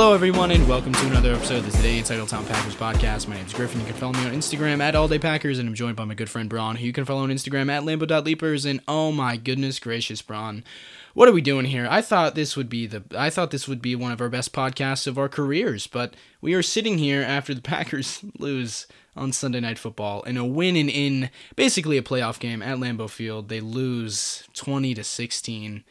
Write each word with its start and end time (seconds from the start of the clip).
Hello, 0.00 0.14
everyone, 0.14 0.50
and 0.50 0.66
welcome 0.66 0.94
to 0.94 1.06
another 1.08 1.34
episode 1.34 1.58
of 1.58 1.66
the 1.66 1.72
Today 1.72 1.98
in 1.98 2.04
Titletown 2.04 2.48
Packers 2.48 2.74
podcast. 2.74 3.28
My 3.28 3.36
name 3.36 3.44
is 3.44 3.52
Griffin. 3.52 3.80
You 3.80 3.86
can 3.86 3.96
follow 3.96 4.14
me 4.14 4.24
on 4.24 4.32
Instagram 4.32 4.80
at 4.80 4.94
All 4.94 5.08
Day 5.08 5.18
Packers, 5.18 5.58
and 5.58 5.68
I'm 5.68 5.74
joined 5.74 5.96
by 5.96 6.06
my 6.06 6.14
good 6.14 6.30
friend 6.30 6.48
Braun, 6.48 6.76
who 6.76 6.86
you 6.86 6.92
can 6.94 7.04
follow 7.04 7.24
on 7.24 7.28
Instagram 7.28 7.70
at 7.70 7.82
Lambo.Leapers. 7.82 8.64
And 8.64 8.80
oh 8.88 9.12
my 9.12 9.36
goodness 9.36 9.78
gracious, 9.78 10.22
Braun, 10.22 10.64
what 11.12 11.28
are 11.28 11.32
we 11.32 11.42
doing 11.42 11.66
here? 11.66 11.86
I 11.90 12.00
thought 12.00 12.34
this 12.34 12.56
would 12.56 12.70
be 12.70 12.86
the 12.86 13.04
I 13.14 13.28
thought 13.28 13.50
this 13.50 13.68
would 13.68 13.82
be 13.82 13.94
one 13.94 14.10
of 14.10 14.22
our 14.22 14.30
best 14.30 14.54
podcasts 14.54 15.06
of 15.06 15.18
our 15.18 15.28
careers, 15.28 15.86
but 15.86 16.14
we 16.40 16.54
are 16.54 16.62
sitting 16.62 16.96
here 16.96 17.20
after 17.20 17.52
the 17.52 17.60
Packers 17.60 18.24
lose 18.38 18.86
on 19.14 19.32
Sunday 19.32 19.60
Night 19.60 19.78
Football 19.78 20.22
in 20.22 20.38
a 20.38 20.46
win 20.46 20.76
and 20.76 20.88
in 20.88 21.28
basically 21.56 21.98
a 21.98 22.02
playoff 22.02 22.40
game 22.40 22.62
at 22.62 22.78
Lambeau 22.78 23.10
Field. 23.10 23.50
They 23.50 23.60
lose 23.60 24.44
20 24.54 24.94
to 24.94 25.04
16. 25.04 25.84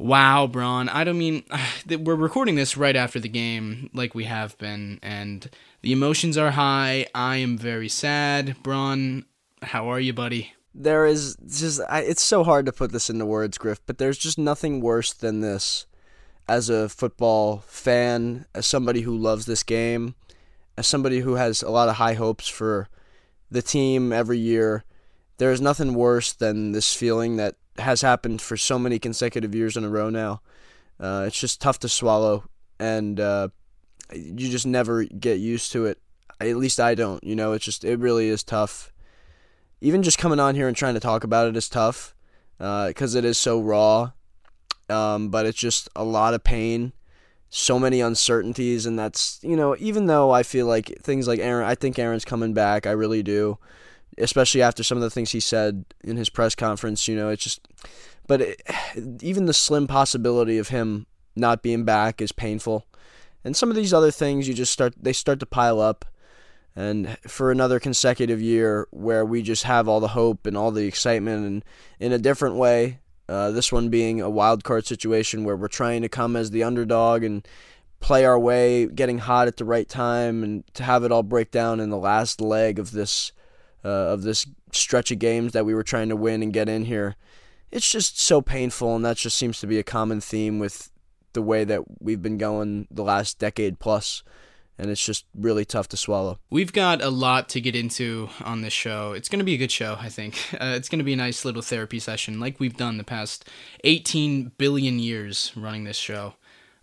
Wow, 0.00 0.46
Braun. 0.46 0.88
I 0.88 1.04
don't 1.04 1.18
mean 1.18 1.44
we're 2.00 2.14
recording 2.14 2.54
this 2.54 2.74
right 2.74 2.96
after 2.96 3.20
the 3.20 3.28
game, 3.28 3.90
like 3.92 4.14
we 4.14 4.24
have 4.24 4.56
been, 4.56 4.98
and 5.02 5.48
the 5.82 5.92
emotions 5.92 6.38
are 6.38 6.52
high. 6.52 7.06
I 7.14 7.36
am 7.36 7.58
very 7.58 7.90
sad. 7.90 8.56
Braun, 8.62 9.26
how 9.60 9.88
are 9.92 10.00
you, 10.00 10.14
buddy? 10.14 10.54
There 10.74 11.04
is 11.04 11.36
just 11.46 11.82
I, 11.86 12.00
it's 12.00 12.22
so 12.22 12.44
hard 12.44 12.64
to 12.64 12.72
put 12.72 12.92
this 12.92 13.10
into 13.10 13.26
words, 13.26 13.58
Griff, 13.58 13.82
but 13.84 13.98
there's 13.98 14.16
just 14.16 14.38
nothing 14.38 14.80
worse 14.80 15.12
than 15.12 15.42
this. 15.42 15.84
As 16.48 16.70
a 16.70 16.88
football 16.88 17.58
fan, 17.66 18.46
as 18.54 18.66
somebody 18.66 19.02
who 19.02 19.14
loves 19.14 19.44
this 19.44 19.62
game, 19.62 20.14
as 20.78 20.86
somebody 20.86 21.20
who 21.20 21.34
has 21.34 21.62
a 21.62 21.70
lot 21.70 21.90
of 21.90 21.96
high 21.96 22.14
hopes 22.14 22.48
for 22.48 22.88
the 23.50 23.60
team 23.60 24.14
every 24.14 24.38
year, 24.38 24.82
there 25.36 25.52
is 25.52 25.60
nothing 25.60 25.92
worse 25.92 26.32
than 26.32 26.72
this 26.72 26.96
feeling 26.96 27.36
that 27.36 27.56
has 27.80 28.02
happened 28.02 28.40
for 28.40 28.56
so 28.56 28.78
many 28.78 28.98
consecutive 28.98 29.54
years 29.54 29.76
in 29.76 29.84
a 29.84 29.88
row 29.88 30.10
now. 30.10 30.40
Uh, 30.98 31.24
it's 31.26 31.40
just 31.40 31.60
tough 31.60 31.78
to 31.80 31.88
swallow, 31.88 32.44
and 32.78 33.18
uh, 33.18 33.48
you 34.12 34.50
just 34.50 34.66
never 34.66 35.04
get 35.04 35.38
used 35.38 35.72
to 35.72 35.86
it. 35.86 35.98
At 36.40 36.56
least 36.56 36.80
I 36.80 36.94
don't. 36.94 37.22
You 37.24 37.36
know, 37.36 37.52
it's 37.52 37.64
just 37.64 37.84
it 37.84 37.98
really 37.98 38.28
is 38.28 38.42
tough. 38.42 38.92
Even 39.80 40.02
just 40.02 40.18
coming 40.18 40.40
on 40.40 40.54
here 40.54 40.68
and 40.68 40.76
trying 40.76 40.94
to 40.94 41.00
talk 41.00 41.24
about 41.24 41.48
it 41.48 41.56
is 41.56 41.68
tough 41.68 42.14
because 42.58 43.16
uh, 43.16 43.18
it 43.18 43.24
is 43.24 43.38
so 43.38 43.60
raw. 43.60 44.12
Um, 44.90 45.28
but 45.28 45.46
it's 45.46 45.58
just 45.58 45.88
a 45.94 46.04
lot 46.04 46.34
of 46.34 46.42
pain, 46.42 46.92
so 47.48 47.78
many 47.78 48.00
uncertainties, 48.00 48.86
and 48.86 48.98
that's 48.98 49.38
you 49.42 49.56
know 49.56 49.76
even 49.78 50.06
though 50.06 50.30
I 50.30 50.42
feel 50.42 50.66
like 50.66 51.00
things 51.02 51.28
like 51.28 51.38
Aaron, 51.38 51.66
I 51.66 51.74
think 51.74 51.98
Aaron's 51.98 52.24
coming 52.24 52.52
back. 52.52 52.86
I 52.86 52.90
really 52.90 53.22
do 53.22 53.58
especially 54.20 54.62
after 54.62 54.82
some 54.82 54.98
of 54.98 55.02
the 55.02 55.10
things 55.10 55.32
he 55.32 55.40
said 55.40 55.84
in 56.02 56.16
his 56.16 56.28
press 56.28 56.54
conference. 56.54 57.08
You 57.08 57.16
know, 57.16 57.30
it's 57.30 57.42
just, 57.42 57.66
but 58.26 58.40
it, 58.40 58.62
even 59.22 59.46
the 59.46 59.54
slim 59.54 59.86
possibility 59.86 60.58
of 60.58 60.68
him 60.68 61.06
not 61.36 61.62
being 61.62 61.84
back 61.84 62.20
is 62.20 62.32
painful. 62.32 62.86
And 63.44 63.56
some 63.56 63.70
of 63.70 63.76
these 63.76 63.94
other 63.94 64.10
things, 64.10 64.46
you 64.46 64.54
just 64.54 64.72
start, 64.72 64.94
they 65.00 65.12
start 65.12 65.40
to 65.40 65.46
pile 65.46 65.80
up. 65.80 66.04
And 66.76 67.18
for 67.26 67.50
another 67.50 67.80
consecutive 67.80 68.40
year 68.40 68.86
where 68.90 69.24
we 69.24 69.42
just 69.42 69.64
have 69.64 69.88
all 69.88 70.00
the 70.00 70.08
hope 70.08 70.46
and 70.46 70.56
all 70.56 70.70
the 70.70 70.86
excitement, 70.86 71.46
and 71.46 71.64
in 71.98 72.12
a 72.12 72.18
different 72.18 72.56
way, 72.56 73.00
uh, 73.28 73.50
this 73.50 73.72
one 73.72 73.88
being 73.88 74.20
a 74.20 74.30
wild 74.30 74.64
card 74.64 74.86
situation 74.86 75.44
where 75.44 75.56
we're 75.56 75.68
trying 75.68 76.02
to 76.02 76.08
come 76.08 76.36
as 76.36 76.50
the 76.50 76.62
underdog 76.62 77.22
and 77.22 77.46
play 78.00 78.24
our 78.24 78.38
way, 78.38 78.86
getting 78.86 79.18
hot 79.18 79.46
at 79.46 79.56
the 79.56 79.64
right 79.64 79.88
time, 79.88 80.42
and 80.42 80.64
to 80.74 80.82
have 80.82 81.04
it 81.04 81.12
all 81.12 81.22
break 81.22 81.50
down 81.50 81.80
in 81.80 81.90
the 81.90 81.98
last 81.98 82.40
leg 82.40 82.78
of 82.78 82.92
this 82.92 83.32
uh, 83.84 83.88
of 83.88 84.22
this 84.22 84.46
stretch 84.72 85.10
of 85.10 85.18
games 85.18 85.52
that 85.52 85.64
we 85.64 85.74
were 85.74 85.82
trying 85.82 86.08
to 86.08 86.16
win 86.16 86.42
and 86.42 86.52
get 86.52 86.68
in 86.68 86.84
here. 86.84 87.16
It's 87.70 87.90
just 87.90 88.20
so 88.20 88.42
painful, 88.42 88.96
and 88.96 89.04
that 89.04 89.16
just 89.16 89.36
seems 89.36 89.60
to 89.60 89.66
be 89.66 89.78
a 89.78 89.84
common 89.84 90.20
theme 90.20 90.58
with 90.58 90.90
the 91.32 91.42
way 91.42 91.64
that 91.64 91.82
we've 92.00 92.22
been 92.22 92.38
going 92.38 92.88
the 92.90 93.04
last 93.04 93.38
decade 93.38 93.78
plus 93.78 94.24
and 94.80 94.90
it's 94.90 95.04
just 95.04 95.26
really 95.34 95.66
tough 95.66 95.88
to 95.88 95.96
swallow. 95.96 96.38
We've 96.48 96.72
got 96.72 97.02
a 97.02 97.10
lot 97.10 97.50
to 97.50 97.60
get 97.60 97.76
into 97.76 98.30
on 98.42 98.62
this 98.62 98.72
show. 98.72 99.12
It's 99.12 99.28
going 99.28 99.38
to 99.38 99.44
be 99.44 99.54
a 99.54 99.58
good 99.58 99.70
show, 99.70 99.96
I 100.00 100.08
think. 100.08 100.38
Uh, 100.60 100.74
it's 100.76 100.90
going 100.90 100.98
to 100.98 101.04
be 101.04 101.14
a 101.14 101.16
nice 101.16 101.44
little 101.44 101.62
therapy 101.62 101.98
session, 101.98 102.38
like 102.38 102.60
we've 102.60 102.76
done 102.76 102.98
the 102.98 103.04
past 103.04 103.48
18 103.84 104.52
billion 104.58 104.98
years 104.98 105.52
running 105.56 105.84
this 105.84 105.96
show. 105.96 106.34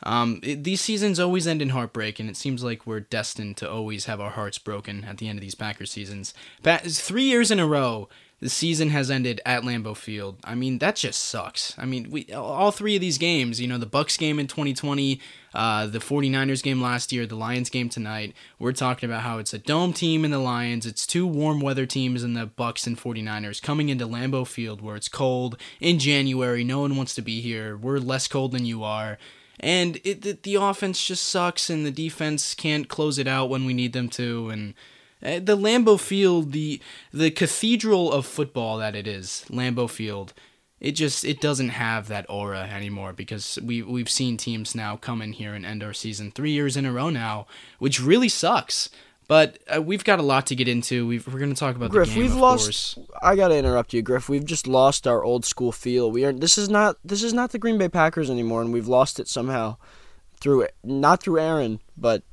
Um, 0.03 0.39
it, 0.43 0.63
these 0.63 0.81
seasons 0.81 1.19
always 1.19 1.47
end 1.47 1.61
in 1.61 1.69
heartbreak, 1.69 2.19
and 2.19 2.29
it 2.29 2.37
seems 2.37 2.63
like 2.63 2.85
we're 2.85 2.99
destined 2.99 3.57
to 3.57 3.69
always 3.69 4.05
have 4.05 4.21
our 4.21 4.31
hearts 4.31 4.57
broken 4.57 5.03
at 5.03 5.17
the 5.17 5.27
end 5.27 5.37
of 5.37 5.41
these 5.41 5.55
Packers 5.55 5.91
seasons. 5.91 6.33
Pa- 6.63 6.81
three 6.85 7.23
years 7.23 7.49
in 7.49 7.59
a 7.59 7.67
row, 7.67 8.07
the 8.39 8.49
season 8.49 8.89
has 8.89 9.09
ended 9.09 9.41
at 9.45 9.63
Lambeau 9.63 9.97
Field. 9.97 10.37
I 10.43 10.53
mean, 10.53 10.77
that 10.77 10.95
just 10.95 11.23
sucks. 11.23 11.73
I 11.77 11.85
mean, 11.85 12.11
we 12.11 12.31
all 12.31 12.69
three 12.69 12.93
of 12.95 13.01
these 13.01 13.17
games, 13.17 13.59
you 13.59 13.67
know, 13.67 13.79
the 13.79 13.87
Bucs 13.87 14.17
game 14.17 14.37
in 14.37 14.45
2020, 14.45 15.19
uh, 15.55 15.87
the 15.87 15.97
49ers 15.97 16.61
game 16.61 16.79
last 16.79 17.11
year, 17.11 17.25
the 17.25 17.35
Lions 17.35 17.71
game 17.71 17.89
tonight, 17.89 18.35
we're 18.59 18.73
talking 18.73 19.09
about 19.09 19.23
how 19.23 19.39
it's 19.39 19.55
a 19.55 19.57
dome 19.57 19.91
team 19.91 20.23
in 20.23 20.29
the 20.29 20.37
Lions, 20.37 20.85
it's 20.85 21.07
two 21.07 21.25
warm 21.25 21.59
weather 21.59 21.87
teams 21.87 22.23
in 22.23 22.35
the 22.35 22.45
Bucs 22.45 22.85
and 22.85 22.99
49ers 22.99 23.59
coming 23.59 23.89
into 23.89 24.05
Lambeau 24.05 24.45
Field 24.45 24.81
where 24.81 24.95
it's 24.95 25.09
cold 25.09 25.59
in 25.79 25.97
January, 25.97 26.63
no 26.63 26.81
one 26.81 26.95
wants 26.95 27.15
to 27.15 27.23
be 27.23 27.41
here. 27.41 27.75
We're 27.75 27.97
less 27.97 28.27
cold 28.27 28.51
than 28.51 28.65
you 28.65 28.83
are 28.83 29.17
and 29.59 29.99
it, 30.03 30.21
the, 30.21 30.37
the 30.43 30.55
offense 30.55 31.05
just 31.05 31.27
sucks 31.27 31.69
and 31.69 31.85
the 31.85 31.91
defense 31.91 32.53
can't 32.53 32.87
close 32.87 33.17
it 33.17 33.27
out 33.27 33.49
when 33.49 33.65
we 33.65 33.73
need 33.73 33.93
them 33.93 34.09
to. 34.09 34.49
And 34.49 34.73
uh, 35.23 35.39
the 35.39 35.57
Lambeau 35.57 35.99
Field 35.99 36.51
the 36.51 36.81
the 37.11 37.31
cathedral 37.31 38.11
of 38.11 38.25
football 38.25 38.77
that 38.77 38.95
it 38.95 39.07
is 39.07 39.45
Lambeau 39.49 39.89
Field 39.89 40.33
it 40.79 40.91
just 40.91 41.25
it 41.25 41.41
doesn't 41.41 41.69
have 41.69 42.07
that 42.07 42.25
aura 42.29 42.61
anymore 42.61 43.13
because 43.13 43.57
we 43.63 43.81
we've 43.81 44.09
seen 44.09 44.37
teams 44.37 44.75
now 44.75 44.95
come 44.95 45.21
in 45.21 45.33
here 45.33 45.53
and 45.53 45.65
end 45.65 45.83
our 45.83 45.93
season 45.93 46.31
3 46.31 46.51
years 46.51 46.77
in 46.77 46.85
a 46.85 46.91
row 46.91 47.09
now 47.09 47.47
which 47.79 48.01
really 48.01 48.29
sucks 48.29 48.89
but 49.27 49.59
uh, 49.73 49.81
we've 49.81 50.03
got 50.03 50.19
a 50.19 50.23
lot 50.23 50.47
to 50.47 50.55
get 50.55 50.67
into. 50.67 51.05
we 51.05 51.17
are 51.19 51.21
going 51.21 51.49
to 51.49 51.55
talk 51.55 51.75
about 51.75 51.89
Griff. 51.89 52.09
the 52.09 52.15
game. 52.15 52.23
We've 52.23 52.35
lost. 52.35 52.95
Course. 52.95 52.99
I 53.21 53.35
got 53.35 53.49
to 53.49 53.57
interrupt 53.57 53.93
you, 53.93 54.01
Griff. 54.01 54.29
We've 54.29 54.45
just 54.45 54.67
lost 54.67 55.05
our 55.05 55.23
old 55.23 55.45
school 55.45 55.71
feel. 55.71 56.09
We 56.09 56.23
are. 56.25 56.31
This 56.31 56.57
is 56.57 56.69
not. 56.69 56.97
This 57.03 57.23
is 57.23 57.33
not 57.33 57.51
the 57.51 57.59
Green 57.59 57.77
Bay 57.77 57.89
Packers 57.89 58.29
anymore, 58.29 58.61
and 58.61 58.71
we've 58.71 58.87
lost 58.87 59.19
it 59.19 59.27
somehow 59.27 59.77
through 60.39 60.67
not 60.83 61.21
through 61.21 61.39
Aaron, 61.39 61.81
but 61.97 62.23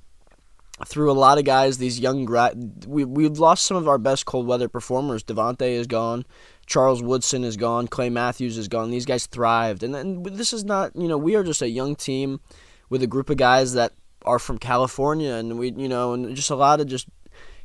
through 0.87 1.11
a 1.11 1.15
lot 1.15 1.39
of 1.39 1.45
guys. 1.45 1.79
These 1.79 1.99
young 1.99 2.25
grad. 2.25 2.85
We 2.87 3.05
we've 3.05 3.39
lost 3.39 3.67
some 3.67 3.77
of 3.77 3.89
our 3.89 3.99
best 3.99 4.27
cold 4.27 4.47
weather 4.47 4.69
performers. 4.69 5.25
Davante 5.25 5.69
is 5.69 5.87
gone. 5.87 6.25
Charles 6.67 7.03
Woodson 7.03 7.45
is 7.45 7.57
gone. 7.57 7.89
Clay 7.89 8.09
Matthews 8.09 8.57
is 8.57 8.69
gone. 8.69 8.91
These 8.91 9.07
guys 9.07 9.27
thrived, 9.27 9.83
and 9.83 9.95
then 9.95 10.23
this 10.23 10.53
is 10.53 10.65
not. 10.65 10.95
You 10.95 11.09
know, 11.09 11.19
we 11.19 11.35
are 11.35 11.45
just 11.45 11.63
a 11.63 11.69
young 11.69 11.97
team 11.97 12.41
with 12.89 13.03
a 13.03 13.07
group 13.07 13.31
of 13.31 13.37
guys 13.37 13.73
that 13.75 13.93
are 14.25 14.39
from 14.39 14.59
California, 14.59 15.33
and 15.33 15.59
we, 15.59 15.73
you 15.73 15.89
know, 15.89 16.13
and 16.13 16.35
just 16.35 16.51
a 16.51 16.57
lot 16.57 16.81
of 16.81 16.87
just 16.87 17.09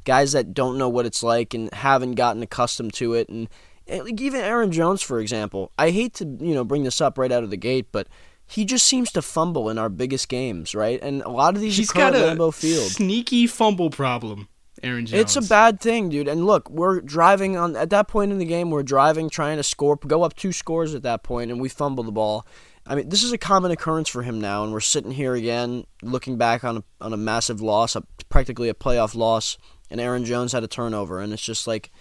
guys 0.06 0.32
that 0.32 0.54
don't 0.54 0.78
know 0.78 0.90
what 0.90 1.06
it's 1.06 1.24
like 1.24 1.54
and 1.54 1.74
haven't 1.74 2.16
gotten 2.16 2.42
accustomed 2.42 2.94
to 2.96 3.14
it, 3.14 3.30
and, 3.30 3.48
like 3.88 4.22
even 4.22 4.42
Aaron 4.42 4.72
Jones, 4.72 5.02
for 5.02 5.20
example. 5.20 5.72
I 5.78 5.90
hate 5.90 6.14
to, 6.16 6.26
you 6.26 6.54
know, 6.54 6.64
bring 6.64 6.84
this 6.84 7.02
up 7.02 7.18
right 7.18 7.32
out 7.32 7.44
of 7.44 7.50
the 7.50 7.58
gate, 7.58 7.88
but 7.92 8.08
he 8.46 8.66
just 8.66 8.86
seems 8.86 9.12
to 9.14 9.22
fumble 9.22 9.70
in 9.70 9.78
our 9.78 9.90
biggest 9.90 10.30
games, 10.30 10.74
right? 10.74 11.00
And 11.02 11.22
a 11.24 11.30
lot 11.30 11.56
of 11.56 11.62
these 11.62 11.78
He's 11.78 11.92
got 11.92 12.16
a 12.16 12.20
Lambeau 12.20 12.54
Field. 12.54 12.92
sneaky 12.92 13.48
fumble 13.48 13.90
problem. 13.90 14.48
Aaron 14.82 15.06
Jones. 15.06 15.22
It's 15.22 15.36
a 15.36 15.48
bad 15.50 15.80
thing, 15.80 16.10
dude. 16.10 16.28
And 16.28 16.46
look, 16.46 16.70
we're 16.70 17.02
driving 17.02 17.58
on 17.58 17.76
at 17.76 17.90
that 17.90 18.08
point 18.08 18.32
in 18.32 18.38
the 18.38 18.46
game. 18.46 18.72
We're 18.72 18.84
driving, 18.84 19.30
trying 19.30 19.58
to 19.58 19.64
score, 19.64 19.98
go 19.98 20.24
up 20.24 20.36
two 20.36 20.52
scores 20.52 20.96
at 20.96 21.04
that 21.04 21.22
point, 21.22 21.52
and 21.52 21.60
we 21.60 21.70
fumble 21.70 22.04
the 22.04 22.12
ball. 22.12 22.46
I 22.86 22.96
mean, 22.96 23.10
this 23.10 23.24
is 23.24 23.32
a 23.32 23.38
common 23.38 23.72
occurrence 23.72 24.10
for 24.10 24.24
him 24.24 24.42
now, 24.42 24.64
and 24.64 24.74
we're 24.74 24.80
sitting 24.80 25.12
here 25.12 25.36
again, 25.36 25.86
looking 26.02 26.38
back 26.38 26.64
on 26.64 26.78
a, 26.78 26.84
on 27.02 27.14
a 27.14 27.18
massive 27.18 27.62
loss, 27.62 27.96
a, 27.96 28.04
practically 28.30 28.70
a 28.70 28.74
playoff 28.74 29.16
loss, 29.16 29.58
and 29.92 30.02
Aaron 30.02 30.26
Jones 30.26 30.54
had 30.54 30.64
a 30.64 30.68
turnover, 30.68 31.20
and 31.20 31.32
it's 31.34 31.44
just 31.44 31.68
like 31.68 31.92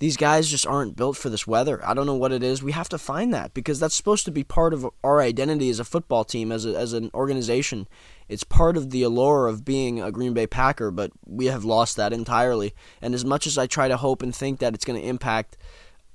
these 0.00 0.16
guys 0.16 0.50
just 0.50 0.66
aren't 0.66 0.96
built 0.96 1.16
for 1.16 1.30
this 1.30 1.46
weather. 1.46 1.80
I 1.86 1.94
don't 1.94 2.06
know 2.06 2.16
what 2.16 2.32
it 2.32 2.42
is. 2.42 2.62
We 2.62 2.72
have 2.72 2.88
to 2.90 2.98
find 2.98 3.32
that 3.32 3.54
because 3.54 3.78
that's 3.78 3.94
supposed 3.94 4.24
to 4.24 4.32
be 4.32 4.42
part 4.42 4.74
of 4.74 4.86
our 5.04 5.20
identity 5.20 5.70
as 5.70 5.78
a 5.78 5.84
football 5.84 6.24
team, 6.24 6.50
as 6.50 6.66
a, 6.66 6.76
as 6.76 6.92
an 6.92 7.10
organization. 7.14 7.86
It's 8.28 8.44
part 8.44 8.76
of 8.76 8.90
the 8.90 9.02
allure 9.02 9.46
of 9.46 9.64
being 9.64 10.02
a 10.02 10.10
Green 10.10 10.34
Bay 10.34 10.46
Packer, 10.46 10.90
but 10.90 11.12
we 11.24 11.46
have 11.46 11.64
lost 11.64 11.96
that 11.96 12.12
entirely. 12.12 12.74
And 13.00 13.14
as 13.14 13.24
much 13.24 13.46
as 13.46 13.56
I 13.56 13.66
try 13.66 13.88
to 13.88 13.96
hope 13.96 14.22
and 14.22 14.34
think 14.34 14.58
that 14.58 14.74
it's 14.74 14.84
going 14.84 15.00
to 15.00 15.08
impact 15.08 15.56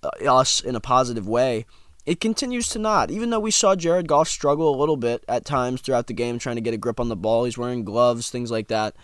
uh, 0.04 0.10
us 0.30 0.60
in 0.60 0.76
a 0.76 0.82
positive 0.82 1.28
way, 1.28 1.66
it 2.10 2.20
continues 2.20 2.68
to 2.70 2.80
not. 2.80 3.12
Even 3.12 3.30
though 3.30 3.40
we 3.40 3.52
saw 3.52 3.76
Jared 3.76 4.08
Goff 4.08 4.28
struggle 4.28 4.74
a 4.74 4.80
little 4.80 4.98
bit 4.98 5.24
at 5.28 5.46
times 5.46 5.80
throughout 5.80 6.08
the 6.08 6.14
game 6.14 6.40
trying 6.40 6.56
to 6.56 6.62
get 6.62 6.74
a 6.74 6.78
grip 6.78 7.00
on 7.00 7.08
the 7.08 7.16
ball, 7.16 7.46
he's 7.46 7.56
wearing 7.56 7.84
gloves, 7.84 8.32
things 8.32 8.50
like 8.50 8.68
that. 8.70 8.96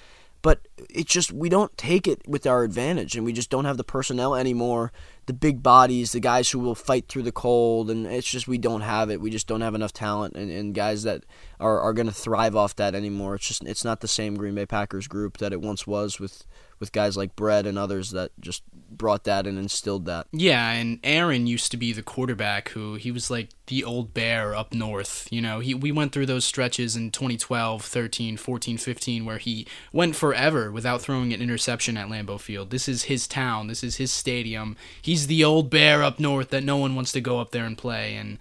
But 0.41 0.67
it's 0.89 1.13
just 1.13 1.31
we 1.31 1.47
don't 1.47 1.75
take 1.77 2.07
it 2.07 2.27
with 2.27 2.47
our 2.47 2.63
advantage, 2.63 3.15
and 3.15 3.23
we 3.23 3.31
just 3.31 3.51
don't 3.51 3.65
have 3.65 3.77
the 3.77 3.83
personnel 3.83 4.33
anymore, 4.33 4.91
the 5.27 5.33
big 5.33 5.61
bodies, 5.61 6.13
the 6.13 6.19
guys 6.19 6.49
who 6.49 6.57
will 6.57 6.73
fight 6.73 7.07
through 7.07 7.23
the 7.23 7.31
cold, 7.31 7.91
and 7.91 8.07
it's 8.07 8.29
just 8.29 8.47
we 8.47 8.57
don't 8.57 8.81
have 8.81 9.11
it. 9.11 9.21
We 9.21 9.29
just 9.29 9.45
don't 9.45 9.61
have 9.61 9.75
enough 9.75 9.93
talent, 9.93 10.35
and, 10.35 10.49
and 10.49 10.73
guys 10.73 11.03
that 11.03 11.25
are, 11.59 11.79
are 11.79 11.93
going 11.93 12.07
to 12.07 12.13
thrive 12.13 12.55
off 12.55 12.75
that 12.77 12.95
anymore. 12.95 13.35
It's 13.35 13.47
just 13.47 13.63
it's 13.65 13.85
not 13.85 14.01
the 14.01 14.07
same 14.07 14.35
Green 14.35 14.55
Bay 14.55 14.65
Packers 14.65 15.07
group 15.07 15.37
that 15.37 15.53
it 15.53 15.61
once 15.61 15.85
was 15.85 16.19
with 16.19 16.43
with 16.79 16.91
guys 16.91 17.15
like 17.15 17.35
Brett 17.35 17.65
and 17.65 17.77
others 17.77 18.11
that 18.11 18.31
just 18.39 18.63
brought 18.97 19.23
that 19.25 19.47
and 19.47 19.57
instilled 19.57 20.05
that. 20.05 20.27
Yeah, 20.31 20.71
and 20.71 20.99
Aaron 21.03 21.47
used 21.47 21.71
to 21.71 21.77
be 21.77 21.93
the 21.93 22.01
quarterback 22.01 22.69
who 22.69 22.95
he 22.95 23.11
was 23.11 23.29
like 23.29 23.49
the 23.67 23.83
old 23.83 24.13
bear 24.13 24.55
up 24.55 24.73
north. 24.73 25.27
You 25.31 25.41
know, 25.41 25.59
he 25.59 25.73
we 25.73 25.91
went 25.91 26.11
through 26.11 26.27
those 26.27 26.45
stretches 26.45 26.95
in 26.95 27.11
2012, 27.11 27.83
13, 27.83 28.37
14, 28.37 28.77
15 28.77 29.25
where 29.25 29.37
he 29.37 29.67
went 29.91 30.15
forever 30.15 30.71
without 30.71 31.01
throwing 31.01 31.33
an 31.33 31.41
interception 31.41 31.97
at 31.97 32.07
Lambeau 32.07 32.39
Field. 32.39 32.69
This 32.69 32.87
is 32.87 33.03
his 33.03 33.27
town, 33.27 33.67
this 33.67 33.83
is 33.83 33.97
his 33.97 34.11
stadium. 34.11 34.75
He's 35.01 35.27
the 35.27 35.43
old 35.43 35.69
bear 35.69 36.03
up 36.03 36.19
north 36.19 36.49
that 36.49 36.63
no 36.63 36.77
one 36.77 36.95
wants 36.95 37.11
to 37.13 37.21
go 37.21 37.39
up 37.39 37.51
there 37.51 37.65
and 37.65 37.77
play 37.77 38.15
and 38.15 38.37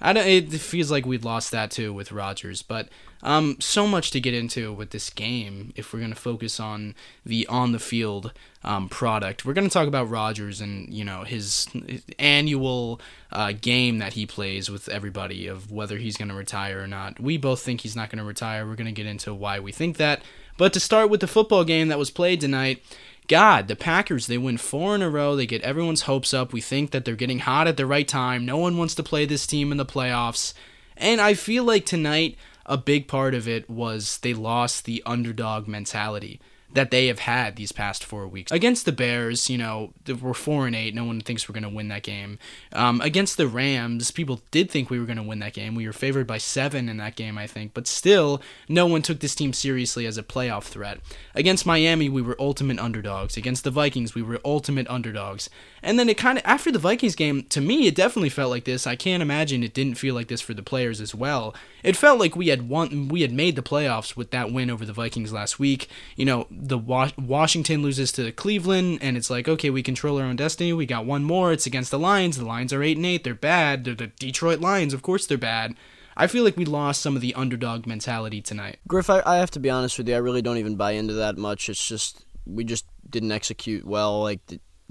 I 0.00 0.12
don't, 0.12 0.26
it 0.26 0.50
feels 0.52 0.90
like 0.90 1.06
we'd 1.06 1.24
lost 1.24 1.50
that 1.52 1.70
too 1.70 1.92
with 1.92 2.12
Rodgers, 2.12 2.60
but 2.62 2.88
um, 3.22 3.56
so 3.60 3.86
much 3.86 4.10
to 4.12 4.20
get 4.20 4.34
into 4.34 4.72
with 4.72 4.90
this 4.90 5.10
game. 5.10 5.72
If 5.76 5.92
we're 5.92 6.00
gonna 6.00 6.14
focus 6.14 6.60
on 6.60 6.94
the 7.24 7.46
on 7.48 7.72
the 7.72 7.78
field 7.78 8.32
um, 8.62 8.88
product, 8.88 9.44
we're 9.44 9.54
gonna 9.54 9.68
talk 9.68 9.88
about 9.88 10.08
Rodgers 10.08 10.60
and 10.60 10.92
you 10.92 11.04
know 11.04 11.24
his, 11.24 11.66
his 11.86 12.02
annual 12.18 13.00
uh, 13.32 13.52
game 13.52 13.98
that 13.98 14.14
he 14.14 14.26
plays 14.26 14.70
with 14.70 14.88
everybody 14.88 15.46
of 15.46 15.70
whether 15.70 15.98
he's 15.98 16.16
gonna 16.16 16.34
retire 16.34 16.80
or 16.80 16.86
not. 16.86 17.18
We 17.18 17.36
both 17.36 17.60
think 17.60 17.80
he's 17.80 17.96
not 17.96 18.10
gonna 18.10 18.24
retire. 18.24 18.66
We're 18.66 18.76
gonna 18.76 18.92
get 18.92 19.06
into 19.06 19.34
why 19.34 19.60
we 19.60 19.72
think 19.72 19.96
that. 19.96 20.22
But 20.58 20.72
to 20.72 20.80
start 20.80 21.10
with 21.10 21.20
the 21.20 21.26
football 21.26 21.64
game 21.64 21.88
that 21.88 21.98
was 21.98 22.10
played 22.10 22.40
tonight, 22.40 22.82
God, 23.28 23.66
the 23.66 23.76
Packers, 23.76 24.26
they 24.26 24.38
win 24.38 24.56
four 24.56 24.94
in 24.94 25.02
a 25.02 25.10
row. 25.10 25.34
They 25.34 25.46
get 25.46 25.62
everyone's 25.62 26.02
hopes 26.02 26.32
up. 26.32 26.52
We 26.52 26.60
think 26.60 26.92
that 26.92 27.04
they're 27.04 27.16
getting 27.16 27.40
hot 27.40 27.66
at 27.66 27.76
the 27.76 27.86
right 27.86 28.06
time. 28.06 28.46
No 28.46 28.56
one 28.56 28.76
wants 28.78 28.94
to 28.96 29.02
play 29.02 29.24
this 29.24 29.46
team 29.46 29.72
in 29.72 29.78
the 29.78 29.84
playoffs. 29.84 30.54
And 30.96 31.20
I 31.20 31.34
feel 31.34 31.64
like 31.64 31.84
tonight, 31.84 32.36
a 32.66 32.76
big 32.76 33.08
part 33.08 33.34
of 33.34 33.48
it 33.48 33.68
was 33.70 34.18
they 34.18 34.34
lost 34.34 34.84
the 34.84 35.02
underdog 35.06 35.66
mentality 35.66 36.40
that 36.72 36.90
they 36.90 37.06
have 37.06 37.20
had 37.20 37.56
these 37.56 37.72
past 37.72 38.04
four 38.04 38.26
weeks 38.26 38.52
against 38.52 38.84
the 38.84 38.92
Bears. 38.92 39.48
You 39.48 39.58
know, 39.58 39.92
we're 40.20 40.34
four 40.34 40.66
and 40.66 40.76
eight. 40.76 40.94
No 40.94 41.04
one 41.04 41.20
thinks 41.20 41.48
we're 41.48 41.54
going 41.54 41.62
to 41.62 41.68
win 41.68 41.88
that 41.88 42.02
game. 42.02 42.38
Um, 42.72 43.00
against 43.00 43.36
the 43.36 43.46
Rams, 43.46 44.10
people 44.10 44.42
did 44.50 44.70
think 44.70 44.90
we 44.90 44.98
were 44.98 45.06
going 45.06 45.16
to 45.16 45.22
win 45.22 45.38
that 45.40 45.54
game. 45.54 45.74
We 45.74 45.86
were 45.86 45.92
favored 45.92 46.26
by 46.26 46.38
seven 46.38 46.88
in 46.88 46.96
that 46.98 47.16
game, 47.16 47.38
I 47.38 47.46
think, 47.46 47.72
but 47.74 47.86
still, 47.86 48.40
no 48.68 48.86
one 48.86 49.02
took 49.02 49.20
this 49.20 49.34
team 49.34 49.52
seriously 49.52 50.06
as 50.06 50.18
a 50.18 50.22
playoff 50.22 50.64
threat. 50.64 50.98
Against 51.34 51.66
Miami, 51.66 52.08
we 52.08 52.22
were 52.22 52.36
ultimate 52.38 52.78
underdogs. 52.78 53.36
Against 53.36 53.64
the 53.64 53.70
Vikings, 53.70 54.14
we 54.14 54.22
were 54.22 54.40
ultimate 54.44 54.88
underdogs. 54.88 55.48
And 55.82 55.98
then 55.98 56.08
it 56.08 56.18
kind 56.18 56.38
of 56.38 56.44
after 56.44 56.72
the 56.72 56.78
Vikings 56.78 57.14
game, 57.14 57.44
to 57.44 57.60
me, 57.60 57.86
it 57.86 57.94
definitely 57.94 58.28
felt 58.28 58.50
like 58.50 58.64
this. 58.64 58.86
I 58.86 58.96
can't 58.96 59.22
imagine 59.22 59.62
it 59.62 59.74
didn't 59.74 59.98
feel 59.98 60.14
like 60.14 60.28
this 60.28 60.40
for 60.40 60.52
the 60.52 60.62
players 60.62 61.00
as 61.00 61.14
well. 61.14 61.54
It 61.82 61.96
felt 61.96 62.18
like 62.18 62.34
we 62.34 62.48
had 62.48 62.68
won, 62.68 63.08
we 63.08 63.22
had 63.22 63.32
made 63.32 63.54
the 63.54 63.62
playoffs 63.62 64.16
with 64.16 64.30
that 64.32 64.50
win 64.50 64.70
over 64.70 64.84
the 64.84 64.92
Vikings 64.92 65.32
last 65.32 65.60
week. 65.60 65.88
You 66.16 66.24
know, 66.24 66.46
the 66.58 66.78
Washington 66.78 67.82
loses 67.82 68.12
to 68.12 68.32
Cleveland, 68.32 68.98
and 69.02 69.16
it's 69.16 69.30
like, 69.30 69.48
okay, 69.48 69.70
we 69.70 69.82
control 69.82 70.18
our 70.18 70.24
own 70.24 70.36
destiny. 70.36 70.72
We 70.72 70.86
got 70.86 71.04
one 71.04 71.24
more. 71.24 71.52
It's 71.52 71.66
against 71.66 71.90
the 71.90 71.98
Lions. 71.98 72.38
The 72.38 72.44
Lions 72.44 72.72
are 72.72 72.82
eight 72.82 72.96
and 72.96 73.06
eight. 73.06 73.24
They're 73.24 73.34
bad. 73.34 73.84
They're 73.84 73.94
the 73.94 74.08
Detroit 74.08 74.60
Lions. 74.60 74.94
Of 74.94 75.02
course, 75.02 75.26
they're 75.26 75.38
bad. 75.38 75.74
I 76.16 76.26
feel 76.26 76.44
like 76.44 76.56
we 76.56 76.64
lost 76.64 77.02
some 77.02 77.14
of 77.14 77.22
the 77.22 77.34
underdog 77.34 77.86
mentality 77.86 78.40
tonight. 78.40 78.78
Griff, 78.88 79.10
I, 79.10 79.22
I 79.26 79.36
have 79.36 79.50
to 79.52 79.60
be 79.60 79.68
honest 79.68 79.98
with 79.98 80.08
you. 80.08 80.14
I 80.14 80.18
really 80.18 80.42
don't 80.42 80.56
even 80.56 80.76
buy 80.76 80.92
into 80.92 81.14
that 81.14 81.36
much. 81.36 81.68
It's 81.68 81.86
just 81.86 82.24
we 82.46 82.64
just 82.64 82.86
didn't 83.08 83.32
execute 83.32 83.84
well. 83.84 84.22
Like 84.22 84.40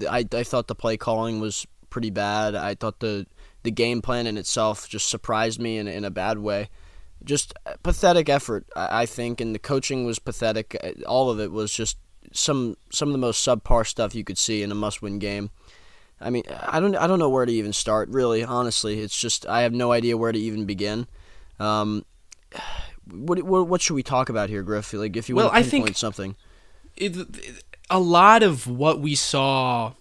I, 0.08 0.24
I 0.32 0.44
thought 0.44 0.68
the 0.68 0.74
play 0.74 0.96
calling 0.96 1.40
was 1.40 1.66
pretty 1.90 2.10
bad. 2.10 2.54
I 2.54 2.74
thought 2.74 3.00
the 3.00 3.26
the 3.64 3.70
game 3.72 4.02
plan 4.02 4.28
in 4.28 4.38
itself 4.38 4.88
just 4.88 5.08
surprised 5.08 5.60
me 5.60 5.78
in, 5.78 5.88
in 5.88 6.04
a 6.04 6.10
bad 6.10 6.38
way 6.38 6.68
just 7.26 7.52
pathetic 7.82 8.30
effort, 8.30 8.66
I 8.74 9.04
think, 9.04 9.40
and 9.40 9.54
the 9.54 9.58
coaching 9.58 10.06
was 10.06 10.18
pathetic. 10.18 10.76
All 11.06 11.28
of 11.28 11.38
it 11.38 11.52
was 11.52 11.72
just 11.72 11.98
some 12.32 12.76
some 12.90 13.08
of 13.08 13.12
the 13.12 13.18
most 13.18 13.46
subpar 13.46 13.86
stuff 13.86 14.14
you 14.14 14.24
could 14.24 14.38
see 14.38 14.62
in 14.62 14.72
a 14.72 14.74
must-win 14.74 15.18
game. 15.18 15.50
I 16.20 16.30
mean, 16.30 16.44
I 16.66 16.80
don't 16.80 16.96
I 16.96 17.06
don't 17.06 17.18
know 17.18 17.28
where 17.28 17.44
to 17.44 17.52
even 17.52 17.74
start. 17.74 18.08
Really, 18.08 18.42
honestly, 18.42 19.00
it's 19.00 19.18
just 19.18 19.46
I 19.46 19.62
have 19.62 19.74
no 19.74 19.92
idea 19.92 20.16
where 20.16 20.32
to 20.32 20.38
even 20.38 20.64
begin. 20.64 21.06
Um, 21.58 22.06
what, 23.10 23.42
what, 23.42 23.68
what 23.68 23.80
should 23.80 23.94
we 23.94 24.02
talk 24.02 24.28
about 24.28 24.48
here, 24.48 24.62
Griff? 24.62 24.92
Like, 24.92 25.16
if 25.16 25.28
you 25.28 25.36
well, 25.36 25.50
want 25.50 25.64
to 25.64 25.70
pinpoint 25.70 25.96
something, 25.96 26.36
it, 26.96 27.16
a 27.90 28.00
lot 28.00 28.42
of 28.42 28.66
what 28.66 29.00
we 29.00 29.14
saw 29.14 29.92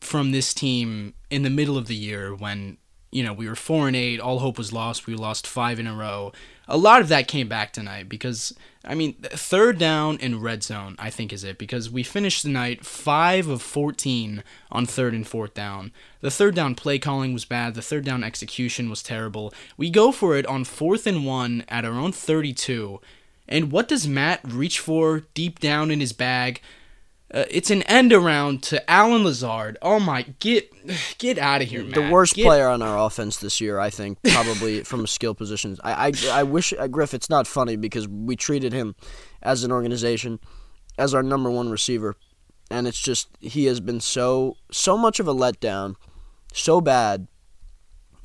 from 0.00 0.32
this 0.32 0.54
team 0.54 1.14
in 1.30 1.42
the 1.42 1.50
middle 1.50 1.76
of 1.76 1.86
the 1.86 1.96
year 1.96 2.34
when 2.34 2.78
you 3.10 3.22
know, 3.22 3.32
we 3.32 3.48
were 3.48 3.54
four 3.54 3.86
and 3.86 3.96
eight. 3.96 4.20
All 4.20 4.40
hope 4.40 4.58
was 4.58 4.72
lost. 4.72 5.06
We 5.06 5.14
lost 5.14 5.46
five 5.46 5.78
in 5.78 5.86
a 5.86 5.94
row. 5.94 6.32
A 6.68 6.76
lot 6.76 7.00
of 7.00 7.08
that 7.08 7.28
came 7.28 7.48
back 7.48 7.72
tonight 7.72 8.08
because 8.08 8.52
I 8.84 8.94
mean, 8.94 9.14
third 9.14 9.78
down 9.78 10.18
and 10.20 10.42
red 10.42 10.62
zone. 10.62 10.96
I 10.98 11.10
think 11.10 11.32
is 11.32 11.44
it 11.44 11.58
because 11.58 11.90
we 11.90 12.02
finished 12.02 12.42
the 12.42 12.48
night 12.48 12.84
five 12.84 13.48
of 13.48 13.62
fourteen 13.62 14.42
on 14.70 14.86
third 14.86 15.14
and 15.14 15.26
fourth 15.26 15.54
down. 15.54 15.92
The 16.20 16.30
third 16.30 16.54
down 16.54 16.74
play 16.74 16.98
calling 16.98 17.32
was 17.32 17.44
bad. 17.44 17.74
The 17.74 17.82
third 17.82 18.04
down 18.04 18.24
execution 18.24 18.90
was 18.90 19.02
terrible. 19.02 19.52
We 19.76 19.90
go 19.90 20.12
for 20.12 20.36
it 20.36 20.46
on 20.46 20.64
fourth 20.64 21.06
and 21.06 21.24
one 21.24 21.64
at 21.68 21.84
our 21.84 21.94
own 21.94 22.12
thirty-two. 22.12 23.00
And 23.48 23.70
what 23.70 23.86
does 23.86 24.08
Matt 24.08 24.40
reach 24.44 24.80
for 24.80 25.20
deep 25.34 25.60
down 25.60 25.92
in 25.92 26.00
his 26.00 26.12
bag? 26.12 26.60
Uh, 27.32 27.44
it's 27.50 27.70
an 27.70 27.82
end 27.84 28.12
around 28.12 28.62
to 28.62 28.88
Allen 28.88 29.24
Lazard. 29.24 29.76
Oh 29.82 29.98
my, 29.98 30.22
get 30.38 30.70
get 31.18 31.38
out 31.38 31.60
of 31.60 31.68
here, 31.68 31.82
man. 31.82 31.90
The 31.90 32.10
worst 32.10 32.34
get... 32.34 32.44
player 32.44 32.68
on 32.68 32.82
our 32.82 32.96
offense 32.98 33.38
this 33.38 33.60
year, 33.60 33.80
I 33.80 33.90
think, 33.90 34.22
probably 34.22 34.82
from 34.84 35.04
a 35.04 35.08
skill 35.08 35.34
positions. 35.34 35.80
I, 35.82 36.08
I 36.08 36.40
I 36.40 36.42
wish 36.44 36.72
uh, 36.72 36.86
Griff. 36.86 37.14
It's 37.14 37.28
not 37.28 37.48
funny 37.48 37.74
because 37.74 38.06
we 38.06 38.36
treated 38.36 38.72
him 38.72 38.94
as 39.42 39.64
an 39.64 39.72
organization 39.72 40.38
as 40.98 41.14
our 41.14 41.22
number 41.22 41.50
one 41.50 41.68
receiver, 41.68 42.14
and 42.70 42.86
it's 42.86 43.00
just 43.00 43.28
he 43.40 43.64
has 43.64 43.80
been 43.80 44.00
so 44.00 44.56
so 44.70 44.96
much 44.96 45.18
of 45.18 45.26
a 45.26 45.34
letdown, 45.34 45.96
so 46.52 46.80
bad, 46.80 47.26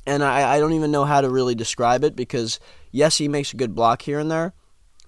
and 0.06 0.22
I 0.22 0.54
I 0.54 0.60
don't 0.60 0.74
even 0.74 0.92
know 0.92 1.06
how 1.06 1.20
to 1.20 1.28
really 1.28 1.56
describe 1.56 2.04
it 2.04 2.14
because 2.14 2.60
yes, 2.92 3.18
he 3.18 3.26
makes 3.26 3.52
a 3.52 3.56
good 3.56 3.74
block 3.74 4.02
here 4.02 4.20
and 4.20 4.30
there, 4.30 4.54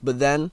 but 0.03 0.19
then 0.19 0.51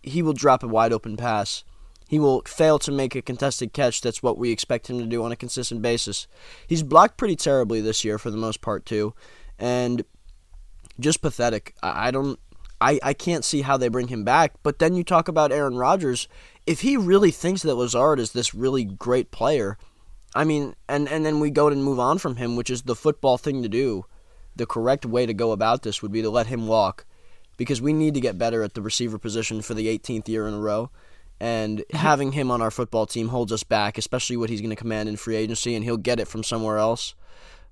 he 0.00 0.22
will 0.22 0.32
drop 0.32 0.62
a 0.62 0.68
wide 0.68 0.92
open 0.92 1.16
pass 1.16 1.64
he 2.12 2.18
will 2.18 2.42
fail 2.42 2.78
to 2.78 2.92
make 2.92 3.14
a 3.14 3.22
contested 3.22 3.72
catch. 3.72 4.02
That's 4.02 4.22
what 4.22 4.36
we 4.36 4.50
expect 4.50 4.90
him 4.90 4.98
to 4.98 5.06
do 5.06 5.24
on 5.24 5.32
a 5.32 5.36
consistent 5.36 5.80
basis. 5.80 6.26
He's 6.66 6.82
blocked 6.82 7.16
pretty 7.16 7.36
terribly 7.36 7.80
this 7.80 8.04
year 8.04 8.18
for 8.18 8.30
the 8.30 8.36
most 8.36 8.60
part 8.60 8.84
too, 8.84 9.14
and 9.58 10.04
just 11.00 11.22
pathetic. 11.22 11.74
I, 11.82 12.08
I 12.08 12.10
don't. 12.10 12.38
I, 12.82 13.00
I 13.02 13.14
can't 13.14 13.46
see 13.46 13.62
how 13.62 13.78
they 13.78 13.88
bring 13.88 14.08
him 14.08 14.24
back. 14.24 14.52
But 14.62 14.78
then 14.78 14.94
you 14.94 15.04
talk 15.04 15.26
about 15.26 15.52
Aaron 15.52 15.78
Rodgers. 15.78 16.28
If 16.66 16.82
he 16.82 16.98
really 16.98 17.30
thinks 17.30 17.62
that 17.62 17.76
Lazard 17.76 18.20
is 18.20 18.32
this 18.32 18.52
really 18.52 18.84
great 18.84 19.30
player, 19.30 19.78
I 20.34 20.44
mean, 20.44 20.74
and, 20.90 21.08
and 21.08 21.24
then 21.24 21.40
we 21.40 21.48
go 21.48 21.68
and 21.68 21.82
move 21.82 21.98
on 21.98 22.18
from 22.18 22.36
him, 22.36 22.56
which 22.56 22.68
is 22.68 22.82
the 22.82 22.94
football 22.94 23.38
thing 23.38 23.62
to 23.62 23.70
do. 23.70 24.04
The 24.54 24.66
correct 24.66 25.06
way 25.06 25.24
to 25.24 25.32
go 25.32 25.50
about 25.50 25.82
this 25.82 26.02
would 26.02 26.12
be 26.12 26.20
to 26.20 26.28
let 26.28 26.48
him 26.48 26.66
walk 26.66 27.06
because 27.56 27.80
we 27.80 27.94
need 27.94 28.12
to 28.12 28.20
get 28.20 28.36
better 28.36 28.62
at 28.62 28.74
the 28.74 28.82
receiver 28.82 29.16
position 29.16 29.62
for 29.62 29.72
the 29.72 29.86
18th 29.86 30.28
year 30.28 30.46
in 30.46 30.52
a 30.52 30.60
row 30.60 30.90
and 31.42 31.78
mm-hmm. 31.78 31.96
having 31.96 32.32
him 32.32 32.52
on 32.52 32.62
our 32.62 32.70
football 32.70 33.04
team 33.04 33.28
holds 33.28 33.50
us 33.50 33.64
back, 33.64 33.98
especially 33.98 34.36
what 34.36 34.48
he's 34.48 34.60
going 34.60 34.70
to 34.70 34.76
command 34.76 35.08
in 35.08 35.16
free 35.16 35.34
agency, 35.34 35.74
and 35.74 35.84
he'll 35.84 35.96
get 35.96 36.20
it 36.20 36.28
from 36.28 36.44
somewhere 36.44 36.78
else. 36.78 37.16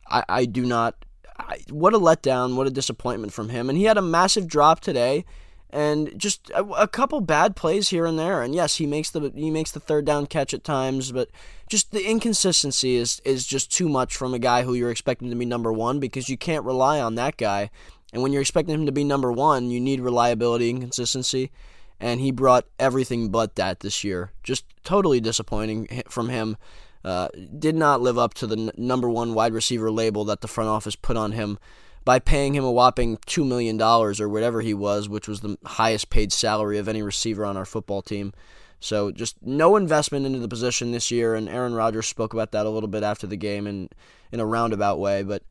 I, 0.09 0.25
I 0.29 0.45
do 0.45 0.67
not. 0.67 1.05
I, 1.39 1.61
what 1.71 1.95
a 1.95 1.99
letdown! 1.99 2.57
What 2.57 2.67
a 2.67 2.71
disappointment 2.71 3.33
from 3.33 3.49
him. 3.49 3.71
And 3.71 3.79
he 3.79 3.85
had 3.85 3.97
a 3.97 4.03
massive 4.03 4.49
drop 4.49 4.81
today, 4.81 5.25
and 5.71 6.13
just 6.19 6.51
a, 6.51 6.65
a, 6.65 6.89
couple 6.89 7.21
bad 7.21 7.55
plays 7.55 7.91
here 7.91 8.07
and 8.07 8.19
there. 8.19 8.43
And 8.43 8.57
yes, 8.57 8.75
he 8.77 8.87
makes 8.87 9.11
the 9.11 9.31
he 9.37 9.53
makes 9.53 9.71
the 9.71 9.79
third 9.79 10.05
down 10.05 10.27
catch 10.27 10.53
at 10.53 10.65
times, 10.65 11.13
but 11.13 11.29
just 11.69 11.93
the 11.93 12.05
inconsistency 12.05 12.97
is 12.97 13.23
is 13.25 13.47
just 13.47 13.73
too 13.73 13.89
much 13.89 14.17
from 14.17 14.35
a 14.35 14.41
guy 14.41 14.65
who 14.65 14.75
you're 14.75 14.91
expecting 14.91 15.31
to 15.31 15.37
be 15.37 15.47
number 15.47 15.73
one 15.73 16.01
because 16.01 16.29
you 16.29 16.37
can't 16.37 16.65
rely 16.65 17.01
on 17.01 17.15
that 17.15 17.37
guy. 17.37 17.71
And 18.13 18.21
when 18.21 18.33
you're 18.33 18.43
expecting 18.43 18.75
him 18.75 18.87
to 18.87 18.93
be 18.93 19.05
number 19.05 19.31
one, 19.31 19.71
you 19.71 19.79
need 19.79 20.01
reliability 20.01 20.71
and 20.71 20.81
consistency 20.81 21.53
and 22.01 22.21
he 22.21 22.31
brought 22.31 22.67
everything 22.79 23.29
but 23.29 23.57
that 23.57 23.81
this 23.81 24.03
year. 24.03 24.33
Just 24.43 24.65
totally 24.85 25.21
disappointing 25.21 26.03
from 26.09 26.29
him. 26.29 26.57
Uh, 27.05 27.29
did 27.59 27.75
not 27.75 28.01
live 28.01 28.19
up 28.19 28.35
to 28.35 28.47
the 28.47 28.57
n- 28.57 28.71
number 28.77 29.09
one 29.09 29.33
wide 29.33 29.55
receiver 29.55 29.91
label 29.91 30.25
that 30.25 30.43
the 30.43 30.49
front 30.49 30.69
office 30.69 30.97
put 30.97 31.17
on 31.17 31.33
him 31.33 31.59
by 32.05 32.19
paying 32.19 32.55
him 32.55 32.65
a 32.65 32.71
whopping 32.71 33.17
$2 33.19 33.47
million 33.47 33.81
or 33.81 34.29
whatever 34.29 34.61
he 34.61 34.75
was, 34.75 35.09
which 35.09 35.29
was 35.29 35.41
the 35.41 35.57
highest 35.65 36.11
paid 36.11 36.33
salary 36.33 36.77
of 36.79 36.89
any 36.89 37.03
receiver 37.03 37.45
on 37.45 37.57
our 37.57 37.65
football 37.65 38.03
team. 38.03 38.33
So 38.81 39.11
just 39.13 39.37
no 39.43 39.77
investment 39.77 40.25
into 40.27 40.39
the 40.39 40.49
position 40.49 40.93
this 40.93 41.11
year, 41.11 41.35
and 41.35 41.49
Aaron 41.49 41.75
Rodgers 41.75 42.07
spoke 42.07 42.33
about 42.33 42.53
that 42.53 42.67
a 42.67 42.71
little 42.71 42.89
bit 42.89 43.03
after 43.03 43.27
the 43.27 43.37
game 43.37 43.67
in, 43.67 43.91
in 44.33 44.41
a 44.41 44.47
roundabout 44.47 44.99
way. 44.99 45.23
But 45.23 45.43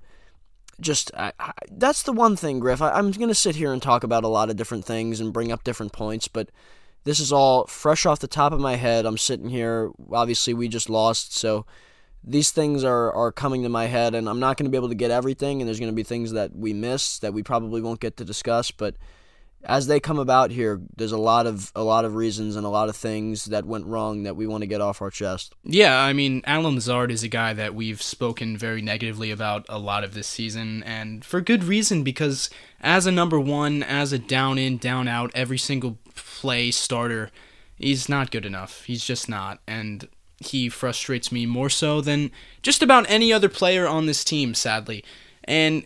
just 0.80 1.12
I, 1.16 1.34
I, 1.40 1.52
that's 1.72 2.04
the 2.04 2.14
one 2.14 2.36
thing, 2.36 2.60
Griff. 2.60 2.82
I, 2.82 2.92
I'm 2.92 3.12
going 3.12 3.30
to 3.30 3.36
sit 3.36 3.56
here 3.56 3.74
and 3.74 3.82
talk 3.82 4.04
about 4.04 4.24
a 4.24 4.30
lot 4.30 4.50
of 4.50 4.56
different 4.56 4.86
things 4.86 5.20
and 5.20 5.34
bring 5.34 5.52
up 5.52 5.64
different 5.64 5.94
points, 5.94 6.28
but 6.28 6.50
this 7.04 7.20
is 7.20 7.32
all 7.32 7.66
fresh 7.68 8.06
off 8.06 8.20
the 8.20 8.28
top 8.28 8.52
of 8.52 8.60
my 8.60 8.76
head. 8.76 9.06
I'm 9.06 9.18
sitting 9.18 9.50
here. 9.50 9.92
Obviously, 10.12 10.54
we 10.54 10.68
just 10.68 10.90
lost, 10.90 11.36
so 11.36 11.66
these 12.24 12.52
things 12.52 12.84
are, 12.84 13.12
are 13.14 13.32
coming 13.32 13.64
to 13.64 13.70
my 13.70 13.86
head, 13.86 14.14
and 14.14 14.28
I'm 14.28 14.40
not 14.40 14.58
going 14.58 14.66
to 14.66 14.72
be 14.72 14.78
able 14.78 14.90
to 14.90 14.96
get 14.96 15.12
everything, 15.12 15.62
and 15.62 15.68
there's 15.68 15.80
going 15.80 15.92
to 15.92 15.96
be 15.96 16.04
things 16.04 16.34
that 16.34 16.56
we 16.56 16.74
missed 16.74 17.22
that 17.22 17.34
we 17.34 17.44
probably 17.44 17.82
won't 17.82 18.02
get 18.02 18.18
to 18.18 18.26
discuss, 18.26 18.72
but 18.72 18.96
as 19.64 19.88
they 19.88 20.00
come 20.00 20.20
about 20.20 20.52
here, 20.52 20.82
there's 20.96 21.12
a 21.12 21.18
lot 21.18 21.46
of 21.46 21.72
a 21.76 21.84
lot 21.84 22.06
of 22.06 22.16
reasons 22.16 22.56
and 22.56 22.66
a 22.66 22.70
lot 22.70 22.90
of 22.90 22.96
things 22.96 23.46
that 23.46 23.66
went 23.66 23.86
wrong 23.86 24.24
that 24.24 24.36
we 24.36 24.48
want 24.48 24.62
to 24.62 24.68
get 24.68 24.82
off 24.82 25.02
our 25.02 25.10
chest. 25.10 25.54
Yeah, 25.64 26.00
I 26.00 26.14
mean, 26.14 26.42
Allen 26.46 26.76
Lazard 26.76 27.12
is 27.12 27.24
a 27.24 27.28
guy 27.28 27.54
that 27.54 27.76
we've 27.76 28.02
spoken 28.02 28.58
very 28.58 28.82
negatively 28.82 29.32
about 29.32 29.66
a 29.68 29.78
lot 29.78 30.04
of 30.04 30.14
this 30.14 30.28
season, 30.28 30.84
and 30.84 31.26
for 31.26 31.42
good 31.42 31.64
reason 31.64 32.04
because 32.04 32.50
as 32.80 33.06
a 33.06 33.12
number 33.12 33.40
one, 33.40 33.84
as 33.84 34.14
a 34.14 34.20
down 34.20 34.58
in, 34.58 34.78
down 34.78 35.08
out, 35.08 35.32
every 35.36 35.58
single 35.58 35.98
play 36.16 36.72
starter, 36.72 37.30
he's 37.76 38.08
not 38.08 38.32
good 38.32 38.46
enough. 38.46 38.84
He's 38.86 39.04
just 39.04 39.28
not, 39.28 39.60
and 39.68 40.08
he 40.38 40.70
frustrates 40.70 41.34
me 41.34 41.46
more 41.46 41.70
so 41.70 42.00
than 42.00 42.32
just 42.62 42.82
about 42.82 43.06
any 43.10 43.34
other 43.34 43.50
player 43.50 43.86
on 43.86 44.06
this 44.06 44.24
team, 44.24 44.54
sadly. 44.54 45.04
And 45.44 45.86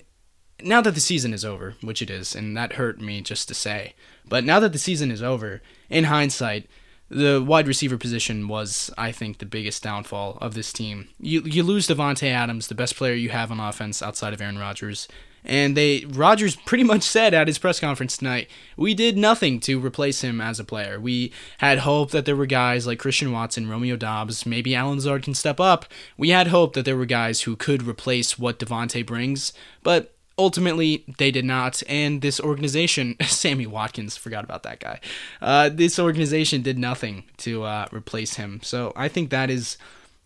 now 0.63 0.81
that 0.81 0.95
the 0.95 0.99
season 0.99 1.33
is 1.33 1.45
over, 1.45 1.75
which 1.81 2.01
it 2.01 2.09
is, 2.09 2.35
and 2.35 2.55
that 2.57 2.73
hurt 2.73 2.99
me 2.99 3.21
just 3.21 3.47
to 3.47 3.53
say, 3.53 3.93
but 4.27 4.43
now 4.43 4.59
that 4.59 4.71
the 4.71 4.79
season 4.79 5.11
is 5.11 5.21
over, 5.21 5.61
in 5.89 6.05
hindsight, 6.05 6.67
the 7.09 7.43
wide 7.45 7.67
receiver 7.67 7.97
position 7.97 8.47
was, 8.47 8.89
I 8.97 9.11
think, 9.11 9.37
the 9.37 9.45
biggest 9.45 9.83
downfall 9.83 10.37
of 10.41 10.55
this 10.55 10.73
team. 10.73 11.09
You 11.19 11.41
you 11.41 11.63
lose 11.63 11.87
Davante 11.87 12.29
Adams, 12.31 12.67
the 12.67 12.75
best 12.75 12.95
player 12.95 13.13
you 13.13 13.29
have 13.29 13.51
on 13.51 13.59
offense 13.59 14.01
outside 14.01 14.33
of 14.33 14.41
Aaron 14.41 14.57
Rodgers, 14.57 15.07
and 15.43 15.77
they 15.77 16.05
Rodgers 16.05 16.55
pretty 16.65 16.83
much 16.83 17.03
said 17.03 17.33
at 17.33 17.47
his 17.47 17.59
press 17.59 17.79
conference 17.79 18.17
tonight, 18.17 18.49
we 18.77 18.93
did 18.93 19.17
nothing 19.17 19.59
to 19.61 19.79
replace 19.79 20.21
him 20.21 20.41
as 20.41 20.59
a 20.59 20.63
player. 20.63 20.99
We 20.99 21.31
had 21.59 21.79
hope 21.79 22.11
that 22.11 22.25
there 22.25 22.35
were 22.35 22.45
guys 22.45 22.87
like 22.87 22.99
Christian 22.99 23.31
Watson, 23.31 23.69
Romeo 23.69 23.95
Doubs, 23.95 24.45
maybe 24.45 24.75
Allen 24.75 24.95
Lazard 24.95 25.23
can 25.23 25.35
step 25.35 25.59
up. 25.59 25.85
We 26.17 26.29
had 26.29 26.47
hope 26.47 26.73
that 26.73 26.85
there 26.85 26.97
were 26.97 27.05
guys 27.05 27.41
who 27.41 27.55
could 27.55 27.83
replace 27.83 28.39
what 28.39 28.59
Davante 28.59 29.05
brings, 29.05 29.53
but 29.83 30.12
ultimately 30.37 31.03
they 31.17 31.31
did 31.31 31.45
not 31.45 31.83
and 31.87 32.21
this 32.21 32.39
organization 32.39 33.15
sammy 33.21 33.67
watkins 33.67 34.17
forgot 34.17 34.43
about 34.43 34.63
that 34.63 34.79
guy. 34.79 34.99
Uh, 35.41 35.69
this 35.69 35.99
organization 35.99 36.61
did 36.61 36.77
nothing 36.77 37.23
to 37.37 37.63
uh, 37.63 37.87
replace 37.91 38.35
him. 38.35 38.59
So 38.63 38.93
i 38.95 39.07
think 39.07 39.29
that 39.29 39.49
is 39.49 39.77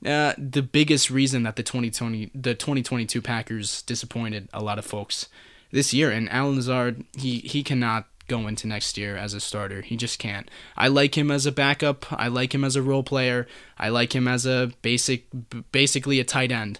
uh, 0.05 0.33
the 0.37 0.61
biggest 0.61 1.09
reason 1.09 1.43
that 1.43 1.55
the 1.55 1.63
2020 1.63 2.31
the 2.33 2.53
2022 2.53 3.21
packers 3.21 3.81
disappointed 3.81 4.47
a 4.53 4.61
lot 4.61 4.77
of 4.79 4.85
folks 4.85 5.27
this 5.71 5.93
year. 5.93 6.11
And 6.11 6.31
allen 6.31 6.55
lazard 6.55 7.03
he 7.17 7.39
he 7.39 7.63
cannot 7.63 8.05
go 8.27 8.47
into 8.47 8.67
next 8.67 8.97
year 8.97 9.15
as 9.15 9.33
a 9.33 9.39
starter. 9.39 9.81
He 9.81 9.95
just 9.95 10.19
can't. 10.19 10.49
I 10.75 10.89
like 10.89 11.17
him 11.17 11.31
as 11.31 11.45
a 11.45 11.51
backup. 11.51 12.05
I 12.11 12.27
like 12.27 12.53
him 12.53 12.63
as 12.63 12.75
a 12.75 12.81
role 12.81 13.03
player. 13.03 13.47
I 13.77 13.89
like 13.89 14.13
him 14.13 14.27
as 14.27 14.45
a 14.45 14.71
basic 14.81 15.25
basically 15.71 16.19
a 16.19 16.23
tight 16.23 16.51
end. 16.51 16.79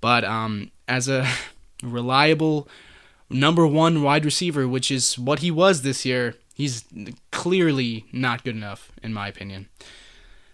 But 0.00 0.24
um 0.24 0.70
as 0.86 1.08
a 1.08 1.26
reliable 1.82 2.68
number 3.30 3.66
one 3.66 4.02
wide 4.02 4.24
receiver, 4.24 4.66
which 4.66 4.90
is 4.90 5.18
what 5.18 5.40
he 5.40 5.50
was 5.50 5.82
this 5.82 6.04
year, 6.04 6.34
he's 6.54 6.84
clearly 7.30 8.06
not 8.12 8.44
good 8.44 8.56
enough, 8.56 8.92
in 9.02 9.12
my 9.12 9.28
opinion. 9.28 9.68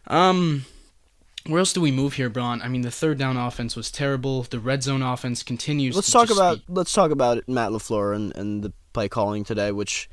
Um, 0.06 0.64
where 1.46 1.58
else 1.58 1.72
do 1.72 1.80
we 1.80 1.90
move 1.90 2.14
here, 2.14 2.28
Braun? 2.28 2.62
I 2.62 2.68
mean, 2.68 2.82
the 2.82 2.90
third 2.90 3.18
down 3.18 3.36
offense 3.36 3.76
was 3.76 3.90
terrible. 3.90 4.42
The 4.42 4.58
red 4.58 4.82
zone 4.82 5.02
offense 5.02 5.42
continues. 5.42 5.94
Let's 5.94 6.10
talk 6.10 6.30
about 6.30 6.66
be... 6.66 6.72
let's 6.72 6.92
talk 6.92 7.10
about 7.10 7.46
Matt 7.48 7.70
LaFleur 7.70 8.14
and, 8.14 8.34
and 8.36 8.62
the 8.62 8.72
play 8.92 9.08
calling 9.08 9.44
today, 9.44 9.72
which 9.72 10.08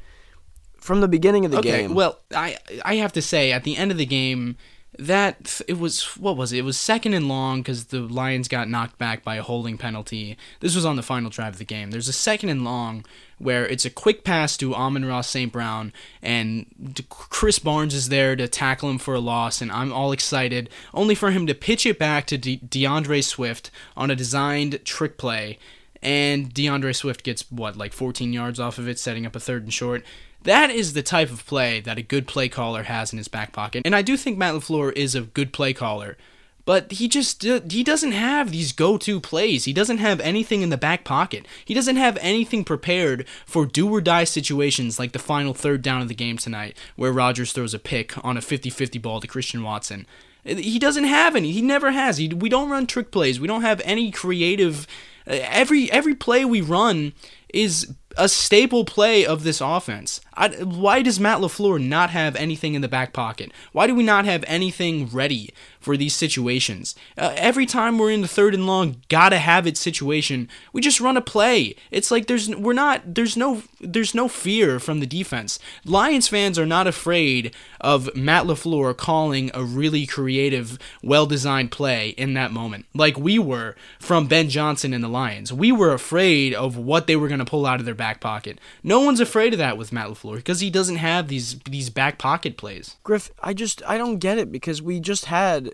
from 0.78 1.02
the 1.02 1.08
beginning 1.08 1.46
of 1.46 1.52
the 1.52 1.60
okay, 1.60 1.84
game. 1.84 1.94
Well, 1.94 2.20
I 2.36 2.58
I 2.84 2.96
have 2.96 3.14
to 3.14 3.22
say, 3.22 3.52
at 3.52 3.64
the 3.64 3.78
end 3.78 3.92
of 3.92 3.98
the 3.98 4.06
game, 4.06 4.58
that 5.00 5.62
it 5.68 5.80
was 5.80 6.18
what 6.18 6.36
was 6.36 6.52
it? 6.52 6.60
It 6.60 6.66
was 6.66 6.78
second 6.78 7.14
and 7.14 7.28
long 7.28 7.62
because 7.62 7.86
the 7.86 8.02
Lions 8.02 8.48
got 8.48 8.70
knocked 8.70 8.98
back 8.98 9.24
by 9.24 9.36
a 9.38 9.44
holding 9.44 9.78
penalty. 9.78 10.38
This 10.60 10.76
was 10.76 10.86
on 10.86 10.98
the 10.98 11.04
final 11.04 11.30
drive 11.30 11.54
of 11.54 11.60
the 11.60 11.66
game. 11.66 11.92
There's 11.92 12.10
a 12.10 12.14
second 12.14 12.50
and 12.50 12.64
long 12.66 13.06
where 13.38 13.66
it's 13.66 13.86
a 13.86 13.90
quick 13.90 14.24
pass 14.24 14.56
to 14.58 14.76
Amon-Ra 14.76 15.22
St. 15.22 15.52
Brown, 15.52 15.92
and 16.22 16.68
Krys 17.10 17.64
Barnes 17.64 17.96
is 17.96 18.10
there 18.10 18.36
to 18.36 18.48
tackle 18.48 18.90
him 18.90 19.00
for 19.00 19.16
a 19.16 19.20
loss, 19.20 19.62
and 19.62 19.72
I'm 19.72 19.92
all 19.92 20.12
excited, 20.12 20.70
only 20.94 21.16
for 21.16 21.32
him 21.32 21.48
to 21.48 21.56
pitch 21.56 21.88
it 21.88 21.98
back 21.98 22.28
to 22.28 22.38
De- 22.38 22.58
D'Andre 22.58 23.22
Swift 23.22 23.72
on 23.98 24.12
a 24.12 24.16
designed 24.16 24.86
trick 24.86 25.18
play, 25.18 25.58
and 26.04 26.54
D'Andre 26.54 26.94
Swift 26.94 27.24
gets 27.24 27.50
what 27.50 27.76
like 27.76 27.94
14 27.94 28.32
yards 28.32 28.60
off 28.60 28.78
of 28.78 28.88
it, 28.88 29.00
setting 29.00 29.26
up 29.26 29.36
a 29.36 29.40
third 29.40 29.64
and 29.64 29.74
short. 29.74 30.04
That 30.44 30.72
is 30.72 30.94
the 30.94 31.04
type 31.04 31.32
of 31.32 31.46
play 31.46 31.82
that 31.82 31.98
a 31.98 32.02
good 32.02 32.28
play 32.28 32.50
caller 32.50 32.84
has 32.84 33.12
in 33.12 33.18
his 33.18 33.28
back 33.28 33.54
pocket. 33.54 33.84
And 33.86 33.96
I 33.96 34.02
do 34.02 34.18
think 34.18 34.38
Matt 34.38 34.56
LaFleur 34.56 34.92
is 34.94 35.14
a 35.14 35.22
good 35.22 35.54
play 35.54 35.74
caller. 35.74 36.18
But 36.64 36.92
he 36.94 37.08
just 37.08 37.42
he 37.44 37.84
doesn't 37.84 38.12
have 38.12 38.52
these 38.52 38.72
go-to 38.72 39.20
plays. 39.20 39.66
He 39.66 39.74
doesn't 39.74 39.98
have 39.98 40.20
anything 40.20 40.62
in 40.62 40.70
the 40.70 40.78
back 40.78 41.04
pocket. 41.04 41.48
He 41.66 41.74
doesn't 41.74 41.96
have 41.96 42.18
anything 42.22 42.64
prepared 42.64 43.28
for 43.46 43.66
do 43.66 43.90
or 43.90 44.00
die 44.00 44.26
situations 44.26 45.00
like 45.00 45.12
the 45.12 45.20
final 45.20 45.54
third 45.54 45.82
down 45.82 46.02
of 46.02 46.08
the 46.08 46.14
game 46.14 46.38
tonight 46.38 46.78
where 46.96 47.12
Rodgers 47.12 47.52
throws 47.52 47.74
a 47.74 47.80
pick 47.80 48.14
on 48.24 48.38
a 48.38 48.42
50-50 48.42 49.02
ball 49.02 49.20
to 49.20 49.28
Christian 49.28 49.64
Watson. 49.64 50.06
Uh, 50.46 50.56
he 50.56 50.78
doesn't 50.78 51.06
have 51.06 51.36
any. 51.36 51.52
He 51.52 51.62
never 51.62 51.92
has. 51.92 52.18
He, 52.18 52.28
we 52.30 52.48
don't 52.48 52.70
run 52.70 52.86
trick 52.86 53.12
plays. 53.12 53.40
We 53.40 53.48
don't 53.48 53.64
have 53.64 53.82
any 53.84 54.12
creative 54.12 54.86
uh, 55.28 55.40
every 55.42 55.92
every 55.92 56.16
play 56.16 56.46
we 56.46 56.62
run 56.62 57.14
is 57.54 57.94
a 58.18 58.30
staple 58.30 58.86
play 58.86 59.26
of 59.26 59.44
this 59.44 59.62
offense. 59.62 60.22
I, 60.34 60.50
why 60.50 61.02
does 61.02 61.20
Matt 61.20 61.40
LaFleur 61.40 61.84
not 61.84 62.10
have 62.12 62.36
anything 62.36 62.74
in 62.74 62.82
the 62.82 62.88
back 62.88 63.14
pocket? 63.14 63.52
Why 63.72 63.88
do 63.88 63.96
we 63.96 64.04
not 64.04 64.26
have 64.26 64.44
anything 64.48 65.08
ready 65.08 65.54
for 65.82 65.98
these 65.98 66.16
situations? 66.16 66.96
Uh, 67.18 67.34
every 67.36 67.66
time 67.66 67.98
we're 67.98 68.12
in 68.12 68.22
the 68.22 68.28
third 68.28 68.54
and 68.54 68.66
long, 68.66 69.02
gotta 69.10 69.40
have 69.40 69.68
it 69.68 69.76
situation, 69.78 70.48
we 70.72 70.82
just 70.82 71.02
run 71.02 71.18
a 71.18 71.22
play. 71.22 71.76
It's 71.90 72.12
like 72.12 72.28
there's 72.28 72.50
we're 72.56 72.74
not 72.74 73.16
there's 73.16 73.36
no 73.36 73.64
there's 73.80 74.16
no 74.16 74.28
fear 74.28 74.80
from 74.80 75.00
the 75.00 75.06
defense. 75.06 75.60
Lions 75.84 76.28
fans 76.28 76.58
are 76.58 76.66
not 76.66 76.88
afraid 76.88 77.54
of 77.80 78.16
Matt 78.16 78.46
LaFleur 78.46 78.96
calling 78.96 79.52
a 79.54 79.64
really 79.64 80.06
creative, 80.06 80.78
well-designed 81.04 81.72
play 81.72 82.10
in 82.10 82.34
that 82.36 82.52
moment, 82.52 82.86
like 82.94 83.18
we 83.18 83.40
were 83.40 83.76
from 84.00 84.28
Ben 84.28 84.50
Johnson 84.50 84.94
and 84.94 85.04
the 85.04 85.08
Lions. 85.08 85.52
We 85.52 85.72
were 85.72 85.94
afraid 85.94 86.54
of 86.54 86.78
what 86.78 87.08
they 87.08 87.16
were 87.16 87.28
going 87.28 87.40
to 87.40 87.46
pull 87.46 87.66
out 87.66 87.80
of 87.80 87.86
their 87.86 87.96
back 87.96 88.22
pocket. 88.22 88.60
No 88.84 89.00
one's 89.02 89.20
afraid 89.20 89.54
of 89.54 89.60
that 89.60 89.78
with 89.78 89.92
Matt 89.92 90.08
LaFleur 90.08 90.36
because 90.38 90.60
he 90.60 90.70
doesn't 90.70 90.98
have 90.98 91.28
these 91.28 91.60
these 91.60 91.90
back 91.90 92.18
pocket 92.18 92.58
plays. 92.58 92.98
Griff, 93.04 93.32
I 93.42 93.54
just 93.54 93.82
I 93.88 93.98
don't 93.98 94.18
get 94.18 94.38
it 94.38 94.52
because 94.52 94.82
we 94.82 95.00
just 95.00 95.26
had 95.26 95.74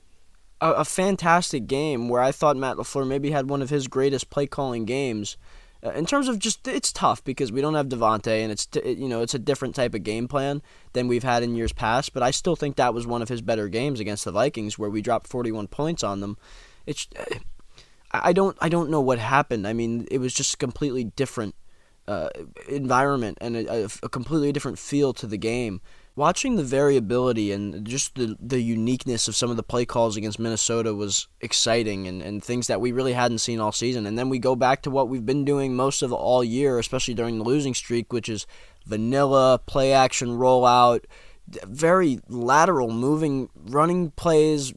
a, 0.62 0.72
a 0.72 0.86
fantastic 0.86 1.68
game 1.68 2.10
where 2.10 2.22
I 2.22 2.32
thought 2.32 2.58
Matt 2.58 2.78
LaFleur 2.78 3.08
maybe 3.08 3.32
had 3.32 3.50
one 3.50 3.62
of 3.62 3.70
his 3.70 3.88
greatest 3.88 4.30
play 4.30 4.48
calling 4.48 4.86
games. 4.86 5.38
Uh, 5.86 5.92
in 5.92 6.06
terms 6.08 6.28
of 6.28 6.40
just 6.40 6.68
it's 6.68 6.92
tough 6.92 7.24
because 7.24 7.52
we 7.52 7.62
don't 7.62 7.76
have 7.76 7.88
Davante 7.88 8.42
and 8.42 8.52
it's 8.52 8.68
you 8.84 9.08
know 9.08 9.22
it's 9.22 9.36
a 9.36 9.40
different 9.40 9.76
type 9.76 9.94
of 9.94 10.02
game 10.02 10.28
plan 10.28 10.62
than 10.94 11.08
we've 11.08 11.24
had 11.24 11.44
in 11.44 11.56
years 11.56 11.72
past. 11.72 12.14
But 12.14 12.24
I 12.24 12.32
still 12.32 12.56
think 12.56 12.76
that 12.76 12.94
was 12.94 13.06
one 13.06 13.22
of 13.22 13.30
his 13.30 13.42
better 13.42 13.68
games 13.68 14.00
against 14.00 14.26
the 14.26 14.32
Vikings 14.32 14.80
where 14.80 14.90
we 14.90 15.02
dropped 15.02 15.28
41 15.28 15.68
points 15.68 16.04
on 16.04 16.20
them. 16.20 16.38
It's 16.88 17.08
I 18.12 18.34
don't 18.34 18.58
I 18.60 18.70
don't 18.70 18.90
know 18.90 19.02
what 19.02 19.20
happened. 19.20 19.68
I 19.68 19.74
mean, 19.74 20.08
it 20.10 20.18
was 20.18 20.34
just 20.34 20.56
a 20.56 20.58
completely 20.58 21.04
different 21.04 21.54
uh, 22.08 22.30
environment 22.70 23.38
and 23.42 23.56
a, 23.58 23.90
a, 24.02 24.10
completely 24.10 24.54
different 24.54 24.80
feel 24.80 25.14
to 25.14 25.28
the 25.28 25.38
game. 25.38 25.82
Watching 26.18 26.56
the 26.56 26.64
variability 26.64 27.52
and 27.52 27.86
just 27.86 28.16
the, 28.16 28.36
the 28.40 28.60
uniqueness 28.60 29.28
of 29.28 29.36
some 29.36 29.52
of 29.52 29.56
the 29.56 29.62
play 29.62 29.86
calls 29.86 30.18
against 30.18 30.40
Minnesota 30.40 30.96
was 30.96 31.28
exciting 31.42 32.08
and, 32.08 32.24
and 32.24 32.44
things 32.44 32.66
that 32.66 32.82
we 32.82 32.92
really 32.92 33.14
hadn't 33.14 33.38
seen 33.38 33.60
all 33.60 33.72
season. 33.72 34.08
And 34.08 34.18
then 34.18 34.28
we 34.28 34.40
go 34.40 34.56
back 34.56 34.82
to 34.82 34.90
what 34.90 35.10
we've 35.10 35.28
been 35.28 35.46
doing 35.46 35.76
most 35.76 36.02
of 36.02 36.12
all 36.12 36.44
year, 36.44 36.80
especially 36.80 37.14
during 37.14 37.38
the 37.38 37.44
losing 37.44 37.76
streak, 37.76 38.12
which 38.12 38.30
is 38.30 38.48
vanilla 38.88 39.60
play 39.68 39.94
action 39.94 40.30
rollout, 40.30 41.06
very 41.68 42.20
lateral 42.28 42.90
moving 42.90 43.50
running 43.56 44.10
plays, 44.10 44.74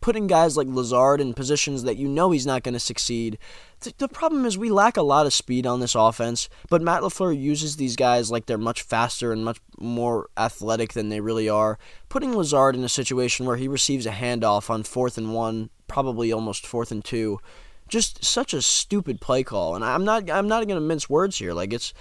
putting 0.00 0.28
guys 0.28 0.56
like 0.56 0.68
Lazard 0.68 1.20
in 1.20 1.34
positions 1.34 1.82
that 1.82 1.96
you 1.96 2.06
know 2.06 2.30
he's 2.30 2.46
not 2.46 2.62
going 2.62 2.74
to 2.74 2.78
succeed. 2.78 3.38
The 3.80 4.08
problem 4.08 4.44
is 4.44 4.58
we 4.58 4.70
lack 4.70 4.98
a 4.98 5.02
lot 5.02 5.24
of 5.24 5.32
speed 5.32 5.66
on 5.66 5.80
this 5.80 5.94
offense, 5.94 6.50
but 6.68 6.82
Matt 6.82 7.00
LaFleur 7.00 7.38
uses 7.38 7.76
these 7.76 7.96
guys 7.96 8.30
like 8.30 8.44
they're 8.44 8.58
much 8.58 8.82
faster 8.82 9.32
and 9.32 9.42
much 9.42 9.58
more 9.78 10.28
athletic 10.36 10.92
than 10.92 11.08
they 11.08 11.20
really 11.20 11.48
are, 11.48 11.78
putting 12.10 12.36
Lazard 12.36 12.76
in 12.76 12.84
a 12.84 12.90
situation 12.90 13.46
where 13.46 13.56
he 13.56 13.68
receives 13.68 14.04
a 14.04 14.10
handoff 14.10 14.68
on 14.68 14.82
fourth 14.82 15.16
and 15.16 15.32
one, 15.32 15.70
probably 15.88 16.30
almost 16.30 16.66
fourth 16.66 16.92
and 16.92 17.02
two. 17.02 17.40
Just 17.88 18.22
such 18.22 18.52
a 18.52 18.60
stupid 18.60 19.20
play 19.20 19.42
call, 19.42 19.74
and 19.74 19.84
I'm 19.84 20.04
not. 20.04 20.30
I'm 20.30 20.46
not 20.46 20.68
going 20.68 20.80
to 20.80 20.86
mince 20.86 21.10
words 21.10 21.38
here. 21.38 21.52
Like 21.52 21.72
it's 21.72 21.92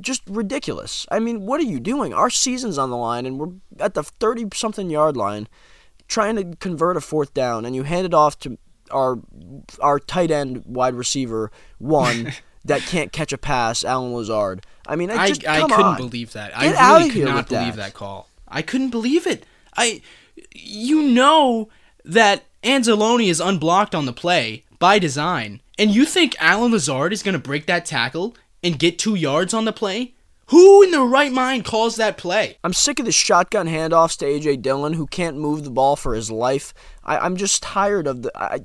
just 0.00 0.22
ridiculous. 0.26 1.06
I 1.08 1.20
mean, 1.20 1.46
what 1.46 1.60
are 1.60 1.64
you 1.64 1.78
doing? 1.78 2.12
Our 2.12 2.30
season's 2.30 2.78
on 2.78 2.90
the 2.90 2.96
line, 2.96 3.26
and 3.26 3.38
we're 3.38 3.52
at 3.78 3.94
the 3.94 4.02
thirty 4.02 4.46
something 4.54 4.90
yard 4.90 5.16
line 5.16 5.46
trying 6.10 6.34
to 6.34 6.56
convert 6.56 6.96
a 6.96 7.00
fourth 7.00 7.32
down 7.32 7.64
and 7.64 7.76
you 7.76 7.84
hand 7.84 8.04
it 8.04 8.12
off 8.12 8.36
to 8.36 8.58
our 8.90 9.18
our 9.80 9.98
tight 9.98 10.30
end 10.30 10.64
wide 10.66 10.94
receiver 10.94 11.50
one 11.78 12.32
that 12.64 12.82
can't 12.82 13.12
catch 13.12 13.32
a 13.32 13.38
pass, 13.38 13.84
Allen 13.84 14.12
Lazard. 14.12 14.64
I 14.86 14.96
mean, 14.96 15.10
I 15.10 15.28
just 15.28 15.46
I, 15.46 15.62
I 15.62 15.68
couldn't 15.68 15.80
on. 15.82 15.96
believe 15.96 16.32
that. 16.32 16.50
Get 16.50 16.76
I 16.76 16.98
really 16.98 17.10
could 17.10 17.24
not 17.24 17.48
believe 17.48 17.76
that. 17.76 17.92
that 17.92 17.94
call. 17.94 18.28
I 18.48 18.62
couldn't 18.62 18.90
believe 18.90 19.26
it. 19.26 19.44
I 19.76 20.02
you 20.52 21.02
know 21.02 21.68
that 22.04 22.44
Anzalone 22.62 23.28
is 23.28 23.40
unblocked 23.40 23.94
on 23.94 24.06
the 24.06 24.12
play 24.12 24.64
by 24.78 24.98
design, 24.98 25.60
and 25.78 25.90
you 25.90 26.04
think 26.04 26.34
Allen 26.40 26.72
Lazard 26.72 27.12
is 27.12 27.22
going 27.22 27.34
to 27.34 27.38
break 27.38 27.66
that 27.66 27.84
tackle 27.84 28.34
and 28.62 28.78
get 28.78 28.98
two 28.98 29.14
yards 29.14 29.54
on 29.54 29.64
the 29.64 29.72
play? 29.72 30.14
Who 30.50 30.82
in 30.82 30.90
their 30.90 31.02
right 31.02 31.30
mind 31.30 31.64
calls 31.64 31.94
that 31.96 32.18
play? 32.18 32.58
I'm 32.64 32.72
sick 32.72 32.98
of 32.98 33.04
the 33.06 33.12
shotgun 33.12 33.68
handoffs 33.68 34.18
to 34.18 34.24
AJ 34.24 34.62
Dillon, 34.62 34.94
who 34.94 35.06
can't 35.06 35.38
move 35.38 35.62
the 35.62 35.70
ball 35.70 35.94
for 35.94 36.12
his 36.12 36.28
life. 36.28 36.74
I, 37.04 37.24
am 37.24 37.36
just 37.36 37.62
tired 37.62 38.08
of 38.08 38.22
the 38.22 38.32
I, 38.34 38.62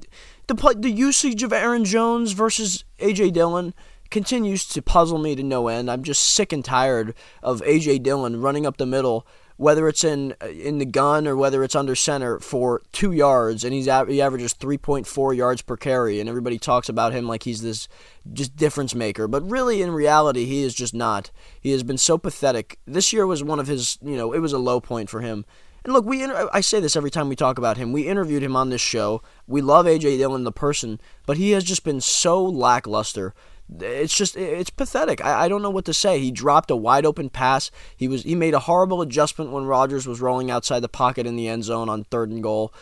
the 0.48 0.76
the 0.80 0.90
usage 0.90 1.44
of 1.44 1.54
Aaron 1.54 1.86
Jones 1.86 2.32
versus 2.32 2.86
AJ 3.00 3.34
Dillon 3.34 3.76
continues 4.10 4.66
to 4.70 4.82
puzzle 4.82 5.20
me 5.20 5.36
to 5.36 5.44
no 5.44 5.68
end. 5.68 5.92
I'm 5.92 6.02
just 6.02 6.24
sick 6.24 6.52
and 6.52 6.66
tired 6.66 7.14
of 7.44 7.62
AJ 7.62 8.02
Dillon 8.02 8.42
running 8.42 8.66
up 8.66 8.78
the 8.78 8.88
middle 8.88 9.28
whether 9.58 9.88
it's 9.88 10.04
in 10.04 10.34
uh, 10.42 10.48
in 10.48 10.78
the 10.78 10.86
gun 10.86 11.28
or 11.28 11.36
whether 11.36 11.64
it's 11.64 11.76
under 11.76 11.96
center 11.96 12.40
for 12.40 12.82
two 12.92 13.12
yards, 13.12 13.64
and 13.64 13.74
he's 13.74 13.86
he 13.86 14.22
averages 14.22 14.54
3.4 14.54 15.36
yards 15.36 15.62
per 15.62 15.78
carry, 15.78 16.20
and 16.20 16.30
everybody 16.30 16.58
talks 16.58 16.90
about 16.90 17.14
him 17.14 17.28
like 17.28 17.44
he's 17.44 17.62
this 17.62 17.88
just 18.34 18.56
difference 18.56 18.96
maker, 18.96 19.28
but 19.28 19.50
really 19.50 19.82
in 19.82 19.92
reality 19.92 20.46
he 20.46 20.64
is 20.64 20.74
just 20.74 20.94
not. 20.94 21.32
He 21.60 21.72
has 21.72 21.84
been 21.84 21.98
so 21.98 22.18
pathetic. 22.18 22.80
This 22.86 23.14
year 23.14 23.26
was 23.26 23.44
one 23.44 23.60
of 23.60 23.68
his, 23.68 23.98
you 24.02 24.18
know, 24.18 24.34
it 24.34 24.40
was 24.40 24.54
a 24.54 24.58
low 24.58 24.80
point 24.80 25.10
for 25.10 25.22
him. 25.22 25.46
And 25.84 25.94
look, 25.94 26.06
we 26.06 26.26
I 26.26 26.62
say 26.62 26.80
this 26.80 26.96
every 26.96 27.12
time 27.12 27.30
we 27.30 27.36
talk 27.36 27.60
about 27.60 27.78
him. 27.78 27.92
We 27.94 28.08
interviewed 28.08 28.42
him 28.42 28.56
on 28.56 28.72
this 28.72 28.82
show. 28.82 29.22
We 29.46 29.62
love 29.62 29.86
AJ 29.86 30.18
Dillon 30.18 30.44
the 30.44 30.52
person, 30.52 31.00
but 31.28 31.38
he 31.38 31.52
has 31.52 31.64
just 31.64 31.84
been 31.84 32.02
so 32.02 32.44
lackluster 32.44 33.36
it's 33.80 34.16
just 34.16 34.36
it's 34.38 34.70
pathetic. 34.70 35.24
I, 35.24 35.46
I 35.46 35.48
don't 35.48 35.62
know 35.62 35.70
what 35.70 35.86
to 35.86 35.94
say. 35.94 36.20
He 36.20 36.32
dropped 36.32 36.70
a 36.72 36.76
wide 36.76 37.06
open 37.06 37.30
pass. 37.30 37.72
He 37.96 38.08
was 38.08 38.24
he 38.24 38.36
made 38.36 38.54
a 38.54 38.60
horrible 38.60 39.02
adjustment 39.02 39.52
when 39.52 39.66
Rodgers 39.66 40.08
was 40.08 40.22
rolling 40.22 40.52
outside 40.52 40.82
the 40.82 40.90
pocket 40.90 41.26
in 41.26 41.36
the 41.36 41.48
end 41.48 41.64
zone 41.64 41.90
on 41.90 42.04
third 42.04 42.30
and 42.30 42.44
goal. 42.44 42.74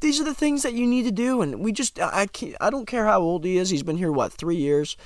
These 0.00 0.20
are 0.20 0.24
the 0.24 0.34
things 0.34 0.62
that 0.64 0.74
you 0.74 0.86
need 0.86 1.04
to 1.04 1.12
do, 1.12 1.40
and 1.40 1.60
we 1.60 1.72
just 1.72 1.98
I 2.00 2.26
can't, 2.26 2.56
I 2.60 2.70
don't 2.70 2.86
care 2.86 3.06
how 3.06 3.20
old 3.20 3.44
he 3.44 3.56
is. 3.56 3.70
He's 3.70 3.82
been 3.82 3.96
here 3.96 4.12
what 4.12 4.32
three 4.32 4.56
years. 4.56 4.96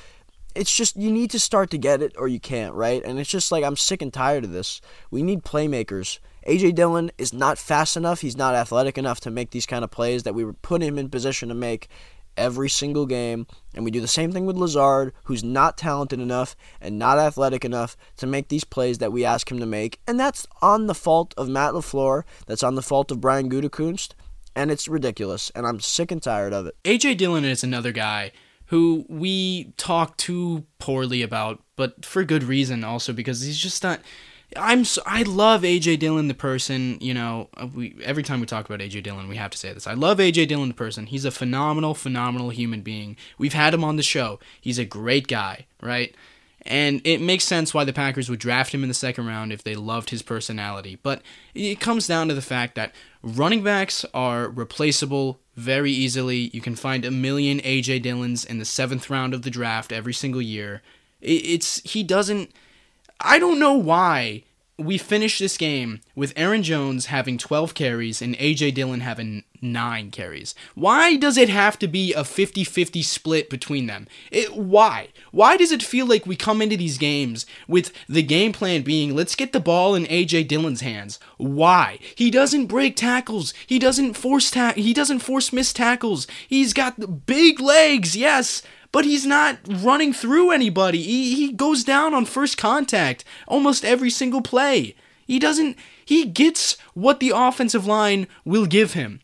It's 0.55 0.75
just 0.75 0.97
you 0.97 1.11
need 1.11 1.31
to 1.31 1.41
start 1.41 1.71
to 1.71 1.79
get 1.79 2.03
it 2.03 2.15
or 2.19 2.29
you 2.29 2.41
can't, 2.41 2.75
right? 2.75 3.03
And 3.05 3.19
it's 3.19 3.31
just 3.31 3.53
like 3.53 3.65
I'm 3.65 3.77
sick 3.77 4.03
and 4.03 4.13
tired 4.13 4.45
of 4.45 4.53
this. 4.53 4.81
We 5.11 5.23
need 5.23 5.45
playmakers. 5.45 6.19
AJ 6.47 6.75
Dillon 6.75 7.13
is 7.19 7.33
not 7.33 7.57
fast 7.57 7.97
enough. 7.97 8.21
He's 8.21 8.37
not 8.37 8.55
athletic 8.55 8.99
enough 8.99 9.21
to 9.21 9.31
make 9.31 9.51
these 9.51 9.67
kind 9.67 9.85
of 9.85 9.91
plays 9.91 10.25
that 10.25 10.35
we 10.35 10.45
were 10.45 10.53
put 10.53 10.83
him 10.83 10.99
in 10.99 11.09
position 11.09 11.49
to 11.49 11.55
make 11.55 11.89
every 12.37 12.69
single 12.69 13.07
game. 13.07 13.47
And 13.75 13.85
we 13.85 13.91
do 13.91 14.01
the 14.01 14.09
same 14.09 14.33
thing 14.33 14.47
with 14.47 14.57
Lazard, 14.57 15.13
who's 15.25 15.45
not 15.45 15.79
talented 15.79 16.21
enough 16.21 16.57
and 16.81 16.99
not 16.99 17.19
athletic 17.19 17.65
enough 17.65 17.97
to 18.19 18.27
make 18.27 18.49
these 18.49 18.65
plays 18.65 18.99
that 18.99 19.13
we 19.13 19.25
ask 19.25 19.51
him 19.51 19.59
to 19.59 19.67
make. 19.67 20.01
And 20.07 20.19
that's 20.19 20.47
on 20.61 20.87
the 20.87 20.95
fault 20.95 21.35
of 21.37 21.49
Matt 21.49 21.73
LaFleur. 21.73 22.25
That's 22.47 22.63
on 22.63 22.75
the 22.75 22.83
fault 22.83 23.11
of 23.11 23.21
Brian 23.21 23.51
Gutekunst. 23.51 24.13
And 24.55 24.71
it's 24.71 24.89
ridiculous. 24.89 25.51
And 25.55 25.67
I'm 25.67 25.81
sick 25.81 26.11
and 26.11 26.23
tired 26.23 26.53
of 26.53 26.67
it. 26.67 26.77
AJ 26.85 27.17
Dillon 27.17 27.45
is 27.45 27.65
another 27.65 27.93
guy 27.93 28.33
who 28.67 29.05
we 29.09 29.73
talk 29.77 30.17
too 30.17 30.65
poorly 30.79 31.23
about, 31.23 31.63
but 31.77 32.05
for 32.05 32.25
good 32.25 32.43
reason 32.43 32.85
also 32.85 33.13
because 33.13 33.43
he's 33.43 33.59
just 33.59 33.83
not 33.83 34.01
I'm 34.57 34.85
so, 34.85 35.03
I 35.07 35.23
love 35.23 35.63
AJ 35.63 35.99
Dillon 35.99 36.29
the 36.29 36.35
person. 36.35 36.99
You 37.01 37.15
know, 37.15 37.49
uh, 37.57 37.67
we 37.67 37.97
every 38.03 38.23
time 38.23 38.41
we 38.41 38.47
talk 38.47 38.67
about 38.67 38.81
AJ 38.81 39.03
Dillon, 39.03 39.29
we 39.29 39.37
have 39.37 39.51
to 39.51 39.59
say 39.59 39.73
this. 39.73 39.87
I 39.87 39.95
love 39.95 40.19
AJ 40.19 40.49
Dillon 40.49 40.69
the 40.69 40.75
person. 40.75 41.07
He's 41.07 41.25
a 41.25 41.31
phenomenal, 41.31 41.95
phenomenal 41.95 42.51
human 42.51 42.83
being. 42.83 43.17
We've 43.39 43.53
had 43.53 43.75
him 43.75 43.85
on 43.85 43.97
the 43.97 44.03
show. 44.03 44.41
He's 44.61 44.79
a 44.79 44.85
great 44.85 45.29
guy, 45.29 45.67
right? 45.81 46.15
And 46.65 47.01
it 47.05 47.21
makes 47.21 47.45
sense 47.45 47.75
why 47.75 47.85
the 47.85 47.93
Packers 47.93 48.31
would 48.31 48.39
draft 48.39 48.73
him 48.73 48.83
in 48.83 48.89
the 48.89 48.95
second 48.95 49.27
round 49.27 49.53
if 49.53 49.65
they 49.65 49.75
loved 49.75 50.11
his 50.11 50.23
personality. 50.23 50.97
But 51.03 51.23
it 51.55 51.81
comes 51.81 52.07
down 52.07 52.29
to 52.29 52.35
the 52.35 52.43
fact 52.43 52.77
that 52.77 52.95
running 53.23 53.65
backs 53.65 54.05
are 54.15 54.49
replaceable 54.49 55.41
very 55.57 55.91
easily. 55.91 56.51
You 56.53 56.61
can 56.61 56.77
find 56.77 57.05
a 57.05 57.11
million 57.11 57.59
AJ 57.61 58.03
Dillons 58.03 58.45
in 58.45 58.59
the 58.59 58.65
seventh 58.65 59.11
round 59.11 59.35
of 59.35 59.43
the 59.43 59.51
draft 59.51 59.93
every 59.93 60.15
single 60.15 60.43
year. 60.43 60.83
It's 61.21 61.81
he 61.85 62.03
doesn't 62.03 62.53
I 63.23 63.39
don't 63.39 63.59
know 63.59 63.75
why 63.75 64.45
we 64.79 64.99
finished 64.99 65.39
this 65.39 65.57
game 65.57 66.01
with 66.17 66.33
Aaron 66.35 66.63
Jones 66.63 67.07
having 67.07 67.39
12 67.39 67.75
carries 67.75 68.21
and 68.21 68.37
AJ 68.37 68.75
Dillon 68.75 69.01
having 69.01 69.45
9 69.61 70.11
carries. 70.11 70.55
Why 70.75 71.17
does 71.17 71.37
it 71.37 71.49
have 71.49 71.79
to 71.81 71.87
be 71.87 72.13
a 72.15 72.23
50-50 72.23 73.05
split 73.05 73.49
between 73.51 73.87
them? 73.87 74.09
It, 74.31 74.57
why? 74.57 75.09
Why 75.31 75.57
does 75.57 75.73
it 75.73 75.83
feel 75.83 76.07
like 76.07 76.27
we 76.27 76.37
come 76.37 76.61
into 76.61 76.77
these 76.77 76.99
games 76.99 77.47
with 77.69 77.93
the 78.09 78.23
game 78.23 78.53
plan 78.53 78.83
being 78.83 79.15
let's 79.15 79.37
get 79.37 79.53
the 79.53 79.61
ball 79.61 79.95
in 79.95 80.05
AJ 80.07 80.49
Dillon's 80.49 80.81
hands? 80.81 81.21
Why? 81.37 81.99
He 82.17 82.31
doesn't 82.31 82.67
break 82.67 82.97
tackles. 82.97 83.55
He 83.67 83.79
doesn't 83.79 84.15
force 84.15 84.51
ta- 84.51 84.75
he 84.75 84.93
doesn't 84.93 85.21
force 85.21 85.53
missed 85.53 85.77
tackles. 85.77 86.27
He's 86.49 86.73
got 86.73 87.27
big 87.27 87.61
legs. 87.61 88.17
Yes, 88.17 88.63
but 88.93 89.05
he's 89.05 89.27
not 89.27 89.59
running 89.67 90.13
through 90.13 90.51
anybody. 90.51 91.03
He, 91.03 91.35
he 91.35 91.53
goes 91.53 91.83
down 91.83 92.15
on 92.15 92.27
first 92.27 92.59
contact 92.59 93.25
almost 93.49 93.85
every 93.85 94.11
single 94.11 94.43
play. 94.43 94.95
He 95.27 95.39
doesn't, 95.39 95.77
he 96.05 96.27
gets 96.27 96.77
what 96.95 97.19
the 97.19 97.33
offensive 97.35 97.87
line 97.87 98.27
will 98.45 98.67
give 98.67 98.93
him. 98.93 99.21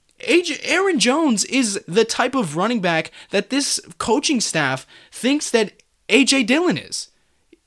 Aaron 0.64 0.98
Jones 0.98 1.44
is 1.44 1.80
the 1.86 2.04
type 2.04 2.34
of 2.34 2.56
running 2.56 2.80
back 2.80 3.12
that 3.30 3.50
this 3.50 3.78
coaching 3.98 4.40
staff 4.40 4.86
thinks 5.12 5.50
that 5.50 5.82
AJ 6.08 6.46
Dillon 6.46 6.78
is. 6.78 7.08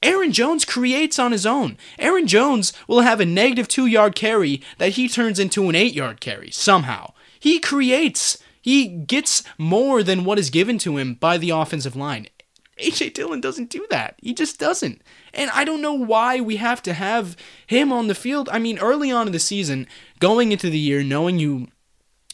Aaron 0.03 0.31
Jones 0.31 0.65
creates 0.65 1.19
on 1.19 1.31
his 1.31 1.45
own. 1.45 1.77
Aaron 1.99 2.25
Jones 2.25 2.73
will 2.87 3.01
have 3.01 3.19
a 3.19 3.25
negative 3.25 3.67
two 3.67 3.85
yard 3.85 4.15
carry 4.15 4.61
that 4.79 4.93
he 4.93 5.07
turns 5.07 5.39
into 5.39 5.69
an 5.69 5.75
eight 5.75 5.93
yard 5.93 6.19
carry 6.19 6.49
somehow. 6.49 7.13
He 7.39 7.59
creates 7.59 8.40
he 8.61 8.87
gets 8.87 9.43
more 9.57 10.03
than 10.03 10.23
what 10.23 10.39
is 10.39 10.49
given 10.49 10.77
to 10.79 10.97
him 10.97 11.15
by 11.15 11.37
the 11.37 11.49
offensive 11.49 11.95
line. 11.95 12.27
AJ 12.77 13.13
Dillon 13.13 13.41
doesn't 13.41 13.69
do 13.69 13.85
that. 13.89 14.15
He 14.21 14.33
just 14.33 14.59
doesn't. 14.59 15.01
And 15.33 15.51
I 15.51 15.63
don't 15.63 15.81
know 15.81 15.93
why 15.93 16.41
we 16.41 16.55
have 16.57 16.81
to 16.83 16.93
have 16.93 17.37
him 17.67 17.91
on 17.91 18.07
the 18.07 18.15
field. 18.15 18.49
I 18.51 18.59
mean, 18.59 18.79
early 18.79 19.11
on 19.11 19.27
in 19.27 19.33
the 19.33 19.39
season, 19.39 19.87
going 20.19 20.51
into 20.51 20.69
the 20.69 20.79
year, 20.79 21.03
knowing 21.03 21.39
you 21.39 21.67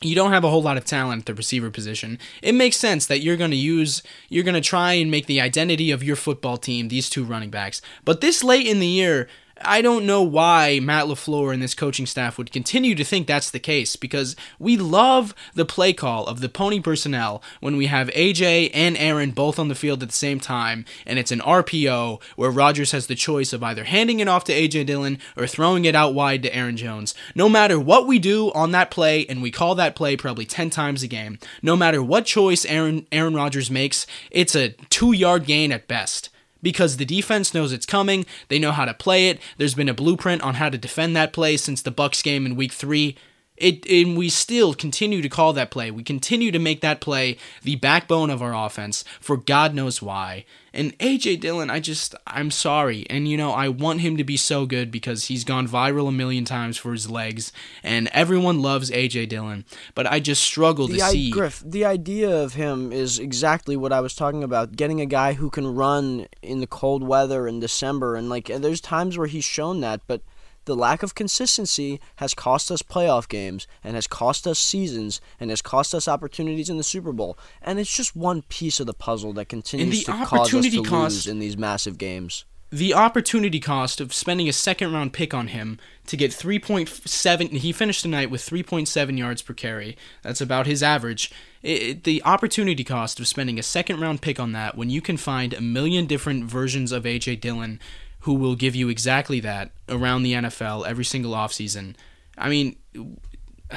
you 0.02 0.14
don't 0.14 0.32
have 0.32 0.44
a 0.44 0.50
whole 0.50 0.62
lot 0.62 0.78
of 0.78 0.86
talent 0.86 1.22
at 1.22 1.26
the 1.26 1.34
receiver 1.34 1.72
position. 1.72 2.20
It 2.44 2.54
makes 2.54 2.78
sense 2.78 3.08
that 3.08 3.22
you're 3.22 3.36
going 3.36 3.50
to 3.50 3.58
use, 3.58 4.04
you're 4.30 4.44
going 4.44 4.54
to 4.54 4.62
try 4.62 4.94
and 4.94 5.10
make 5.10 5.26
the 5.26 5.42
identity 5.42 5.90
of 5.90 6.04
your 6.04 6.16
football 6.16 6.58
team 6.58 6.88
these 6.88 7.10
two 7.10 7.24
running 7.24 7.50
backs. 7.50 7.82
But 8.06 8.22
this 8.22 8.44
late 8.44 8.68
in 8.68 8.80
the 8.80 8.86
year, 8.86 9.28
I 9.62 9.82
don't 9.82 10.06
know 10.06 10.22
why 10.22 10.80
Matt 10.82 11.06
LaFleur 11.06 11.54
and 11.54 11.62
this 11.62 11.74
coaching 11.74 12.06
staff 12.06 12.38
would 12.38 12.52
continue 12.52 12.96
to 12.96 13.04
think 13.04 13.28
that's 13.28 13.52
the 13.52 13.60
case 13.60 13.96
because 13.96 14.36
we 14.60 14.78
love 14.78 15.34
the 15.54 15.66
play 15.66 15.94
call 15.94 16.26
of 16.28 16.42
the 16.42 16.50
pony 16.50 16.80
personnel 16.80 17.42
when 17.60 17.78
we 17.78 17.88
have 17.88 18.08
AJ 18.10 18.72
and 18.74 18.98
Aaron 18.98 19.32
both 19.32 19.60
on 19.60 19.68
the 19.68 19.76
field 19.76 20.04
at 20.04 20.10
the 20.10 20.16
same 20.16 20.40
time 20.40 20.86
and 21.06 21.20
it's 21.20 21.32
an 21.32 21.40
RPO 21.40 22.22
where 22.36 22.52
Rodgers 22.52 22.92
has 22.92 23.08
the 23.08 23.16
choice 23.16 23.54
of 23.54 23.64
either 23.64 23.86
handing 23.86 24.20
it 24.20 24.28
off 24.28 24.44
to 24.46 24.54
AJ 24.54 24.86
Dillon 24.86 25.20
or 25.36 25.48
throwing 25.48 25.86
it 25.86 25.96
out 25.96 26.14
wide 26.14 26.44
to 26.44 26.56
Aaron 26.56 26.78
Jones. 26.78 27.14
No 27.36 27.50
matter 27.50 27.80
what 27.80 28.08
we 28.08 28.20
do 28.20 28.52
on 28.54 28.72
that 28.72 28.92
play, 28.92 29.26
and 29.28 29.42
we 29.42 29.52
call 29.52 29.76
that 29.76 29.96
play 29.96 30.16
probably 30.18 30.46
10 30.46 30.70
times 30.70 31.04
a 31.04 31.08
game, 31.08 31.40
no 31.62 31.76
matter 31.76 32.02
what 32.04 32.26
choice 32.26 32.66
Aaron, 32.66 33.08
Aaron 33.12 33.36
Rodgers 33.36 33.72
makes, 33.72 34.08
it's 34.32 34.56
a 34.56 34.70
two 34.90 35.12
yard 35.12 35.46
gain 35.46 35.72
at 35.72 35.88
best 35.88 36.30
because 36.62 36.98
the 36.98 37.06
defense 37.06 37.54
knows 37.54 37.72
it's 37.72 37.86
coming. 37.86 38.26
They 38.50 38.60
know 38.60 38.72
how 38.72 38.86
to 38.86 38.94
play 38.94 39.30
it. 39.30 39.40
There's 39.58 39.76
been 39.76 39.90
a 39.90 39.94
blueprint 39.94 40.42
on 40.42 40.56
how 40.56 40.70
to 40.70 40.78
defend 40.78 41.16
that 41.16 41.34
play 41.34 41.58
since 41.58 41.82
the 41.82 41.92
Bucs 41.92 42.24
game 42.24 42.46
in 42.46 42.56
week 42.56 42.74
3. 42.74 43.16
It 43.58 43.90
and 43.90 44.16
we 44.16 44.30
still 44.30 44.74
continue 44.74 45.22
to 45.22 45.30
call 45.30 45.52
that 45.54 45.72
play. 45.72 45.90
We 45.90 46.04
continue 46.04 46.52
to 46.52 46.60
make 46.60 46.82
that 46.82 47.02
play 47.02 47.38
the 47.64 47.76
backbone 47.76 48.30
of 48.30 48.42
our 48.42 48.54
offense 48.54 49.04
for 49.20 49.36
God 49.36 49.74
knows 49.74 50.02
why. 50.02 50.46
And 50.74 50.96
AJ 51.00 51.40
Dillon, 51.40 51.72
I 51.72 51.80
just 51.80 52.14
I'm 52.28 52.52
sorry. 52.52 53.08
And 53.10 53.28
you 53.28 53.36
know, 53.36 53.52
I 53.52 53.68
want 53.68 54.02
him 54.02 54.16
to 54.18 54.24
be 54.24 54.38
so 54.38 54.68
good 54.68 54.92
because 54.92 55.26
he's 55.26 55.44
gone 55.44 55.68
viral 55.68 56.08
a 56.08 56.12
million 56.12 56.46
times 56.46 56.78
for 56.78 56.92
his 56.92 57.10
legs 57.10 57.52
and 57.82 58.10
everyone 58.10 58.62
loves 58.62 58.92
AJ 58.92 59.30
Dillon, 59.30 59.66
but 59.96 60.06
I 60.06 60.20
just 60.20 60.44
struggle 60.44 60.88
the 60.88 60.98
to 60.98 61.04
I- 61.06 61.12
see 61.12 61.32
Griff, 61.32 61.64
the 61.66 61.84
idea 61.84 62.30
of 62.30 62.54
him 62.54 62.92
is 62.92 63.18
exactly 63.18 63.76
what 63.76 63.92
I 63.92 64.02
was 64.02 64.14
talking 64.14 64.44
about, 64.44 64.76
getting 64.76 65.02
a 65.02 65.08
guy 65.08 65.34
who 65.34 65.50
can 65.50 65.74
run 65.74 66.28
in 66.44 66.60
the 66.60 66.68
cold 66.68 67.02
weather 67.02 67.48
in 67.48 67.60
December 67.60 68.16
and 68.16 68.30
like 68.30 68.50
and 68.50 68.64
there's 68.64 68.82
times 68.82 69.18
where 69.18 69.28
he's 69.28 69.46
shown 69.46 69.82
that, 69.82 70.02
but 70.06 70.22
the 70.68 70.76
lack 70.76 71.02
of 71.02 71.16
consistency 71.16 72.00
has 72.18 72.34
cost 72.34 72.70
us 72.70 72.82
playoff 72.82 73.28
games 73.28 73.68
and 73.84 73.96
has 73.96 74.06
cost 74.06 74.46
us 74.46 74.60
seasons 74.60 75.20
and 75.40 75.50
has 75.50 75.62
cost 75.62 75.96
us 75.96 76.10
opportunities 76.10 76.70
in 76.70 76.78
the 76.78 76.84
Super 76.84 77.14
Bowl. 77.14 77.38
And 77.62 77.80
it's 77.80 77.96
just 77.96 78.16
one 78.16 78.42
piece 78.44 78.80
of 78.82 78.86
the 78.86 78.94
puzzle 78.94 79.32
that 79.34 79.48
continues 79.50 80.04
to 80.04 80.12
cause 80.12 80.54
us 80.54 80.70
to 80.70 80.84
cost, 80.84 81.16
lose 81.16 81.28
in 81.28 81.40
these 81.40 81.58
massive 81.58 81.98
games. 81.98 82.44
The 82.70 82.94
opportunity 82.94 83.62
cost 83.62 84.02
of 84.02 84.14
spending 84.14 84.50
a 84.50 84.54
second 84.54 84.92
round 84.92 85.14
pick 85.14 85.34
on 85.34 85.48
him 85.48 85.80
to 86.08 86.18
get 86.18 86.32
3.7 86.32 87.52
he 87.52 87.72
finished 87.72 88.04
the 88.04 88.10
night 88.10 88.30
with 88.30 88.42
3.7 88.42 89.18
yards 89.18 89.42
per 89.42 89.54
carry. 89.54 89.96
That's 90.22 90.42
about 90.42 90.68
his 90.68 90.84
average. 90.84 91.32
It, 91.64 92.04
the 92.04 92.22
opportunity 92.26 92.84
cost 92.84 93.22
of 93.22 93.28
spending 93.28 93.58
a 93.58 93.64
second 93.64 94.02
round 94.02 94.22
pick 94.22 94.38
on 94.38 94.52
that 94.52 94.76
when 94.76 94.90
you 94.90 95.00
can 95.00 95.16
find 95.16 95.54
a 95.54 95.62
million 95.62 96.08
different 96.08 96.44
versions 96.44 96.92
of 96.92 97.04
AJ 97.04 97.40
Dillon 97.40 97.80
who 98.28 98.34
will 98.34 98.56
give 98.56 98.76
you 98.76 98.90
exactly 98.90 99.40
that 99.40 99.72
around 99.88 100.22
the 100.22 100.34
NFL 100.34 100.86
every 100.86 101.06
single 101.06 101.32
offseason. 101.32 101.96
I 102.38 102.50
mean, 102.50 102.76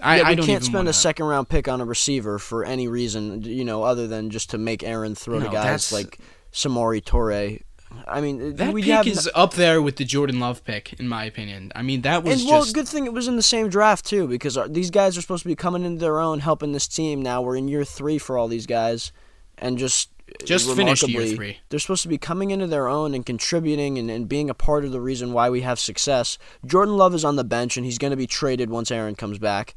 I, 0.00 0.18
yeah, 0.18 0.28
I 0.28 0.36
can't 0.36 0.62
spend 0.62 0.88
a 0.88 0.92
second 0.92 1.26
round 1.26 1.48
pick 1.48 1.66
on 1.66 1.80
a 1.80 1.84
receiver 1.84 2.38
for 2.38 2.64
any 2.64 2.86
reason, 2.86 3.42
you 3.42 3.64
know, 3.64 3.82
other 3.82 4.06
than 4.06 4.30
just 4.30 4.50
to 4.50 4.58
make 4.58 4.84
Aaron 4.84 5.16
throw 5.16 5.40
no, 5.40 5.46
to 5.46 5.50
guys 5.50 5.92
like 5.92 6.20
Samori 6.52 7.02
Toure, 7.02 7.60
I 8.06 8.20
mean, 8.20 8.54
That 8.54 8.72
we 8.72 8.82
pick 8.82 8.92
have 8.92 9.06
is 9.08 9.28
up 9.34 9.54
there 9.54 9.82
with 9.82 9.96
the 9.96 10.04
Jordan 10.04 10.38
Love 10.38 10.62
pick, 10.64 10.92
in 11.00 11.08
my 11.08 11.24
opinion. 11.24 11.72
I 11.74 11.82
mean, 11.82 12.02
that 12.02 12.22
was 12.22 12.40
and 12.40 12.48
well, 12.48 12.60
just 12.60 12.74
good 12.74 12.86
thing 12.86 13.06
it 13.06 13.12
was 13.12 13.26
in 13.26 13.34
the 13.34 13.42
same 13.42 13.68
draft 13.68 14.04
too, 14.04 14.28
because 14.28 14.56
these 14.68 14.90
guys 14.90 15.18
are 15.18 15.20
supposed 15.20 15.42
to 15.42 15.48
be 15.48 15.56
coming 15.56 15.84
into 15.84 15.98
their 15.98 16.20
own, 16.20 16.38
helping 16.38 16.70
this 16.70 16.86
team. 16.86 17.20
Now 17.20 17.42
we're 17.42 17.56
in 17.56 17.66
year 17.66 17.84
three 17.84 18.18
for 18.18 18.38
all 18.38 18.46
these 18.46 18.66
guys, 18.66 19.10
and 19.58 19.76
just 19.76 20.10
Just 20.44 20.70
finished 20.74 21.06
year 21.06 21.26
three. 21.26 21.58
They're 21.68 21.78
supposed 21.78 22.02
to 22.02 22.08
be 22.08 22.18
coming 22.18 22.50
into 22.50 22.66
their 22.66 22.88
own 22.88 23.14
and 23.14 23.24
contributing 23.24 23.98
and, 23.98 24.10
and 24.10 24.28
being 24.28 24.48
a 24.48 24.54
part 24.54 24.84
of 24.84 24.92
the 24.92 25.00
reason 25.00 25.32
why 25.32 25.50
we 25.50 25.60
have 25.60 25.78
success. 25.78 26.38
Jordan 26.64 26.96
Love 26.96 27.14
is 27.14 27.24
on 27.24 27.36
the 27.36 27.44
bench 27.44 27.76
and 27.76 27.84
he's 27.84 27.98
going 27.98 28.10
to 28.10 28.16
be 28.16 28.26
traded 28.26 28.70
once 28.70 28.90
Aaron 28.90 29.14
comes 29.14 29.38
back. 29.38 29.74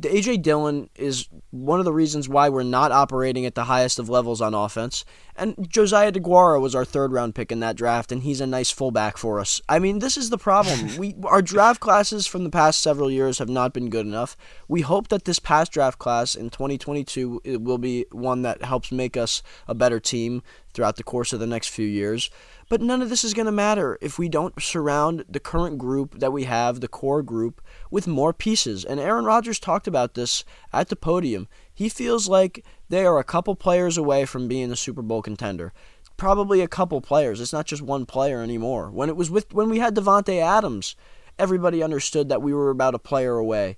AJ 0.00 0.42
Dillon 0.42 0.88
is 0.96 1.28
one 1.50 1.78
of 1.78 1.84
the 1.84 1.92
reasons 1.92 2.28
why 2.28 2.48
we're 2.48 2.62
not 2.62 2.92
operating 2.92 3.44
at 3.44 3.54
the 3.54 3.64
highest 3.64 3.98
of 3.98 4.08
levels 4.08 4.40
on 4.40 4.54
offense. 4.54 5.04
And 5.36 5.66
Josiah 5.68 6.12
DeGuara 6.12 6.60
was 6.60 6.74
our 6.74 6.84
third 6.84 7.12
round 7.12 7.34
pick 7.34 7.52
in 7.52 7.60
that 7.60 7.76
draft, 7.76 8.12
and 8.12 8.22
he's 8.22 8.40
a 8.40 8.46
nice 8.46 8.70
fullback 8.70 9.16
for 9.16 9.40
us. 9.40 9.60
I 9.68 9.78
mean, 9.78 9.98
this 9.98 10.16
is 10.16 10.30
the 10.30 10.38
problem. 10.38 10.96
we 10.98 11.14
our 11.24 11.42
draft 11.42 11.80
classes 11.80 12.26
from 12.26 12.44
the 12.44 12.50
past 12.50 12.80
several 12.80 13.10
years 13.10 13.38
have 13.38 13.48
not 13.48 13.72
been 13.72 13.90
good 13.90 14.06
enough. 14.06 14.36
We 14.68 14.82
hope 14.82 15.08
that 15.08 15.24
this 15.24 15.38
past 15.38 15.72
draft 15.72 15.98
class 15.98 16.34
in 16.34 16.50
2022 16.50 17.42
it 17.44 17.62
will 17.62 17.78
be 17.78 18.06
one 18.12 18.42
that 18.42 18.62
helps 18.62 18.92
make 18.92 19.16
us 19.16 19.42
a 19.68 19.74
better 19.74 20.00
team 20.00 20.42
throughout 20.72 20.96
the 20.96 21.04
course 21.04 21.32
of 21.32 21.40
the 21.40 21.46
next 21.46 21.68
few 21.68 21.86
years. 21.86 22.30
But 22.72 22.80
none 22.80 23.02
of 23.02 23.10
this 23.10 23.22
is 23.22 23.34
going 23.34 23.44
to 23.44 23.52
matter 23.52 23.98
if 24.00 24.18
we 24.18 24.30
don't 24.30 24.58
surround 24.58 25.26
the 25.28 25.38
current 25.38 25.76
group 25.76 26.20
that 26.20 26.32
we 26.32 26.44
have, 26.44 26.80
the 26.80 26.88
core 26.88 27.22
group, 27.22 27.60
with 27.90 28.06
more 28.06 28.32
pieces. 28.32 28.82
And 28.82 28.98
Aaron 28.98 29.26
Rodgers 29.26 29.58
talked 29.58 29.86
about 29.86 30.14
this 30.14 30.42
at 30.72 30.88
the 30.88 30.96
podium. 30.96 31.48
He 31.74 31.90
feels 31.90 32.28
like 32.28 32.64
they 32.88 33.04
are 33.04 33.18
a 33.18 33.24
couple 33.24 33.54
players 33.56 33.98
away 33.98 34.24
from 34.24 34.48
being 34.48 34.72
a 34.72 34.76
Super 34.76 35.02
Bowl 35.02 35.20
contender. 35.20 35.74
Probably 36.16 36.62
a 36.62 36.66
couple 36.66 37.02
players. 37.02 37.42
It's 37.42 37.52
not 37.52 37.66
just 37.66 37.82
one 37.82 38.06
player 38.06 38.40
anymore. 38.40 38.90
When 38.90 39.10
it 39.10 39.16
was 39.16 39.30
with 39.30 39.52
when 39.52 39.68
we 39.68 39.80
had 39.80 39.94
Davante 39.94 40.40
Adams, 40.40 40.96
everybody 41.38 41.82
understood 41.82 42.30
that 42.30 42.40
we 42.40 42.54
were 42.54 42.70
about 42.70 42.94
a 42.94 42.98
player 42.98 43.36
away 43.36 43.76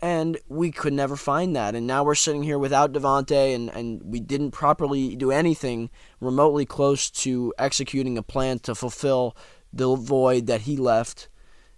and 0.00 0.38
we 0.48 0.70
could 0.70 0.92
never 0.92 1.16
find 1.16 1.56
that. 1.56 1.74
And 1.74 1.86
now 1.86 2.04
we're 2.04 2.14
sitting 2.14 2.42
here 2.42 2.58
without 2.58 2.92
Davante, 2.92 3.54
and, 3.54 3.70
and 3.70 4.02
we 4.04 4.20
didn't 4.20 4.50
properly 4.50 5.16
do 5.16 5.30
anything 5.30 5.90
remotely 6.20 6.66
close 6.66 7.10
to 7.10 7.54
executing 7.58 8.18
a 8.18 8.22
plan 8.22 8.58
to 8.60 8.74
fulfill 8.74 9.36
the 9.72 9.94
void 9.96 10.46
that 10.46 10.62
he 10.62 10.76
left. 10.76 11.28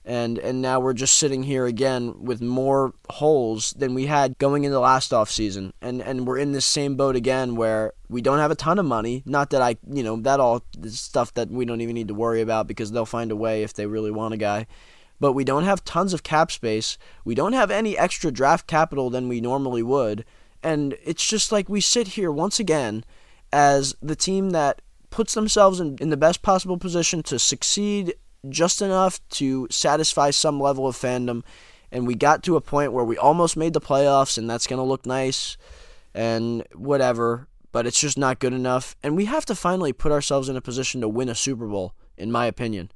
And 0.05 0.39
and 0.39 0.63
now 0.63 0.81
we're 0.81 0.95
just 0.95 1.19
sitting 1.19 1.43
here 1.43 1.67
again 1.67 2.25
with 2.25 2.41
more 2.41 2.95
holes 3.11 3.73
than 3.73 3.93
we 3.93 4.07
had 4.07 4.39
going 4.39 4.65
into 4.65 4.81
last 4.81 5.13
off 5.13 5.31
season. 5.31 5.75
And 5.83 6.01
and 6.01 6.27
we're 6.27 6.39
in 6.39 6.53
this 6.53 6.65
same 6.65 6.97
boat 6.97 7.15
again 7.15 7.57
where 7.57 7.93
we 8.09 8.23
don't 8.23 8.39
have 8.39 8.51
a 8.51 8.55
ton 8.55 8.79
of 8.79 8.87
money. 8.87 9.23
Not 9.27 9.51
that 9.51 9.61
I 9.61 9.77
you 9.87 10.03
know, 10.03 10.17
that 10.23 10.41
all 10.41 10.65
stuff 10.87 11.35
that 11.35 11.51
we 11.51 11.67
don't 11.67 11.83
even 11.83 11.95
need 11.95 12.09
to 12.09 12.15
worry 12.15 12.41
about 12.41 12.67
because 12.67 12.91
they'll 12.91 13.05
find 13.05 13.31
a 13.31 13.37
way 13.37 13.63
if 13.63 13.75
they 13.75 13.85
really 13.85 14.11
want 14.11 14.33
a 14.33 14.39
guy 14.39 14.67
but 15.21 15.33
we 15.33 15.45
don't 15.45 15.65
have 15.65 15.85
tons 15.85 16.13
of 16.13 16.23
cap 16.23 16.51
space. 16.51 16.99
We 17.25 17.35
don't 17.35 17.53
have 17.53 17.71
any 17.71 17.97
extra 17.97 18.31
draft 18.31 18.67
capital 18.67 19.11
than 19.11 19.29
we 19.29 19.41
normally 19.41 19.83
would. 19.83 20.25
And 20.63 20.97
it's 21.05 21.27
just 21.27 21.53
like 21.53 21.69
we 21.69 21.81
sit 21.81 22.09
here 22.09 22.33
once 22.33 22.59
again 22.59 23.05
as 23.53 23.95
the 24.03 24.17
team 24.17 24.51
that 24.51 24.83
puts 25.11 25.35
themselves 25.35 25.81
in, 25.81 25.97
in 26.01 26.11
the 26.11 26.17
best 26.17 26.43
possible 26.43 26.79
position 26.79 27.23
to 27.25 27.39
succeed 27.39 28.15
just 28.49 28.83
enough 28.83 29.21
to 29.31 29.67
satisfy 29.71 30.31
some 30.31 30.61
level 30.61 30.87
of 30.87 30.97
fandom. 30.97 31.43
And 31.91 32.07
we 32.07 32.15
got 32.15 32.43
to 32.45 32.57
a 32.57 32.61
point 32.61 32.93
where 32.93 33.05
we 33.05 33.17
almost 33.17 33.57
made 33.57 33.73
the 33.73 33.81
playoffs, 33.81 34.37
and 34.37 34.49
that's 34.49 34.67
going 34.67 34.79
to 34.79 34.85
look 34.85 35.07
nice 35.07 35.57
and 36.15 36.63
whatever, 36.75 37.49
but 37.73 37.87
it's 37.87 38.01
just 38.01 38.19
not 38.19 38.41
good 38.41 38.53
enough. 38.53 38.97
And 39.03 39.17
we 39.17 39.25
have 39.27 39.47
to 39.47 39.55
finally 39.55 39.93
put 39.93 40.13
ourselves 40.13 40.49
in 40.49 40.57
a 40.57 40.61
position 40.61 41.01
to 41.01 41.09
win 41.09 41.29
a 41.29 41.35
Super 41.35 41.67
Bowl, 41.67 41.95
in 42.17 42.31
my 42.31 42.47
opinion. 42.47 42.91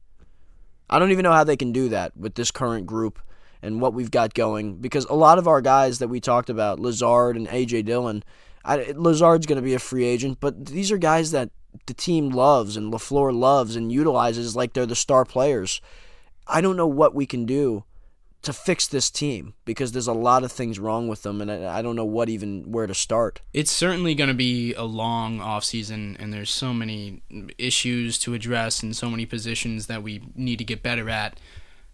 I 0.91 0.99
don't 0.99 1.11
even 1.11 1.23
know 1.23 1.33
how 1.33 1.45
they 1.45 1.57
can 1.57 1.73
do 1.73 1.89
that 1.91 2.17
with 2.17 2.35
this 2.35 2.51
current 2.51 2.87
group 2.87 3.19
and 3.63 3.81
what 3.81 3.95
we've 3.95 4.11
got 4.11 4.35
going 4.35 4.77
because 4.77 5.05
a 5.07 5.15
lot 5.15 5.39
of 5.39 5.49
our 5.49 5.61
guys 5.61 5.99
that 6.01 6.09
we 6.09 6.21
talked 6.21 6.51
about, 6.51 6.81
Lazard 6.81 7.37
and 7.37 7.49
AJ 7.49 7.85
Dillon, 7.85 8.23
I, 8.65 8.93
Lazard's 8.97 9.47
going 9.47 9.57
to 9.57 9.63
be 9.63 9.75
a 9.75 9.79
free 9.79 10.05
agent, 10.05 10.39
but 10.41 10.67
these 10.67 10.93
are 10.93 10.99
guys 10.99 11.31
that 11.31 11.51
the 11.87 11.95
team 11.95 12.31
loves 12.31 12.77
and 12.77 12.93
LaFleur 12.93 13.35
loves 13.35 13.77
and 13.77 13.91
utilizes 13.91 14.55
like 14.55 14.73
they're 14.73 14.87
the 14.87 14.95
star 14.95 15.25
players. 15.25 15.81
I 16.47 16.61
don't 16.61 16.77
know 16.77 16.87
what 16.87 17.15
we 17.15 17.27
can 17.27 17.47
do 17.47 17.85
to 18.43 18.53
fix 18.53 18.87
this 18.87 19.09
team 19.09 19.55
because 19.65 19.93
there's 19.93 20.09
a 20.09 20.13
lot 20.13 20.43
of 20.43 20.51
things 20.51 20.79
wrong 20.79 21.07
with 21.07 21.23
them 21.23 21.41
and 21.41 21.51
I, 21.51 21.79
I 21.79 21.83
don't 21.83 21.97
know 21.97 22.05
what 22.05 22.29
even 22.29 22.71
where 22.73 22.87
to 22.87 22.95
start. 22.95 23.41
It's 23.53 23.71
certainly 23.71 24.15
going 24.15 24.29
to 24.29 24.35
be 24.35 24.75
a 24.75 24.83
long 24.83 25.39
offseason, 25.39 26.17
and 26.19 26.33
there's 26.33 26.51
so 26.51 26.75
many 26.75 27.23
issues 27.59 28.19
to 28.21 28.35
address 28.35 28.83
and 28.83 28.97
so 28.97 29.09
many 29.09 29.27
positions 29.27 29.87
that 29.87 30.03
we 30.03 30.23
need 30.35 30.57
to 30.59 30.65
get 30.65 30.83
better 30.83 31.09
at. 31.09 31.39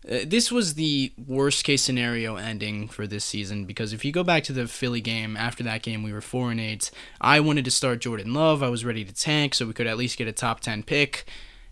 Uh, 0.08 0.18
this 0.24 0.50
was 0.50 0.74
the 0.74 1.12
worst 1.18 1.64
case 1.64 1.82
scenario 1.82 2.36
ending 2.36 2.88
for 2.88 3.06
this 3.06 3.24
season 3.24 3.64
because 3.64 3.92
if 3.92 4.04
you 4.04 4.12
go 4.12 4.22
back 4.22 4.44
to 4.44 4.52
the 4.52 4.68
Philly 4.68 5.00
game, 5.00 5.36
after 5.36 5.62
that 5.64 5.82
game 5.82 6.02
we 6.02 6.12
were 6.12 6.20
4 6.20 6.52
and 6.52 6.60
8. 6.60 6.90
I 7.20 7.40
wanted 7.40 7.64
to 7.64 7.70
start 7.70 8.00
Jordan 8.00 8.32
Love. 8.32 8.62
I 8.62 8.68
was 8.68 8.84
ready 8.84 9.04
to 9.04 9.12
tank 9.12 9.54
so 9.54 9.66
we 9.66 9.72
could 9.72 9.86
at 9.88 9.98
least 9.98 10.16
get 10.16 10.28
a 10.28 10.32
top 10.32 10.60
10 10.60 10.84
pick. 10.84 11.28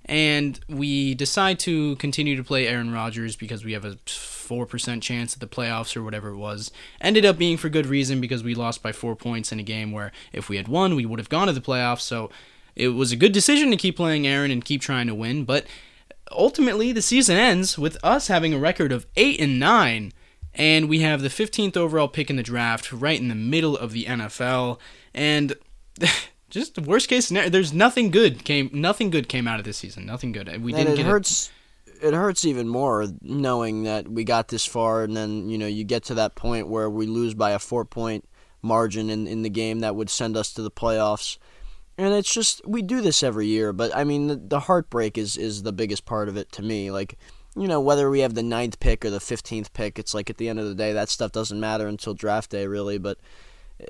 And 0.06 0.58
we 0.68 1.14
decide 1.14 1.58
to 1.60 1.96
continue 1.96 2.36
to 2.36 2.44
play 2.44 2.68
Aaron 2.68 2.92
Rodgers 2.92 3.34
because 3.34 3.64
we 3.64 3.72
have 3.72 3.84
a 3.84 3.96
4% 4.06 5.02
chance 5.02 5.34
at 5.34 5.40
the 5.40 5.48
playoffs 5.48 5.96
or 5.96 6.04
whatever 6.04 6.28
it 6.28 6.36
was. 6.36 6.70
Ended 7.00 7.24
up 7.24 7.36
being 7.36 7.56
for 7.56 7.68
good 7.68 7.86
reason 7.86 8.20
because 8.20 8.44
we 8.44 8.54
lost 8.54 8.82
by 8.82 8.92
4 8.92 9.16
points 9.16 9.50
in 9.50 9.58
a 9.58 9.64
game 9.64 9.90
where 9.90 10.12
if 10.32 10.48
we 10.48 10.56
had 10.56 10.68
won, 10.68 10.94
we 10.94 11.04
would 11.04 11.18
have 11.18 11.28
gone 11.28 11.48
to 11.48 11.52
the 11.52 11.60
playoffs. 11.60 12.02
So 12.02 12.30
it 12.76 12.88
was 12.88 13.10
a 13.10 13.16
good 13.16 13.32
decision 13.32 13.70
to 13.70 13.76
keep 13.76 13.96
playing 13.96 14.26
Aaron 14.26 14.50
and 14.52 14.64
keep 14.64 14.80
trying 14.80 15.08
to 15.08 15.14
win, 15.14 15.44
but 15.44 15.66
ultimately 16.30 16.92
the 16.92 17.02
season 17.02 17.36
ends 17.36 17.78
with 17.78 17.96
us 18.04 18.28
having 18.28 18.54
a 18.54 18.58
record 18.58 18.92
of 18.92 19.06
8 19.16 19.40
and 19.40 19.58
9 19.58 20.12
and 20.56 20.88
we 20.88 21.00
have 21.00 21.20
the 21.20 21.28
15th 21.28 21.76
overall 21.76 22.08
pick 22.08 22.30
in 22.30 22.36
the 22.36 22.42
draft 22.42 22.90
right 22.90 23.20
in 23.20 23.28
the 23.28 23.34
middle 23.34 23.76
of 23.76 23.92
the 23.92 24.04
NFL 24.04 24.78
and 25.14 25.54
just 26.56 26.74
the 26.74 26.80
worst 26.80 27.08
case 27.08 27.26
scenario 27.26 27.50
there's 27.50 27.72
nothing 27.72 28.10
good 28.10 28.44
came 28.44 28.70
nothing 28.72 29.10
good 29.10 29.28
came 29.28 29.46
out 29.46 29.58
of 29.58 29.64
this 29.64 29.76
season. 29.76 30.06
Nothing 30.06 30.32
good. 30.32 30.48
We 30.48 30.72
and 30.72 30.78
didn't 30.78 30.94
it 30.94 30.96
get 30.96 31.06
hurts 31.06 31.50
it 32.02 32.14
hurts 32.14 32.44
even 32.44 32.68
more 32.68 33.06
knowing 33.22 33.84
that 33.84 34.08
we 34.08 34.24
got 34.24 34.48
this 34.48 34.66
far 34.66 35.02
and 35.02 35.16
then 35.16 35.48
you 35.48 35.58
know 35.58 35.66
you 35.66 35.84
get 35.84 36.04
to 36.04 36.14
that 36.14 36.34
point 36.34 36.68
where 36.68 36.88
we 36.88 37.06
lose 37.06 37.34
by 37.34 37.50
a 37.50 37.58
four 37.58 37.84
point 37.84 38.26
margin 38.62 39.10
in, 39.10 39.26
in 39.26 39.42
the 39.42 39.50
game 39.50 39.80
that 39.80 39.94
would 39.94 40.10
send 40.10 40.36
us 40.36 40.52
to 40.54 40.62
the 40.62 40.70
playoffs. 40.70 41.38
And 41.98 42.12
it's 42.12 42.32
just 42.32 42.66
we 42.66 42.82
do 42.82 43.00
this 43.00 43.22
every 43.22 43.46
year 43.46 43.72
but 43.72 43.94
i 43.94 44.04
mean 44.04 44.26
the, 44.26 44.36
the 44.36 44.60
heartbreak 44.60 45.16
is 45.16 45.36
is 45.36 45.62
the 45.62 45.72
biggest 45.72 46.04
part 46.06 46.28
of 46.28 46.36
it 46.36 46.50
to 46.52 46.62
me. 46.62 46.90
Like 46.90 47.18
you 47.54 47.68
know 47.68 47.80
whether 47.80 48.08
we 48.08 48.20
have 48.20 48.34
the 48.34 48.42
ninth 48.42 48.80
pick 48.80 49.04
or 49.04 49.10
the 49.10 49.18
15th 49.18 49.72
pick 49.74 49.98
it's 49.98 50.14
like 50.14 50.30
at 50.30 50.38
the 50.38 50.48
end 50.48 50.58
of 50.58 50.66
the 50.66 50.74
day 50.74 50.94
that 50.94 51.10
stuff 51.10 51.32
doesn't 51.32 51.60
matter 51.60 51.86
until 51.86 52.14
draft 52.14 52.50
day 52.50 52.66
really. 52.66 52.96
But 52.96 53.18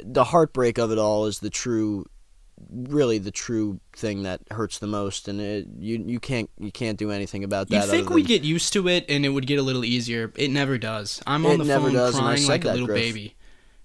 the 0.02 0.24
heartbreak 0.24 0.78
of 0.78 0.90
it 0.90 0.98
all 0.98 1.26
is 1.26 1.38
the 1.38 1.50
true 1.50 2.06
really 2.70 3.18
the 3.18 3.30
true 3.30 3.80
thing 3.94 4.22
that 4.22 4.40
hurts 4.50 4.78
the 4.78 4.86
most 4.86 5.28
and 5.28 5.40
it, 5.40 5.66
you 5.78 6.02
you 6.06 6.18
can't 6.18 6.50
you 6.58 6.72
can't 6.72 6.98
do 6.98 7.10
anything 7.10 7.44
about 7.44 7.68
that. 7.68 7.84
you 7.84 7.90
think 7.90 8.08
we 8.10 8.22
get 8.22 8.42
used 8.42 8.72
to 8.72 8.88
it 8.88 9.04
and 9.08 9.24
it 9.26 9.28
would 9.28 9.46
get 9.46 9.58
a 9.58 9.62
little 9.62 9.84
easier 9.84 10.32
it 10.36 10.50
never 10.50 10.78
does 10.78 11.22
i'm 11.26 11.44
on 11.44 11.58
the 11.58 11.64
phone 11.64 11.92
does, 11.92 12.18
crying 12.18 12.46
like 12.46 12.64
a 12.64 12.68
little 12.68 12.86
Griff. 12.86 13.00
baby 13.00 13.34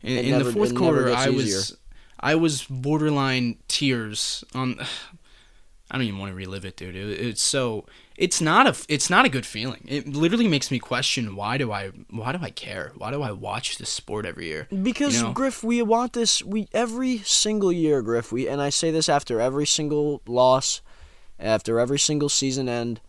in, 0.01 0.17
in 0.17 0.31
never- 0.31 0.45
the 0.45 0.51
fourth 0.53 0.73
quarter 0.75 1.13
i 1.13 1.29
was 1.29 1.47
easier. 1.47 1.77
i 2.19 2.33
was 2.33 2.63
borderline 2.63 3.57
tears 3.67 4.43
on 4.55 4.79
i 5.91 5.97
don't 5.97 6.03
even 6.03 6.19
want 6.19 6.31
to 6.31 6.35
relive 6.35 6.63
it 6.63 6.77
dude 6.77 6.95
it, 6.95 7.19
it's 7.19 7.41
so 7.41 7.85
it's 8.21 8.39
not 8.39 8.67
a 8.67 8.75
it's 8.87 9.09
not 9.09 9.25
a 9.25 9.29
good 9.29 9.45
feeling 9.45 9.83
it 9.87 10.07
literally 10.07 10.47
makes 10.47 10.69
me 10.69 10.77
question 10.77 11.35
why 11.35 11.57
do 11.57 11.71
i 11.71 11.87
why 12.11 12.31
do 12.31 12.37
i 12.41 12.51
care 12.51 12.91
why 12.95 13.09
do 13.09 13.21
i 13.23 13.31
watch 13.31 13.79
this 13.79 13.89
sport 13.89 14.25
every 14.25 14.45
year 14.45 14.67
Because 14.83 15.17
you 15.17 15.23
know? 15.23 15.33
Griff, 15.33 15.63
we 15.63 15.81
want 15.81 16.13
this. 16.13 16.43
We 16.43 16.67
every 16.71 17.17
single 17.19 17.71
year, 17.71 18.01
Griff. 18.01 18.31
We 18.31 18.47
and 18.47 18.61
I 18.61 18.69
say 18.69 18.91
this 18.91 19.09
after 19.09 19.41
every 19.41 19.65
single 19.65 20.21
loss, 20.27 20.81
after 21.39 21.79
every 21.79 21.99
single 21.99 22.29
season 22.29 22.69
end, 22.69 23.01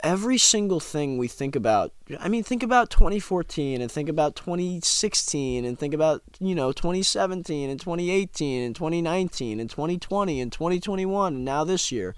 every 0.00 0.38
single 0.38 0.80
thing 0.80 1.18
we 1.18 1.28
think 1.28 1.54
about. 1.54 1.92
I 2.18 2.28
mean, 2.28 2.42
think 2.42 2.62
about 2.62 2.90
2014 2.90 3.80
and 3.80 3.90
think 3.90 4.08
about 4.08 4.34
2016 4.36 5.64
and 5.64 5.78
think 5.78 5.94
about 5.94 6.22
you 6.40 6.54
know 6.54 6.72
2017 6.72 7.70
and 7.70 7.78
2018 7.78 8.62
and 8.62 8.74
2019 8.74 9.60
and 9.60 9.68
2020 9.68 10.40
and 10.40 10.52
2021 10.52 11.34
and 11.34 11.44
now 11.44 11.64
this 11.64 11.92
year. 11.92 12.14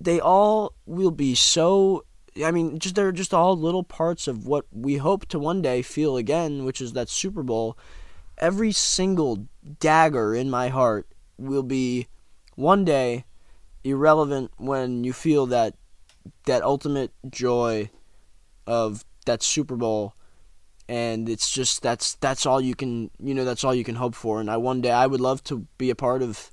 They 0.00 0.20
all 0.20 0.74
will 0.86 1.10
be 1.10 1.34
so 1.34 2.04
I 2.44 2.50
mean, 2.50 2.78
just 2.80 2.96
they're 2.96 3.12
just 3.12 3.32
all 3.32 3.56
little 3.56 3.84
parts 3.84 4.26
of 4.26 4.46
what 4.46 4.66
we 4.72 4.96
hope 4.96 5.26
to 5.26 5.38
one 5.38 5.62
day 5.62 5.82
feel 5.82 6.16
again, 6.16 6.64
which 6.64 6.80
is 6.80 6.92
that 6.94 7.08
Super 7.08 7.42
Bowl. 7.42 7.78
Every 8.38 8.72
single 8.72 9.46
dagger 9.78 10.34
in 10.34 10.50
my 10.50 10.68
heart 10.68 11.06
will 11.38 11.62
be 11.62 12.08
one 12.56 12.84
day 12.84 13.24
irrelevant 13.84 14.50
when 14.56 15.04
you 15.04 15.12
feel 15.12 15.46
that 15.46 15.74
that 16.46 16.62
ultimate 16.62 17.12
joy 17.30 17.90
of 18.66 19.04
that 19.26 19.42
Super 19.42 19.76
Bowl 19.76 20.14
and 20.88 21.28
it's 21.28 21.50
just 21.50 21.82
that's 21.82 22.14
that's 22.16 22.44
all 22.46 22.60
you 22.60 22.74
can 22.74 23.10
you 23.18 23.34
know 23.34 23.44
that's 23.44 23.64
all 23.64 23.74
you 23.74 23.84
can 23.84 23.94
hope 23.94 24.14
for 24.14 24.40
and 24.40 24.50
I 24.50 24.56
one 24.56 24.80
day 24.80 24.90
I 24.90 25.06
would 25.06 25.20
love 25.20 25.42
to 25.44 25.66
be 25.78 25.90
a 25.90 25.94
part 25.94 26.22
of 26.22 26.50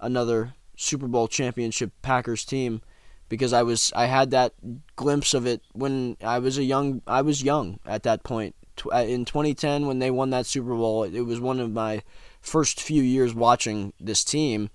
another 0.00 0.54
Super 0.76 1.06
Bowl 1.06 1.28
championship 1.28 1.92
Packers 2.02 2.44
team 2.44 2.82
because 3.28 3.52
I 3.52 3.62
was 3.62 3.92
I 3.96 4.06
had 4.06 4.30
that 4.30 4.52
glimpse 4.96 5.34
of 5.34 5.46
it 5.46 5.62
when 5.72 6.16
I 6.22 6.38
was 6.38 6.58
a 6.58 6.64
young 6.64 7.02
I 7.06 7.22
was 7.22 7.42
young 7.42 7.80
at 7.86 8.02
that 8.02 8.24
point. 8.24 8.54
Uh, 8.92 8.98
in 8.98 9.24
2010 9.24 9.86
when 9.86 9.98
they 9.98 10.10
won 10.10 10.30
that 10.30 10.46
Super 10.46 10.74
Bowl, 10.74 11.04
it 11.04 11.20
was 11.20 11.40
one 11.40 11.60
of 11.60 11.70
my 11.70 12.02
first 12.40 12.80
few 12.80 13.02
years 13.02 13.34
watching 13.34 13.92
this 14.00 14.24
team 14.24 14.70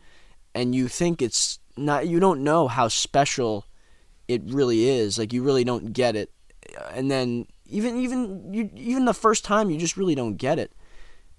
and 0.55 0.73
you 0.73 0.88
think 0.88 1.21
it's 1.21 1.60
not 1.75 2.07
you 2.07 2.19
don't 2.19 2.43
know 2.43 2.67
how 2.67 2.88
special 2.88 3.65
it 4.27 4.41
really 4.45 4.89
is. 4.89 5.17
Like 5.17 5.33
you 5.33 5.43
really 5.43 5.63
don't 5.63 5.93
get 5.93 6.15
it. 6.15 6.31
And 6.91 7.12
then 7.12 7.45
even 7.67 7.97
even 7.97 8.53
you 8.53 8.69
even 8.75 9.05
the 9.05 9.13
first 9.13 9.45
time 9.45 9.69
you 9.69 9.77
just 9.77 9.97
really 9.97 10.15
don't 10.15 10.38
get 10.38 10.57
it. 10.60 10.71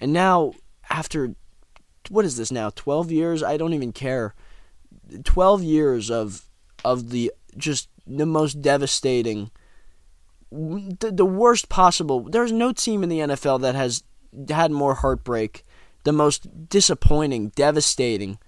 And 0.01 0.13
now 0.13 0.53
after 0.91 1.35
what 2.11 2.25
is 2.25 2.37
this 2.37 2.53
now? 2.53 2.71
12 2.71 3.11
years? 3.11 3.43
I 3.43 3.57
don't 3.57 3.75
even 3.75 3.93
care. 3.93 4.35
12 5.25 5.63
years 5.63 6.11
of 6.11 6.45
of 6.85 7.11
the 7.11 7.33
just 7.57 7.89
the 8.07 8.27
most 8.27 8.63
devastating 8.63 9.51
the, 10.51 11.13
the 11.13 11.27
worst 11.27 11.69
possible. 11.69 12.21
There's 12.21 12.53
no 12.53 12.73
team 12.73 13.03
in 13.03 13.09
the 13.09 13.19
NFL 13.19 13.61
that 13.63 13.75
has 13.75 14.03
had 14.49 14.71
more 14.71 14.95
heartbreak, 14.95 15.65
the 16.05 16.13
most 16.13 16.69
disappointing, 16.69 17.51
devastating, 17.51 18.39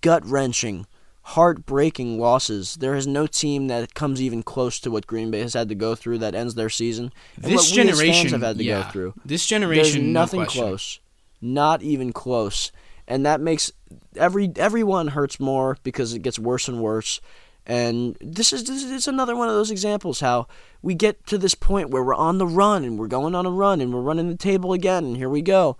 gut-wrenching, 0.00 0.86
heartbreaking 1.22 2.18
losses. 2.18 2.76
There 2.76 2.94
is 2.94 3.06
no 3.06 3.26
team 3.26 3.68
that 3.68 3.94
comes 3.94 4.20
even 4.20 4.42
close 4.42 4.80
to 4.80 4.90
what 4.90 5.06
Green 5.06 5.30
Bay 5.30 5.40
has 5.40 5.54
had 5.54 5.68
to 5.68 5.74
go 5.74 5.94
through 5.94 6.18
that 6.18 6.34
ends 6.34 6.54
their 6.54 6.70
season. 6.70 7.12
And 7.36 7.52
this 7.52 7.70
generation 7.70 8.30
have 8.30 8.42
had 8.42 8.58
to 8.58 8.64
yeah, 8.64 8.84
go 8.84 8.90
through. 8.90 9.14
This 9.24 9.46
generation, 9.46 10.00
There's 10.00 10.12
nothing 10.12 10.40
no 10.40 10.46
close, 10.46 11.00
not 11.40 11.82
even 11.82 12.12
close, 12.12 12.72
and 13.06 13.26
that 13.26 13.40
makes 13.40 13.72
every 14.16 14.52
everyone 14.56 15.08
hurts 15.08 15.40
more 15.40 15.76
because 15.82 16.14
it 16.14 16.22
gets 16.22 16.38
worse 16.38 16.68
and 16.68 16.80
worse. 16.80 17.20
And 17.64 18.16
this 18.20 18.52
is 18.52 18.64
this 18.64 18.82
is 18.82 19.06
another 19.06 19.36
one 19.36 19.48
of 19.48 19.54
those 19.54 19.70
examples 19.70 20.20
how 20.20 20.48
we 20.82 20.94
get 20.94 21.26
to 21.28 21.38
this 21.38 21.54
point 21.54 21.90
where 21.90 22.02
we're 22.02 22.14
on 22.14 22.38
the 22.38 22.46
run 22.46 22.84
and 22.84 22.98
we're 22.98 23.06
going 23.06 23.34
on 23.34 23.46
a 23.46 23.50
run 23.50 23.80
and 23.80 23.92
we're 23.92 24.00
running 24.00 24.28
the 24.28 24.36
table 24.36 24.72
again 24.72 25.04
and 25.04 25.16
here 25.16 25.28
we 25.28 25.42
go. 25.42 25.76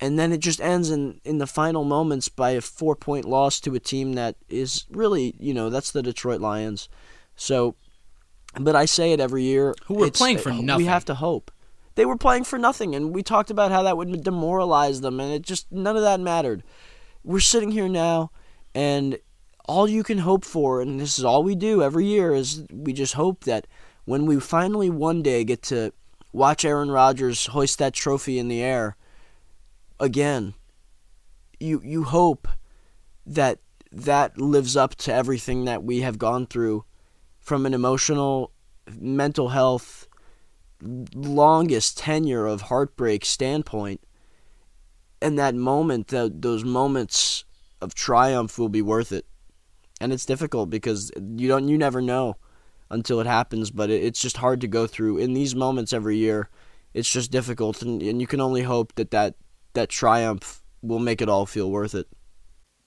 And 0.00 0.18
then 0.18 0.32
it 0.32 0.40
just 0.40 0.62
ends 0.62 0.90
in, 0.90 1.20
in 1.24 1.38
the 1.38 1.46
final 1.46 1.84
moments 1.84 2.28
by 2.28 2.52
a 2.52 2.62
four 2.62 2.96
point 2.96 3.26
loss 3.26 3.60
to 3.60 3.74
a 3.74 3.80
team 3.80 4.14
that 4.14 4.36
is 4.48 4.86
really, 4.90 5.34
you 5.38 5.52
know, 5.52 5.68
that's 5.68 5.90
the 5.90 6.02
Detroit 6.02 6.40
Lions. 6.40 6.88
So, 7.36 7.76
but 8.58 8.74
I 8.74 8.86
say 8.86 9.12
it 9.12 9.20
every 9.20 9.42
year. 9.42 9.74
Who 9.84 9.94
were 9.94 10.10
playing 10.10 10.38
for 10.38 10.50
nothing. 10.50 10.84
We 10.84 10.86
have 10.86 11.04
to 11.04 11.14
hope. 11.14 11.50
They 12.00 12.06
were 12.06 12.16
playing 12.16 12.44
for 12.44 12.58
nothing, 12.58 12.94
and 12.94 13.14
we 13.14 13.22
talked 13.22 13.50
about 13.50 13.72
how 13.72 13.82
that 13.82 13.98
would 13.98 14.24
demoralize 14.24 15.02
them, 15.02 15.20
and 15.20 15.34
it 15.34 15.42
just, 15.42 15.70
none 15.70 15.98
of 15.98 16.02
that 16.02 16.18
mattered. 16.18 16.62
We're 17.22 17.40
sitting 17.40 17.72
here 17.72 17.90
now, 17.90 18.30
and 18.74 19.18
all 19.66 19.86
you 19.86 20.02
can 20.02 20.16
hope 20.16 20.46
for, 20.46 20.80
and 20.80 20.98
this 20.98 21.18
is 21.18 21.26
all 21.26 21.42
we 21.42 21.54
do 21.54 21.82
every 21.82 22.06
year, 22.06 22.32
is 22.32 22.64
we 22.72 22.94
just 22.94 23.12
hope 23.12 23.44
that 23.44 23.66
when 24.06 24.24
we 24.24 24.40
finally 24.40 24.88
one 24.88 25.22
day 25.22 25.44
get 25.44 25.60
to 25.64 25.92
watch 26.32 26.64
Aaron 26.64 26.90
Rodgers 26.90 27.44
hoist 27.48 27.78
that 27.80 27.92
trophy 27.92 28.38
in 28.38 28.48
the 28.48 28.62
air 28.62 28.96
again, 29.98 30.54
you 31.58 31.82
you 31.84 32.04
hope 32.04 32.48
that 33.26 33.58
that 33.92 34.40
lives 34.40 34.74
up 34.74 34.94
to 34.94 35.12
everything 35.12 35.66
that 35.66 35.84
we 35.84 36.00
have 36.00 36.16
gone 36.16 36.46
through 36.46 36.82
from 37.40 37.66
an 37.66 37.74
emotional, 37.74 38.52
mental 38.98 39.50
health, 39.50 40.06
longest 40.82 41.98
tenure 41.98 42.46
of 42.46 42.62
heartbreak 42.62 43.24
standpoint. 43.24 44.00
And 45.22 45.38
that 45.38 45.54
moment, 45.54 46.08
that 46.08 46.40
those 46.42 46.64
moments 46.64 47.44
of 47.80 47.94
triumph 47.94 48.58
will 48.58 48.68
be 48.68 48.82
worth 48.82 49.12
it 49.12 49.26
and 50.00 50.12
it's 50.12 50.24
difficult 50.24 50.70
because 50.70 51.12
you 51.36 51.46
don't 51.46 51.68
you 51.68 51.76
never 51.76 52.00
know 52.00 52.36
until 52.90 53.20
it 53.20 53.26
happens 53.26 53.70
but 53.70 53.90
it, 53.90 54.02
it's 54.02 54.20
just 54.20 54.38
hard 54.38 54.60
to 54.60 54.66
go 54.66 54.86
through 54.86 55.18
in 55.18 55.34
these 55.34 55.54
moments 55.54 55.92
every 55.92 56.16
year 56.16 56.48
it's 56.94 57.10
just 57.10 57.30
difficult 57.30 57.82
and, 57.82 58.02
and 58.02 58.20
you 58.20 58.26
can 58.26 58.40
only 58.40 58.62
hope 58.62 58.94
that, 58.96 59.10
that 59.10 59.34
that 59.74 59.88
triumph 59.88 60.62
will 60.82 60.98
make 60.98 61.20
it 61.20 61.28
all 61.28 61.46
feel 61.46 61.70
worth 61.70 61.94
it 61.94 62.08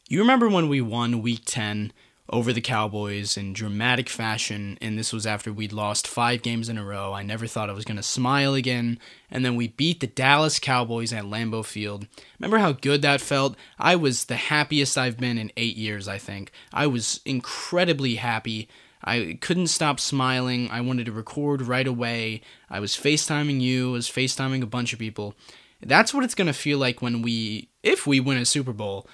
you 0.09 0.19
remember 0.19 0.49
when 0.49 0.67
we 0.67 0.81
won 0.81 1.21
week 1.21 1.41
10 1.45 1.93
over 2.33 2.51
the 2.51 2.61
Cowboys 2.61 3.37
in 3.37 3.53
dramatic 3.53 4.09
fashion, 4.09 4.75
and 4.81 4.97
this 4.97 5.13
was 5.13 5.27
after 5.27 5.53
we'd 5.53 5.71
lost 5.71 6.07
five 6.07 6.41
games 6.41 6.67
in 6.67 6.79
a 6.79 6.83
row. 6.83 7.13
I 7.13 7.21
never 7.21 7.45
thought 7.45 7.69
I 7.69 7.73
was 7.73 7.85
going 7.85 7.97
to 7.97 8.03
smile 8.03 8.55
again, 8.55 8.97
and 9.29 9.45
then 9.45 9.55
we 9.55 9.67
beat 9.67 9.99
the 9.99 10.07
Dallas 10.07 10.57
Cowboys 10.57 11.13
at 11.13 11.25
Lambeau 11.25 11.63
Field. 11.63 12.07
Remember 12.39 12.57
how 12.57 12.71
good 12.71 13.03
that 13.03 13.21
felt? 13.21 13.55
I 13.77 13.95
was 13.95 14.25
the 14.25 14.35
happiest 14.35 14.97
I've 14.97 15.19
been 15.19 15.37
in 15.37 15.51
eight 15.57 15.77
years, 15.77 16.07
I 16.07 16.17
think. 16.17 16.51
I 16.73 16.87
was 16.87 17.21
incredibly 17.23 18.15
happy. 18.15 18.67
I 19.03 19.37
couldn't 19.39 19.67
stop 19.67 19.99
smiling. 19.99 20.71
I 20.71 20.81
wanted 20.81 21.05
to 21.05 21.11
record 21.11 21.61
right 21.61 21.85
away. 21.85 22.41
I 22.67 22.79
was 22.79 22.93
FaceTiming 22.93 23.61
you, 23.61 23.89
I 23.89 23.93
was 23.93 24.09
FaceTiming 24.09 24.63
a 24.63 24.65
bunch 24.65 24.91
of 24.91 24.97
people. 24.97 25.35
That's 25.83 26.15
what 26.15 26.23
it's 26.23 26.35
going 26.35 26.47
to 26.47 26.53
feel 26.53 26.79
like 26.79 26.99
when 26.99 27.21
we, 27.21 27.69
if 27.83 28.07
we 28.07 28.19
win 28.19 28.39
a 28.39 28.45
Super 28.45 28.73
Bowl 28.73 29.07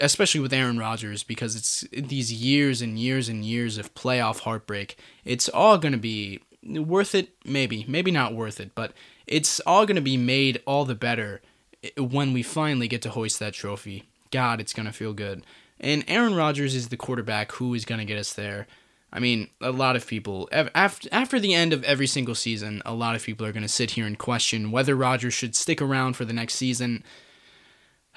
especially 0.00 0.40
with 0.40 0.52
Aaron 0.52 0.78
Rodgers, 0.78 1.22
because 1.22 1.56
it's 1.56 1.84
these 1.92 2.32
years 2.32 2.82
and 2.82 2.98
years 2.98 3.28
and 3.28 3.44
years 3.44 3.78
of 3.78 3.94
playoff 3.94 4.40
heartbreak. 4.40 4.98
It's 5.24 5.48
all 5.48 5.78
going 5.78 5.92
to 5.92 5.98
be 5.98 6.40
worth 6.62 7.14
it, 7.14 7.30
maybe, 7.44 7.84
maybe 7.88 8.10
not 8.10 8.34
worth 8.34 8.60
it, 8.60 8.74
but 8.74 8.92
it's 9.26 9.60
all 9.60 9.86
going 9.86 9.96
to 9.96 10.02
be 10.02 10.16
made 10.16 10.62
all 10.66 10.84
the 10.84 10.94
better 10.94 11.40
eh, 11.82 11.90
when 12.00 12.32
we 12.32 12.42
finally 12.42 12.88
get 12.88 13.02
to 13.02 13.10
hoist 13.10 13.38
that 13.40 13.54
trophy. 13.54 14.04
God, 14.30 14.60
it's 14.60 14.72
going 14.72 14.86
to 14.86 14.92
feel 14.92 15.12
good. 15.12 15.44
And 15.78 16.04
Aaron 16.08 16.34
Rodgers 16.34 16.74
is 16.74 16.88
the 16.88 16.96
quarterback 16.96 17.52
who 17.52 17.74
is 17.74 17.84
going 17.84 17.98
to 17.98 18.04
get 18.04 18.18
us 18.18 18.32
there. 18.32 18.66
I 19.12 19.20
mean, 19.20 19.48
a 19.60 19.70
lot 19.70 19.96
of 19.96 20.06
people 20.06 20.48
after 20.52 21.08
after 21.12 21.38
the 21.38 21.54
end 21.54 21.72
of 21.72 21.84
every 21.84 22.06
single 22.06 22.34
season, 22.34 22.82
a 22.84 22.92
lot 22.92 23.14
of 23.14 23.22
people 23.22 23.46
are 23.46 23.52
going 23.52 23.62
to 23.62 23.68
sit 23.68 23.92
here 23.92 24.06
and 24.06 24.18
question 24.18 24.70
whether 24.70 24.94
Rodgers 24.94 25.32
should 25.32 25.54
stick 25.54 25.80
around 25.80 26.16
for 26.16 26.24
the 26.24 26.32
next 26.32 26.54
season. 26.54 27.04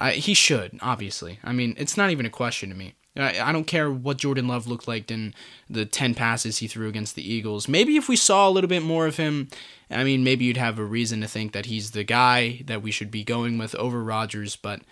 I, 0.00 0.12
he 0.12 0.34
should, 0.34 0.78
obviously. 0.80 1.38
I 1.42 1.52
mean, 1.52 1.74
it's 1.76 1.96
not 1.96 2.10
even 2.10 2.26
a 2.26 2.30
question 2.30 2.68
to 2.70 2.76
me. 2.76 2.94
I, 3.16 3.40
I 3.40 3.52
don't 3.52 3.66
care 3.66 3.90
what 3.90 4.18
Jordan 4.18 4.46
Love 4.46 4.66
looked 4.66 4.86
like 4.86 5.10
in 5.10 5.34
the 5.68 5.84
10 5.84 6.14
passes 6.14 6.58
he 6.58 6.68
threw 6.68 6.88
against 6.88 7.16
the 7.16 7.32
Eagles. 7.32 7.68
Maybe 7.68 7.96
if 7.96 8.08
we 8.08 8.16
saw 8.16 8.48
a 8.48 8.50
little 8.50 8.68
bit 8.68 8.82
more 8.82 9.06
of 9.06 9.16
him, 9.16 9.48
I 9.90 10.04
mean, 10.04 10.22
maybe 10.22 10.44
you'd 10.44 10.56
have 10.56 10.78
a 10.78 10.84
reason 10.84 11.20
to 11.22 11.28
think 11.28 11.52
that 11.52 11.66
he's 11.66 11.90
the 11.90 12.04
guy 12.04 12.62
that 12.66 12.82
we 12.82 12.90
should 12.92 13.10
be 13.10 13.24
going 13.24 13.58
with 13.58 13.74
over 13.74 14.02
Rodgers, 14.02 14.54
but 14.54 14.82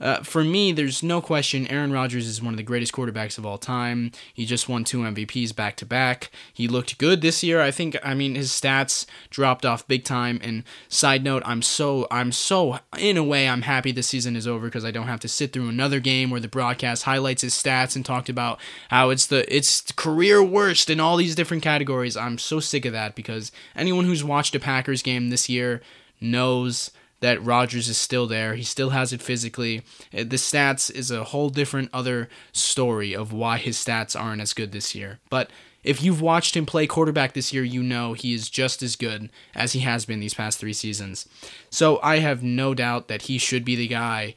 uh, 0.00 0.22
for 0.22 0.44
me, 0.44 0.72
there's 0.72 1.02
no 1.02 1.20
question 1.20 1.66
Aaron 1.66 1.92
Rodgers 1.92 2.26
is 2.26 2.40
one 2.40 2.54
of 2.54 2.58
the 2.58 2.62
greatest 2.62 2.92
quarterbacks 2.92 3.36
of 3.36 3.44
all 3.44 3.58
time. 3.58 4.12
He 4.32 4.44
just 4.46 4.68
won 4.68 4.84
two 4.84 4.98
MVPs 4.98 5.54
back 5.54 5.76
to 5.76 5.86
back. 5.86 6.30
He 6.52 6.68
looked 6.68 6.98
good 6.98 7.20
this 7.20 7.42
year. 7.42 7.60
I 7.60 7.70
think 7.70 7.96
I 8.04 8.14
mean 8.14 8.34
his 8.34 8.50
stats 8.50 9.06
dropped 9.30 9.66
off 9.66 9.88
big 9.88 10.04
time 10.04 10.40
and 10.42 10.62
side 10.88 11.24
note, 11.24 11.42
I'm 11.44 11.62
so 11.62 12.06
I'm 12.10 12.30
so 12.30 12.78
in 12.96 13.16
a 13.16 13.24
way 13.24 13.48
I'm 13.48 13.62
happy 13.62 13.90
this 13.90 14.06
season 14.06 14.36
is 14.36 14.46
over 14.46 14.66
because 14.66 14.84
I 14.84 14.90
don't 14.90 15.08
have 15.08 15.20
to 15.20 15.28
sit 15.28 15.52
through 15.52 15.68
another 15.68 16.00
game 16.00 16.30
where 16.30 16.40
the 16.40 16.48
broadcast 16.48 17.02
highlights 17.02 17.42
his 17.42 17.54
stats 17.54 17.96
and 17.96 18.04
talked 18.04 18.28
about 18.28 18.60
how 18.90 19.10
it's 19.10 19.26
the 19.26 19.52
it's 19.54 19.82
career 19.92 20.42
worst 20.42 20.90
in 20.90 21.00
all 21.00 21.16
these 21.16 21.34
different 21.34 21.62
categories. 21.62 22.16
I'm 22.16 22.38
so 22.38 22.60
sick 22.60 22.84
of 22.84 22.92
that 22.92 23.14
because 23.14 23.50
anyone 23.74 24.04
who's 24.04 24.22
watched 24.22 24.54
a 24.54 24.60
Packers 24.60 25.02
game 25.02 25.30
this 25.30 25.48
year 25.48 25.82
knows 26.20 26.90
that 27.20 27.44
Rodgers 27.44 27.88
is 27.88 27.98
still 27.98 28.26
there. 28.26 28.54
He 28.54 28.62
still 28.62 28.90
has 28.90 29.12
it 29.12 29.22
physically. 29.22 29.82
Uh, 30.12 30.18
the 30.18 30.36
stats 30.36 30.90
is 30.90 31.10
a 31.10 31.24
whole 31.24 31.50
different 31.50 31.90
other 31.92 32.28
story 32.52 33.14
of 33.14 33.32
why 33.32 33.58
his 33.58 33.76
stats 33.76 34.18
aren't 34.18 34.42
as 34.42 34.54
good 34.54 34.72
this 34.72 34.94
year. 34.94 35.18
But 35.28 35.50
if 35.84 36.02
you've 36.02 36.20
watched 36.20 36.56
him 36.56 36.66
play 36.66 36.86
quarterback 36.86 37.32
this 37.32 37.52
year, 37.52 37.62
you 37.62 37.82
know 37.82 38.12
he 38.12 38.34
is 38.34 38.50
just 38.50 38.82
as 38.82 38.96
good 38.96 39.30
as 39.54 39.72
he 39.72 39.80
has 39.80 40.04
been 40.04 40.20
these 40.20 40.34
past 40.34 40.58
three 40.58 40.72
seasons. 40.72 41.28
So 41.70 42.00
I 42.02 42.18
have 42.18 42.42
no 42.42 42.74
doubt 42.74 43.08
that 43.08 43.22
he 43.22 43.38
should 43.38 43.64
be 43.64 43.76
the 43.76 43.88
guy 43.88 44.34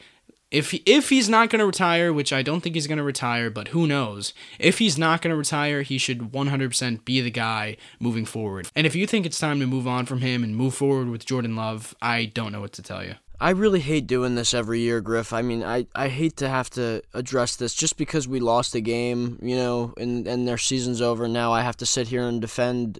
if 0.52 0.74
if 0.86 1.10
he's 1.10 1.30
not 1.30 1.50
going 1.50 1.60
to 1.60 1.66
retire, 1.66 2.12
which 2.12 2.34
I 2.34 2.42
don't 2.42 2.62
think 2.62 2.76
he's 2.76 2.88
going 2.88 2.98
to 2.98 3.04
retire, 3.04 3.50
but 3.50 3.70
who 3.70 3.88
knows? 3.88 4.34
If 4.60 4.80
he's 4.80 4.98
not 4.98 5.22
going 5.22 5.32
to 5.32 5.38
retire, 5.38 5.82
he 5.82 5.98
should 5.98 6.32
100% 6.32 7.06
be 7.06 7.22
the 7.22 7.32
guy 7.32 7.78
moving 8.00 8.26
forward. 8.26 8.70
And 8.76 8.86
if 8.86 8.96
you 8.96 9.08
think 9.08 9.26
it's 9.26 9.40
time 9.40 9.60
to 9.62 9.68
move 9.68 9.88
on 9.88 10.06
from 10.06 10.20
him 10.20 10.44
and 10.44 10.56
move 10.56 10.76
forward 10.76 11.08
with 11.08 11.26
Jordan 11.26 11.56
Love, 11.56 11.96
I 12.02 12.26
don't 12.26 12.52
know 12.52 12.60
what 12.60 12.74
to 12.74 12.82
tell 12.82 13.04
you. 13.04 13.16
I 13.40 13.52
really 13.52 13.80
hate 13.80 14.06
doing 14.06 14.36
this 14.36 14.54
every 14.54 14.82
year, 14.82 15.02
Griff. 15.02 15.34
I 15.34 15.42
mean, 15.42 15.64
I, 15.64 15.88
I 15.96 16.10
hate 16.10 16.38
to 16.38 16.50
have 16.50 16.70
to 16.72 17.02
address 17.16 17.56
this 17.56 17.74
just 17.74 17.98
because 17.98 18.28
we 18.28 18.40
lost 18.40 18.76
a 18.76 18.82
game, 18.82 19.40
you 19.42 19.56
know, 19.56 19.96
and, 19.98 20.28
and 20.28 20.48
their 20.48 20.60
season's 20.60 21.02
over. 21.02 21.28
Now 21.28 21.52
I 21.52 21.62
have 21.62 21.78
to 21.78 21.86
sit 21.88 22.10
here 22.10 22.22
and 22.22 22.40
defend 22.40 23.00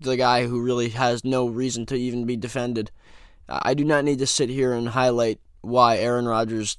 the 0.00 0.16
guy 0.16 0.46
who 0.46 0.60
really 0.60 0.88
has 0.88 1.24
no 1.24 1.46
reason 1.46 1.86
to 1.86 1.94
even 1.94 2.26
be 2.26 2.36
defended. 2.36 2.90
I 3.48 3.74
do 3.74 3.84
not 3.84 4.04
need 4.04 4.18
to 4.18 4.26
sit 4.26 4.48
here 4.48 4.72
and 4.72 4.88
highlight 4.88 5.38
why 5.60 5.98
Aaron 5.98 6.26
Rodgers 6.26 6.76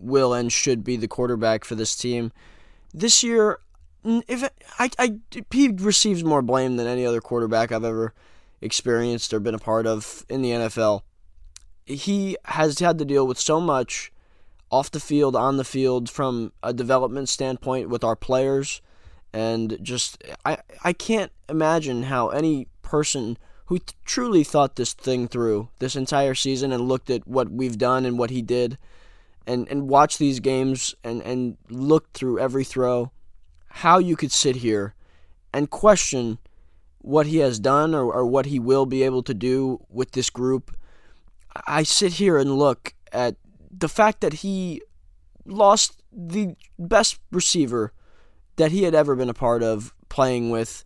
will 0.00 0.32
and 0.32 0.52
should 0.52 0.82
be 0.82 0.96
the 0.96 1.08
quarterback 1.08 1.64
for 1.64 1.74
this 1.74 1.94
team. 1.94 2.32
This 2.92 3.22
year, 3.22 3.58
if 4.04 4.48
I, 4.78 4.90
I 4.98 5.16
he 5.50 5.68
receives 5.68 6.24
more 6.24 6.42
blame 6.42 6.76
than 6.76 6.86
any 6.86 7.04
other 7.04 7.20
quarterback 7.20 7.70
I've 7.70 7.84
ever 7.84 8.14
experienced 8.60 9.32
or 9.32 9.40
been 9.40 9.54
a 9.54 9.58
part 9.58 9.86
of 9.86 10.24
in 10.28 10.42
the 10.42 10.50
NFL. 10.50 11.02
He 11.84 12.36
has 12.44 12.78
had 12.78 12.98
to 12.98 13.04
deal 13.04 13.26
with 13.26 13.38
so 13.38 13.60
much 13.60 14.12
off 14.70 14.90
the 14.90 15.00
field, 15.00 15.34
on 15.34 15.56
the 15.56 15.64
field, 15.64 16.08
from 16.08 16.52
a 16.62 16.72
development 16.72 17.28
standpoint 17.28 17.88
with 17.88 18.04
our 18.04 18.14
players, 18.14 18.80
and 19.32 19.78
just 19.82 20.22
I 20.44 20.58
I 20.84 20.92
can't 20.92 21.32
imagine 21.48 22.04
how 22.04 22.28
any 22.28 22.68
person 22.82 23.36
who 23.66 23.78
truly 24.04 24.44
thought 24.44 24.76
this 24.76 24.92
thing 24.92 25.28
through 25.28 25.68
this 25.78 25.94
entire 25.94 26.34
season 26.34 26.72
and 26.72 26.88
looked 26.88 27.10
at 27.10 27.26
what 27.26 27.50
we've 27.50 27.78
done 27.78 28.04
and 28.04 28.18
what 28.18 28.30
he 28.30 28.42
did 28.42 28.76
and 29.50 29.68
and 29.68 29.88
watched 29.88 30.18
these 30.18 30.40
games 30.40 30.94
and 31.02 31.20
and 31.22 31.56
looked 31.68 32.16
through 32.16 32.38
every 32.38 32.64
throw 32.64 33.10
how 33.70 33.98
you 33.98 34.16
could 34.16 34.32
sit 34.32 34.56
here 34.56 34.94
and 35.52 35.70
question 35.70 36.38
what 36.98 37.26
he 37.26 37.38
has 37.38 37.58
done 37.58 37.94
or, 37.94 38.12
or 38.12 38.26
what 38.26 38.46
he 38.46 38.58
will 38.58 38.84
be 38.84 39.02
able 39.02 39.22
to 39.22 39.32
do 39.32 39.80
with 39.88 40.12
this 40.12 40.28
group. 40.28 40.76
I 41.66 41.82
sit 41.82 42.14
here 42.14 42.36
and 42.36 42.58
look 42.58 42.94
at 43.12 43.36
the 43.70 43.88
fact 43.88 44.20
that 44.20 44.34
he 44.34 44.82
lost 45.46 46.02
the 46.12 46.56
best 46.78 47.18
receiver 47.30 47.92
that 48.56 48.72
he 48.72 48.82
had 48.82 48.94
ever 48.94 49.16
been 49.16 49.30
a 49.30 49.34
part 49.34 49.62
of 49.62 49.94
playing 50.08 50.50
with 50.50 50.84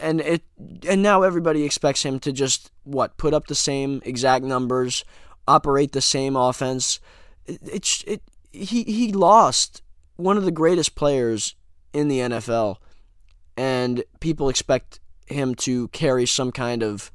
and 0.00 0.20
it 0.20 0.42
and 0.86 1.02
now 1.02 1.22
everybody 1.22 1.64
expects 1.64 2.04
him 2.04 2.18
to 2.18 2.32
just 2.32 2.70
what 2.84 3.16
put 3.16 3.32
up 3.32 3.46
the 3.46 3.54
same 3.54 4.02
exact 4.04 4.44
numbers 4.44 5.04
operate 5.48 5.92
the 5.92 6.00
same 6.00 6.36
offense 6.36 7.00
it, 7.62 8.04
it 8.06 8.22
he 8.52 8.82
he 8.84 9.12
lost 9.12 9.82
one 10.16 10.36
of 10.36 10.44
the 10.44 10.50
greatest 10.50 10.94
players 10.94 11.54
in 11.92 12.08
the 12.08 12.18
NFL 12.18 12.76
and 13.56 14.04
people 14.20 14.48
expect 14.48 15.00
him 15.26 15.54
to 15.54 15.88
carry 15.88 16.26
some 16.26 16.52
kind 16.52 16.82
of 16.82 17.10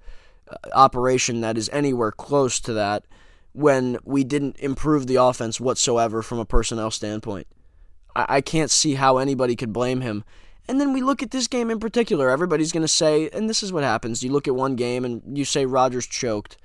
uh, 0.50 0.56
operation 0.74 1.42
that 1.42 1.58
is 1.58 1.70
anywhere 1.70 2.12
close 2.12 2.60
to 2.62 2.74
that 2.74 3.04
when 3.54 3.98
we 4.04 4.24
didn't 4.24 4.58
improve 4.60 5.08
the 5.08 5.16
offense 5.16 5.60
whatsoever 5.60 6.22
from 6.22 6.40
a 6.40 6.46
personnel 6.46 6.92
standpoint. 6.92 7.48
I, 8.16 8.26
I 8.38 8.42
can't 8.42 8.72
see 8.72 8.96
how 8.96 9.18
anybody 9.18 9.56
could 9.56 9.74
blame 9.74 10.02
him. 10.02 10.24
And 10.68 10.82
then 10.82 10.94
we 10.94 11.02
look 11.02 11.22
at 11.22 11.32
this 11.32 11.48
game 11.48 11.70
in 11.70 11.80
particular. 11.80 12.30
Everybody's 12.30 12.72
going 12.72 12.82
to 12.82 12.88
say, 12.88 13.30
and 13.30 13.50
this 13.50 13.62
is 13.62 13.72
what 13.72 13.84
happens. 13.84 14.24
You 14.24 14.32
look 14.32 14.48
at 14.48 14.56
one 14.56 14.76
game 14.76 15.06
and 15.06 15.38
you 15.38 15.46
say 15.46 15.66
Rodgers 15.66 16.08
choked. 16.08 16.58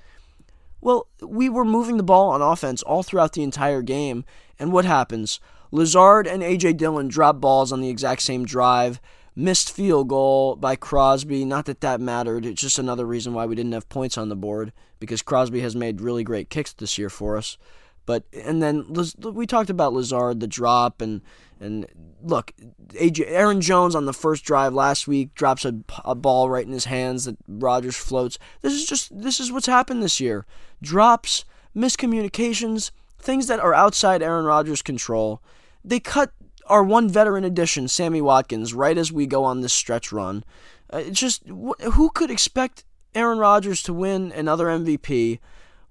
Well, 0.81 1.07
we 1.21 1.47
were 1.47 1.65
moving 1.65 1.97
the 1.97 2.03
ball 2.03 2.29
on 2.29 2.41
offense 2.41 2.81
all 2.83 3.03
throughout 3.03 3.33
the 3.33 3.43
entire 3.43 3.81
game. 3.81 4.25
And 4.59 4.71
what 4.71 4.85
happens? 4.85 5.39
Lazard 5.71 6.27
and 6.27 6.43
A.J. 6.43 6.73
Dillon 6.73 7.07
drop 7.07 7.39
balls 7.39 7.71
on 7.71 7.81
the 7.81 7.89
exact 7.89 8.23
same 8.23 8.45
drive 8.45 8.99
missed 9.35 9.71
field 9.71 10.09
goal 10.09 10.55
by 10.55 10.75
Crosby. 10.75 11.45
Not 11.45 11.65
that 11.65 11.81
that 11.81 12.01
mattered. 12.01 12.45
It's 12.45 12.61
just 12.61 12.79
another 12.79 13.05
reason 13.05 13.33
why 13.33 13.45
we 13.45 13.55
didn't 13.55 13.71
have 13.71 13.89
points 13.89 14.17
on 14.17 14.29
the 14.29 14.35
board 14.35 14.73
because 14.99 15.21
Crosby 15.21 15.61
has 15.61 15.75
made 15.75 16.01
really 16.01 16.23
great 16.23 16.49
kicks 16.49 16.73
this 16.73 16.97
year 16.97 17.09
for 17.09 17.37
us. 17.37 17.57
But 18.05 18.23
and 18.33 18.61
then 18.61 18.93
we 19.21 19.45
talked 19.45 19.69
about 19.69 19.93
Lazard, 19.93 20.39
the 20.39 20.47
drop, 20.47 21.01
and 21.01 21.21
and 21.59 21.85
look, 22.23 22.51
AJ, 22.89 23.25
Aaron 23.27 23.61
Jones 23.61 23.95
on 23.95 24.05
the 24.05 24.13
first 24.13 24.43
drive 24.43 24.73
last 24.73 25.07
week 25.07 25.33
drops 25.33 25.65
a, 25.65 25.75
a 26.03 26.15
ball 26.15 26.49
right 26.49 26.65
in 26.65 26.71
his 26.71 26.85
hands 26.85 27.25
that 27.25 27.37
Rodgers 27.47 27.95
floats. 27.97 28.37
This 28.61 28.73
is 28.73 28.85
just 28.85 29.21
this 29.21 29.39
is 29.39 29.51
what's 29.51 29.67
happened 29.67 30.03
this 30.03 30.19
year. 30.19 30.45
Drops, 30.81 31.45
miscommunications, 31.75 32.91
things 33.19 33.47
that 33.47 33.59
are 33.59 33.73
outside 33.73 34.21
Aaron 34.21 34.45
Rodgers' 34.45 34.81
control. 34.81 35.41
They 35.83 35.99
cut 35.99 36.31
our 36.67 36.83
one 36.83 37.09
veteran 37.09 37.43
addition, 37.43 37.87
Sammy 37.87 38.21
Watkins, 38.21 38.73
right 38.73 38.97
as 38.97 39.11
we 39.11 39.25
go 39.25 39.43
on 39.43 39.61
this 39.61 39.73
stretch 39.73 40.11
run. 40.11 40.43
Uh, 40.89 41.03
just 41.03 41.43
who 41.47 42.09
could 42.11 42.31
expect 42.31 42.83
Aaron 43.15 43.39
Rodgers 43.39 43.81
to 43.83 43.93
win 43.93 44.31
another 44.31 44.65
MVP 44.65 45.39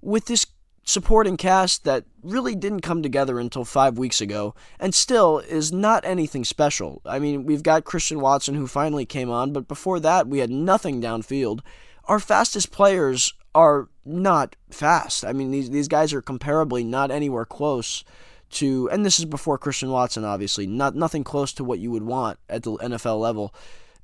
with 0.01 0.25
this 0.25 0.45
supporting 0.83 1.37
cast 1.37 1.83
that 1.83 2.05
really 2.23 2.55
didn't 2.55 2.81
come 2.81 3.03
together 3.03 3.39
until 3.39 3.63
five 3.63 3.97
weeks 3.97 4.19
ago 4.19 4.55
and 4.79 4.93
still 4.93 5.39
is 5.39 5.71
not 5.71 6.03
anything 6.05 6.43
special. 6.43 7.01
I 7.05 7.19
mean, 7.19 7.45
we've 7.45 7.63
got 7.63 7.83
Christian 7.83 8.19
Watson 8.19 8.55
who 8.55 8.67
finally 8.67 9.05
came 9.05 9.29
on, 9.29 9.53
but 9.53 9.67
before 9.67 9.99
that, 9.99 10.27
we 10.27 10.39
had 10.39 10.49
nothing 10.49 11.01
downfield. 11.01 11.61
Our 12.05 12.19
fastest 12.19 12.71
players 12.71 13.33
are 13.53 13.89
not 14.05 14.55
fast. 14.69 15.23
I 15.23 15.33
mean, 15.33 15.51
these, 15.51 15.69
these 15.69 15.87
guys 15.87 16.13
are 16.13 16.21
comparably 16.21 16.85
not 16.85 17.11
anywhere 17.11 17.45
close 17.45 18.03
to, 18.51 18.89
and 18.89 19.05
this 19.05 19.19
is 19.19 19.25
before 19.25 19.57
Christian 19.57 19.91
Watson, 19.91 20.25
obviously, 20.25 20.67
not 20.67 20.95
nothing 20.95 21.23
close 21.23 21.53
to 21.53 21.63
what 21.63 21.79
you 21.79 21.91
would 21.91 22.03
want 22.03 22.39
at 22.49 22.63
the 22.63 22.71
NFL 22.77 23.19
level. 23.19 23.53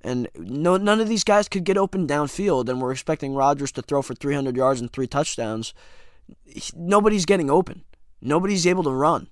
And 0.01 0.29
no, 0.35 0.77
none 0.77 1.01
of 1.01 1.09
these 1.09 1.23
guys 1.23 1.49
could 1.49 1.63
get 1.63 1.77
open 1.77 2.07
downfield, 2.07 2.69
and 2.69 2.81
we're 2.81 2.91
expecting 2.91 3.33
Rodgers 3.33 3.71
to 3.73 3.81
throw 3.81 4.01
for 4.01 4.15
300 4.15 4.55
yards 4.55 4.79
and 4.79 4.91
three 4.91 5.07
touchdowns. 5.07 5.73
Nobody's 6.75 7.25
getting 7.25 7.49
open. 7.49 7.83
Nobody's 8.21 8.67
able 8.67 8.83
to 8.83 8.91
run. 8.91 9.29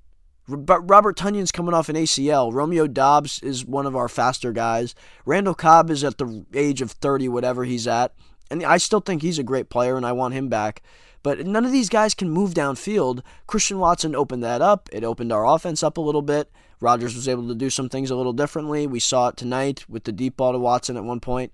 But 0.48 0.88
Robert 0.88 1.18
Tonyan's 1.18 1.52
coming 1.52 1.74
off 1.74 1.90
an 1.90 1.96
ACL. 1.96 2.54
Romeo 2.54 2.86
Doubs 2.86 3.40
is 3.40 3.66
one 3.66 3.88
of 3.88 3.96
our 3.96 4.08
faster 4.08 4.52
guys. 4.52 4.94
Randall 5.26 5.56
Cobb 5.56 5.90
is 5.90 6.04
at 6.04 6.20
the 6.20 6.46
age 6.54 6.82
of 6.82 6.92
30, 6.92 7.30
whatever 7.30 7.64
he's 7.64 7.88
at. 7.88 8.14
And 8.52 8.64
I 8.64 8.78
still 8.78 9.00
think 9.00 9.22
he's 9.22 9.40
a 9.40 9.44
great 9.44 9.70
player, 9.70 9.98
and 9.98 10.06
I 10.06 10.12
want 10.12 10.36
him 10.36 10.48
back. 10.48 10.84
But 11.24 11.48
none 11.48 11.66
of 11.66 11.72
these 11.72 11.90
guys 11.90 12.14
can 12.14 12.30
move 12.30 12.54
downfield. 12.54 13.22
Christian 13.48 13.80
Watson 13.80 14.16
opened 14.16 14.44
that 14.44 14.62
up. 14.62 14.88
It 14.92 15.04
opened 15.04 15.32
our 15.32 15.48
offense 15.48 15.82
up 15.82 15.98
a 15.98 16.02
little 16.02 16.22
bit. 16.22 16.52
Rodgers 16.80 17.16
was 17.16 17.28
able 17.28 17.48
to 17.48 17.56
do 17.56 17.72
some 17.72 17.90
things 17.90 18.12
a 18.12 18.16
little 18.16 18.34
differently. 18.34 18.86
We 18.86 19.00
saw 19.00 19.30
it 19.30 19.38
tonight 19.38 19.90
with 19.90 20.04
the 20.04 20.12
deep 20.12 20.38
ball 20.38 20.52
to 20.52 20.60
Watson 20.60 20.98
at 20.98 21.04
one 21.04 21.20
point. 21.20 21.52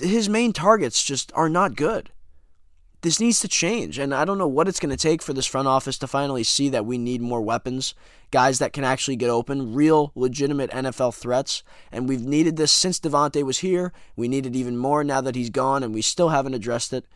His 0.00 0.30
main 0.30 0.54
targets 0.54 1.04
just 1.04 1.30
are 1.34 1.50
not 1.50 1.76
good. 1.76 2.10
This 3.02 3.18
needs 3.18 3.40
to 3.40 3.48
change, 3.48 3.98
and 3.98 4.14
I 4.14 4.26
don't 4.26 4.36
know 4.36 4.46
what 4.46 4.68
it's 4.68 4.80
going 4.80 4.94
to 4.94 4.96
take 4.96 5.22
for 5.22 5.32
this 5.32 5.46
front 5.46 5.66
office 5.66 5.96
to 5.98 6.06
finally 6.06 6.44
see 6.44 6.68
that 6.68 6.84
we 6.84 6.98
need 6.98 7.22
more 7.22 7.40
weapons, 7.40 7.94
guys 8.30 8.58
that 8.58 8.74
can 8.74 8.84
actually 8.84 9.16
get 9.16 9.30
open, 9.30 9.72
real, 9.74 10.12
legitimate 10.14 10.70
NFL 10.70 11.14
threats. 11.14 11.62
And 11.90 12.08
we've 12.08 12.20
needed 12.24 12.56
this 12.56 12.70
since 12.70 13.00
Davante 13.00 13.42
was 13.42 13.58
here. 13.58 13.94
We 14.16 14.28
need 14.28 14.44
it 14.44 14.54
even 14.54 14.76
more 14.76 15.02
now 15.02 15.22
that 15.22 15.34
he's 15.34 15.48
gone, 15.48 15.82
and 15.82 15.94
we 15.94 16.02
still 16.02 16.28
haven't 16.28 16.52
addressed 16.52 16.92
it. 16.92 17.06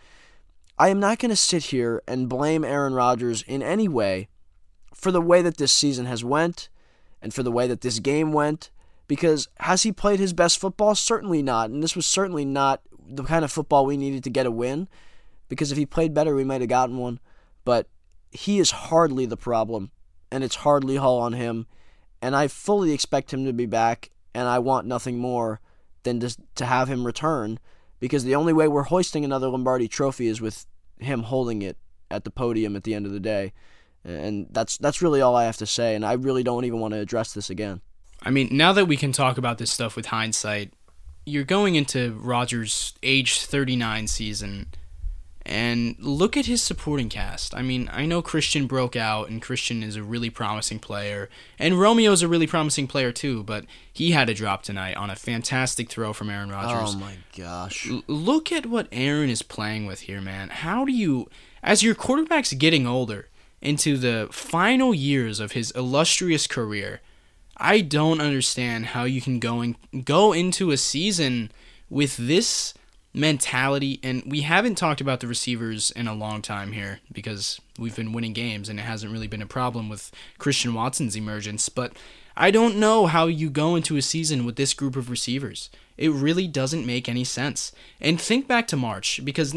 I 0.78 0.88
am 0.88 1.00
not 1.00 1.18
going 1.18 1.30
to 1.30 1.36
sit 1.36 1.64
here 1.64 2.02
and 2.08 2.30
blame 2.30 2.64
Aaron 2.64 2.94
Rodgers 2.94 3.42
in 3.42 3.62
any 3.62 3.86
way 3.86 4.28
for 4.94 5.12
the 5.12 5.20
way 5.20 5.42
that 5.42 5.58
this 5.58 5.70
season 5.70 6.06
has 6.06 6.24
went 6.24 6.70
and 7.20 7.34
for 7.34 7.42
the 7.42 7.52
way 7.52 7.66
that 7.68 7.82
this 7.82 7.98
game 7.98 8.32
went 8.32 8.70
because 9.06 9.48
has 9.60 9.82
he 9.82 9.92
played 9.92 10.18
his 10.18 10.32
best 10.32 10.58
football? 10.58 10.94
Certainly 10.94 11.42
not. 11.42 11.70
And 11.70 11.82
this 11.82 11.94
was 11.94 12.06
certainly 12.06 12.44
not 12.44 12.80
the 13.06 13.22
kind 13.22 13.44
of 13.44 13.52
football 13.52 13.84
we 13.84 13.96
needed 13.96 14.24
to 14.24 14.30
get 14.30 14.46
a 14.46 14.50
win 14.50 14.88
because 15.48 15.72
if 15.72 15.78
he 15.78 15.86
played 15.86 16.14
better, 16.14 16.34
we 16.34 16.44
might 16.44 16.60
have 16.60 16.70
gotten 16.70 16.98
one. 16.98 17.20
But 17.64 17.88
he 18.30 18.58
is 18.58 18.70
hardly 18.70 19.26
the 19.26 19.36
problem, 19.36 19.90
and 20.30 20.44
it's 20.44 20.56
hardly 20.56 20.98
all 20.98 21.20
on 21.20 21.32
him. 21.32 21.66
And 22.20 22.34
I 22.34 22.48
fully 22.48 22.92
expect 22.92 23.32
him 23.32 23.44
to 23.44 23.52
be 23.52 23.66
back, 23.66 24.10
and 24.34 24.48
I 24.48 24.58
want 24.58 24.86
nothing 24.86 25.18
more 25.18 25.60
than 26.02 26.20
to, 26.20 26.36
to 26.56 26.66
have 26.66 26.88
him 26.88 27.04
return 27.04 27.58
because 28.00 28.24
the 28.24 28.34
only 28.34 28.52
way 28.52 28.68
we're 28.68 28.82
hoisting 28.82 29.24
another 29.24 29.48
Lombardi 29.48 29.88
trophy 29.88 30.26
is 30.26 30.40
with 30.40 30.66
him 30.98 31.24
holding 31.24 31.62
it 31.62 31.76
at 32.10 32.24
the 32.24 32.30
podium 32.30 32.76
at 32.76 32.84
the 32.84 32.94
end 32.94 33.06
of 33.06 33.12
the 33.12 33.20
day. 33.20 33.52
And 34.04 34.46
that's 34.50 34.76
that's 34.76 35.00
really 35.00 35.22
all 35.22 35.34
I 35.34 35.44
have 35.44 35.56
to 35.58 35.66
say 35.66 35.94
and 35.94 36.04
I 36.04 36.12
really 36.12 36.42
don't 36.42 36.66
even 36.66 36.80
want 36.80 36.92
to 36.92 37.00
address 37.00 37.32
this 37.32 37.48
again. 37.48 37.80
I 38.22 38.30
mean, 38.30 38.48
now 38.52 38.72
that 38.74 38.86
we 38.86 38.96
can 38.96 39.12
talk 39.12 39.38
about 39.38 39.58
this 39.58 39.70
stuff 39.70 39.96
with 39.96 40.06
hindsight, 40.06 40.72
you're 41.26 41.44
going 41.44 41.74
into 41.74 42.12
Rodgers' 42.20 42.94
age 43.02 43.40
39 43.40 44.06
season 44.06 44.66
and 45.46 45.96
look 45.98 46.36
at 46.36 46.46
his 46.46 46.62
supporting 46.62 47.08
cast. 47.08 47.54
I 47.54 47.62
mean, 47.62 47.90
I 47.92 48.06
know 48.06 48.22
Christian 48.22 48.66
broke 48.66 48.96
out, 48.96 49.28
and 49.28 49.42
Christian 49.42 49.82
is 49.82 49.96
a 49.96 50.02
really 50.02 50.30
promising 50.30 50.78
player, 50.78 51.28
and 51.58 51.78
Romeo's 51.78 52.22
a 52.22 52.28
really 52.28 52.46
promising 52.46 52.86
player 52.86 53.12
too, 53.12 53.42
but 53.42 53.64
he 53.92 54.12
had 54.12 54.28
a 54.28 54.34
drop 54.34 54.62
tonight 54.62 54.96
on 54.96 55.10
a 55.10 55.16
fantastic 55.16 55.90
throw 55.90 56.12
from 56.12 56.30
Aaron 56.30 56.50
oh, 56.50 56.54
Rodgers. 56.54 56.94
Oh 56.94 56.98
my 56.98 57.16
gosh. 57.36 57.90
L- 57.90 58.02
look 58.06 58.50
at 58.50 58.66
what 58.66 58.88
Aaron 58.90 59.28
is 59.28 59.42
playing 59.42 59.86
with 59.86 60.00
here, 60.00 60.20
man. 60.20 60.48
How 60.48 60.84
do 60.84 60.92
you, 60.92 61.28
as 61.62 61.82
your 61.82 61.94
quarterback's 61.94 62.52
getting 62.54 62.86
older, 62.86 63.28
into 63.64 63.96
the 63.96 64.28
final 64.30 64.94
years 64.94 65.40
of 65.40 65.52
his 65.52 65.70
illustrious 65.72 66.46
career, 66.46 67.00
I 67.56 67.80
don't 67.80 68.20
understand 68.20 68.86
how 68.86 69.04
you 69.04 69.22
can 69.22 69.38
go, 69.38 69.62
in, 69.62 69.76
go 70.04 70.32
into 70.32 70.70
a 70.70 70.76
season 70.76 71.50
with 71.88 72.16
this 72.16 72.74
mentality 73.14 74.00
and 74.02 74.24
we 74.26 74.40
haven't 74.40 74.74
talked 74.74 75.00
about 75.00 75.20
the 75.20 75.28
receivers 75.28 75.92
in 75.92 76.08
a 76.08 76.14
long 76.14 76.42
time 76.42 76.72
here 76.72 76.98
because 77.12 77.60
we've 77.78 77.94
been 77.94 78.12
winning 78.12 78.32
games 78.32 78.68
and 78.68 78.80
it 78.80 78.82
hasn't 78.82 79.12
really 79.12 79.28
been 79.28 79.40
a 79.40 79.46
problem 79.46 79.88
with 79.88 80.10
Christian 80.38 80.74
Watson's 80.74 81.14
emergence 81.16 81.68
but 81.68 81.92
I 82.36 82.50
don't 82.50 82.76
know 82.76 83.06
how 83.06 83.26
you 83.26 83.48
go 83.48 83.76
into 83.76 83.96
a 83.96 84.02
season 84.02 84.44
with 84.44 84.56
this 84.56 84.74
group 84.74 84.96
of 84.96 85.08
receivers. 85.08 85.70
It 85.96 86.10
really 86.10 86.48
doesn't 86.48 86.84
make 86.84 87.08
any 87.08 87.22
sense. 87.22 87.70
And 88.00 88.20
think 88.20 88.48
back 88.48 88.66
to 88.68 88.76
March 88.76 89.20
because 89.24 89.54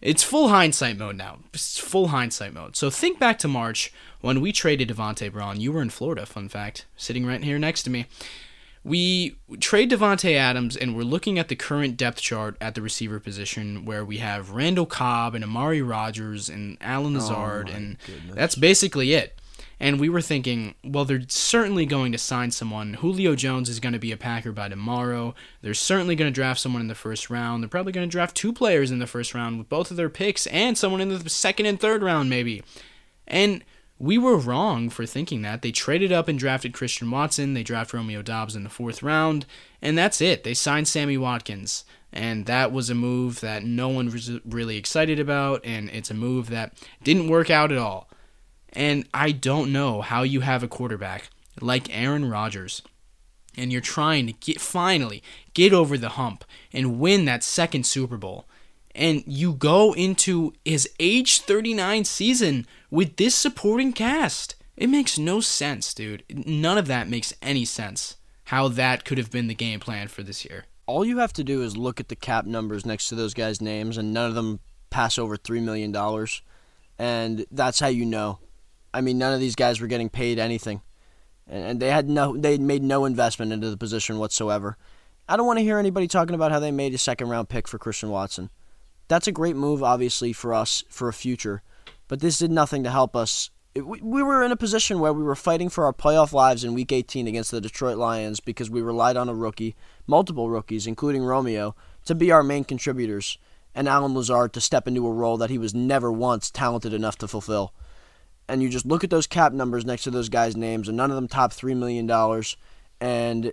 it's 0.00 0.22
full 0.22 0.48
hindsight 0.50 0.96
mode 0.96 1.16
now. 1.16 1.40
It's 1.52 1.78
full 1.78 2.08
hindsight 2.08 2.54
mode. 2.54 2.76
So 2.76 2.88
think 2.88 3.18
back 3.18 3.38
to 3.40 3.48
March 3.48 3.92
when 4.20 4.40
we 4.40 4.52
traded 4.52 4.88
Davante 4.88 5.32
Braun 5.32 5.60
you 5.60 5.72
were 5.72 5.82
in 5.82 5.90
Florida 5.90 6.26
fun 6.26 6.48
fact 6.48 6.86
sitting 6.96 7.26
right 7.26 7.42
here 7.42 7.58
next 7.58 7.82
to 7.84 7.90
me 7.90 8.06
we 8.82 9.36
trade 9.58 9.90
Davante 9.90 10.34
Adams, 10.34 10.76
and 10.76 10.96
we're 10.96 11.02
looking 11.02 11.38
at 11.38 11.48
the 11.48 11.56
current 11.56 11.96
depth 11.96 12.20
chart 12.20 12.56
at 12.60 12.74
the 12.74 12.82
receiver 12.82 13.20
position, 13.20 13.84
where 13.84 14.04
we 14.04 14.18
have 14.18 14.52
Randall 14.52 14.86
Cobb 14.86 15.34
and 15.34 15.44
Amari 15.44 15.82
Rodgers 15.82 16.48
and 16.48 16.78
Allen 16.80 17.14
oh 17.16 17.18
Lazard, 17.18 17.68
oh 17.70 17.74
and 17.74 17.98
goodness. 18.06 18.34
that's 18.34 18.54
basically 18.54 19.12
it. 19.12 19.38
And 19.82 19.98
we 19.98 20.10
were 20.10 20.20
thinking, 20.20 20.74
well, 20.84 21.06
they're 21.06 21.22
certainly 21.28 21.86
going 21.86 22.12
to 22.12 22.18
sign 22.18 22.50
someone. 22.50 22.94
Julio 22.94 23.34
Jones 23.34 23.70
is 23.70 23.80
going 23.80 23.94
to 23.94 23.98
be 23.98 24.12
a 24.12 24.16
Packer 24.16 24.52
by 24.52 24.68
tomorrow. 24.68 25.34
They're 25.62 25.72
certainly 25.72 26.14
going 26.14 26.30
to 26.30 26.34
draft 26.34 26.60
someone 26.60 26.82
in 26.82 26.88
the 26.88 26.94
first 26.94 27.30
round. 27.30 27.62
They're 27.62 27.68
probably 27.68 27.92
going 27.92 28.06
to 28.06 28.10
draft 28.12 28.36
two 28.36 28.52
players 28.52 28.90
in 28.90 28.98
the 28.98 29.06
first 29.06 29.34
round 29.34 29.56
with 29.56 29.70
both 29.70 29.90
of 29.90 29.96
their 29.96 30.10
picks 30.10 30.46
and 30.48 30.76
someone 30.76 31.00
in 31.00 31.08
the 31.08 31.30
second 31.30 31.64
and 31.64 31.80
third 31.80 32.02
round, 32.02 32.28
maybe. 32.28 32.62
And 33.26 33.64
we 34.00 34.16
were 34.16 34.36
wrong 34.36 34.88
for 34.88 35.04
thinking 35.04 35.42
that. 35.42 35.60
They 35.60 35.70
traded 35.70 36.10
up 36.10 36.26
and 36.26 36.38
drafted 36.38 36.72
Christian 36.72 37.10
Watson. 37.10 37.52
They 37.52 37.62
drafted 37.62 37.94
Romeo 37.94 38.22
Doubs 38.22 38.56
in 38.56 38.64
the 38.64 38.70
fourth 38.70 39.02
round. 39.02 39.44
And 39.82 39.96
that's 39.96 40.22
it. 40.22 40.42
They 40.42 40.54
signed 40.54 40.88
Sammy 40.88 41.18
Watkins. 41.18 41.84
And 42.10 42.46
that 42.46 42.72
was 42.72 42.88
a 42.88 42.94
move 42.94 43.40
that 43.40 43.62
no 43.62 43.88
one 43.88 44.10
was 44.10 44.30
really 44.46 44.78
excited 44.78 45.20
about. 45.20 45.64
And 45.64 45.90
it's 45.90 46.10
a 46.10 46.14
move 46.14 46.48
that 46.48 46.72
didn't 47.04 47.28
work 47.28 47.50
out 47.50 47.70
at 47.70 47.78
all. 47.78 48.08
And 48.72 49.06
I 49.12 49.32
don't 49.32 49.70
know 49.70 50.00
how 50.00 50.22
you 50.22 50.40
have 50.40 50.62
a 50.62 50.68
quarterback 50.68 51.28
like 51.60 51.94
Aaron 51.94 52.30
Rodgers 52.30 52.82
and 53.56 53.70
you're 53.70 53.80
trying 53.80 54.26
to 54.26 54.32
get 54.32 54.60
finally 54.60 55.22
get 55.52 55.72
over 55.72 55.98
the 55.98 56.10
hump 56.10 56.44
and 56.72 56.98
win 56.98 57.26
that 57.26 57.44
second 57.44 57.84
Super 57.84 58.16
Bowl. 58.16 58.46
And 58.94 59.22
you 59.26 59.52
go 59.52 59.92
into 59.92 60.52
his 60.64 60.88
age 60.98 61.42
39 61.42 62.04
season 62.04 62.66
with 62.90 63.16
this 63.16 63.34
supporting 63.34 63.92
cast. 63.92 64.56
It 64.76 64.88
makes 64.88 65.18
no 65.18 65.40
sense, 65.40 65.94
dude. 65.94 66.24
None 66.28 66.78
of 66.78 66.86
that 66.86 67.08
makes 67.08 67.32
any 67.40 67.64
sense. 67.64 68.16
How 68.44 68.68
that 68.68 69.04
could 69.04 69.18
have 69.18 69.30
been 69.30 69.46
the 69.46 69.54
game 69.54 69.78
plan 69.78 70.08
for 70.08 70.22
this 70.22 70.44
year. 70.44 70.64
All 70.86 71.04
you 71.04 71.18
have 71.18 71.32
to 71.34 71.44
do 71.44 71.62
is 71.62 71.76
look 71.76 72.00
at 72.00 72.08
the 72.08 72.16
cap 72.16 72.46
numbers 72.46 72.84
next 72.84 73.08
to 73.08 73.14
those 73.14 73.34
guys' 73.34 73.60
names, 73.60 73.96
and 73.96 74.12
none 74.12 74.28
of 74.28 74.34
them 74.34 74.58
pass 74.90 75.18
over 75.18 75.36
$3 75.36 75.62
million. 75.62 75.94
And 76.98 77.46
that's 77.52 77.78
how 77.78 77.86
you 77.86 78.04
know 78.04 78.40
I 78.92 79.00
mean, 79.00 79.18
none 79.18 79.32
of 79.32 79.40
these 79.40 79.54
guys 79.54 79.80
were 79.80 79.86
getting 79.86 80.08
paid 80.08 80.38
anything, 80.38 80.82
and 81.46 81.80
they 81.80 81.90
had 81.90 82.08
no, 82.08 82.36
they 82.36 82.58
made 82.58 82.82
no 82.82 83.04
investment 83.04 83.52
into 83.52 83.70
the 83.70 83.76
position 83.76 84.18
whatsoever. 84.18 84.76
I 85.28 85.36
don't 85.36 85.46
want 85.46 85.58
to 85.58 85.64
hear 85.64 85.78
anybody 85.78 86.08
talking 86.08 86.34
about 86.34 86.50
how 86.50 86.58
they 86.58 86.72
made 86.72 86.92
a 86.92 86.98
second 86.98 87.28
round 87.28 87.48
pick 87.48 87.68
for 87.68 87.78
Christian 87.78 88.10
Watson. 88.10 88.50
That's 89.10 89.26
a 89.26 89.32
great 89.32 89.56
move, 89.56 89.82
obviously, 89.82 90.32
for 90.32 90.54
us 90.54 90.84
for 90.88 91.08
a 91.08 91.12
future, 91.12 91.62
but 92.06 92.20
this 92.20 92.38
did 92.38 92.52
nothing 92.52 92.84
to 92.84 92.90
help 92.90 93.16
us. 93.16 93.50
It, 93.74 93.84
we, 93.84 94.00
we 94.00 94.22
were 94.22 94.44
in 94.44 94.52
a 94.52 94.56
position 94.56 95.00
where 95.00 95.12
we 95.12 95.24
were 95.24 95.34
fighting 95.34 95.68
for 95.68 95.84
our 95.84 95.92
playoff 95.92 96.32
lives 96.32 96.62
in 96.62 96.74
Week 96.74 96.92
18 96.92 97.26
against 97.26 97.50
the 97.50 97.60
Detroit 97.60 97.98
Lions 97.98 98.38
because 98.38 98.70
we 98.70 98.80
relied 98.80 99.16
on 99.16 99.28
a 99.28 99.34
rookie, 99.34 99.74
multiple 100.06 100.48
rookies, 100.48 100.86
including 100.86 101.24
Romeo, 101.24 101.74
to 102.04 102.14
be 102.14 102.30
our 102.30 102.44
main 102.44 102.62
contributors, 102.62 103.36
and 103.74 103.88
Allen 103.88 104.14
Lazard 104.14 104.52
to 104.52 104.60
step 104.60 104.86
into 104.86 105.04
a 105.04 105.12
role 105.12 105.36
that 105.38 105.50
he 105.50 105.58
was 105.58 105.74
never 105.74 106.12
once 106.12 106.48
talented 106.48 106.94
enough 106.94 107.18
to 107.18 107.26
fulfill 107.26 107.74
and 108.48 108.62
you 108.62 108.68
just 108.68 108.86
look 108.86 109.04
at 109.04 109.10
those 109.10 109.26
cap 109.28 109.52
numbers 109.52 109.84
next 109.84 110.02
to 110.02 110.10
those 110.10 110.28
guys' 110.28 110.56
names, 110.56 110.88
and 110.88 110.96
none 110.96 111.10
of 111.10 111.14
them 111.14 111.28
top 111.28 111.52
$3 111.52 111.76
million, 111.76 112.10
and 113.00 113.52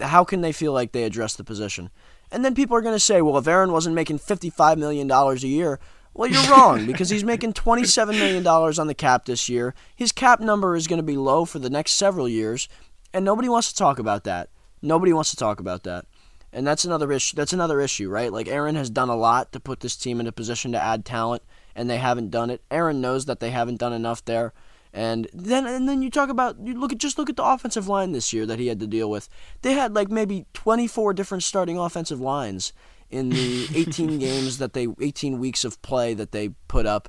how 0.00 0.24
can 0.24 0.40
they 0.40 0.52
feel 0.52 0.72
like 0.72 0.92
they 0.92 1.04
address 1.04 1.36
the 1.36 1.44
position? 1.44 1.90
And 2.32 2.44
then 2.44 2.54
people 2.54 2.76
are 2.76 2.80
going 2.80 2.94
to 2.94 3.00
say, 3.00 3.22
well, 3.22 3.36
if 3.36 3.46
Aaron 3.46 3.72
wasn't 3.72 3.94
making 3.94 4.18
$55 4.18 4.78
million 4.78 5.08
a 5.10 5.34
year, 5.36 5.78
well, 6.14 6.30
you're 6.30 6.50
wrong 6.50 6.86
because 6.86 7.10
he's 7.10 7.24
making 7.24 7.52
$27 7.52 8.18
million 8.18 8.46
on 8.46 8.86
the 8.86 8.94
cap 8.94 9.26
this 9.26 9.48
year. 9.48 9.74
His 9.94 10.12
cap 10.12 10.40
number 10.40 10.74
is 10.74 10.86
going 10.86 10.98
to 10.98 11.04
be 11.04 11.16
low 11.16 11.44
for 11.44 11.58
the 11.58 11.70
next 11.70 11.92
several 11.92 12.28
years, 12.28 12.68
and 13.12 13.24
nobody 13.24 13.48
wants 13.48 13.70
to 13.70 13.78
talk 13.78 13.98
about 13.98 14.24
that. 14.24 14.48
Nobody 14.80 15.12
wants 15.12 15.30
to 15.30 15.36
talk 15.36 15.60
about 15.60 15.84
that. 15.84 16.06
And 16.52 16.66
that's 16.66 16.84
another 16.84 17.12
issue. 17.12 17.36
That's 17.36 17.52
another 17.52 17.80
issue, 17.80 18.10
right? 18.10 18.32
Like 18.32 18.48
Aaron 18.48 18.74
has 18.74 18.90
done 18.90 19.08
a 19.08 19.16
lot 19.16 19.52
to 19.52 19.60
put 19.60 19.80
this 19.80 19.96
team 19.96 20.20
in 20.20 20.26
a 20.26 20.32
position 20.32 20.72
to 20.72 20.82
add 20.82 21.04
talent 21.04 21.42
and 21.74 21.88
they 21.88 21.96
haven't 21.96 22.30
done 22.30 22.50
it. 22.50 22.62
Aaron 22.70 23.00
knows 23.00 23.24
that 23.24 23.40
they 23.40 23.50
haven't 23.50 23.78
done 23.78 23.94
enough 23.94 24.22
there. 24.24 24.52
And 24.92 25.26
then 25.32 25.66
and 25.66 25.88
then 25.88 26.02
you 26.02 26.10
talk 26.10 26.28
about 26.28 26.56
you 26.62 26.78
look 26.78 26.92
at 26.92 26.98
just 26.98 27.18
look 27.18 27.30
at 27.30 27.36
the 27.36 27.44
offensive 27.44 27.88
line 27.88 28.12
this 28.12 28.32
year 28.32 28.44
that 28.44 28.58
he 28.58 28.66
had 28.66 28.80
to 28.80 28.86
deal 28.86 29.10
with. 29.10 29.28
They 29.62 29.72
had 29.72 29.94
like 29.94 30.10
maybe 30.10 30.44
24 30.52 31.14
different 31.14 31.44
starting 31.44 31.78
offensive 31.78 32.20
lines 32.20 32.72
in 33.10 33.30
the 33.30 33.68
18 33.74 34.18
games 34.18 34.58
that 34.58 34.74
they 34.74 34.88
18 35.00 35.38
weeks 35.38 35.64
of 35.64 35.80
play 35.82 36.12
that 36.14 36.32
they 36.32 36.50
put 36.68 36.84
up. 36.86 37.08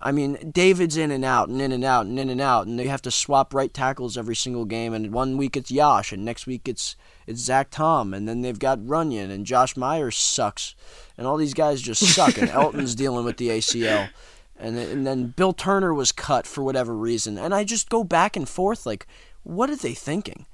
I 0.00 0.12
mean, 0.12 0.50
David's 0.52 0.98
in 0.98 1.10
and 1.10 1.24
out 1.24 1.48
and 1.48 1.62
in 1.62 1.72
and 1.72 1.82
out 1.82 2.04
and 2.04 2.18
in 2.18 2.28
and 2.28 2.40
out, 2.40 2.66
and 2.66 2.78
they 2.78 2.88
have 2.88 3.00
to 3.02 3.10
swap 3.10 3.54
right 3.54 3.72
tackles 3.72 4.18
every 4.18 4.36
single 4.36 4.66
game. 4.66 4.92
And 4.92 5.12
one 5.12 5.38
week 5.38 5.56
it's 5.56 5.70
Yosh, 5.70 6.12
and 6.12 6.24
next 6.24 6.46
week 6.46 6.68
it's 6.68 6.94
it's 7.26 7.40
Zach 7.40 7.70
Tom, 7.70 8.12
and 8.12 8.28
then 8.28 8.42
they've 8.42 8.58
got 8.58 8.78
Runyan, 8.80 9.30
and 9.30 9.46
Josh 9.46 9.76
Myers 9.76 10.16
sucks, 10.16 10.74
and 11.16 11.26
all 11.26 11.38
these 11.38 11.54
guys 11.54 11.80
just 11.80 12.04
suck. 12.14 12.36
and 12.36 12.50
Elton's 12.50 12.94
dealing 12.94 13.24
with 13.24 13.38
the 13.38 13.48
ACL, 13.48 14.10
and 14.56 14.76
then, 14.76 14.88
and 14.88 15.06
then 15.06 15.26
Bill 15.28 15.52
Turner 15.52 15.92
was 15.92 16.12
cut 16.12 16.46
for 16.46 16.62
whatever 16.62 16.94
reason. 16.94 17.38
And 17.38 17.54
I 17.54 17.64
just 17.64 17.88
go 17.88 18.04
back 18.04 18.36
and 18.36 18.48
forth 18.48 18.86
like, 18.86 19.06
what 19.42 19.70
are 19.70 19.76
they 19.76 19.94
thinking? 19.94 20.46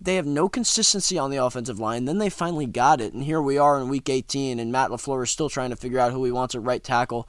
They 0.00 0.16
have 0.16 0.26
no 0.26 0.48
consistency 0.48 1.18
on 1.18 1.30
the 1.30 1.42
offensive 1.42 1.78
line. 1.78 2.04
Then 2.04 2.18
they 2.18 2.28
finally 2.28 2.66
got 2.66 3.00
it, 3.00 3.14
and 3.14 3.24
here 3.24 3.40
we 3.40 3.56
are 3.56 3.80
in 3.80 3.88
Week 3.88 4.08
18, 4.08 4.58
and 4.58 4.70
Matt 4.70 4.90
LaFleur 4.90 5.22
is 5.22 5.30
still 5.30 5.48
trying 5.48 5.70
to 5.70 5.76
figure 5.76 5.98
out 5.98 6.12
who 6.12 6.24
he 6.24 6.32
wants 6.32 6.54
at 6.54 6.62
right 6.62 6.82
tackle 6.82 7.28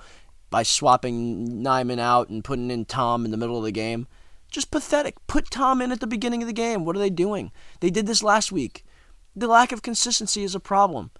by 0.50 0.64
swapping 0.64 1.64
Nijman 1.64 2.00
out 2.00 2.30
and 2.30 2.44
putting 2.44 2.72
in 2.72 2.86
Tom 2.86 3.24
in 3.24 3.32
the 3.32 3.38
middle 3.38 3.58
of 3.58 3.64
the 3.64 3.72
game. 3.72 4.08
Just 4.50 4.72
pathetic. 4.72 5.16
Put 5.28 5.52
Tom 5.52 5.82
in 5.82 5.92
at 5.92 6.00
the 6.00 6.08
beginning 6.08 6.42
of 6.42 6.48
the 6.48 6.54
game. 6.54 6.86
What 6.86 6.96
are 6.96 7.00
they 7.00 7.10
doing? 7.10 7.52
They 7.80 7.90
did 7.90 8.08
this 8.08 8.24
last 8.24 8.52
week. 8.52 8.86
The 9.36 9.48
lack 9.48 9.72
of 9.72 9.82
consistency 9.82 10.44
is 10.44 10.56
a 10.56 10.60
problem. 10.60 11.12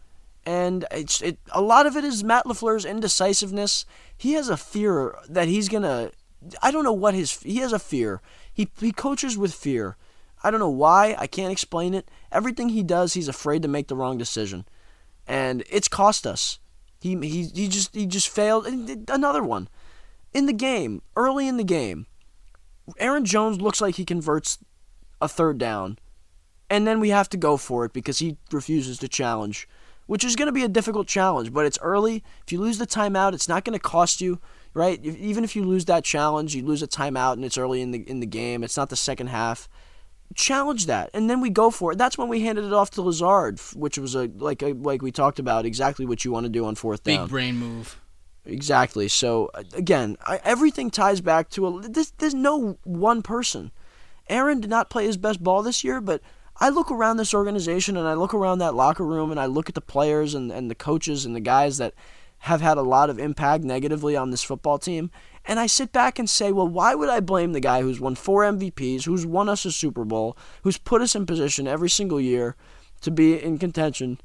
And 0.46 0.86
it's 0.92 1.22
it 1.22 1.40
a 1.52 1.62
lot 1.62 1.88
of 1.88 1.98
it 1.98 2.04
is 2.04 2.24
Matt 2.24 2.46
LaFleur's 2.46 2.86
indecisiveness. 2.86 3.86
He 4.16 4.34
has 4.34 4.50
a 4.50 4.58
fear 4.58 5.18
that 5.28 5.48
he's 5.48 5.70
gonna 5.70 6.12
I 6.62 6.72
don't 6.72 6.84
know 6.84 6.94
what 6.94 7.14
his 7.14 7.42
he 7.42 7.58
has 7.58 7.74
a 7.74 7.80
fear. 7.80 8.22
He 8.54 8.70
he 8.80 8.92
coaches 8.92 9.38
with 9.38 9.54
fear. 9.54 9.98
I 10.44 10.52
don't 10.52 10.60
know 10.60 10.70
why. 10.70 11.16
I 11.18 11.26
can't 11.26 11.52
explain 11.52 11.96
it. 11.96 12.10
Everything 12.32 12.70
he 12.70 12.84
does, 12.84 13.14
he's 13.14 13.28
afraid 13.28 13.64
to 13.64 13.68
make 13.68 13.88
the 13.88 13.96
wrong 13.96 14.18
decision. 14.18 14.66
And 15.26 15.64
it's 15.70 15.88
cost 15.88 16.28
us. 16.28 16.60
He 17.02 17.16
he 17.16 17.46
he 17.48 17.68
just 17.68 17.96
he 17.96 18.06
just 18.06 18.30
failed. 18.30 18.68
Another 18.68 19.44
one 19.44 19.68
in 20.34 20.46
the 20.46 20.54
game, 20.54 21.02
early 21.16 21.48
in 21.48 21.58
the 21.58 21.64
game. 21.64 22.06
Aaron 23.00 23.26
Jones 23.26 23.62
looks 23.62 23.82
like 23.82 23.96
he 23.96 24.06
converts 24.06 24.60
a 25.22 25.28
third 25.28 25.58
down, 25.58 25.98
and 26.70 26.86
then 26.86 27.00
we 27.00 27.10
have 27.10 27.30
to 27.30 27.38
go 27.38 27.58
for 27.58 27.86
it 27.86 27.94
because 27.94 28.20
he 28.20 28.38
refuses 28.52 29.00
to 29.00 29.08
challenge, 29.08 29.68
which 30.08 30.24
is 30.24 30.36
going 30.36 30.48
to 30.48 30.52
be 30.52 30.64
a 30.64 30.68
difficult 30.68 31.08
challenge. 31.08 31.54
But 31.54 31.66
it's 31.66 31.80
early. 31.82 32.24
If 32.46 32.52
you 32.52 32.60
lose 32.60 32.78
the 32.78 32.88
timeout, 32.88 33.34
it's 33.34 33.50
not 33.50 33.64
going 33.64 33.78
to 33.78 33.80
cost 33.80 34.22
you, 34.22 34.40
right? 34.74 35.00
If, 35.04 35.16
even 35.18 35.44
if 35.44 35.56
you 35.56 35.64
lose 35.64 35.86
that 35.86 36.04
challenge, 36.04 36.56
you 36.56 36.66
lose 36.66 36.82
a 36.84 36.88
timeout, 36.88 37.34
and 37.34 37.46
it's 37.46 37.58
early 37.58 37.82
in 37.82 37.92
the 37.92 38.10
in 38.10 38.20
the 38.20 38.26
game. 38.26 38.64
It's 38.64 38.78
not 38.78 38.90
the 38.90 38.96
second 38.96 39.28
half. 39.28 39.68
Challenge 40.34 40.88
that, 40.88 41.12
and 41.14 41.30
then 41.30 41.40
we 41.40 41.50
go 41.50 41.70
for 41.70 41.92
it. 41.92 41.98
That's 41.98 42.18
when 42.18 42.28
we 42.28 42.42
handed 42.42 42.66
it 42.66 42.74
off 42.74 42.90
to 42.92 43.02
Lazard, 43.02 43.60
which 43.76 43.98
was 43.98 44.16
a 44.16 44.30
like 44.38 44.62
a, 44.64 44.74
like 44.74 45.02
we 45.02 45.12
talked 45.12 45.40
about 45.40 45.66
exactly 45.66 46.06
what 46.06 46.26
you 46.26 46.32
want 46.32 46.46
to 46.46 46.50
do 46.50 46.66
on 46.66 46.76
fourth 46.76 47.04
down. 47.04 47.26
Big 47.26 47.30
brain 47.30 47.58
move. 47.58 48.00
Exactly. 48.46 49.08
So 49.08 49.50
uh, 49.54 49.64
again, 49.74 50.18
I, 50.26 50.40
everything 50.44 50.90
ties 50.90 51.22
back 51.22 51.50
to 51.52 51.68
a. 51.68 51.82
This, 51.82 52.12
there's 52.18 52.34
no 52.34 52.78
one 52.84 53.22
person. 53.22 53.72
Aaron 54.28 54.60
did 54.60 54.70
not 54.70 54.90
play 54.90 55.06
his 55.06 55.18
best 55.18 55.44
ball 55.44 55.62
this 55.62 55.84
year, 55.84 56.02
but 56.02 56.22
I 56.58 56.70
look 56.70 56.90
around 56.90 57.18
this 57.18 57.34
organization 57.34 57.98
and 57.98 58.08
I 58.08 58.14
look 58.14 58.34
around 58.34 58.60
that 58.60 58.76
locker 58.76 59.06
room 59.06 59.32
and 59.32 59.40
I 59.40 59.46
look 59.46 59.68
at 59.68 59.76
the 59.76 59.82
players 59.82 60.34
and, 60.34 60.52
and 60.52 60.72
the 60.72 60.76
coaches 60.76 61.26
and 61.26 61.36
the 61.36 61.42
guys 61.42 61.78
that 61.78 61.94
have 62.40 62.62
had 62.62 62.78
a 62.78 62.84
lot 62.84 63.10
of 63.10 63.20
impact 63.20 63.64
negatively 63.64 64.16
on 64.16 64.30
this 64.30 64.44
football 64.44 64.78
team. 64.78 65.12
And 65.46 65.60
I 65.60 65.68
sit 65.68 65.92
back 65.92 66.18
and 66.18 66.30
say, 66.30 66.52
well, 66.52 66.68
why 66.68 66.96
would 66.96 67.10
I 67.10 67.20
blame 67.20 67.54
the 67.54 67.60
guy 67.60 67.82
who's 67.82 68.00
won 68.00 68.16
four 68.16 68.44
MVPs, 68.44 69.06
who's 69.06 69.26
won 69.26 69.50
us 69.50 69.66
a 69.66 69.72
Super 69.72 70.06
Bowl, 70.06 70.38
who's 70.64 70.78
put 70.78 71.02
us 71.02 71.16
in 71.16 71.26
position 71.26 71.68
every 71.68 71.90
single 71.90 72.22
year 72.22 72.56
to 73.02 73.12
be 73.12 73.42
in 73.42 73.58
contention? 73.58 74.20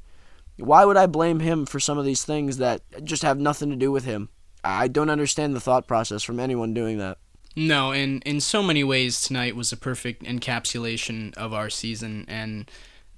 Why 0.57 0.85
would 0.85 0.97
I 0.97 1.07
blame 1.07 1.39
him 1.39 1.65
for 1.65 1.79
some 1.79 1.97
of 1.97 2.05
these 2.05 2.23
things 2.23 2.57
that 2.57 2.81
just 3.03 3.23
have 3.23 3.39
nothing 3.39 3.69
to 3.71 3.75
do 3.75 3.91
with 3.91 4.05
him? 4.05 4.29
I 4.63 4.87
don't 4.87 5.09
understand 5.09 5.55
the 5.55 5.59
thought 5.59 5.87
process 5.87 6.23
from 6.23 6.39
anyone 6.39 6.73
doing 6.73 6.97
that. 6.99 7.17
No, 7.55 7.91
and 7.91 8.23
in 8.23 8.39
so 8.39 8.63
many 8.63 8.83
ways 8.83 9.21
tonight 9.21 9.55
was 9.55 9.71
a 9.71 9.77
perfect 9.77 10.23
encapsulation 10.23 11.33
of 11.35 11.53
our 11.53 11.69
season 11.69 12.25
and 12.27 12.69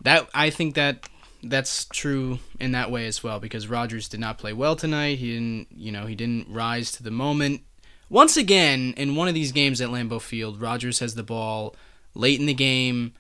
that 0.02 0.28
I 0.34 0.50
think 0.50 0.76
that 0.76 1.08
that's 1.44 1.86
true 1.86 2.40
in 2.60 2.72
that 2.72 2.90
way 2.90 3.06
as 3.06 3.24
well 3.24 3.40
because 3.40 3.68
Rodgers 3.68 4.08
did 4.08 4.20
not 4.20 4.38
play 4.38 4.54
well 4.54 4.76
tonight. 4.76 5.20
He 5.20 5.34
didn't, 5.34 5.68
you 5.76 5.92
know, 5.92 6.06
he 6.06 6.16
didn't 6.16 6.48
rise 6.50 6.92
to 6.94 7.04
the 7.04 7.12
moment. 7.12 7.62
Once 8.10 8.38
again, 8.38 8.94
in 8.98 9.16
one 9.16 9.28
of 9.28 9.34
these 9.34 9.52
games 9.52 9.82
at 9.82 9.90
Lambeau 9.90 10.22
Field, 10.22 10.62
Rodgers 10.62 11.00
has 11.00 11.16
the 11.16 11.24
ball 11.24 11.76
late 12.16 12.40
in 12.40 12.46
the 12.46 12.54
game 12.54 13.14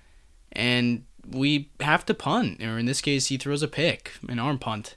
and 0.51 1.03
we 1.27 1.69
have 1.79 2.05
to 2.05 2.13
punt, 2.13 2.61
or 2.61 2.77
in 2.77 2.85
this 2.85 3.01
case, 3.01 3.27
he 3.27 3.37
throws 3.37 3.63
a 3.63 3.67
pick, 3.67 4.13
an 4.27 4.39
arm 4.39 4.59
punt, 4.59 4.95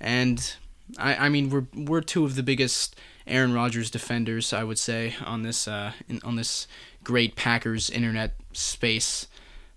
and 0.00 0.54
I, 0.98 1.26
I 1.26 1.28
mean 1.28 1.50
we're 1.50 1.66
we're 1.74 2.00
two 2.00 2.24
of 2.24 2.34
the 2.34 2.42
biggest 2.42 2.96
Aaron 3.26 3.52
Rodgers 3.52 3.90
defenders, 3.90 4.52
I 4.52 4.64
would 4.64 4.78
say, 4.78 5.14
on 5.24 5.42
this 5.42 5.66
uh, 5.66 5.92
in, 6.08 6.20
on 6.24 6.36
this 6.36 6.66
great 7.02 7.36
Packers 7.36 7.90
internet 7.90 8.34
space, 8.52 9.26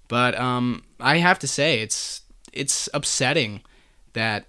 but 0.08 0.38
um, 0.40 0.84
I 1.00 1.18
have 1.18 1.40
to 1.40 1.48
say 1.48 1.82
it's 1.82 2.22
it's 2.54 2.90
upsetting 2.94 3.62
that 4.14 4.46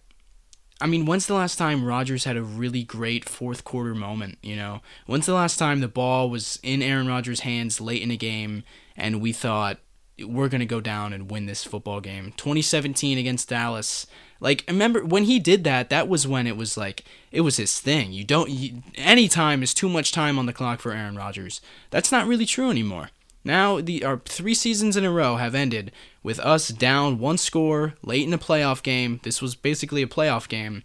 I 0.80 0.86
mean, 0.86 1.04
when's 1.04 1.26
the 1.26 1.34
last 1.34 1.56
time 1.56 1.84
Rodgers 1.84 2.24
had 2.24 2.38
a 2.38 2.42
really 2.42 2.82
great 2.82 3.28
fourth 3.28 3.64
quarter 3.64 3.94
moment? 3.94 4.38
You 4.42 4.56
know, 4.56 4.80
when's 5.06 5.26
the 5.26 5.34
last 5.34 5.58
time 5.58 5.80
the 5.80 5.88
ball 5.88 6.30
was 6.30 6.58
in 6.62 6.82
Aaron 6.82 7.06
Rodgers' 7.06 7.40
hands 7.40 7.80
late 7.80 8.02
in 8.02 8.10
a 8.10 8.16
game 8.16 8.64
and 8.96 9.20
we 9.20 9.32
thought 9.32 9.78
we're 10.18 10.48
gonna 10.48 10.64
go 10.64 10.80
down 10.80 11.12
and 11.12 11.30
win 11.30 11.44
this 11.44 11.64
football 11.64 12.00
game? 12.00 12.32
2017 12.38 13.18
against 13.18 13.50
Dallas. 13.50 14.06
Like, 14.40 14.64
remember 14.66 15.04
when 15.04 15.24
he 15.24 15.38
did 15.38 15.64
that? 15.64 15.90
That 15.90 16.08
was 16.08 16.26
when 16.26 16.46
it 16.46 16.56
was 16.56 16.76
like 16.76 17.04
it 17.30 17.42
was 17.42 17.58
his 17.58 17.78
thing. 17.78 18.12
You 18.12 18.24
don't. 18.24 18.50
You, 18.50 18.82
any 18.96 19.28
time 19.28 19.62
is 19.62 19.74
too 19.74 19.88
much 19.88 20.12
time 20.12 20.38
on 20.38 20.46
the 20.46 20.52
clock 20.52 20.80
for 20.80 20.92
Aaron 20.92 21.16
Rodgers. 21.16 21.60
That's 21.90 22.10
not 22.10 22.26
really 22.26 22.46
true 22.46 22.70
anymore. 22.70 23.10
Now 23.44 23.80
the 23.80 24.04
our 24.04 24.18
three 24.18 24.54
seasons 24.54 24.96
in 24.96 25.04
a 25.04 25.10
row 25.10 25.36
have 25.36 25.54
ended 25.54 25.92
with 26.22 26.38
us 26.40 26.68
down 26.68 27.18
one 27.18 27.38
score 27.38 27.94
late 28.02 28.26
in 28.26 28.32
a 28.32 28.38
playoff 28.38 28.82
game. 28.82 29.20
This 29.22 29.40
was 29.40 29.54
basically 29.54 30.02
a 30.02 30.06
playoff 30.06 30.48
game, 30.48 30.82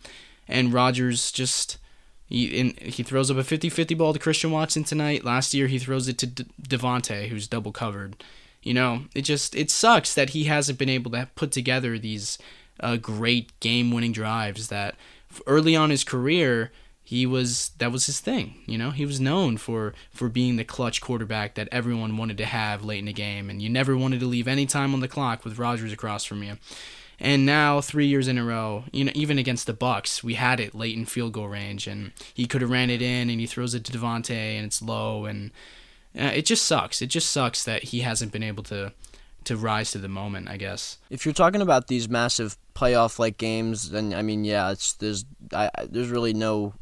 and 0.48 0.74
Rodgers 0.74 1.32
just 1.32 1.78
he 2.28 2.46
in, 2.48 2.76
he 2.82 3.04
throws 3.04 3.30
up 3.30 3.38
a 3.38 3.42
50-50 3.42 3.98
ball 3.98 4.14
to 4.14 4.20
Christian 4.20 4.52
Watson 4.52 4.84
tonight. 4.84 5.24
Last 5.24 5.54
year 5.54 5.68
he 5.68 5.80
throws 5.80 6.08
it 6.08 6.18
to 6.20 6.28
De- 6.28 6.46
Davante, 6.62 7.28
who's 7.28 7.48
double 7.48 7.72
covered. 7.72 8.24
You 8.64 8.74
know, 8.74 9.04
it 9.14 9.22
just 9.22 9.56
it 9.56 9.70
sucks 9.70 10.14
that 10.16 10.32
he 10.32 10.46
hasn't 10.46 10.80
been 10.80 10.90
able 10.90 11.12
to 11.12 11.30
put 11.36 11.52
together 11.52 12.00
these 12.00 12.38
uh, 12.80 12.98
great 12.98 13.58
game-winning 13.60 14.12
drives 14.12 14.68
that 14.68 14.96
early 15.48 15.76
on 15.76 15.90
his 15.90 16.04
career 16.04 16.72
he 17.04 17.26
was 17.26 17.70
that 17.78 17.92
was 17.92 18.08
his 18.08 18.20
thing 18.20 18.56
you 18.66 18.78
know? 18.78 18.92
He 18.92 19.06
was 19.06 19.20
known 19.20 19.58
for 19.58 19.94
for 20.12 20.28
being 20.28 20.56
the 20.56 20.64
clutch 20.64 21.02
quarterback 21.02 21.56
that 21.56 21.70
everyone 21.72 22.18
wanted 22.18 22.38
to 22.40 22.46
have 22.46 22.84
late 22.84 23.00
in 23.00 23.06
the 23.06 23.14
game 23.14 23.50
and 23.50 23.62
you 23.62 23.70
never 23.70 23.96
wanted 23.96 24.20
to 24.22 24.26
leave 24.26 24.48
any 24.48 24.66
time 24.66 24.94
on 24.94 25.02
the 25.02 25.08
clock 25.08 25.46
with 25.46 25.60
Rodgers 25.60 25.94
across 25.94 26.26
from 26.26 26.44
you. 26.44 26.58
And 27.18 27.46
now 27.46 27.80
3 27.80 28.06
years 28.08 28.28
in 28.28 28.38
a 28.38 28.44
row 28.44 28.86
you 28.92 29.06
know 29.06 29.12
even 29.14 29.38
against 29.38 29.68
the 29.68 29.74
Bucs 29.74 30.24
we 30.24 30.34
had 30.34 30.60
it 30.60 30.76
late 30.76 30.98
in 30.98 31.06
field 31.06 31.34
goal 31.34 31.48
range 31.48 31.88
and 31.88 32.12
he 32.34 32.46
could 32.46 32.62
have 32.62 32.72
ran 32.72 32.90
it 32.90 33.02
in 33.02 33.30
and 33.30 33.40
he 33.40 33.46
throws 33.46 33.74
it 33.74 33.84
to 33.86 33.92
Davante 33.92 34.32
and 34.32 34.66
it's 34.66 34.82
low 34.82 35.26
and 35.26 35.52
uh, 36.18 36.32
it 36.34 36.46
just 36.46 36.66
sucks. 36.66 37.02
It 37.02 37.08
just 37.08 37.30
sucks 37.30 37.64
that 37.66 37.84
he 37.84 38.00
hasn't 38.00 38.32
been 38.32 38.44
able 38.44 38.64
to 38.64 38.94
to 39.46 39.58
rise 39.58 39.92
to 39.92 39.98
the 39.98 40.08
moment, 40.08 40.50
I 40.50 40.58
guess. 40.58 40.98
If 41.10 41.26
you're 41.26 41.34
talking 41.34 41.62
about 41.62 41.88
these 41.88 42.10
massive 42.10 42.58
playoff 42.74 43.20
like 43.20 43.38
games, 43.38 43.90
then 43.92 44.14
I 44.14 44.22
mean, 44.22 44.44
yeah, 44.44 44.72
it's 44.72 44.94
there's 44.94 45.26
I, 45.54 45.70
there's 45.90 46.10
really 46.10 46.34
no 46.34 46.74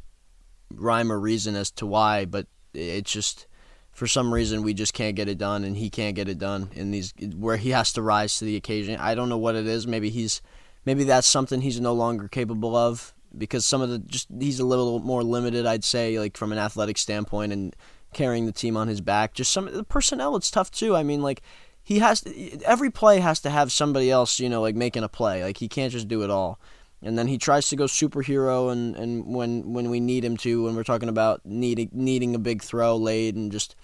rhyme 0.74 1.12
or 1.12 1.20
reason 1.20 1.56
as 1.56 1.72
to 1.72 1.86
why, 1.86 2.26
but 2.26 2.48
it's 2.74 3.12
just 3.12 3.48
for 3.92 4.08
some 4.08 4.34
reason 4.34 4.64
we 4.64 4.74
just 4.74 4.94
can't 4.94 5.16
get 5.16 5.30
it 5.30 5.38
done, 5.38 5.64
and 5.64 5.78
he 5.78 5.90
can't 5.90 6.16
get 6.16 6.28
it 6.28 6.40
done 6.40 6.70
in 6.74 6.92
these 6.92 7.14
where 7.36 7.58
he 7.58 7.70
has 7.70 7.94
to 7.94 8.02
rise 8.02 8.38
to 8.40 8.46
the 8.46 8.56
occasion. 8.56 9.00
I 9.00 9.16
don't 9.16 9.30
know 9.30 9.38
what 9.38 9.56
it 9.56 9.68
is. 9.68 9.86
Maybe 9.88 10.10
he's 10.10 10.42
maybe 10.86 11.04
that's 11.04 11.28
something 11.28 11.62
he's 11.62 11.80
no 11.80 11.94
longer 11.94 12.28
capable 12.28 12.76
of 12.76 13.14
because 13.38 13.66
some 13.66 13.82
of 13.82 13.90
the 13.90 14.00
just 14.00 14.28
he's 14.40 14.60
a 14.60 14.66
little 14.66 15.00
more 15.00 15.24
limited, 15.24 15.66
I'd 15.66 15.84
say, 15.84 16.20
like 16.20 16.38
from 16.38 16.52
an 16.52 16.58
athletic 16.58 16.98
standpoint 16.98 17.54
and 17.54 17.76
carrying 18.14 18.46
the 18.46 18.52
team 18.52 18.78
on 18.78 18.88
his 18.88 19.02
back. 19.02 19.34
Just 19.34 19.52
some 19.52 19.66
the 19.72 19.84
personnel, 19.84 20.36
it's 20.36 20.52
tough 20.52 20.72
too. 20.72 20.96
I 20.96 21.04
mean, 21.04 21.22
like 21.22 21.42
he 21.84 22.00
has 22.00 22.22
to, 22.22 22.62
every 22.64 22.90
play 22.90 23.20
has 23.20 23.40
to 23.42 23.50
have 23.50 23.72
somebody 23.72 24.10
else, 24.10 24.40
you 24.40 24.50
know, 24.50 24.62
like 24.62 24.76
making 24.76 25.04
a 25.04 25.10
play. 25.10 25.44
Like 25.44 25.58
he 25.58 25.68
can't 25.68 25.92
just 25.92 26.08
do 26.08 26.24
it 26.24 26.30
all 26.30 26.60
and 27.04 27.18
then 27.18 27.28
he 27.28 27.38
tries 27.38 27.68
to 27.68 27.76
go 27.76 27.84
superhero 27.84 28.72
and, 28.72 28.96
and 28.96 29.26
when 29.26 29.74
when 29.74 29.90
we 29.90 30.00
need 30.00 30.24
him 30.24 30.38
to 30.38 30.64
when 30.64 30.76
we're 30.76 30.84
talking 30.84 31.10
about 31.10 31.42
needing 31.46 31.90
needing 31.92 32.34
a 32.34 32.40
big 32.40 32.64
throw 32.64 32.96
late 32.96 33.36
and 33.36 33.52
just 33.52 33.76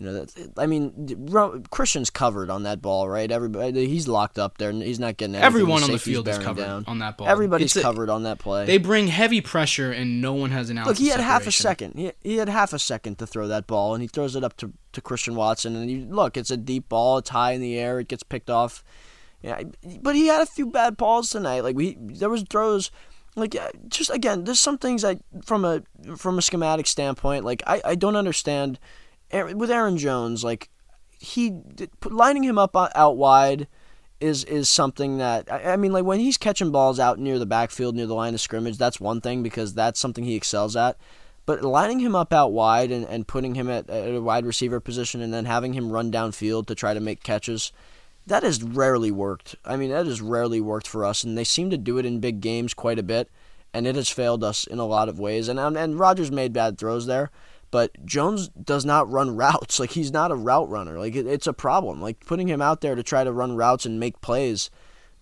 you 0.00 0.06
know 0.06 0.12
that 0.14 0.52
I 0.56 0.66
mean 0.66 1.28
Christian's 1.70 2.10
covered 2.10 2.50
on 2.50 2.62
that 2.64 2.80
ball 2.80 3.08
right 3.08 3.30
everybody 3.30 3.68
uh, 3.70 3.86
he's 3.86 4.08
locked 4.08 4.38
up 4.38 4.58
there 4.58 4.70
and 4.70 4.82
he's 4.82 4.98
not 4.98 5.18
getting 5.18 5.34
anything. 5.34 5.46
everyone 5.46 5.82
on 5.82 5.92
the 5.92 5.98
field 5.98 6.26
is 6.26 6.38
covered 6.38 6.62
down. 6.62 6.84
on 6.86 6.98
that 6.98 7.18
ball 7.18 7.28
everybody's 7.28 7.76
a, 7.76 7.82
covered 7.82 8.08
on 8.08 8.22
that 8.22 8.38
play 8.38 8.64
they 8.64 8.78
bring 8.78 9.08
heavy 9.08 9.40
pressure 9.40 9.92
and 9.92 10.20
no 10.20 10.32
one 10.32 10.50
has 10.50 10.70
an 10.70 10.82
look 10.82 10.96
he 10.96 11.08
had 11.08 11.20
half 11.20 11.46
a 11.46 11.52
second 11.52 11.94
he, 11.94 12.12
he 12.22 12.36
had 12.38 12.48
half 12.48 12.72
a 12.72 12.78
second 12.78 13.18
to 13.18 13.26
throw 13.26 13.46
that 13.46 13.66
ball 13.66 13.94
and 13.94 14.02
he 14.02 14.08
throws 14.08 14.34
it 14.34 14.42
up 14.42 14.56
to, 14.56 14.72
to 14.92 15.00
Christian 15.00 15.34
Watson 15.34 15.76
and 15.76 15.90
you 15.90 16.06
look 16.06 16.36
it's 16.36 16.50
a 16.50 16.56
deep 16.56 16.88
ball 16.88 17.18
it's 17.18 17.30
high 17.30 17.52
in 17.52 17.60
the 17.60 17.78
air 17.78 18.00
it 18.00 18.08
gets 18.08 18.22
picked 18.22 18.50
off 18.50 18.82
yeah, 19.42 19.62
but 20.02 20.14
he 20.14 20.26
had 20.26 20.42
a 20.42 20.46
few 20.46 20.66
bad 20.66 20.96
balls 20.96 21.30
tonight. 21.30 21.60
Like 21.60 21.74
we, 21.74 21.96
there 21.98 22.28
was 22.28 22.44
throws, 22.50 22.90
like 23.36 23.56
uh, 23.56 23.70
just 23.88 24.10
again, 24.10 24.44
there's 24.44 24.60
some 24.60 24.76
things 24.76 25.04
I 25.04 25.18
from 25.44 25.64
a 25.64 25.82
from 26.16 26.38
a 26.38 26.42
schematic 26.42 26.86
standpoint, 26.86 27.44
like 27.44 27.62
I, 27.66 27.80
I 27.84 27.94
don't 27.94 28.16
understand. 28.16 28.78
With 29.32 29.70
Aaron 29.70 29.96
Jones, 29.96 30.42
like 30.42 30.70
he 31.18 31.60
lining 32.04 32.44
him 32.44 32.58
up 32.58 32.74
out 32.74 33.16
wide 33.16 33.68
is 34.20 34.44
is 34.44 34.68
something 34.68 35.18
that 35.18 35.50
I, 35.50 35.76
mean, 35.76 35.92
like 35.92 36.04
when 36.04 36.20
he's 36.20 36.36
catching 36.36 36.70
balls 36.70 37.00
out 37.00 37.18
near 37.18 37.38
the 37.38 37.46
backfield, 37.46 37.96
near 37.96 38.06
the 38.06 38.14
line 38.14 38.34
of 38.34 38.40
scrimmage, 38.40 38.76
that's 38.76 39.00
one 39.00 39.20
thing 39.20 39.42
because 39.42 39.74
that's 39.74 39.98
something 39.98 40.24
he 40.24 40.34
excels 40.34 40.76
at. 40.76 40.96
But 41.46 41.62
lining 41.62 42.00
him 42.00 42.14
up 42.14 42.32
out 42.32 42.52
wide 42.52 42.90
and, 42.90 43.06
and 43.06 43.26
putting 43.26 43.54
him 43.54 43.68
at, 43.70 43.88
at 43.88 44.14
a 44.14 44.20
wide 44.20 44.44
receiver 44.44 44.78
position 44.78 45.22
and 45.22 45.32
then 45.32 45.46
having 45.46 45.72
him 45.72 45.90
run 45.90 46.12
downfield 46.12 46.66
to 46.66 46.74
try 46.74 46.92
to 46.94 47.00
make 47.00 47.22
catches, 47.22 47.72
that 48.26 48.42
has 48.42 48.62
rarely 48.62 49.10
worked. 49.10 49.56
I 49.64 49.76
mean, 49.76 49.90
that 49.90 50.06
has 50.06 50.20
rarely 50.20 50.60
worked 50.60 50.86
for 50.86 51.04
us, 51.04 51.24
and 51.24 51.36
they 51.36 51.44
seem 51.44 51.70
to 51.70 51.78
do 51.78 51.98
it 51.98 52.06
in 52.06 52.20
big 52.20 52.40
games 52.40 52.74
quite 52.74 52.98
a 52.98 53.02
bit, 53.02 53.30
and 53.72 53.86
it 53.86 53.96
has 53.96 54.08
failed 54.08 54.44
us 54.44 54.64
in 54.64 54.78
a 54.78 54.86
lot 54.86 55.08
of 55.08 55.18
ways. 55.18 55.48
And 55.48 55.58
um, 55.58 55.76
and 55.76 55.98
Rodgers 55.98 56.30
made 56.30 56.52
bad 56.52 56.78
throws 56.78 57.06
there, 57.06 57.30
but 57.70 58.04
Jones 58.04 58.48
does 58.48 58.84
not 58.84 59.10
run 59.10 59.36
routes. 59.36 59.78
Like 59.80 59.92
he's 59.92 60.12
not 60.12 60.30
a 60.30 60.34
route 60.34 60.68
runner. 60.68 60.98
Like 60.98 61.16
it, 61.16 61.26
it's 61.26 61.46
a 61.46 61.54
problem. 61.54 62.02
Like 62.02 62.26
putting 62.26 62.48
him 62.48 62.60
out 62.60 62.82
there 62.82 62.94
to 62.94 63.02
try 63.02 63.24
to 63.24 63.32
run 63.32 63.56
routes 63.56 63.86
and 63.86 63.98
make 63.98 64.20
plays 64.20 64.68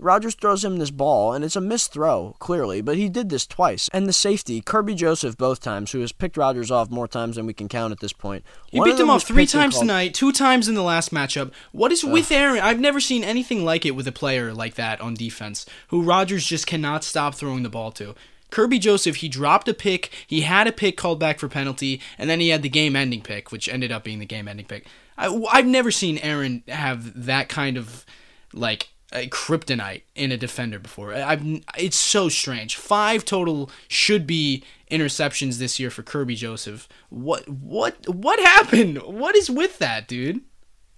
Rodgers 0.01 0.37
throws 0.37 0.65
him 0.65 0.79
this 0.79 0.93
ball, 0.93 1.33
and 1.33 1.45
it's 1.45 1.57
a 1.57 1.61
missed 1.61 1.93
throw, 1.93 2.37
clearly, 2.39 2.81
but 2.81 2.97
he 2.97 3.09
did 3.09 3.31
this 3.31 3.47
twice. 3.47 3.91
And 3.93 4.07
the 4.07 4.13
safety, 4.13 4.61
Kerby 4.61 4.95
Joseph, 4.95 5.37
both 5.37 5.59
times, 5.59 5.91
who 5.91 6.01
has 6.01 6.13
picked 6.13 6.37
Rodgers 6.37 6.71
off 6.71 6.89
more 6.89 7.09
times 7.09 7.35
than 7.35 7.47
we 7.47 7.53
can 7.53 7.69
count 7.69 7.91
at 7.91 7.99
this 7.99 8.13
point. 8.13 8.45
He 8.71 8.79
One 8.79 8.89
beat 8.89 9.01
him 9.01 9.11
off 9.11 9.25
three 9.25 9.47
times 9.47 9.75
called... 9.75 9.83
tonight, 9.83 10.15
two 10.15 10.31
times 10.31 10.69
in 10.69 10.77
the 10.77 10.83
last 10.83 11.13
matchup. 11.13 11.51
What 11.73 11.91
is 11.91 12.05
with 12.05 12.31
Aaron? 12.31 12.61
I've 12.61 12.79
never 12.79 13.01
seen 13.01 13.25
anything 13.25 13.65
like 13.65 13.85
it 13.85 13.97
with 13.97 14.07
a 14.07 14.13
player 14.13 14.55
like 14.55 14.77
that 14.77 15.01
on 15.01 15.15
defense, 15.15 15.67
who 15.89 16.03
Rodgers 16.03 16.47
just 16.47 16.69
cannot 16.69 17.03
stop 17.03 17.35
throwing 17.35 17.65
the 17.65 17.69
ball 17.69 17.91
to. 17.93 18.15
Kerby 18.51 18.81
Joseph, 18.81 19.17
he 19.17 19.29
dropped 19.29 19.69
a 19.69 19.75
pick, 19.75 20.11
he 20.27 20.43
had 20.43 20.67
a 20.67 20.73
pick 20.73 20.97
called 20.97 21.21
back 21.21 21.39
for 21.39 21.49
penalty, 21.49 22.01
and 22.17 22.31
then 22.31 22.41
he 22.41 22.49
had 22.49 22.63
the 22.63 22.69
game 22.69 22.97
ending 22.97 23.23
pick, 23.23 23.53
which 23.53 23.69
ended 23.69 23.93
up 23.93 24.05
being 24.05 24.19
the 24.19 24.27
game 24.27 24.49
ending 24.49 24.67
pick. 24.67 24.87
I, 25.17 25.29
I've 25.53 25.67
never 25.67 25.91
seen 25.91 26.19
Aaron 26.19 26.63
have 26.69 27.27
that 27.27 27.49
kind 27.49 27.77
of, 27.77 28.07
like, 28.53 28.89
a 29.13 29.27
kryptonite 29.29 30.03
in 30.15 30.33
a 30.33 30.37
defender 30.37 30.79
before. 30.79 31.15
I've 31.15 31.43
it's 31.79 31.97
so 31.97 32.29
strange. 32.29 32.77
Five 32.77 33.25
total 33.25 33.71
should 33.89 34.27
be 34.27 34.63
interceptions 34.91 35.59
this 35.59 35.81
year 35.81 35.91
for 35.91 36.03
Kerby 36.03 36.37
Joseph. 36.37 36.89
What 37.09 37.49
what 37.49 37.97
what 38.07 38.39
happened? 38.39 38.99
What 39.03 39.35
is 39.35 39.49
with 39.49 39.79
that, 39.79 40.09
dude? 40.09 40.43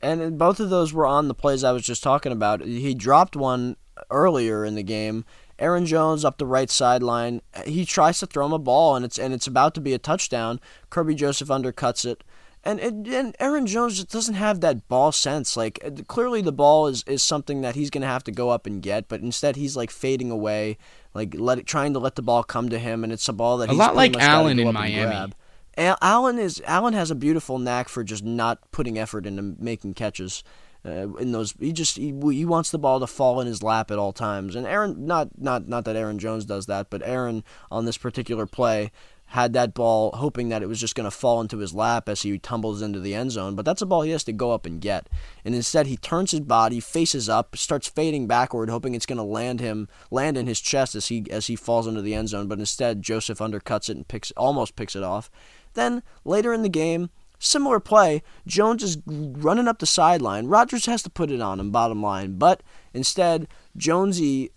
And 0.02 0.38
both 0.38 0.60
of 0.60 0.70
those 0.70 0.92
were 0.92 1.06
on 1.06 1.28
the 1.28 1.34
plays 1.34 1.62
I 1.62 1.72
was 1.72 1.84
just 1.84 2.02
talking 2.02 2.32
about. 2.32 2.64
He 2.64 2.94
dropped 2.94 3.36
one 3.36 3.76
earlier 4.10 4.64
in 4.64 4.74
the 4.74 4.82
game. 4.82 5.24
Aaron 5.60 5.86
Jones 5.86 6.24
up 6.24 6.38
the 6.38 6.46
right 6.46 6.70
sideline. 6.70 7.42
He 7.64 7.84
tries 7.84 8.18
to 8.20 8.26
throw 8.26 8.46
him 8.46 8.52
a 8.52 8.58
ball 8.58 8.96
and 8.96 9.04
it's 9.04 9.18
and 9.18 9.32
it's 9.32 9.46
about 9.46 9.74
to 9.74 9.80
be 9.80 9.92
a 9.92 9.98
touchdown. 9.98 10.60
Kerby 10.90 11.14
Joseph 11.14 11.48
undercuts 11.48 12.04
it. 12.04 12.24
And, 12.62 12.78
and 12.78 13.34
Aaron 13.40 13.66
Jones 13.66 13.96
just 13.96 14.10
doesn't 14.10 14.34
have 14.34 14.60
that 14.60 14.86
ball 14.86 15.12
sense. 15.12 15.56
Like 15.56 15.78
uh, 15.84 16.02
clearly 16.06 16.42
the 16.42 16.52
ball 16.52 16.88
is, 16.88 17.02
is 17.06 17.22
something 17.22 17.62
that 17.62 17.74
he's 17.74 17.88
gonna 17.88 18.06
have 18.06 18.24
to 18.24 18.32
go 18.32 18.50
up 18.50 18.66
and 18.66 18.82
get, 18.82 19.08
but 19.08 19.20
instead 19.20 19.56
he's 19.56 19.76
like 19.76 19.90
fading 19.90 20.30
away, 20.30 20.76
like 21.14 21.34
let 21.38 21.64
trying 21.66 21.94
to 21.94 21.98
let 21.98 22.16
the 22.16 22.22
ball 22.22 22.42
come 22.42 22.68
to 22.68 22.78
him, 22.78 23.02
and 23.02 23.12
it's 23.12 23.28
a 23.28 23.32
ball 23.32 23.58
that 23.58 23.70
a 23.70 23.72
lot 23.72 23.96
like 23.96 24.14
Allen 24.18 24.58
in 24.58 24.74
Miami. 24.74 25.32
Allen 25.78 26.38
is 26.38 26.62
Allen 26.66 26.92
has 26.92 27.10
a 27.10 27.14
beautiful 27.14 27.58
knack 27.58 27.88
for 27.88 28.04
just 28.04 28.24
not 28.24 28.58
putting 28.72 28.98
effort 28.98 29.24
into 29.24 29.56
making 29.58 29.94
catches. 29.94 30.44
Uh, 30.84 31.14
in 31.16 31.32
those, 31.32 31.54
he 31.60 31.72
just 31.72 31.96
he, 31.96 32.14
he 32.32 32.44
wants 32.44 32.70
the 32.70 32.78
ball 32.78 33.00
to 33.00 33.06
fall 33.06 33.40
in 33.40 33.46
his 33.46 33.62
lap 33.62 33.90
at 33.90 33.98
all 33.98 34.12
times. 34.12 34.56
And 34.56 34.66
Aaron, 34.66 35.06
not 35.06 35.28
not 35.38 35.68
not 35.68 35.84
that 35.84 35.96
Aaron 35.96 36.18
Jones 36.18 36.44
does 36.44 36.66
that, 36.66 36.88
but 36.90 37.02
Aaron 37.04 37.44
on 37.70 37.84
this 37.84 37.98
particular 37.98 38.46
play 38.46 38.90
had 39.30 39.52
that 39.52 39.74
ball 39.74 40.10
hoping 40.16 40.48
that 40.48 40.60
it 40.60 40.66
was 40.66 40.80
just 40.80 40.96
going 40.96 41.04
to 41.04 41.10
fall 41.10 41.40
into 41.40 41.58
his 41.58 41.72
lap 41.72 42.08
as 42.08 42.22
he 42.22 42.36
tumbles 42.36 42.82
into 42.82 42.98
the 42.98 43.14
end 43.14 43.30
zone, 43.30 43.54
but 43.54 43.64
that's 43.64 43.80
a 43.80 43.86
ball 43.86 44.02
he 44.02 44.10
has 44.10 44.24
to 44.24 44.32
go 44.32 44.50
up 44.50 44.66
and 44.66 44.80
get. 44.80 45.08
And 45.44 45.54
instead 45.54 45.86
he 45.86 45.96
turns 45.96 46.32
his 46.32 46.40
body, 46.40 46.80
faces 46.80 47.28
up, 47.28 47.56
starts 47.56 47.86
fading 47.86 48.26
backward, 48.26 48.70
hoping 48.70 48.96
it's 48.96 49.06
going 49.06 49.18
to 49.18 49.22
land 49.22 49.60
him 49.60 49.86
land 50.10 50.36
in 50.36 50.48
his 50.48 50.60
chest 50.60 50.96
as 50.96 51.06
he 51.08 51.26
as 51.30 51.46
he 51.46 51.54
falls 51.54 51.86
into 51.86 52.02
the 52.02 52.14
end 52.14 52.30
zone, 52.30 52.48
but 52.48 52.58
instead 52.58 53.02
Joseph 53.02 53.38
undercuts 53.38 53.88
it 53.88 53.96
and 53.96 54.08
picks 54.08 54.32
almost 54.32 54.74
picks 54.74 54.96
it 54.96 55.04
off. 55.04 55.30
Then 55.74 56.02
later 56.24 56.52
in 56.52 56.62
the 56.62 56.68
game, 56.68 57.10
similar 57.40 57.80
play, 57.80 58.22
Jones 58.46 58.84
is 58.84 58.98
running 59.06 59.66
up 59.66 59.80
the 59.80 59.86
sideline. 59.86 60.46
Rodgers 60.46 60.86
has 60.86 61.02
to 61.02 61.10
put 61.10 61.32
it 61.32 61.40
on 61.40 61.58
him 61.58 61.72
bottom 61.72 62.00
line, 62.00 62.34
but 62.38 62.62
instead 62.94 63.48
Jonesy 63.76 64.52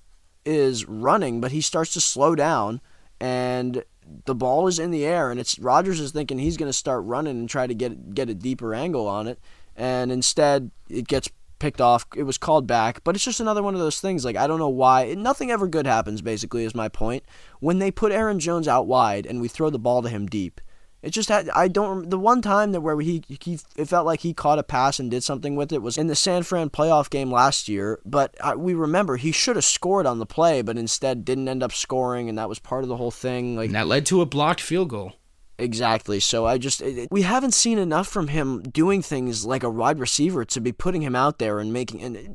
is 0.46 0.86
running, 0.86 1.42
but 1.42 1.52
he 1.52 1.62
starts 1.62 1.94
to 1.94 2.02
slow 2.02 2.36
down 2.36 2.82
and 3.20 3.84
the 4.26 4.36
ball 4.36 4.68
is 4.68 4.80
in 4.80 4.92
the 4.92 5.06
air, 5.06 5.32
and 5.32 5.40
it's 5.40 5.58
Rodgers 5.60 6.00
is 6.00 6.12
thinking 6.12 6.38
he's 6.38 6.58
going 6.58 6.70
to 6.70 6.74
start 6.74 7.04
running 7.06 7.38
and 7.38 7.50
try 7.50 7.68
to 7.68 7.74
get 7.74 8.14
get 8.14 8.30
a 8.30 8.34
deeper 8.34 8.74
angle 8.74 9.08
on 9.08 9.28
it, 9.28 9.40
and 9.76 10.12
instead 10.12 10.72
it 10.90 11.08
gets 11.08 11.30
picked 11.60 11.80
off. 11.80 12.06
It 12.16 12.24
was 12.24 12.38
called 12.38 12.68
back, 12.68 13.04
but 13.04 13.16
it's 13.16 13.24
just 13.24 13.40
another 13.40 13.64
one 13.64 13.74
of 13.74 13.80
those 13.80 14.02
things. 14.02 14.26
Like 14.26 14.36
I 14.36 14.48
don't 14.48 14.60
know 14.60 14.70
why. 14.70 15.14
Nothing 15.14 15.52
ever 15.52 15.68
good 15.68 15.88
happens. 15.88 16.22
Basically, 16.22 16.66
is 16.66 16.76
my 16.76 16.90
point. 16.90 17.24
When 17.60 17.80
they 17.80 17.92
put 17.92 18.12
Aaron 18.12 18.40
Jones 18.40 18.68
out 18.68 18.88
wide 18.88 19.26
and 19.26 19.42
we 19.42 19.48
throw 19.48 19.70
the 19.70 19.80
ball 19.80 20.02
to 20.02 20.10
him 20.10 20.28
deep, 20.28 20.60
it 21.04 21.12
just 21.12 21.28
had. 21.28 21.50
I 21.50 21.68
don't. 21.68 22.10
The 22.10 22.18
one 22.18 22.42
time 22.42 22.72
that 22.72 22.80
where 22.80 23.00
he 23.02 23.24
he 23.28 23.60
it 23.76 23.90
felt 23.90 24.06
like 24.06 24.22
he 24.22 24.34
caught 24.34 24.58
a 24.58 24.64
pass 24.64 25.00
and 25.00 25.12
did 25.12 25.22
something 25.22 25.58
with 25.58 25.74
it 25.74 25.82
was 25.82 25.98
in 25.98 26.08
the 26.08 26.16
San 26.16 26.44
Fran 26.44 26.70
playoff 26.70 27.10
game 27.10 27.30
last 27.30 27.68
year. 27.68 28.00
But 28.06 28.36
I, 28.42 28.56
we 28.56 28.74
remember 28.74 29.18
he 29.18 29.34
should 29.34 29.58
have 29.58 29.66
scored 29.66 30.06
on 30.06 30.20
the 30.20 30.26
play, 30.26 30.62
but 30.62 30.78
instead 30.78 31.26
didn't 31.26 31.50
end 31.50 31.62
up 31.62 31.74
scoring, 31.74 32.30
and 32.30 32.38
that 32.38 32.48
was 32.48 32.58
part 32.58 32.84
of 32.84 32.88
the 32.88 32.96
whole 32.96 33.12
thing. 33.12 33.58
Like 33.58 33.68
and 33.68 33.76
that 33.76 33.88
led 33.88 34.06
to 34.08 34.22
a 34.22 34.26
blocked 34.26 34.62
field 34.62 34.90
goal. 34.90 35.14
Exactly. 35.58 36.22
So 36.22 36.46
I 36.46 36.58
just 36.58 36.82
it, 36.82 37.10
we 37.12 37.24
haven't 37.24 37.54
seen 37.54 37.78
enough 37.78 38.08
from 38.08 38.30
him 38.30 38.62
doing 38.62 39.02
things 39.02 39.46
like 39.46 39.64
a 39.64 39.70
wide 39.70 40.00
receiver 40.00 40.46
to 40.46 40.62
be 40.62 40.72
putting 40.72 41.02
him 41.02 41.18
out 41.18 41.38
there 41.38 41.60
and 41.60 41.74
making 41.74 42.02
and 42.02 42.16
it, 42.16 42.32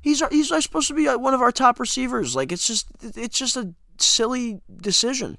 he's 0.00 0.20
he's 0.30 0.48
supposed 0.64 0.88
to 0.88 0.94
be 0.94 1.08
uh, 1.08 1.16
one 1.16 1.32
of 1.32 1.40
our 1.40 1.52
top 1.52 1.78
receivers. 1.78 2.34
Like 2.34 2.50
it's 2.50 2.66
just 2.66 2.88
it's 3.02 3.38
just 3.38 3.56
a 3.56 3.72
silly 3.98 4.60
decision. 4.80 5.38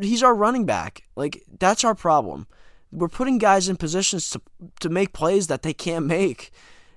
He's 0.00 0.22
our 0.22 0.34
running 0.34 0.66
back. 0.66 1.04
Like 1.16 1.42
that's 1.58 1.84
our 1.84 1.94
problem. 1.94 2.46
We're 2.92 3.08
putting 3.08 3.38
guys 3.38 3.68
in 3.68 3.76
positions 3.76 4.30
to 4.30 4.40
to 4.80 4.88
make 4.88 5.12
plays 5.12 5.46
that 5.46 5.62
they 5.62 5.72
can't 5.72 6.06
make. 6.06 6.50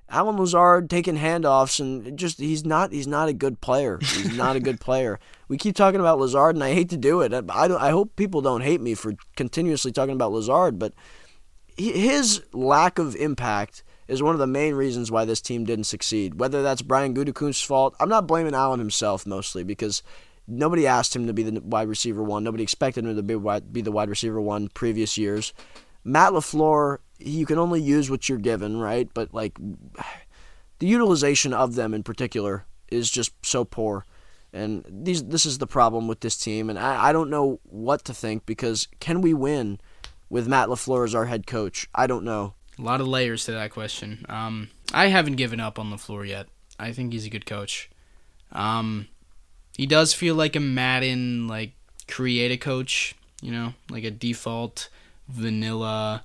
Allen 0.10 0.38
Lazard 0.38 0.90
taking 0.90 1.18
handoffs 1.18 1.80
and 1.80 2.18
just 2.18 2.40
he's 2.40 2.66
not 2.66 2.92
he's 2.92 3.08
not 3.08 3.30
a 3.30 3.34
good 3.34 3.62
player. 3.62 4.00
He's 4.02 4.36
not 4.38 4.56
a 4.56 4.60
good 4.60 4.80
player. 4.80 5.20
We 5.48 5.58
keep 5.58 5.76
talking 5.76 6.00
about 6.00 6.20
Lazard 6.20 6.56
and 6.56 6.64
I 6.64 6.74
hate 6.74 6.90
to 6.90 6.98
do 6.98 7.22
it. 7.22 7.34
I 7.34 7.68
don't, 7.68 7.82
I 7.82 7.90
hope 7.90 8.16
people 8.16 8.42
don't 8.42 8.62
hate 8.62 8.82
me 8.82 8.94
for 8.94 9.14
continuously 9.36 9.92
talking 9.92 10.16
about 10.16 10.32
Lazard, 10.32 10.78
but 10.78 10.94
his 11.78 12.44
lack 12.54 13.00
of 13.00 13.16
impact 13.16 13.84
is 14.08 14.22
one 14.22 14.36
of 14.36 14.40
the 14.40 14.48
main 14.48 14.76
reasons 14.76 15.12
why 15.12 15.26
this 15.26 15.42
team 15.42 15.66
didn't 15.66 15.86
succeed. 15.86 16.40
Whether 16.40 16.62
that's 16.62 16.82
Brian 16.82 17.16
Gutekunst's 17.16 17.64
fault, 17.64 17.96
I'm 18.00 18.10
not 18.10 18.28
blaming 18.28 18.54
Allen 18.54 18.80
himself 18.80 19.26
mostly 19.26 19.64
because 19.64 20.04
nobody 20.48 20.88
asked 20.88 21.16
him 21.16 21.28
to 21.28 21.34
be 21.34 21.44
the 21.44 21.62
wide 21.62 21.88
receiver 21.88 22.24
one. 22.24 22.44
Nobody 22.44 22.64
expected 22.64 23.06
him 23.06 23.16
to 23.16 23.24
be, 23.24 23.60
be 23.72 23.82
the 23.82 23.92
wide 23.92 24.10
receiver 24.10 24.42
one 24.42 24.70
previous 24.70 25.18
years. 25.18 25.54
Matt 26.04 26.34
LaFleur 26.34 27.00
you 27.26 27.46
can 27.46 27.58
only 27.58 27.82
use 27.82 28.10
what 28.10 28.28
you're 28.28 28.38
given, 28.38 28.78
right? 28.78 29.10
But 29.14 29.34
like 29.34 29.58
the 30.80 30.88
utilization 30.88 31.54
of 31.54 31.76
them 31.76 31.94
in 31.94 32.04
particular 32.04 32.66
is 32.90 33.10
just 33.10 33.34
so 33.46 33.64
poor. 33.66 34.06
And 34.52 34.86
these 34.88 35.24
this 35.24 35.46
is 35.46 35.58
the 35.58 35.68
problem 35.68 36.08
with 36.08 36.20
this 36.20 36.38
team 36.38 36.70
and 36.70 36.78
I, 36.78 37.10
I 37.10 37.14
don't 37.14 37.30
know 37.30 37.60
what 37.64 38.04
to 38.06 38.14
think 38.14 38.46
because 38.46 38.88
can 39.00 39.22
we 39.22 39.34
win 39.34 39.80
with 40.30 40.48
Matt 40.48 40.70
LaFleur 40.70 41.06
as 41.06 41.16
our 41.16 41.26
head 41.26 41.48
coach? 41.48 41.90
I 41.96 42.08
don't 42.08 42.24
know. 42.24 42.54
A 42.78 42.82
lot 42.82 43.02
of 43.02 43.08
layers 43.08 43.46
to 43.46 43.52
that 43.52 43.72
question. 43.72 44.26
Um, 44.30 44.70
I 44.94 45.08
haven't 45.08 45.36
given 45.36 45.60
up 45.60 45.80
on 45.80 45.92
LaFleur 45.92 46.28
yet. 46.28 46.48
I 46.80 46.92
think 46.92 47.14
he's 47.14 47.26
a 47.26 47.30
good 47.30 47.46
coach. 47.46 47.90
Um, 48.52 49.08
he 49.78 49.86
does 49.86 50.14
feel 50.14 50.36
like 50.36 50.56
a 50.56 50.60
Madden 50.60 51.48
like 51.48 51.72
create 52.08 52.52
a 52.52 52.58
coach, 52.58 53.16
you 53.42 53.52
know, 53.52 53.74
like 53.90 54.04
a 54.04 54.12
default 54.12 54.90
vanilla 55.28 56.24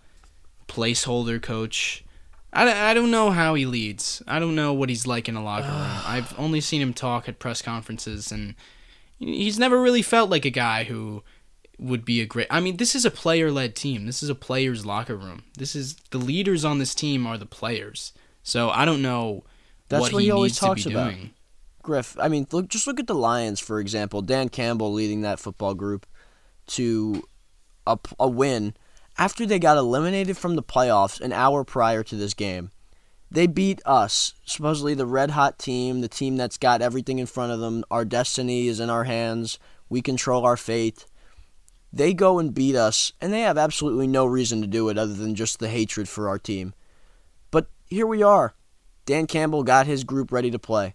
placeholder 0.69 1.41
coach. 1.41 2.05
I, 2.53 2.91
I 2.91 2.95
don't 2.95 3.11
know 3.11 3.31
how 3.31 3.55
he 3.55 3.67
leads. 3.67 4.23
I 4.27 4.39
don't 4.39 4.55
know 4.55 4.73
what 4.73 4.89
he's 4.89 5.07
like 5.07 5.29
in 5.29 5.37
a 5.37 5.43
locker 5.43 5.69
room. 5.69 5.77
I've 6.07 6.39
only 6.39 6.61
seen 6.61 6.81
him 6.81 6.95
talk 6.95 7.29
at 7.29 7.39
press 7.39 7.63
conferences, 7.63 8.33
and 8.33 8.55
he's 9.19 9.59
never 9.59 9.81
really 9.81 10.03
felt 10.03 10.31
like 10.31 10.45
a 10.45 10.51
guy 10.51 10.85
who 10.85 11.23
would 11.79 12.05
be 12.05 12.21
a 12.21 12.27
great. 12.27 12.49
I 12.51 12.61
mean, 12.61 12.77
this 12.77 12.95
is 12.95 13.05
a 13.05 13.11
player 13.11 13.51
led 13.51 13.77
team. 13.77 14.07
This 14.07 14.23
is 14.23 14.29
a 14.29 14.35
player's 14.35 14.85
locker 14.85 15.17
room. 15.17 15.45
This 15.57 15.77
is 15.77 15.97
the 16.11 16.19
leaders 16.19 16.65
on 16.65 16.79
this 16.79 16.95
team 16.95 17.27
are 17.27 17.39
the 17.39 17.47
players. 17.47 18.13
So 18.43 18.71
I 18.71 18.85
don't 18.85 19.03
know 19.03 19.45
That's 19.89 20.01
what, 20.01 20.13
what 20.15 20.21
he, 20.21 20.27
he 20.27 20.31
always 20.33 20.59
talks 20.59 20.87
about. 20.87 21.13
Doing. 21.13 21.31
Griff, 21.89 22.19
I 22.21 22.29
mean, 22.29 22.47
look, 22.53 22.69
just 22.69 22.87
look 22.87 23.01
at 23.01 23.07
the 23.07 23.15
Lions 23.15 23.61
for 23.61 23.81
example. 23.81 24.21
Dan 24.21 24.51
Campbell 24.51 24.93
leading 24.93 25.23
that 25.23 25.41
football 25.41 25.73
group 25.73 26.07
to 26.67 27.23
a, 27.87 27.99
a 28.21 28.29
win 28.29 28.75
after 29.17 29.47
they 29.47 29.59
got 29.59 29.79
eliminated 29.79 30.37
from 30.37 30.55
the 30.55 30.63
playoffs 30.63 31.19
an 31.19 31.33
hour 31.33 31.65
prior 31.65 32.03
to 32.03 32.15
this 32.15 32.35
game. 32.35 32.73
They 33.31 33.47
beat 33.47 33.81
us, 33.87 34.35
supposedly 34.45 34.93
the 34.93 35.07
red 35.07 35.31
hot 35.31 35.59
team, 35.59 36.03
the 36.03 36.09
team 36.09 36.37
that's 36.37 36.59
got 36.59 36.83
everything 36.83 37.19
in 37.19 37.25
front 37.25 37.53
of 37.53 37.61
them. 37.61 37.85
Our 37.91 38.05
destiny 38.05 38.69
is 38.69 38.81
in 38.81 38.91
our 38.91 39.05
hands. 39.05 39.59
We 39.89 40.03
control 40.03 40.45
our 40.45 40.59
fate. 40.59 41.07
They 41.91 42.13
go 42.13 42.39
and 42.39 42.53
beat 42.53 42.77
us, 42.77 43.15
and 43.19 43.33
they 43.33 43.41
have 43.41 43.57
absolutely 43.57 44.09
no 44.09 44.27
reason 44.27 44.61
to 44.61 44.67
do 44.67 44.91
it 44.91 44.99
other 44.99 45.15
than 45.15 45.35
just 45.35 45.59
the 45.59 45.71
hatred 45.71 46.07
for 46.07 46.29
our 46.29 46.39
team. 46.39 46.75
But 47.51 47.69
here 47.87 48.07
we 48.07 48.23
are. 48.23 48.55
Dan 49.07 49.27
Campbell 49.27 49.63
got 49.63 49.87
his 49.87 50.05
group 50.05 50.31
ready 50.31 50.51
to 50.51 50.59
play. 50.59 50.95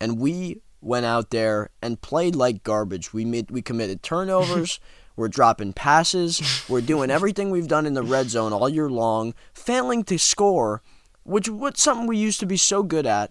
And 0.00 0.18
we 0.18 0.62
went 0.80 1.06
out 1.06 1.30
there 1.30 1.70
and 1.82 2.00
played 2.00 2.34
like 2.34 2.62
garbage. 2.62 3.12
We 3.12 3.24
made, 3.24 3.50
we 3.50 3.62
committed 3.62 4.02
turnovers. 4.02 4.80
We're 5.16 5.28
dropping 5.28 5.74
passes. 5.74 6.64
We're 6.66 6.80
doing 6.80 7.10
everything 7.10 7.50
we've 7.50 7.68
done 7.68 7.84
in 7.84 7.92
the 7.92 8.02
red 8.02 8.30
zone 8.30 8.54
all 8.54 8.70
year 8.70 8.88
long, 8.88 9.34
failing 9.52 10.02
to 10.04 10.18
score, 10.18 10.82
which 11.24 11.46
was 11.46 11.74
something 11.76 12.06
we 12.06 12.16
used 12.16 12.40
to 12.40 12.46
be 12.46 12.56
so 12.56 12.82
good 12.82 13.04
at. 13.04 13.30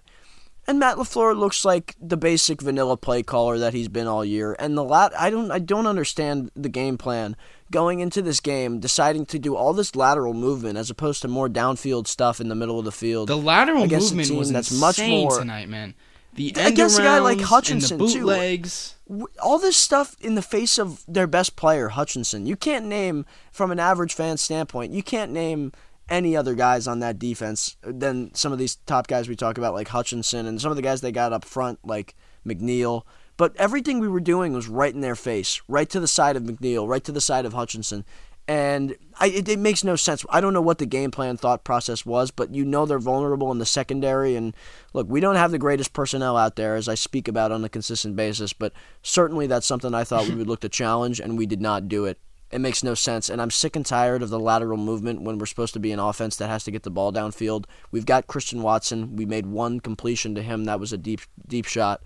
And 0.67 0.78
Matt 0.78 0.97
LaFleur 0.97 1.36
looks 1.36 1.65
like 1.65 1.95
the 1.99 2.15
basic 2.15 2.61
vanilla 2.61 2.95
play 2.95 3.24
caller 3.24 3.57
that 3.57 3.74
he's 3.74 3.88
been 3.88 4.05
all 4.05 4.24
year. 4.24 4.55
And 4.59 4.78
the 4.78 4.84
lat 4.84 5.20
I 5.20 5.32
don't 5.32 5.49
I 5.49 5.57
don't 5.57 5.88
understand 5.88 6.51
the 6.55 6.70
game 6.70 6.95
plan 6.95 7.36
going 7.72 8.01
into 8.01 8.22
this 8.22 8.39
game, 8.39 8.80
deciding 8.80 9.26
to 9.28 9.39
do 9.39 9.55
all 9.55 9.74
this 9.74 9.95
lateral 9.95 10.36
movement 10.36 10.78
as 10.78 10.91
opposed 10.91 11.24
to 11.24 11.28
more 11.28 11.49
downfield 11.49 12.05
stuff 12.05 12.39
in 12.39 12.49
the 12.49 12.55
middle 12.55 12.78
of 12.78 12.86
the 12.86 12.91
field. 12.91 13.30
The 13.30 13.36
lateral 13.36 13.88
movement 13.88 14.30
was 14.30 14.51
that's 14.51 14.72
much 14.72 14.99
more 14.99 15.39
tonight, 15.39 15.70
man. 15.70 15.95
The 16.39 16.53
I 16.55 16.71
guess 16.71 16.97
a 16.97 17.01
guy 17.01 17.19
like 17.19 17.41
Hutchinson 17.41 17.99
and 17.99 18.09
the 18.09 18.13
bootlegs. 18.13 18.95
too. 19.07 19.27
All 19.43 19.59
this 19.59 19.75
stuff 19.75 20.15
in 20.21 20.35
the 20.35 20.41
face 20.41 20.77
of 20.77 21.03
their 21.05 21.27
best 21.27 21.57
player, 21.57 21.89
Hutchinson. 21.89 22.45
You 22.45 22.55
can't 22.55 22.85
name, 22.85 23.25
from 23.51 23.71
an 23.71 23.79
average 23.79 24.13
fan 24.13 24.37
standpoint, 24.37 24.93
you 24.93 25.03
can't 25.03 25.33
name 25.33 25.73
any 26.07 26.37
other 26.37 26.55
guys 26.55 26.87
on 26.87 26.99
that 26.99 27.19
defense 27.19 27.75
than 27.83 28.33
some 28.33 28.53
of 28.53 28.57
these 28.57 28.75
top 28.85 29.07
guys 29.07 29.27
we 29.27 29.35
talk 29.35 29.57
about, 29.57 29.73
like 29.73 29.89
Hutchinson, 29.89 30.45
and 30.45 30.61
some 30.61 30.71
of 30.71 30.77
the 30.77 30.81
guys 30.81 31.01
they 31.01 31.11
got 31.11 31.33
up 31.33 31.43
front, 31.43 31.79
like 31.85 32.15
McNeill. 32.47 33.03
But 33.35 33.55
everything 33.57 33.99
we 33.99 34.07
were 34.07 34.19
doing 34.19 34.53
was 34.53 34.67
right 34.67 34.93
in 34.93 35.01
their 35.01 35.15
face, 35.15 35.61
right 35.67 35.89
to 35.89 35.99
the 35.99 36.07
side 36.07 36.35
of 36.35 36.43
McNeill, 36.43 36.87
right 36.87 37.03
to 37.03 37.11
the 37.11 37.21
side 37.21 37.45
of 37.45 37.53
Hutchinson 37.53 38.05
and 38.49 38.97
I, 39.19 39.27
it, 39.27 39.47
it, 39.47 39.59
makes 39.59 39.83
no 39.83 39.95
sense. 39.95 40.25
I 40.27 40.41
don't 40.41 40.55
know 40.55 40.61
what 40.61 40.79
the 40.79 40.87
game 40.87 41.11
plan 41.11 41.37
thought 41.37 41.63
process 41.63 42.03
was, 42.03 42.31
but 42.31 42.51
you 42.51 42.65
know 42.65 42.87
they're 42.87 42.97
vulnerable 42.97 43.51
in 43.51 43.59
the 43.59 43.65
secondary. 43.65 44.35
And 44.35 44.55
look, 44.91 45.07
we 45.07 45.19
don't 45.19 45.35
have 45.35 45.51
the 45.51 45.59
greatest 45.59 45.93
personnel 45.93 46.35
out 46.35 46.55
there, 46.55 46.75
as 46.75 46.89
I 46.89 46.95
speak 46.95 47.27
about 47.27 47.51
on 47.51 47.63
a 47.63 47.69
consistent 47.69 48.15
basis, 48.15 48.51
but 48.51 48.73
certainly 49.03 49.45
that's 49.45 49.67
something 49.67 49.93
I 49.93 50.03
thought 50.03 50.27
we 50.27 50.33
would 50.33 50.47
look 50.47 50.61
to 50.61 50.69
challenge, 50.69 51.19
and 51.19 51.37
we 51.37 51.45
did 51.45 51.61
not 51.61 51.87
do 51.87 52.05
it. 52.05 52.17
It 52.49 52.57
makes 52.57 52.83
no 52.83 52.95
sense, 52.95 53.29
and 53.29 53.39
I'm 53.39 53.51
sick 53.51 53.75
and 53.75 53.85
tired 53.85 54.23
of 54.23 54.31
the 54.31 54.39
lateral 54.39 54.77
movement 54.77 55.21
when 55.21 55.37
we're 55.37 55.45
supposed 55.45 55.73
to 55.75 55.79
be 55.79 55.91
an 55.91 55.99
offense 55.99 56.35
that 56.37 56.49
has 56.49 56.63
to 56.63 56.71
get 56.71 56.81
the 56.81 56.89
ball 56.89 57.13
downfield. 57.13 57.65
We've 57.91 58.07
got 58.07 58.25
Christian 58.25 58.63
Watson. 58.63 59.15
We 59.15 59.27
made 59.27 59.45
one 59.45 59.79
completion 59.79 60.33
to 60.33 60.41
him. 60.41 60.63
That 60.63 60.79
was 60.79 60.91
a 60.91 60.97
deep, 60.97 61.21
deep 61.47 61.67
shot. 61.67 62.01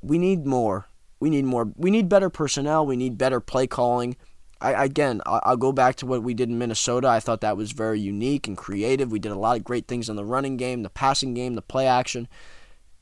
We 0.00 0.16
need 0.16 0.46
more. 0.46 0.86
We 1.20 1.28
need 1.28 1.44
more. 1.44 1.70
We 1.76 1.90
need 1.90 2.08
better 2.08 2.30
personnel. 2.30 2.86
We 2.86 2.96
need 2.96 3.18
better 3.18 3.40
play 3.40 3.66
calling. 3.66 4.16
I 4.60 4.84
again, 4.84 5.22
I'll 5.24 5.56
go 5.56 5.72
back 5.72 5.96
to 5.96 6.06
what 6.06 6.22
we 6.22 6.34
did 6.34 6.48
in 6.48 6.58
Minnesota. 6.58 7.08
I 7.08 7.20
thought 7.20 7.40
that 7.40 7.56
was 7.56 7.72
very 7.72 7.98
unique 7.98 8.46
and 8.46 8.56
creative. 8.56 9.10
We 9.10 9.18
did 9.18 9.32
a 9.32 9.38
lot 9.38 9.56
of 9.56 9.64
great 9.64 9.88
things 9.88 10.08
in 10.08 10.16
the 10.16 10.24
running 10.24 10.56
game, 10.56 10.82
the 10.82 10.90
passing 10.90 11.34
game, 11.34 11.54
the 11.54 11.62
play 11.62 11.86
action. 11.86 12.28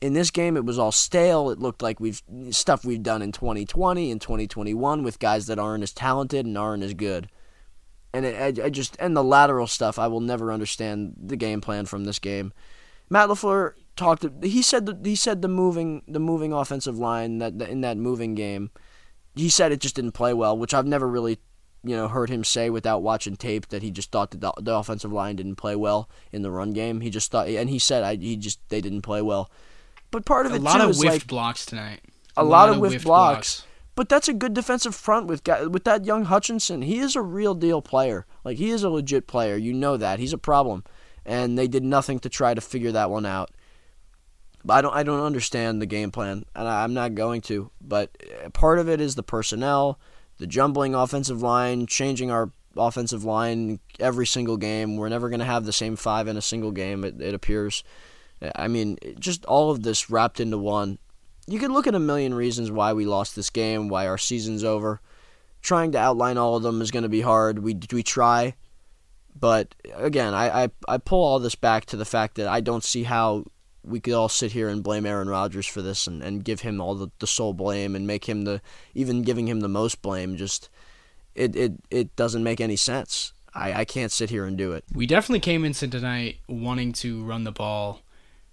In 0.01 0.13
this 0.13 0.31
game, 0.31 0.55
it 0.55 0.63
was 0.63 0.79
all 0.79 0.93
stale. 0.93 1.49
It 1.49 1.59
looked 1.59 1.81
like 1.81 1.99
we've 1.99 2.21
stuff 2.51 2.85
we've 2.85 3.03
done 3.03 3.21
in 3.21 3.33
2020 3.33 4.09
and 4.09 4.21
2021 4.21 5.03
with 5.03 5.19
guys 5.19 5.47
that 5.47 5.59
aren't 5.59 5.83
as 5.83 5.91
talented 5.91 6.45
and 6.45 6.57
aren't 6.57 6.83
as 6.83 6.93
good. 6.93 7.29
And 8.13 8.25
it, 8.25 8.59
I, 8.59 8.65
I 8.65 8.69
just 8.69 8.95
and 8.99 9.15
the 9.15 9.23
lateral 9.23 9.67
stuff, 9.67 9.99
I 9.99 10.07
will 10.07 10.21
never 10.21 10.53
understand 10.53 11.15
the 11.21 11.35
game 11.35 11.59
plan 11.59 11.85
from 11.85 12.05
this 12.05 12.19
game. 12.19 12.53
Matt 13.09 13.27
LaFleur 13.27 13.73
talked. 13.97 14.25
He 14.41 14.61
said 14.61 14.85
the, 14.85 14.97
he 15.03 15.15
said 15.15 15.41
the 15.41 15.49
moving 15.49 16.03
the 16.07 16.19
moving 16.19 16.53
offensive 16.53 16.97
line 16.97 17.39
that 17.39 17.61
in 17.61 17.81
that 17.81 17.97
moving 17.97 18.33
game 18.33 18.71
he 19.35 19.49
said 19.49 19.71
it 19.71 19.79
just 19.79 19.95
didn't 19.95 20.11
play 20.11 20.33
well, 20.33 20.57
which 20.57 20.73
I've 20.73 20.85
never 20.85 21.07
really 21.07 21.39
you 21.83 21.95
know, 21.95 22.07
heard 22.07 22.29
him 22.29 22.43
say 22.43 22.69
without 22.69 23.01
watching 23.01 23.35
tape 23.35 23.67
that 23.69 23.81
he 23.81 23.91
just 23.91 24.11
thought 24.11 24.31
the, 24.31 24.53
the 24.59 24.75
offensive 24.75 25.11
line 25.11 25.35
didn't 25.35 25.55
play 25.55 25.75
well 25.75 26.09
in 26.31 26.41
the 26.41 26.51
run 26.51 26.71
game. 26.71 27.01
He 27.01 27.09
just 27.09 27.31
thought, 27.31 27.47
and 27.47 27.69
he 27.69 27.79
said, 27.79 28.03
I, 28.03 28.15
he 28.15 28.35
just 28.35 28.59
they 28.69 28.81
didn't 28.81 29.01
play 29.01 29.21
well. 29.21 29.49
But 30.11 30.25
part 30.25 30.45
of 30.45 30.53
it, 30.53 30.55
a 30.55 30.57
it 30.57 30.61
lot 30.63 30.77
too 30.77 30.89
of 30.89 30.97
whiffed 30.97 31.13
like, 31.13 31.27
blocks 31.27 31.65
tonight. 31.65 32.01
A, 32.35 32.41
a 32.41 32.43
lot, 32.43 32.67
lot, 32.67 32.69
of 32.69 32.77
whiffed, 32.77 33.03
blocks. 33.03 33.61
blocks. 33.61 33.65
But 33.95 34.09
that's 34.09 34.29
a 34.29 34.33
good 34.33 34.53
defensive 34.53 34.95
front 34.95 35.27
with 35.27 35.47
with 35.69 35.83
that 35.85 36.05
young 36.05 36.25
Hutchinson. 36.25 36.81
He 36.81 36.99
is 36.99 37.15
a 37.15 37.21
real 37.21 37.53
deal 37.53 37.81
player. 37.81 38.25
Like 38.43 38.57
he 38.57 38.69
is 38.69 38.83
a 38.83 38.89
legit 38.89 39.27
player. 39.27 39.55
You 39.55 39.73
know 39.73 39.97
that 39.97 40.19
he's 40.19 40.33
a 40.33 40.37
problem, 40.37 40.83
and 41.25 41.57
they 41.57 41.67
did 41.67 41.83
nothing 41.83 42.19
to 42.19 42.29
try 42.29 42.53
to 42.53 42.61
figure 42.61 42.91
that 42.91 43.09
one 43.09 43.25
out. 43.25 43.51
But 44.63 44.73
I 44.73 44.81
don't 44.81 44.95
I 44.95 45.03
don't 45.03 45.23
understand 45.23 45.81
the 45.81 45.85
game 45.85 46.11
plan, 46.11 46.45
and 46.55 46.67
I, 46.67 46.83
I'm 46.83 46.93
not 46.93 47.15
going 47.15 47.41
to. 47.43 47.71
But 47.81 48.15
eh, 48.21 48.49
part 48.53 48.79
of 48.79 48.89
it 48.89 49.01
is 49.01 49.15
the 49.15 49.23
personnel 49.23 49.99
the 50.39 50.47
jumbling 50.47 50.95
offensive 50.95 51.41
line, 51.41 51.85
changing 51.85 52.31
our 52.31 52.51
offensive 52.75 53.23
line 53.23 53.79
every 53.99 54.25
single 54.25 54.57
game. 54.57 54.97
We're 54.97 55.09
never 55.09 55.29
going 55.29 55.39
to 55.39 55.45
have 55.45 55.65
the 55.65 55.73
same 55.73 55.95
five 55.95 56.27
in 56.27 56.37
a 56.37 56.41
single 56.41 56.71
game, 56.71 57.03
it, 57.03 57.21
it 57.21 57.33
appears. 57.33 57.83
I 58.55 58.67
mean, 58.67 58.97
just 59.19 59.45
all 59.45 59.69
of 59.69 59.83
this 59.83 60.09
wrapped 60.09 60.39
into 60.39 60.57
one. 60.57 60.97
You 61.45 61.59
could 61.59 61.71
look 61.71 61.87
at 61.87 61.95
a 61.95 61.99
million 61.99 62.33
reasons 62.33 62.71
why 62.71 62.93
we 62.93 63.05
lost 63.05 63.35
this 63.35 63.49
game, 63.49 63.89
why 63.89 64.07
our 64.07 64.17
season's 64.17 64.63
over. 64.63 65.01
Trying 65.61 65.91
to 65.91 65.97
outline 65.97 66.37
all 66.37 66.55
of 66.55 66.63
them 66.63 66.81
is 66.81 66.91
going 66.91 67.03
to 67.03 67.09
be 67.09 67.21
hard. 67.21 67.59
We 67.59 67.77
we 67.91 68.01
try, 68.01 68.55
but 69.37 69.75
again, 69.93 70.33
I, 70.33 70.63
I 70.63 70.69
I 70.87 70.97
pull 70.99 71.21
all 71.21 71.37
this 71.39 71.55
back 71.55 71.83
to 71.87 71.97
the 71.97 72.05
fact 72.05 72.35
that 72.35 72.47
I 72.47 72.61
don't 72.61 72.83
see 72.83 73.03
how 73.03 73.43
we 73.83 73.99
could 73.99 74.13
all 74.13 74.29
sit 74.29 74.51
here 74.51 74.69
and 74.69 74.83
blame 74.83 75.05
Aaron 75.05 75.29
Rodgers 75.29 75.65
for 75.65 75.81
this 75.81 76.07
and, 76.07 76.21
and 76.21 76.43
give 76.43 76.61
him 76.61 76.81
all 76.81 76.95
the, 76.95 77.09
the 77.19 77.27
sole 77.27 77.53
blame 77.53 77.95
and 77.95 78.05
make 78.05 78.25
him 78.25 78.43
the 78.43 78.61
even 78.93 79.21
giving 79.21 79.47
him 79.47 79.61
the 79.61 79.69
most 79.69 80.01
blame 80.01 80.37
just 80.37 80.69
it 81.35 81.55
it, 81.55 81.73
it 81.89 82.15
doesn't 82.15 82.43
make 82.43 82.61
any 82.61 82.75
sense. 82.75 83.33
I, 83.53 83.73
I 83.73 83.85
can't 83.85 84.11
sit 84.11 84.29
here 84.29 84.45
and 84.45 84.57
do 84.57 84.73
it. 84.73 84.83
We 84.93 85.07
definitely 85.07 85.39
came 85.39 85.65
into 85.65 85.87
tonight 85.87 86.37
wanting 86.47 86.93
to 86.93 87.23
run 87.23 87.43
the 87.43 87.51
ball. 87.51 88.01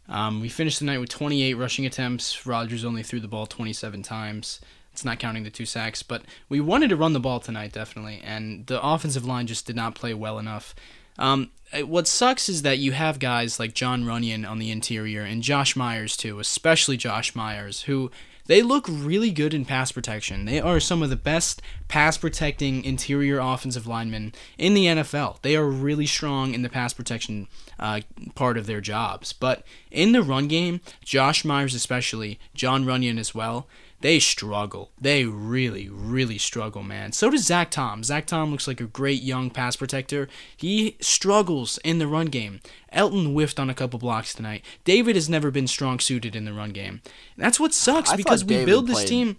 Um, 0.08 0.40
we 0.40 0.48
finished 0.48 0.78
the 0.78 0.84
night 0.84 0.98
with 0.98 1.08
28 1.08 1.54
rushing 1.54 1.84
attempts. 1.84 2.46
Rodgers 2.46 2.84
only 2.84 3.02
threw 3.02 3.20
the 3.20 3.28
ball 3.28 3.46
27 3.46 4.02
times. 4.02 4.60
It's 4.92 5.04
not 5.04 5.18
counting 5.18 5.42
the 5.42 5.50
two 5.50 5.66
sacks, 5.66 6.02
but 6.02 6.22
we 6.48 6.60
wanted 6.60 6.88
to 6.88 6.96
run 6.96 7.12
the 7.12 7.20
ball 7.20 7.38
tonight, 7.38 7.72
definitely, 7.72 8.22
and 8.24 8.66
the 8.66 8.82
offensive 8.82 9.26
line 9.26 9.46
just 9.46 9.66
did 9.66 9.76
not 9.76 9.94
play 9.94 10.14
well 10.14 10.38
enough. 10.38 10.74
Um, 11.18 11.50
what 11.84 12.06
sucks 12.06 12.48
is 12.48 12.62
that 12.62 12.78
you 12.78 12.92
have 12.92 13.18
guys 13.18 13.58
like 13.58 13.74
Jon 13.74 14.04
Runyan 14.04 14.48
on 14.48 14.58
the 14.58 14.70
interior 14.70 15.22
and 15.22 15.42
Josh 15.42 15.76
Myers 15.76 16.16
too, 16.16 16.38
especially 16.38 16.96
Josh 16.96 17.34
Myers, 17.34 17.82
who 17.82 18.10
they 18.46 18.62
look 18.62 18.86
really 18.88 19.30
good 19.30 19.52
in 19.52 19.64
pass 19.64 19.90
protection. 19.90 20.44
They 20.44 20.60
are 20.60 20.78
some 20.78 21.02
of 21.02 21.10
the 21.10 21.16
best 21.16 21.60
pass 21.88 22.16
protecting 22.16 22.84
interior 22.84 23.38
offensive 23.38 23.86
linemen 23.86 24.32
in 24.56 24.74
the 24.74 24.86
NFL. 24.86 25.42
They 25.42 25.56
are 25.56 25.66
really 25.66 26.06
strong 26.06 26.54
in 26.54 26.62
the 26.62 26.68
pass 26.68 26.92
protection 26.92 27.48
uh, 27.78 28.00
part 28.34 28.56
of 28.56 28.66
their 28.66 28.80
jobs. 28.80 29.32
But 29.32 29.64
in 29.90 30.12
the 30.12 30.22
run 30.22 30.46
game, 30.48 30.80
Josh 31.04 31.44
Myers, 31.44 31.74
especially, 31.74 32.38
Jon 32.54 32.84
Runyan 32.84 33.18
as 33.18 33.34
well, 33.34 33.66
they 34.00 34.18
struggle. 34.18 34.90
They 35.00 35.24
really, 35.24 35.88
really 35.88 36.38
struggle, 36.38 36.82
man. 36.82 37.12
So 37.12 37.30
does 37.30 37.44
Zach 37.46 37.70
Tom. 37.70 38.04
Zach 38.04 38.26
Tom 38.26 38.50
looks 38.50 38.68
like 38.68 38.80
a 38.80 38.84
great 38.84 39.22
young 39.22 39.50
pass 39.50 39.76
protector. 39.76 40.28
He 40.56 40.96
struggles 41.00 41.78
in 41.84 41.98
the 41.98 42.06
run 42.06 42.26
game. 42.26 42.60
Elton 42.90 43.32
whiffed 43.32 43.58
on 43.58 43.70
a 43.70 43.74
couple 43.74 43.98
blocks 43.98 44.34
tonight. 44.34 44.64
David 44.84 45.16
has 45.16 45.28
never 45.28 45.50
been 45.50 45.66
strong 45.66 45.98
suited 45.98 46.36
in 46.36 46.44
the 46.44 46.52
run 46.52 46.70
game. 46.70 47.00
That's 47.36 47.58
what 47.58 47.72
sucks 47.74 48.10
I 48.10 48.16
because 48.16 48.44
we 48.44 48.48
David 48.54 48.66
build 48.66 48.86
this 48.86 48.96
played- 48.98 49.08
team. 49.08 49.36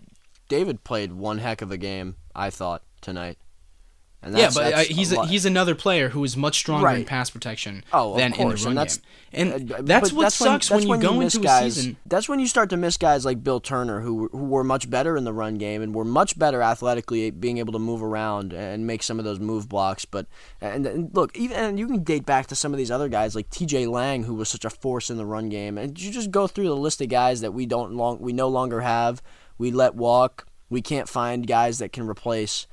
David 0.49 0.84
played 0.84 1.12
one 1.14 1.39
heck 1.39 1.62
of 1.62 1.72
a 1.72 1.78
game, 1.78 2.16
I 2.34 2.49
thought, 2.49 2.82
tonight. 3.01 3.38
Yeah, 4.24 4.32
that's- 4.49 4.55
but 4.55 4.74
uh, 4.74 4.78
he's 4.80 5.11
a, 5.13 5.26
he's 5.28 5.45
another 5.45 5.76
player 5.76 6.09
who 6.09 6.24
is 6.24 6.36
much 6.36 6.55
stronger 6.57 6.89
in 6.89 7.05
pass 7.05 7.30
protection 7.30 7.84
Oh, 7.93 8.15
than 8.18 8.26
in 8.26 8.32
the 8.32 8.38
course, 8.38 8.63
run 8.63 8.72
and 8.72 8.78
that's- 8.78 8.97
game. 8.97 9.03
And 9.34 9.72
Uh, 9.72 9.82
that's 9.82 10.11
what 10.13 10.32
sucks 10.34 10.70
when, 10.70 10.80
that's 10.80 10.89
you 10.89 10.97
go 10.97 11.13
miss 11.20 11.36
into 11.36 11.45
guys, 11.45 11.74
a 11.78 11.82
season. 11.82 11.97
That's 12.05 12.28
when 12.30 12.39
you 12.39 12.47
start 12.47 12.70
to 12.72 12.78
miss 12.78 12.97
guys 12.97 13.26
like 13.26 13.43
Bill 13.43 13.59
Turner, 13.59 13.99
who 14.01 14.30
who 14.32 14.45
were 14.45 14.63
much 14.63 14.89
better 14.89 15.18
in 15.18 15.24
the 15.26 15.34
run 15.34 15.55
game 15.55 15.82
and 15.82 15.93
were 15.93 16.05
much 16.05 16.39
better 16.39 16.61
athletically, 16.61 17.30
being 17.30 17.57
able 17.57 17.74
to 17.74 17.80
move 17.80 18.01
around 18.01 18.53
and 18.53 18.88
make 18.88 19.03
some 19.03 19.20
of 19.20 19.26
those 19.26 19.39
move 19.39 19.68
blocks. 19.70 20.05
But 20.05 20.28
and, 20.61 20.86
and 20.88 21.11
look, 21.13 21.38
even 21.38 21.57
and 21.57 21.78
you 21.78 21.88
can 21.88 22.03
date 22.03 22.26
back 22.26 22.47
to 22.47 22.55
some 22.55 22.74
of 22.74 22.78
these 22.78 22.89
other 22.89 23.09
guys 23.09 23.36
like 23.36 23.49
T.J. 23.49 23.86
Lang, 23.88 24.24
who 24.24 24.34
was 24.34 24.49
such 24.49 24.65
a 24.65 24.70
force 24.70 25.09
in 25.09 25.18
the 25.18 25.26
run 25.26 25.49
game. 25.49 25.78
And 25.78 26.01
you 26.01 26.09
just 26.11 26.32
go 26.32 26.47
through 26.47 26.68
the 26.70 26.76
list 26.76 27.01
of 27.01 27.09
guys 27.09 27.41
that 27.41 27.53
we 27.53 27.65
don't 27.65 27.93
long 27.95 28.20
we 28.20 28.32
no 28.34 28.47
longer 28.47 28.82
have. 28.82 29.22
We 29.57 29.72
let 29.72 29.93
walk. 29.95 30.47
We 30.70 30.82
can't 30.82 31.07
find 31.09 31.45
guys 31.45 31.80
that 31.80 31.91
can 31.93 32.07
replace. 32.07 32.65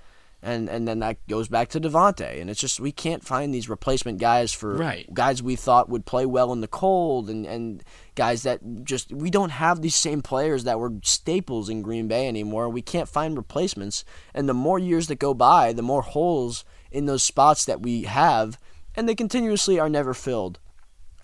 And, 0.46 0.68
and 0.68 0.86
then 0.86 0.98
that 0.98 1.26
goes 1.26 1.48
back 1.48 1.70
to 1.70 1.80
Davante, 1.80 2.38
and 2.38 2.50
it's 2.50 2.60
just 2.60 2.78
we 2.78 2.92
can't 2.92 3.24
find 3.24 3.54
these 3.54 3.70
replacement 3.70 4.18
guys 4.18 4.52
for 4.52 4.76
Right. 4.76 5.08
guys 5.14 5.42
we 5.42 5.56
thought 5.56 5.88
would 5.88 6.04
play 6.04 6.26
well 6.26 6.52
in 6.52 6.60
the 6.60 6.68
cold 6.68 7.30
and, 7.30 7.46
and 7.46 7.82
guys 8.14 8.42
that 8.42 8.60
just 8.84 9.10
we 9.10 9.30
don't 9.30 9.52
have 9.52 9.80
these 9.80 9.94
same 9.94 10.20
players 10.20 10.64
that 10.64 10.78
were 10.78 10.92
staples 11.02 11.70
in 11.70 11.80
Green 11.80 12.08
Bay 12.08 12.28
anymore. 12.28 12.68
We 12.68 12.82
can't 12.82 13.08
find 13.08 13.38
replacements. 13.38 14.04
And 14.34 14.46
the 14.46 14.52
more 14.52 14.78
years 14.78 15.06
that 15.08 15.18
go 15.18 15.32
by, 15.32 15.72
the 15.72 15.80
more 15.82 16.02
holes 16.02 16.66
in 16.90 17.06
those 17.06 17.22
spots 17.22 17.64
that 17.64 17.80
we 17.80 18.02
have, 18.02 18.58
and 18.94 19.08
they 19.08 19.14
continuously 19.14 19.80
are 19.80 19.88
never 19.88 20.12
filled. 20.12 20.60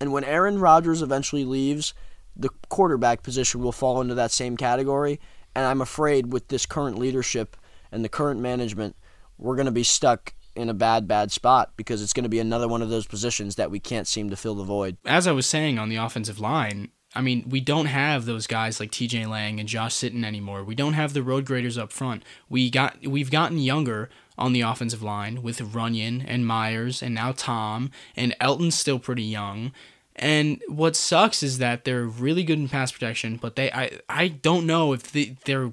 And 0.01 0.13
when 0.15 0.25
Aaron 0.25 0.59
Rodgers 0.59 1.03
eventually 1.03 1.45
leaves, 1.45 1.93
the 2.35 2.49
quarterback 2.71 3.23
position 3.23 3.61
will 3.61 3.71
fall 3.71 4.01
into 4.01 4.15
that 4.15 4.31
same 4.31 4.57
category. 4.57 5.21
And 5.55 5.67
I'm 5.67 5.83
afraid 5.83 6.33
with 6.33 6.49
this 6.49 6.65
current 6.65 6.99
leadership 6.99 7.55
and 7.93 8.03
the 8.03 8.09
current 8.09 8.41
management, 8.41 8.97
we're 9.41 9.57
going 9.57 9.67
to 9.67 9.73
be 9.73 9.83
stuck 9.83 10.35
in 10.55 10.69
a 10.69 10.75
bad, 10.75 11.09
bad 11.09 11.33
spot 11.33 11.73
because 11.77 12.03
it's 12.03 12.13
going 12.13 12.25
to 12.25 12.29
be 12.29 12.39
another 12.39 12.69
one 12.69 12.83
of 12.83 12.91
those 12.91 13.07
positions 13.07 13.57
that 13.57 13.71
we 13.71 13.81
can't 13.81 14.07
seem 14.07 14.31
to 14.31 14.37
fill 14.37 14.55
the 14.55 14.65
void. 14.65 14.97
as 15.07 15.27
I 15.27 15.33
was 15.33 15.47
saying 15.47 15.79
on 15.79 15.89
the 15.89 15.97
offensive 15.97 16.39
line, 16.39 16.91
I 17.15 17.23
mean, 17.23 17.49
we 17.49 17.61
don't 17.61 17.87
have 17.87 18.25
those 18.25 18.47
guys 18.47 18.79
like 18.79 18.93
TJ 18.93 19.29
Lang 19.29 19.59
and 19.59 19.69
Josh 19.69 19.95
Sitton 19.95 20.25
anymore. 20.25 20.63
We 20.63 20.77
don't 20.77 20.93
have 20.93 21.13
the 21.13 21.23
road 21.23 21.45
graders 21.45 21.77
up 21.77 21.91
front. 21.91 22.23
We 22.49 22.71
got 22.71 23.05
we've 23.05 23.33
gotten 23.33 23.59
younger 23.59 24.11
on 24.39 24.53
the 24.53 24.61
offensive 24.61 25.03
line 25.03 25.43
with 25.43 25.59
Runyan 25.59 26.25
and 26.27 26.47
Myers 26.47 27.03
and 27.03 27.15
now 27.15 27.33
Tom 27.33 27.91
and 28.15 28.35
Elton's 28.41 28.77
still 28.77 29.01
pretty 29.01 29.25
young. 29.25 29.73
And 30.15 30.63
what 30.69 30.97
sucks 30.97 31.43
is 31.43 31.59
that 31.59 31.85
they're 31.85 32.05
really 32.05 32.45
good 32.45 32.59
in 32.59 32.69
pass 32.69 32.93
protection, 32.93 33.37
but 33.37 33.57
they 33.57 33.73
I 33.73 33.99
I 34.09 34.29
don't 34.29 34.67
know 34.67 34.93
if 34.93 35.11
they, 35.11 35.37
they're 35.45 35.73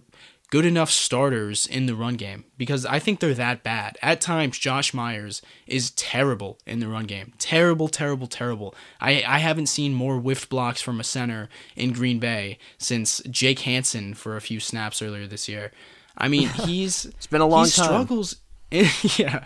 good 0.50 0.66
enough 0.66 0.90
starters 0.90 1.68
in 1.68 1.88
the 1.88 1.96
run 1.96 2.16
game 2.16 2.46
because 2.58 2.86
I 2.86 3.00
think 3.00 3.20
they're 3.20 3.34
that 3.34 3.64
bad. 3.64 3.98
At 4.02 4.22
times, 4.22 4.58
Josh 4.58 4.94
Myers 4.94 5.42
is 5.66 5.92
terrible 5.92 6.58
in 6.66 6.80
the 6.80 6.88
run 6.88 7.06
game. 7.06 7.34
Terrible, 7.38 7.88
terrible, 7.90 8.28
terrible. 8.28 8.74
I, 9.02 9.24
I 9.28 9.40
haven't 9.40 9.68
seen 9.68 9.94
more 9.94 10.20
whiffed 10.20 10.50
blocks 10.50 10.82
from 10.82 11.00
a 11.00 11.04
center 11.04 11.50
in 11.76 11.92
Green 11.92 12.20
Bay 12.20 12.58
since 12.78 13.22
Jake 13.30 13.60
Hanson 13.60 14.14
for 14.14 14.36
a 14.38 14.42
few 14.42 14.60
snaps 14.60 15.02
earlier 15.02 15.28
this 15.28 15.48
year. 15.50 15.72
I 16.18 16.28
mean, 16.30 16.48
he's 16.66 17.06
It's 17.06 17.28
been 17.28 17.42
a 17.42 17.46
long 17.48 17.66
time. 17.66 17.72
he 17.72 17.76
time. 17.76 17.86
struggles. 17.86 18.36
yeah, 19.18 19.46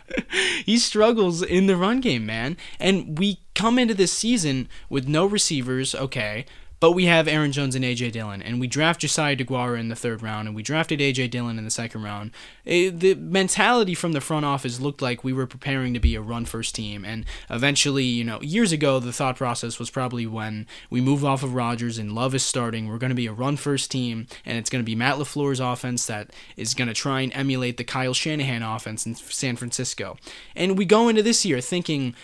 he 0.65 0.79
struggles 0.79 1.43
in 1.43 1.67
the 1.67 1.75
run 1.77 2.01
game, 2.01 2.25
man. 2.25 2.57
And 2.79 3.19
we 3.19 3.39
come 3.53 3.77
into 3.77 3.93
this 3.93 4.11
season 4.11 4.67
with 4.89 5.07
no 5.07 5.27
receivers, 5.27 5.93
okay, 5.93 6.45
but 6.82 6.93
we 6.93 7.05
have 7.05 7.27
Aaron 7.27 7.51
Jones 7.51 7.75
and 7.75 7.86
AJ 7.86 8.11
Dillon, 8.11 8.41
and 8.41 8.59
we 8.59 8.65
draft 8.65 9.01
Josiah 9.01 9.36
Deguara 9.36 9.79
in 9.79 9.89
the 9.89 9.95
third 9.95 10.23
round, 10.23 10.47
and 10.47 10.55
we 10.55 10.63
drafted 10.63 10.99
AJ 10.99 11.29
Dillon 11.29 11.59
in 11.59 11.63
the 11.63 11.69
second 11.69 12.01
round. 12.01 12.32
Eh, 12.65 12.89
the 12.91 13.13
mentality 13.13 13.93
from 13.93 14.13
the 14.13 14.19
front 14.19 14.45
office 14.45 14.79
looked 14.79 14.99
like 14.99 15.23
we 15.23 15.32
were 15.32 15.45
preparing 15.45 15.93
to 15.93 15.99
be 15.99 16.15
a 16.15 16.21
run 16.21 16.43
first 16.43 16.73
team, 16.73 17.05
and 17.05 17.23
eventually, 17.51 18.03
you 18.03 18.23
know, 18.23 18.41
years 18.41 18.71
ago, 18.71 18.99
the 18.99 19.13
thought 19.13 19.38
process 19.38 19.77
was 19.77 19.91
probably 19.91 20.25
when 20.25 20.65
we 20.89 21.01
move 21.01 21.23
off 21.23 21.43
of 21.43 21.53
Rodgers 21.53 21.99
and 21.99 22.13
Love 22.13 22.34
is 22.34 22.43
starting, 22.43 22.88
we're 22.88 22.97
going 22.97 23.09
to 23.09 23.15
be 23.15 23.27
a 23.27 23.34
run 23.34 23.57
first 23.57 23.91
team, 23.91 24.25
and 24.43 24.57
it's 24.57 24.71
going 24.71 24.84
to 24.84 24.86
be 24.86 24.95
Matt 24.95 25.17
LaFleur's 25.17 25.59
offense 25.59 26.07
that 26.07 26.32
is 26.57 26.73
going 26.73 26.88
to 26.88 26.95
try 26.95 27.21
and 27.21 27.32
emulate 27.34 27.77
the 27.77 27.84
Kyle 27.84 28.15
Shanahan 28.15 28.63
offense 28.63 29.05
in 29.05 29.13
San 29.13 29.55
Francisco. 29.55 30.17
And 30.55 30.79
we 30.79 30.86
go 30.86 31.09
into 31.09 31.21
this 31.21 31.45
year 31.45 31.61
thinking 31.61 32.15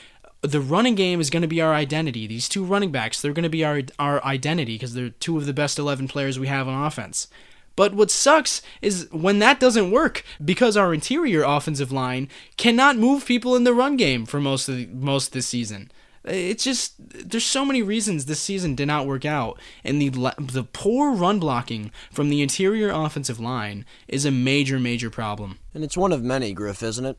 the 0.41 0.61
running 0.61 0.95
game 0.95 1.19
is 1.19 1.29
going 1.29 1.41
to 1.41 1.47
be 1.47 1.61
our 1.61 1.73
identity. 1.73 2.27
These 2.27 2.47
two 2.49 2.63
running 2.63 2.91
backs, 2.91 3.21
they're 3.21 3.33
going 3.33 3.43
to 3.43 3.49
be 3.49 3.65
our 3.65 3.81
our 3.99 4.23
identity 4.23 4.75
because 4.75 4.93
they're 4.93 5.09
two 5.09 5.37
of 5.37 5.45
the 5.45 5.53
best 5.53 5.79
11 5.79 6.07
players 6.07 6.37
we 6.39 6.47
have 6.47 6.67
on 6.67 6.85
offense. 6.85 7.27
But 7.75 7.93
what 7.93 8.09
sucks 8.09 8.61
is 8.81 9.07
when 9.11 9.37
that 9.39 9.59
doesn't 9.59 9.91
work 9.91 10.23
because 10.43 10.75
our 10.75 10.93
interior 10.95 11.43
offensive 11.43 11.91
line 11.91 12.27
cannot 12.57 12.97
move 12.97 13.25
people 13.25 13.55
in 13.55 13.65
the 13.65 13.73
run 13.73 13.97
game 13.97 14.25
for 14.25 14.39
most 14.41 14.67
of 14.67 14.77
the, 14.77 14.87
most 14.87 15.31
this 15.31 15.45
season. 15.47 15.91
It's 16.23 16.63
just 16.63 16.95
there's 16.97 17.45
so 17.45 17.63
many 17.63 17.81
reasons 17.81 18.25
this 18.25 18.39
season 18.39 18.75
did 18.75 18.87
not 18.87 19.05
work 19.07 19.23
out, 19.25 19.59
and 19.83 20.01
the 20.01 20.09
the 20.39 20.63
poor 20.73 21.11
run 21.13 21.39
blocking 21.39 21.91
from 22.11 22.29
the 22.29 22.41
interior 22.41 22.89
offensive 22.89 23.39
line 23.39 23.85
is 24.07 24.25
a 24.25 24.31
major 24.31 24.77
major 24.79 25.09
problem. 25.09 25.59
And 25.73 25.83
it's 25.85 25.95
one 25.95 26.11
of 26.11 26.21
many, 26.23 26.51
Griff, 26.53 26.83
isn't 26.83 27.05
it? 27.05 27.17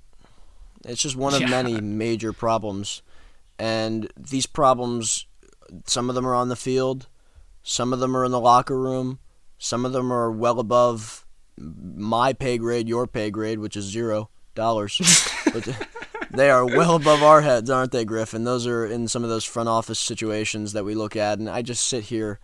It's 0.84 1.00
just 1.00 1.16
one 1.16 1.32
of 1.34 1.40
Yeah. 1.48 1.48
many 1.48 1.80
major 1.80 2.32
problems. 2.32 3.00
And 3.58 4.10
these 4.16 4.46
problems, 4.46 5.26
some 5.86 6.08
of 6.08 6.14
them 6.14 6.26
are 6.26 6.34
on 6.34 6.48
the 6.48 6.56
field, 6.56 7.08
some 7.62 7.92
of 7.92 8.00
them 8.00 8.16
are 8.16 8.24
in 8.24 8.30
the 8.30 8.40
locker 8.40 8.78
room, 8.78 9.18
some 9.58 9.84
of 9.84 9.92
them 9.92 10.12
are 10.12 10.30
well 10.30 10.60
above 10.60 11.26
my 11.56 12.32
pay 12.32 12.56
grade, 12.56 12.88
your 12.88 13.06
pay 13.06 13.30
grade, 13.30 13.58
which 13.58 13.76
is 13.76 13.84
zero 13.84 14.30
dollars. 14.54 15.00
but 15.52 15.68
they 16.30 16.50
are 16.50 16.64
well 16.64 16.94
above 16.94 17.22
our 17.22 17.40
heads, 17.40 17.68
aren't 17.68 17.92
they, 17.92 18.04
Griffin? 18.04 18.44
Those 18.44 18.66
are 18.66 18.86
in 18.86 19.08
some 19.08 19.24
of 19.24 19.30
those 19.30 19.44
front 19.44 19.68
office 19.68 19.98
situations 19.98 20.72
that 20.72 20.84
we 20.84 20.94
look 20.94 21.16
at. 21.16 21.38
And 21.38 21.50
I 21.50 21.62
just 21.62 21.86
sit 21.88 22.04
here 22.04 22.38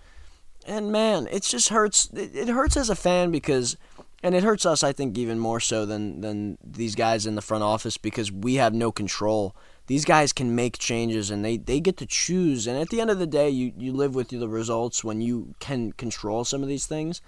and 0.67 0.91
man, 0.91 1.29
it 1.31 1.43
just 1.43 1.69
hurts. 1.69 2.09
It, 2.13 2.35
it 2.35 2.49
hurts 2.49 2.77
as 2.77 2.91
a 2.91 2.97
fan 2.97 3.31
because, 3.31 3.77
and 4.23 4.35
it 4.35 4.43
hurts 4.43 4.65
us, 4.65 4.83
I 4.83 4.93
think, 4.93 5.19
even 5.19 5.39
more 5.39 5.61
so 5.61 5.85
than 5.85 6.21
than 6.21 6.59
these 6.65 6.95
guys 6.95 7.27
in 7.27 7.35
the 7.35 7.43
front 7.43 7.65
office 7.65 7.97
because 7.97 8.33
we 8.33 8.55
have 8.55 8.75
no 8.75 8.91
control. 8.91 9.55
These 9.87 10.05
guys 10.05 10.33
can 10.33 10.55
make 10.55 10.79
changes 10.79 11.31
and 11.31 11.45
they, 11.45 11.59
they 11.59 11.81
get 11.81 11.99
to 11.99 12.07
choose. 12.07 12.67
And 12.67 12.79
at 12.79 12.89
the 12.89 13.01
end 13.01 13.11
of 13.11 13.19
the 13.19 13.27
day, 13.27 13.51
you, 13.51 13.73
you 13.77 13.93
live 13.93 14.15
with 14.15 14.29
the 14.29 14.49
results 14.49 15.05
when 15.05 15.21
you 15.21 15.55
can 15.61 15.93
control 15.93 16.45
some 16.45 16.63
of 16.63 16.69
these 16.69 16.87
things. 16.87 17.21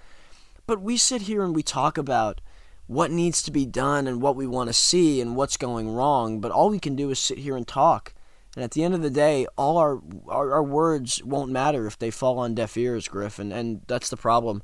But 0.65 0.81
we 0.81 0.97
sit 0.97 1.23
here 1.23 1.43
and 1.43 1.55
we 1.55 1.63
talk 1.63 1.97
about 1.97 2.41
what 2.87 3.11
needs 3.11 3.43
to 3.43 3.51
be 3.51 3.65
done 3.65 4.07
and 4.07 4.21
what 4.21 4.35
we 4.35 4.47
want 4.47 4.69
to 4.69 4.73
see 4.73 5.21
and 5.21 5.35
what's 5.35 5.57
going 5.57 5.89
wrong. 5.89 6.41
But 6.41 6.51
all 6.51 6.69
we 6.69 6.79
can 6.79 6.95
do 6.95 7.09
is 7.09 7.19
sit 7.19 7.37
here 7.37 7.55
and 7.55 7.67
talk. 7.67 8.13
And 8.55 8.63
at 8.63 8.71
the 8.71 8.83
end 8.83 8.95
of 8.95 9.03
the 9.03 9.11
day, 9.11 9.45
all 9.55 9.77
our 9.77 10.01
our, 10.27 10.53
our 10.53 10.63
words 10.63 11.23
won't 11.23 11.51
matter 11.51 11.85
if 11.85 11.99
they 11.99 12.09
fall 12.09 12.39
on 12.39 12.55
deaf 12.55 12.75
ears, 12.75 13.07
Griff, 13.07 13.37
and, 13.37 13.53
and 13.53 13.81
that's 13.87 14.09
the 14.09 14.17
problem. 14.17 14.63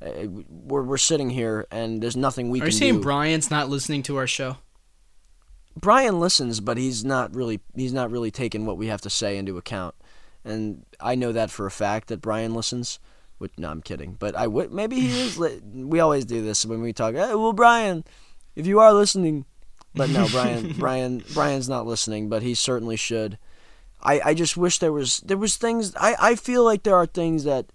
Uh, 0.00 0.28
we're 0.48 0.84
we're 0.84 0.96
sitting 0.96 1.30
here 1.30 1.66
and 1.70 2.00
there's 2.00 2.16
nothing 2.16 2.50
we 2.50 2.60
Are 2.60 2.62
can 2.62 2.66
you 2.72 2.78
saying 2.78 2.94
do. 2.94 3.02
Brian's 3.02 3.50
not 3.50 3.68
listening 3.68 4.02
to 4.04 4.16
our 4.16 4.28
show? 4.28 4.58
Brian 5.76 6.20
listens, 6.20 6.60
but 6.60 6.76
he's 6.76 7.04
not 7.04 7.34
really 7.34 7.60
he's 7.74 7.92
not 7.92 8.10
really 8.10 8.30
taking 8.30 8.66
what 8.66 8.76
we 8.76 8.88
have 8.88 9.00
to 9.02 9.10
say 9.10 9.36
into 9.36 9.56
account. 9.56 9.94
And 10.44 10.84
I 11.00 11.14
know 11.14 11.32
that 11.32 11.50
for 11.50 11.66
a 11.66 11.70
fact 11.70 12.08
that 12.08 12.20
Brian 12.20 12.54
listens. 12.54 12.98
Which 13.38 13.52
no, 13.58 13.70
I'm 13.70 13.82
kidding. 13.82 14.16
But 14.18 14.36
I 14.36 14.46
would 14.46 14.72
maybe 14.72 15.00
he 15.00 15.20
is. 15.20 15.38
Li- 15.38 15.60
we 15.74 16.00
always 16.00 16.24
do 16.24 16.42
this 16.42 16.64
when 16.64 16.80
we 16.80 16.92
talk. 16.92 17.14
Hey, 17.14 17.34
well, 17.34 17.52
Brian, 17.52 18.04
if 18.54 18.66
you 18.66 18.78
are 18.78 18.92
listening, 18.92 19.46
but 19.94 20.10
no, 20.10 20.28
Brian, 20.28 20.72
Brian, 20.78 21.24
Brian's 21.34 21.68
not 21.68 21.86
listening, 21.86 22.28
but 22.28 22.42
he 22.42 22.54
certainly 22.54 22.96
should. 22.96 23.38
I, 24.02 24.20
I 24.26 24.34
just 24.34 24.56
wish 24.56 24.78
there 24.78 24.92
was 24.92 25.20
there 25.20 25.36
was 25.36 25.56
things. 25.56 25.94
I, 25.96 26.16
I 26.20 26.34
feel 26.34 26.64
like 26.64 26.82
there 26.82 26.96
are 26.96 27.06
things 27.06 27.44
that 27.44 27.66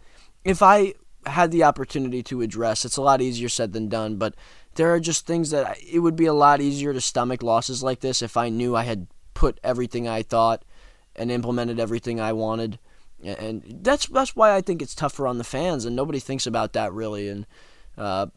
if 0.44 0.62
I 0.62 0.94
had 1.26 1.52
the 1.52 1.64
opportunity 1.64 2.24
to 2.24 2.42
address, 2.42 2.86
it's 2.86 2.98
a 2.98 3.02
lot 3.02 3.22
easier 3.22 3.50
said 3.50 3.74
than 3.74 3.90
done. 3.90 4.18
But 4.18 4.36
there 4.78 4.94
are 4.94 5.00
just 5.00 5.26
things 5.26 5.50
that 5.50 5.66
I, 5.66 5.78
it 5.92 6.00
would 6.00 6.16
be 6.16 6.28
a 6.28 6.34
lot 6.34 6.62
easier 6.62 6.94
to 6.94 7.02
stomach 7.02 7.44
losses 7.44 7.84
like 7.84 8.00
this 8.00 8.22
if 8.22 8.38
I 8.38 8.50
knew 8.50 8.76
I 8.76 8.84
had 8.84 9.08
put 9.34 9.60
everything 9.64 10.08
I 10.08 10.24
thought 10.24 10.64
and 11.16 11.30
implemented 11.30 11.80
everything 11.80 12.20
I 12.20 12.34
wanted. 12.34 12.80
And 13.24 13.64
that's 13.82 14.06
that's 14.08 14.36
why 14.36 14.56
I 14.56 14.62
think 14.62 14.82
it's 14.82 14.94
tougher 14.94 15.28
on 15.28 15.40
the 15.40 15.44
fans, 15.44 15.86
and 15.86 15.96
nobody 15.96 16.20
thinks 16.20 16.46
about 16.46 16.74
that 16.74 16.94
really. 16.94 17.28
And 17.28 17.48
uh, 17.98 18.28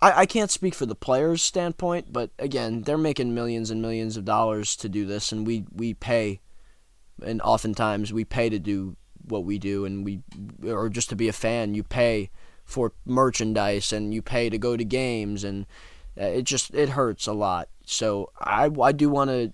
I, 0.00 0.20
I 0.20 0.26
can't 0.26 0.50
speak 0.50 0.74
for 0.74 0.84
the 0.84 0.94
players' 0.94 1.42
standpoint, 1.42 2.12
but 2.12 2.30
again, 2.38 2.82
they're 2.82 2.98
making 2.98 3.34
millions 3.34 3.70
and 3.70 3.80
millions 3.80 4.18
of 4.18 4.26
dollars 4.26 4.76
to 4.76 4.90
do 4.90 5.06
this, 5.06 5.32
and 5.32 5.46
we, 5.46 5.64
we 5.74 5.94
pay, 5.94 6.40
and 7.24 7.40
oftentimes 7.40 8.12
we 8.12 8.26
pay 8.26 8.50
to 8.50 8.58
do 8.58 8.96
what 9.24 9.44
we 9.44 9.58
do, 9.58 9.86
and 9.86 10.04
we 10.04 10.20
or 10.66 10.90
just 10.90 11.08
to 11.08 11.16
be 11.16 11.28
a 11.28 11.32
fan, 11.32 11.74
you 11.74 11.82
pay 11.82 12.30
for 12.66 12.92
merchandise 13.06 13.92
and 13.92 14.12
you 14.12 14.20
pay 14.20 14.50
to 14.50 14.58
go 14.58 14.76
to 14.76 14.84
games, 14.84 15.44
and 15.44 15.64
uh, 16.20 16.24
it 16.24 16.42
just 16.42 16.74
it 16.74 16.90
hurts 16.90 17.26
a 17.26 17.32
lot. 17.32 17.68
So 17.86 18.30
I, 18.38 18.68
I 18.82 18.92
do 18.92 19.08
want 19.08 19.30
to 19.30 19.52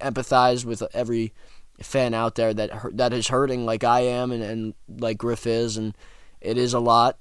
empathize 0.00 0.64
with 0.64 0.82
every 0.92 1.32
fan 1.80 2.12
out 2.12 2.34
there 2.34 2.52
that 2.52 2.70
that 2.96 3.12
is 3.12 3.28
hurting 3.28 3.64
like 3.64 3.84
I 3.84 4.00
am 4.00 4.32
and, 4.32 4.42
and 4.42 4.74
like 4.88 5.16
Griff 5.16 5.46
is, 5.46 5.76
and 5.76 5.96
it 6.40 6.58
is 6.58 6.74
a 6.74 6.80
lot. 6.80 7.16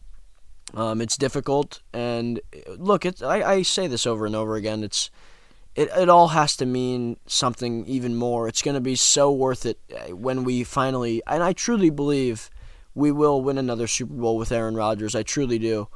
Um, 0.73 1.01
it's 1.01 1.17
difficult, 1.17 1.81
and 1.93 2.41
look, 2.77 3.05
it's 3.05 3.21
I, 3.21 3.41
I 3.41 3.61
say 3.61 3.87
this 3.87 4.05
over 4.05 4.25
and 4.25 4.35
over 4.35 4.55
again. 4.55 4.83
It's 4.83 5.09
it, 5.75 5.89
it 5.95 6.09
all 6.09 6.29
has 6.29 6.57
to 6.57 6.65
mean 6.65 7.17
something 7.25 7.85
even 7.85 8.15
more. 8.15 8.47
It's 8.47 8.61
going 8.61 8.75
to 8.75 8.81
be 8.81 8.95
so 8.95 9.31
worth 9.31 9.65
it 9.65 9.79
uh, 9.95 10.15
when 10.15 10.43
we 10.43 10.63
finally, 10.63 11.21
and 11.27 11.43
I 11.43 11.53
truly 11.53 11.89
believe 11.89 12.49
we 12.95 13.11
will 13.11 13.41
win 13.41 13.57
another 13.57 13.87
Super 13.87 14.13
Bowl 14.13 14.37
with 14.37 14.51
Aaron 14.51 14.75
Rodgers. 14.75 15.15
I 15.15 15.23
truly 15.23 15.59
do, 15.59 15.87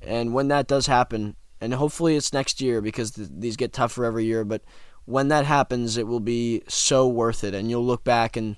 and 0.00 0.34
when 0.34 0.48
that 0.48 0.66
does 0.66 0.86
happen, 0.86 1.36
and 1.60 1.74
hopefully 1.74 2.16
it's 2.16 2.32
next 2.32 2.60
year 2.60 2.80
because 2.80 3.12
th- 3.12 3.28
these 3.30 3.56
get 3.56 3.72
tougher 3.72 4.04
every 4.04 4.24
year, 4.24 4.44
but 4.44 4.62
when 5.04 5.28
that 5.28 5.46
happens, 5.46 5.96
it 5.96 6.06
will 6.06 6.20
be 6.20 6.62
so 6.68 7.08
worth 7.08 7.44
it, 7.44 7.54
and 7.54 7.70
you'll 7.70 7.84
look 7.84 8.04
back 8.04 8.36
and 8.36 8.56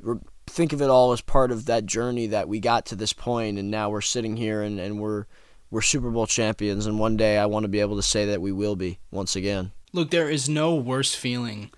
re- 0.00 0.18
think 0.46 0.72
of 0.72 0.82
it 0.82 0.90
all 0.90 1.12
as 1.12 1.20
part 1.20 1.50
of 1.50 1.66
that 1.66 1.86
journey 1.86 2.26
that 2.26 2.48
we 2.48 2.60
got 2.60 2.86
to 2.86 2.96
this 2.96 3.12
point, 3.12 3.58
and 3.58 3.70
now 3.70 3.90
we're 3.90 4.00
sitting 4.00 4.36
here 4.36 4.62
and, 4.62 4.78
and 4.78 5.00
we're 5.00 5.26
we're 5.70 5.82
Super 5.82 6.10
Bowl 6.10 6.26
champions, 6.26 6.86
and 6.86 6.98
one 6.98 7.16
day 7.16 7.36
I 7.36 7.46
want 7.46 7.64
to 7.64 7.68
be 7.68 7.80
able 7.80 7.96
to 7.96 8.02
say 8.02 8.24
that 8.26 8.40
we 8.40 8.52
will 8.52 8.76
be 8.76 8.98
once 9.10 9.36
again. 9.36 9.72
Look, 9.92 10.10
there 10.10 10.30
is 10.30 10.48
no 10.48 10.74
worse 10.74 11.14
feeling 11.14 11.70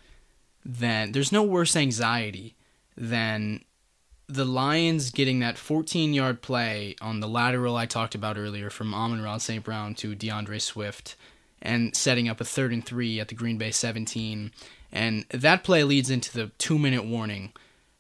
than 0.65 1.13
there's 1.13 1.33
no 1.33 1.43
worse 1.43 1.75
anxiety 1.75 2.57
than 2.97 3.65
the 4.35 4.45
Lions 4.45 5.11
getting 5.11 5.41
that 5.41 5.59
14 5.59 6.15
yard 6.15 6.43
play 6.43 6.95
on 7.01 7.21
the 7.21 7.29
lateral 7.29 7.77
I 7.77 7.87
talked 7.87 8.15
about 8.15 8.39
earlier 8.39 8.71
from 8.71 8.95
Amon-Ra 8.95 9.39
St. 9.39 9.65
Brown 9.65 9.95
to 9.97 10.15
D'Andre 10.15 10.59
Swift 10.59 11.17
and 11.61 11.95
setting 11.95 12.29
up 12.29 12.41
a 12.41 12.45
third 12.45 12.73
and 12.73 12.85
three 12.85 13.21
at 13.21 13.29
the 13.29 13.35
Green 13.35 13.59
Bay 13.59 13.71
17. 13.71 14.53
And 14.93 15.27
that 15.31 15.65
play 15.65 15.85
leads 15.85 16.11
into 16.11 16.33
the 16.33 16.51
two 16.59 16.79
minute 16.79 17.05
warning. 17.05 17.53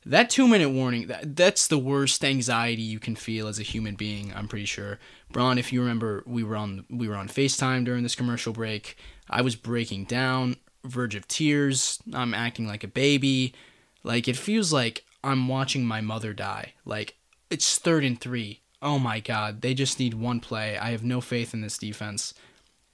That 0.07 0.31
two 0.31 0.49
minute 0.49 0.71
warning, 0.71 1.09
that, 1.09 1.37
that's 1.37 1.67
the 1.67 1.79
worst 1.79 2.25
anxiety 2.25 2.83
you 2.83 2.99
can 2.99 3.17
feel 3.17 3.49
as 3.49 3.59
a 3.59 3.65
human 3.65 3.97
being, 3.97 4.33
I'm 4.35 4.49
pretty 4.49 4.65
sure. 4.65 4.99
Braun, 5.31 5.59
if 5.59 5.73
you 5.73 5.81
remember, 5.81 6.23
we 6.27 6.43
were 6.43 6.57
on 6.57 6.87
we 6.89 7.07
were 7.09 7.17
on 7.17 7.29
FaceTime 7.29 7.85
during 7.85 8.03
this 8.03 8.15
commercial 8.15 8.53
break. 8.53 8.97
I 9.29 9.43
was 9.43 9.57
breaking 9.57 10.05
down, 10.05 10.57
verge 10.85 11.15
of 11.15 11.29
tears. 11.29 11.99
I'm 12.15 12.35
acting 12.35 12.67
like 12.67 12.83
a 12.83 12.89
baby. 12.89 13.53
Like 14.03 14.27
it 14.27 14.37
feels 14.37 14.73
like 14.73 15.05
I'm 15.23 15.49
watching 15.49 15.85
my 15.85 16.01
mother 16.01 16.33
die. 16.33 16.75
Like 16.85 17.17
it's 17.51 17.79
third 17.79 18.05
and 18.05 18.21
three. 18.21 18.61
Oh 18.83 18.99
my 18.99 19.21
god, 19.21 19.61
they 19.61 19.75
just 19.75 19.99
need 19.99 20.15
one 20.15 20.41
play. 20.41 20.79
I 20.79 20.91
have 20.91 21.05
no 21.05 21.21
faith 21.21 21.53
in 21.53 21.61
this 21.61 21.79
defense. 21.79 22.35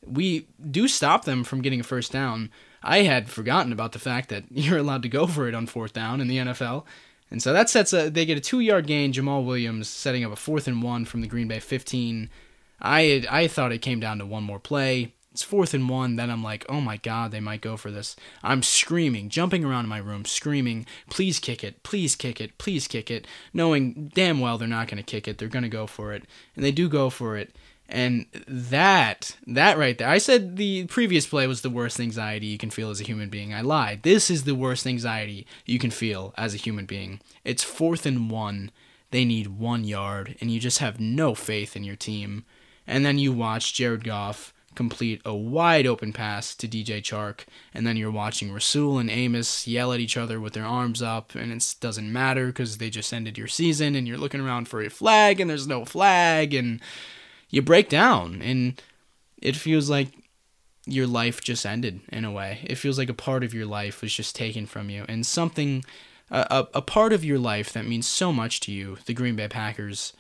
We 0.05 0.47
do 0.71 0.89
stop 0.89 1.25
them 1.25 1.45
from 1.45 1.63
getting 1.63 1.81
a 1.81 1.85
first 1.85 2.13
down. 2.13 2.51
I 2.83 3.03
had 3.03 3.29
forgotten 3.29 3.73
about 3.73 3.93
the 3.93 3.99
fact 3.99 4.29
that 4.29 4.45
you're 4.51 4.79
allowed 4.79 5.03
to 5.03 5.09
go 5.09 5.27
for 5.27 5.49
it 5.49 5.55
on 5.55 5.67
fourth 5.67 5.93
down 5.93 6.21
in 6.21 6.29
the 6.29 6.39
NFL. 6.39 6.85
And 7.31 7.43
so 7.43 7.53
that 7.53 7.69
sets 7.69 7.93
a 7.93 8.09
they 8.09 8.25
get 8.25 8.39
a 8.39 8.41
2-yard 8.41 8.87
gain, 8.87 9.13
Jamaal 9.13 9.45
Williams 9.45 9.89
setting 9.89 10.25
up 10.25 10.33
a 10.33 10.37
fourth 10.37 10.69
and 10.69 10.83
1 10.83 11.05
from 11.05 11.21
the 11.21 11.27
Green 11.27 11.49
Bay 11.49 11.61
15. 11.61 12.31
I 12.81 13.25
I 13.31 13.47
thought 13.49 13.73
it 13.73 13.79
came 13.79 14.01
down 14.01 14.19
to 14.19 14.27
one 14.27 14.45
more 14.45 14.61
play. 14.61 15.15
It's 15.37 15.43
fourth 15.43 15.75
and 15.75 15.87
one. 15.87 16.17
Then 16.17 16.31
I'm 16.31 16.43
like, 16.43 16.65
oh 16.67 16.81
my 16.81 16.97
God, 16.97 17.31
they 17.31 17.41
might 17.41 17.61
go 17.61 17.77
for 17.77 17.91
this. 17.91 18.17
I'm 18.43 18.63
screaming, 18.63 19.29
jumping 19.29 19.67
around 19.67 19.85
in 19.85 19.91
my 19.91 19.99
room, 19.99 20.25
screaming, 20.25 20.87
please 21.11 21.39
kick 21.39 21.63
it, 21.63 21.83
please 21.83 22.17
kick 22.17 22.41
it, 22.41 22.57
please 22.57 22.89
kick 22.89 23.11
it, 23.11 23.27
knowing 23.53 24.11
damn 24.15 24.41
well 24.41 24.57
they're 24.57 24.67
not 24.67 24.89
going 24.89 24.97
to 24.97 25.03
kick 25.03 25.29
it. 25.29 25.37
They're 25.37 25.49
going 25.49 25.63
to 25.63 25.69
go 25.69 25.87
for 25.87 26.15
it. 26.15 26.25
And 26.55 26.65
they 26.65 26.73
do 26.73 26.89
go 26.89 27.11
for 27.11 27.37
it. 27.37 27.55
And 27.87 28.25
that, 28.49 29.37
that 29.47 29.77
right 29.77 29.99
there, 29.99 30.09
I 30.09 30.17
said 30.17 30.57
the 30.57 30.87
previous 30.87 31.27
play 31.27 31.47
was 31.47 31.61
the 31.61 31.69
worst 31.69 32.01
anxiety 32.01 32.47
you 32.47 32.57
can 32.57 32.71
feel 32.71 32.89
as 32.89 33.03
a 33.03 33.05
human 33.05 33.29
being. 33.29 33.53
I 33.53 33.61
lied. 33.61 34.05
This 34.05 34.31
is 34.31 34.45
the 34.45 34.55
worst 34.55 34.87
anxiety 34.87 35.47
you 35.67 35.79
can 35.79 35.91
feel 35.91 36.33
as 36.39 36.55
a 36.55 36.57
human 36.57 36.87
being. 36.87 37.21
It's 37.45 37.63
fourth 37.63 38.07
and 38.07 38.31
one. 38.31 38.71
They 39.11 39.27
need 39.27 39.49
one 39.49 39.85
yard, 39.85 40.37
and 40.41 40.51
you 40.51 40.61
just 40.61 40.79
have 40.79 40.99
no 40.99 41.35
faith 41.35 41.77
in 41.77 41.85
your 41.85 41.95
team. 41.95 42.47
And 42.87 43.05
then 43.05 43.19
you 43.19 43.35
watch 43.35 43.75
Jared 43.75 44.03
Goff 44.03 44.55
complete 44.77 45.21
a 45.25 45.35
wide 45.35 45.87
open 45.87 46.13
pass 46.13 46.55
to 46.55 46.69
DJ 46.69 47.01
Chark, 47.03 47.47
and 47.75 47.87
then 47.87 47.97
you're 47.97 48.11
watching 48.11 48.53
Rasul 48.53 48.99
and 48.99 49.11
Amos 49.11 49.67
yell 49.67 49.93
at 49.93 50.01
each 50.01 50.17
other 50.17 50.39
with 50.39 50.53
their 50.53 50.65
arms 50.65 51.03
up, 51.03 51.35
and 51.35 51.51
it 51.51 51.75
doesn't 51.81 52.13
matter 52.13 52.47
because 52.47 52.79
they 52.79 52.91
just 52.91 53.13
ended 53.13 53.37
your 53.37 53.49
season, 53.49 53.97
and 53.97 54.07
you're 54.07 54.19
looking 54.19 54.41
around 54.41 54.69
for 54.69 54.81
a 54.83 54.91
flag, 54.91 55.41
and 55.41 55.51
there's 55.51 55.67
no 55.67 55.85
flag, 55.85 56.55
and 56.55 56.81
you 57.51 57.63
break 57.63 57.89
down, 57.89 58.41
and 58.43 58.81
it 59.41 59.57
feels 59.57 59.91
like 59.91 60.09
your 60.87 61.07
life 61.07 61.41
just 61.41 61.67
ended 61.67 62.01
in 62.13 62.25
a 62.25 62.31
way. 62.31 62.61
It 62.65 62.77
feels 62.77 62.99
like 62.99 63.09
a 63.09 63.15
part 63.15 63.43
of 63.43 63.53
your 63.53 63.67
life 63.67 64.03
was 64.03 64.15
just 64.15 64.37
taken 64.37 64.67
from 64.67 64.91
you, 64.91 65.05
and 65.09 65.27
something, 65.27 65.85
a, 66.31 66.67
a 66.75 66.83
part 66.83 67.13
of 67.13 67.25
your 67.25 67.39
life 67.39 67.73
that 67.73 67.87
means 67.87 68.07
so 68.07 68.33
much 68.33 68.61
to 68.61 68.73
you, 68.73 68.99
the 69.07 69.15
Green 69.15 69.37
Bay 69.37 69.49
Packers. 69.49 70.13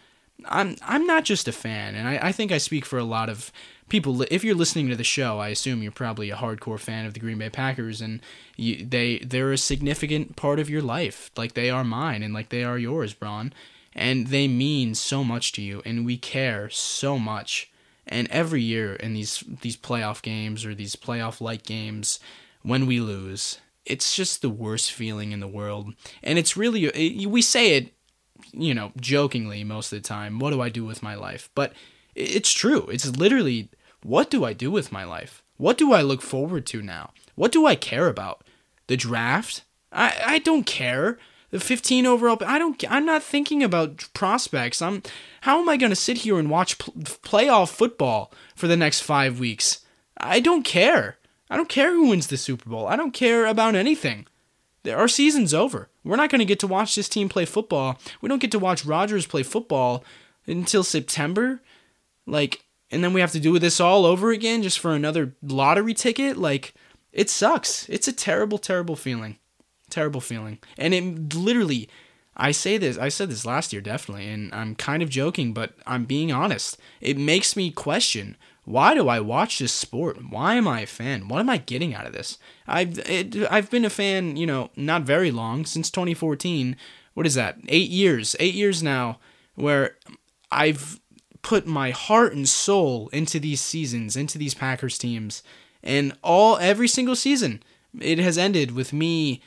I'm 0.44 0.76
I'm 0.82 1.06
not 1.06 1.24
just 1.24 1.48
a 1.48 1.52
fan, 1.52 1.94
and 1.94 2.06
I, 2.06 2.28
I 2.28 2.32
think 2.32 2.52
I 2.52 2.58
speak 2.58 2.84
for 2.84 2.98
a 2.98 3.04
lot 3.04 3.28
of 3.28 3.50
people. 3.88 4.22
If 4.30 4.44
you're 4.44 4.54
listening 4.54 4.88
to 4.88 4.96
the 4.96 5.04
show, 5.04 5.38
I 5.38 5.48
assume 5.48 5.82
you're 5.82 5.92
probably 5.92 6.30
a 6.30 6.36
hardcore 6.36 6.78
fan 6.78 7.06
of 7.06 7.14
the 7.14 7.20
Green 7.20 7.38
Bay 7.38 7.50
Packers, 7.50 8.00
and 8.00 8.20
you, 8.56 8.84
they 8.84 9.18
they're 9.18 9.52
a 9.52 9.58
significant 9.58 10.36
part 10.36 10.58
of 10.58 10.70
your 10.70 10.82
life, 10.82 11.30
like 11.36 11.54
they 11.54 11.70
are 11.70 11.84
mine, 11.84 12.22
and 12.22 12.34
like 12.34 12.50
they 12.50 12.64
are 12.64 12.78
yours, 12.78 13.14
Braun, 13.14 13.52
and 13.94 14.28
they 14.28 14.46
mean 14.46 14.94
so 14.94 15.24
much 15.24 15.52
to 15.52 15.62
you, 15.62 15.82
and 15.84 16.04
we 16.04 16.16
care 16.16 16.68
so 16.70 17.18
much. 17.18 17.70
And 18.06 18.28
every 18.30 18.62
year 18.62 18.94
in 18.94 19.14
these 19.14 19.42
these 19.62 19.76
playoff 19.76 20.22
games 20.22 20.64
or 20.64 20.74
these 20.74 20.96
playoff 20.96 21.40
like 21.40 21.64
games, 21.64 22.20
when 22.62 22.86
we 22.86 23.00
lose, 23.00 23.58
it's 23.84 24.14
just 24.14 24.42
the 24.42 24.50
worst 24.50 24.92
feeling 24.92 25.32
in 25.32 25.40
the 25.40 25.48
world, 25.48 25.94
and 26.22 26.38
it's 26.38 26.56
really 26.56 26.84
it, 26.84 27.26
we 27.26 27.42
say 27.42 27.76
it 27.76 27.95
you 28.52 28.74
know, 28.74 28.92
jokingly 29.00 29.64
most 29.64 29.92
of 29.92 30.02
the 30.02 30.08
time, 30.08 30.38
what 30.38 30.50
do 30.50 30.60
I 30.60 30.68
do 30.68 30.84
with 30.84 31.02
my 31.02 31.14
life? 31.14 31.50
But 31.54 31.72
it's 32.14 32.52
true. 32.52 32.88
It's 32.90 33.16
literally, 33.16 33.68
what 34.02 34.30
do 34.30 34.44
I 34.44 34.52
do 34.52 34.70
with 34.70 34.92
my 34.92 35.04
life? 35.04 35.42
What 35.56 35.78
do 35.78 35.92
I 35.92 36.02
look 36.02 36.22
forward 36.22 36.66
to 36.66 36.82
now? 36.82 37.12
What 37.34 37.52
do 37.52 37.66
I 37.66 37.74
care 37.74 38.08
about? 38.08 38.44
The 38.86 38.96
draft? 38.96 39.64
I, 39.92 40.20
I 40.24 40.38
don't 40.38 40.66
care. 40.66 41.18
The 41.50 41.60
15 41.60 42.06
overall, 42.06 42.38
I 42.44 42.58
don't. 42.58 42.82
I'm 42.90 43.06
not 43.06 43.22
thinking 43.22 43.62
about 43.62 44.08
prospects. 44.14 44.82
I'm. 44.82 45.02
How 45.42 45.60
am 45.60 45.68
I 45.68 45.76
going 45.76 45.90
to 45.90 45.96
sit 45.96 46.18
here 46.18 46.38
and 46.38 46.50
watch 46.50 46.76
pl- 46.78 46.92
playoff 46.94 47.70
football 47.70 48.32
for 48.56 48.66
the 48.66 48.76
next 48.76 49.00
five 49.00 49.38
weeks? 49.38 49.84
I 50.18 50.40
don't 50.40 50.64
care. 50.64 51.18
I 51.48 51.56
don't 51.56 51.68
care 51.68 51.92
who 51.92 52.08
wins 52.08 52.26
the 52.26 52.36
Super 52.36 52.68
Bowl. 52.68 52.88
I 52.88 52.96
don't 52.96 53.12
care 53.12 53.46
about 53.46 53.76
anything. 53.76 54.26
Our 54.88 55.08
season's 55.08 55.54
over. 55.54 55.88
We're 56.04 56.16
not 56.16 56.30
going 56.30 56.40
to 56.40 56.44
get 56.44 56.60
to 56.60 56.66
watch 56.66 56.94
this 56.94 57.08
team 57.08 57.28
play 57.28 57.44
football. 57.44 57.98
We 58.20 58.28
don't 58.28 58.40
get 58.40 58.52
to 58.52 58.58
watch 58.58 58.84
Rodgers 58.84 59.26
play 59.26 59.42
football 59.42 60.04
until 60.46 60.84
September. 60.84 61.60
Like, 62.26 62.64
and 62.90 63.02
then 63.02 63.12
we 63.12 63.20
have 63.20 63.32
to 63.32 63.40
do 63.40 63.58
this 63.58 63.80
all 63.80 64.04
over 64.06 64.30
again 64.30 64.62
just 64.62 64.78
for 64.78 64.92
another 64.92 65.34
lottery 65.42 65.94
ticket. 65.94 66.36
Like, 66.36 66.74
it 67.12 67.30
sucks. 67.30 67.88
It's 67.88 68.08
a 68.08 68.12
terrible, 68.12 68.58
terrible 68.58 68.96
feeling. 68.96 69.38
Terrible 69.90 70.20
feeling. 70.20 70.58
And 70.76 70.94
it 70.94 71.34
literally 71.34 71.88
I 72.36 72.52
say 72.52 72.76
this, 72.76 72.98
I 72.98 73.08
said 73.08 73.30
this 73.30 73.46
last 73.46 73.72
year 73.72 73.80
definitely, 73.80 74.28
and 74.28 74.52
I'm 74.54 74.74
kind 74.74 75.02
of 75.02 75.08
joking, 75.08 75.54
but 75.54 75.72
I'm 75.86 76.04
being 76.04 76.30
honest. 76.30 76.78
It 77.00 77.16
makes 77.16 77.56
me 77.56 77.70
question 77.70 78.36
why 78.66 78.94
do 78.94 79.08
I 79.08 79.20
watch 79.20 79.60
this 79.60 79.72
sport? 79.72 80.18
Why 80.28 80.56
am 80.56 80.66
I 80.66 80.80
a 80.80 80.86
fan? 80.86 81.28
What 81.28 81.38
am 81.38 81.48
I 81.48 81.56
getting 81.56 81.94
out 81.94 82.04
of 82.04 82.12
this? 82.12 82.36
I've 82.66 82.98
it, 82.98 83.36
I've 83.48 83.70
been 83.70 83.84
a 83.84 83.90
fan, 83.90 84.36
you 84.36 84.44
know, 84.44 84.70
not 84.74 85.02
very 85.02 85.30
long 85.30 85.64
since 85.64 85.88
2014. 85.88 86.76
What 87.14 87.26
is 87.26 87.34
that? 87.34 87.58
8 87.68 87.88
years. 87.88 88.34
8 88.40 88.54
years 88.54 88.82
now 88.82 89.20
where 89.54 89.96
I've 90.50 91.00
put 91.42 91.64
my 91.64 91.90
heart 91.90 92.34
and 92.34 92.48
soul 92.48 93.08
into 93.12 93.38
these 93.38 93.60
seasons, 93.60 94.16
into 94.16 94.36
these 94.36 94.54
Packers 94.54 94.98
teams, 94.98 95.44
and 95.80 96.12
all 96.24 96.58
every 96.58 96.88
single 96.88 97.14
season 97.14 97.62
it 98.00 98.18
has 98.18 98.36
ended 98.36 98.72
with 98.72 98.92
me 98.92 99.40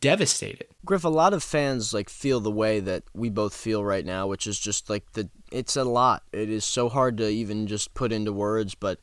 devastated. 0.00 0.68
Griff, 0.86 1.04
a 1.04 1.10
lot 1.10 1.34
of 1.34 1.42
fans 1.42 1.92
like 1.92 2.08
feel 2.08 2.40
the 2.40 2.50
way 2.50 2.80
that 2.80 3.02
we 3.12 3.28
both 3.28 3.54
feel 3.54 3.84
right 3.84 4.06
now, 4.06 4.26
which 4.26 4.46
is 4.46 4.58
just 4.58 4.88
like 4.88 5.12
the 5.12 5.28
it's 5.54 5.76
a 5.76 5.84
lot. 5.84 6.22
It 6.32 6.50
is 6.50 6.64
so 6.64 6.88
hard 6.88 7.16
to 7.18 7.28
even 7.28 7.66
just 7.66 7.94
put 7.94 8.12
into 8.12 8.32
words, 8.32 8.74
but 8.74 8.98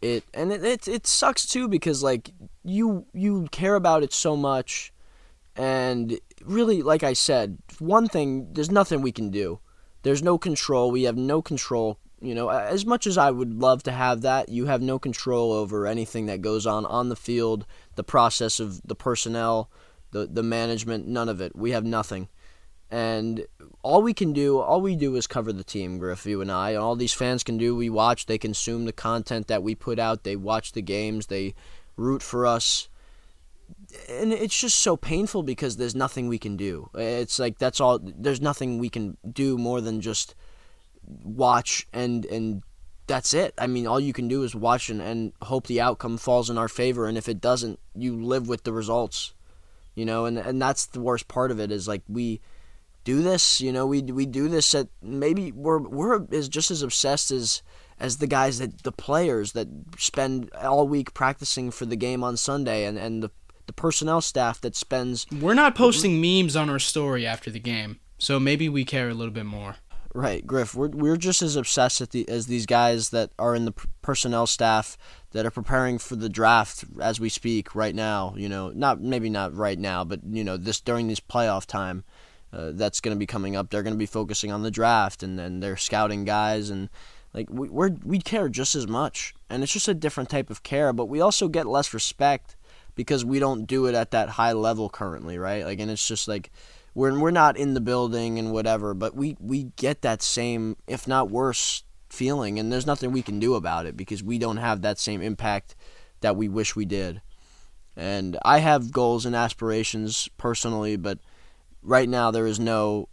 it 0.00 0.24
and 0.32 0.52
it 0.52 0.64
it, 0.64 0.88
it 0.88 1.06
sucks 1.06 1.46
too 1.46 1.68
because 1.68 2.02
like 2.02 2.32
you 2.64 3.06
you 3.12 3.46
care 3.52 3.74
about 3.74 4.02
it 4.02 4.12
so 4.12 4.36
much 4.36 4.92
and 5.56 6.18
really 6.44 6.82
like 6.82 7.02
I 7.02 7.12
said, 7.12 7.58
one 7.78 8.08
thing 8.08 8.48
there's 8.52 8.70
nothing 8.70 9.02
we 9.02 9.12
can 9.12 9.30
do. 9.30 9.60
There's 10.02 10.22
no 10.22 10.38
control. 10.38 10.90
We 10.90 11.04
have 11.04 11.16
no 11.16 11.42
control 11.42 11.98
you 12.24 12.34
know, 12.34 12.48
as 12.48 12.86
much 12.86 13.06
as 13.06 13.18
I 13.18 13.30
would 13.30 13.60
love 13.60 13.82
to 13.82 13.92
have 13.92 14.22
that, 14.22 14.48
you 14.48 14.64
have 14.64 14.80
no 14.80 14.98
control 14.98 15.52
over 15.52 15.86
anything 15.86 16.24
that 16.26 16.40
goes 16.40 16.66
on 16.66 16.86
on 16.86 17.10
the 17.10 17.16
field, 17.16 17.66
the 17.96 18.02
process 18.02 18.58
of 18.60 18.80
the 18.82 18.94
personnel, 18.94 19.70
the 20.10 20.26
the 20.26 20.42
management, 20.42 21.06
none 21.06 21.28
of 21.28 21.42
it. 21.42 21.54
We 21.54 21.72
have 21.72 21.84
nothing. 21.84 22.28
And 22.90 23.46
all 23.82 24.02
we 24.02 24.14
can 24.14 24.32
do, 24.32 24.58
all 24.58 24.80
we 24.80 24.94
do 24.94 25.16
is 25.16 25.26
cover 25.26 25.52
the 25.52 25.64
team, 25.64 25.98
Griff, 25.98 26.26
you 26.26 26.40
and 26.40 26.52
I. 26.52 26.70
And 26.70 26.78
all 26.78 26.96
these 26.96 27.12
fans 27.12 27.42
can 27.42 27.58
do, 27.58 27.74
we 27.74 27.90
watch, 27.90 28.26
they 28.26 28.38
consume 28.38 28.84
the 28.84 28.92
content 28.92 29.48
that 29.48 29.62
we 29.62 29.74
put 29.74 29.98
out, 29.98 30.22
they 30.22 30.36
watch 30.36 30.72
the 30.72 30.82
games, 30.82 31.26
they 31.26 31.54
root 31.96 32.22
for 32.22 32.46
us. 32.46 32.88
And 34.08 34.32
it's 34.32 34.58
just 34.58 34.78
so 34.78 34.96
painful 34.96 35.42
because 35.42 35.76
there's 35.76 35.94
nothing 35.94 36.28
we 36.28 36.38
can 36.38 36.56
do. 36.56 36.90
It's 36.94 37.38
like 37.38 37.58
that's 37.58 37.80
all 37.80 38.00
there's 38.02 38.40
nothing 38.40 38.78
we 38.78 38.90
can 38.90 39.16
do 39.30 39.56
more 39.56 39.80
than 39.80 40.00
just 40.00 40.34
watch 41.22 41.86
and 41.92 42.26
and 42.26 42.62
that's 43.06 43.32
it. 43.32 43.54
I 43.58 43.66
mean, 43.66 43.86
all 43.86 44.00
you 44.00 44.12
can 44.12 44.28
do 44.28 44.42
is 44.42 44.54
watch 44.54 44.90
and, 44.90 45.00
and 45.00 45.32
hope 45.42 45.66
the 45.66 45.80
outcome 45.80 46.16
falls 46.18 46.50
in 46.50 46.58
our 46.58 46.68
favor. 46.68 47.06
And 47.06 47.16
if 47.16 47.28
it 47.28 47.40
doesn't, 47.40 47.78
you 47.94 48.22
live 48.22 48.48
with 48.48 48.64
the 48.64 48.72
results 48.72 49.34
you 49.94 50.04
know, 50.04 50.24
and 50.24 50.38
and 50.38 50.60
that's 50.60 50.86
the 50.86 51.00
worst 51.00 51.28
part 51.28 51.50
of 51.50 51.60
it 51.60 51.70
is 51.70 51.86
like 51.86 52.02
we 52.08 52.40
do 53.04 53.22
this, 53.22 53.60
you 53.60 53.72
know, 53.72 53.86
we 53.86 54.02
we 54.02 54.26
do 54.26 54.48
this 54.48 54.74
at 54.74 54.88
maybe 55.02 55.52
we're 55.52 55.78
we're 55.78 56.24
is 56.30 56.48
just 56.48 56.70
as 56.70 56.82
obsessed 56.82 57.30
as 57.30 57.62
as 58.00 58.16
the 58.16 58.26
guys 58.26 58.58
that 58.58 58.82
the 58.82 58.92
players 58.92 59.52
that 59.52 59.68
spend 59.98 60.50
all 60.54 60.88
week 60.88 61.14
practicing 61.14 61.70
for 61.70 61.86
the 61.86 61.96
game 61.96 62.24
on 62.24 62.36
Sunday 62.36 62.84
and 62.84 62.98
and 62.98 63.22
the 63.22 63.30
the 63.66 63.72
personnel 63.72 64.20
staff 64.20 64.60
that 64.60 64.76
spends 64.76 65.26
We're 65.40 65.54
not 65.54 65.74
posting 65.74 66.20
memes 66.20 66.56
on 66.56 66.68
our 66.68 66.78
story 66.78 67.26
after 67.26 67.50
the 67.50 67.60
game. 67.60 68.00
So 68.18 68.38
maybe 68.38 68.68
we 68.68 68.84
care 68.84 69.08
a 69.08 69.14
little 69.14 69.32
bit 69.32 69.46
more. 69.46 69.76
Right, 70.16 70.46
Griff. 70.46 70.76
We're 70.76 70.88
we're 70.88 71.16
just 71.16 71.42
as 71.42 71.56
obsessed 71.56 72.10
the, 72.12 72.28
as 72.28 72.46
these 72.46 72.66
guys 72.66 73.10
that 73.10 73.30
are 73.36 73.56
in 73.56 73.64
the 73.64 73.72
personnel 74.00 74.46
staff 74.46 74.96
that 75.32 75.44
are 75.44 75.50
preparing 75.50 75.98
for 75.98 76.14
the 76.14 76.28
draft 76.28 76.84
as 77.00 77.18
we 77.18 77.28
speak 77.28 77.74
right 77.74 77.94
now. 77.94 78.32
You 78.36 78.48
know, 78.48 78.70
not 78.70 79.00
maybe 79.00 79.28
not 79.28 79.56
right 79.56 79.78
now, 79.78 80.04
but 80.04 80.20
you 80.24 80.44
know, 80.44 80.56
this 80.56 80.80
during 80.80 81.08
this 81.08 81.18
playoff 81.18 81.66
time, 81.66 82.04
uh, 82.54 82.70
that's 82.72 83.00
going 83.00 83.14
to 83.14 83.18
be 83.18 83.26
coming 83.26 83.56
up. 83.56 83.70
They're 83.70 83.82
going 83.82 83.94
to 83.94 83.98
be 83.98 84.06
focusing 84.06 84.52
on 84.52 84.62
the 84.62 84.70
draft 84.70 85.22
and 85.22 85.38
then 85.38 85.60
they're 85.60 85.76
scouting 85.76 86.24
guys 86.24 86.70
and 86.70 86.88
like 87.34 87.48
we 87.50 87.68
we're, 87.68 87.90
we 88.04 88.20
care 88.20 88.48
just 88.48 88.76
as 88.76 88.86
much, 88.86 89.34
and 89.50 89.62
it's 89.62 89.72
just 89.72 89.88
a 89.88 89.94
different 89.94 90.30
type 90.30 90.50
of 90.50 90.62
care. 90.62 90.92
But 90.92 91.06
we 91.06 91.20
also 91.20 91.48
get 91.48 91.66
less 91.66 91.92
respect 91.92 92.56
because 92.94 93.24
we 93.24 93.40
don't 93.40 93.66
do 93.66 93.86
it 93.86 93.94
at 93.94 94.12
that 94.12 94.30
high 94.30 94.52
level 94.52 94.88
currently, 94.88 95.36
right? 95.36 95.64
Like, 95.64 95.80
and 95.80 95.90
it's 95.90 96.06
just 96.06 96.28
like 96.28 96.52
we're 96.94 97.18
we're 97.18 97.32
not 97.32 97.56
in 97.56 97.74
the 97.74 97.80
building 97.80 98.38
and 98.38 98.52
whatever, 98.52 98.94
but 98.94 99.16
we 99.16 99.36
we 99.40 99.64
get 99.76 100.02
that 100.02 100.22
same, 100.22 100.76
if 100.86 101.08
not 101.08 101.28
worse, 101.28 101.82
feeling, 102.08 102.58
and 102.58 102.72
there's 102.72 102.86
nothing 102.86 103.10
we 103.10 103.22
can 103.22 103.40
do 103.40 103.56
about 103.56 103.86
it 103.86 103.96
because 103.96 104.22
we 104.22 104.38
don't 104.38 104.58
have 104.58 104.82
that 104.82 105.00
same 105.00 105.20
impact 105.20 105.74
that 106.20 106.36
we 106.36 106.48
wish 106.48 106.76
we 106.76 106.84
did. 106.84 107.20
And 107.96 108.38
I 108.44 108.58
have 108.58 108.92
goals 108.92 109.26
and 109.26 109.34
aspirations 109.34 110.28
personally, 110.36 110.96
but 110.96 111.18
right 111.84 112.08
now 112.08 112.30
there 112.30 112.46
is 112.46 112.58
no 112.58 113.08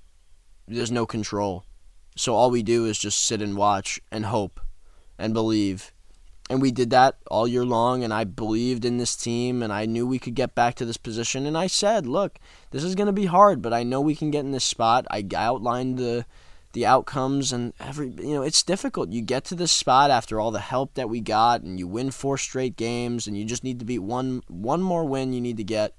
there's 0.68 0.92
no 0.92 1.06
control. 1.06 1.66
So 2.16 2.36
all 2.36 2.50
we 2.50 2.64
do 2.64 2.86
is 2.86 2.98
just 2.98 3.22
sit 3.22 3.42
and 3.42 3.56
watch 3.56 4.00
and 4.12 4.26
hope 4.26 4.60
and 5.18 5.34
believe 5.34 5.92
and 6.52 6.62
we 6.62 6.72
did 6.72 6.90
that 6.90 7.16
all 7.28 7.48
year 7.48 7.64
long, 7.64 8.04
and 8.04 8.14
I 8.14 8.26
believed 8.26 8.84
in 8.84 8.98
this 8.98 9.16
team, 9.16 9.64
and 9.64 9.72
I 9.72 9.86
knew 9.86 10.06
we 10.06 10.20
could 10.20 10.36
get 10.36 10.54
back 10.54 10.76
to 10.76 10.86
this 10.86 10.98
position. 10.98 11.46
And 11.46 11.58
I 11.58 11.68
said, 11.68 12.06
look, 12.06 12.40
this 12.72 12.84
is 12.84 12.94
going 12.94 13.08
to 13.08 13.14
be 13.14 13.28
hard, 13.28 13.62
but 13.62 13.72
I 13.72 13.84
know 13.84 14.02
we 14.02 14.18
can 14.18 14.32
get 14.32 14.44
in 14.44 14.52
this 14.52 14.66
spot. 14.66 15.08
I 15.10 15.26
outlined 15.34 15.98
the 15.98 16.26
the 16.74 16.86
outcomes 16.86 17.52
and 17.52 17.74
every 17.82 18.08
you 18.08 18.34
know 18.34 18.44
it's 18.44 18.64
difficult 18.64 19.12
you 19.12 19.22
get 19.22 19.44
to 19.44 19.56
this 19.56 19.74
spot 19.74 20.10
after 20.10 20.40
all 20.40 20.52
the 20.52 20.60
help 20.62 20.94
that 20.94 21.10
we 21.10 21.20
got 21.20 21.62
and 21.64 21.78
you 21.78 21.86
win 21.86 22.10
four 22.10 22.38
straight 22.38 22.78
games 22.78 23.28
and 23.28 23.38
you 23.38 23.44
just 23.44 23.62
need 23.62 23.78
to 23.78 23.84
beat 23.84 24.00
one 24.00 24.42
one 24.48 24.82
more 24.82 25.04
win 25.04 25.34
you 25.34 25.42
need 25.42 25.58
to 25.58 25.66
get 25.66 25.98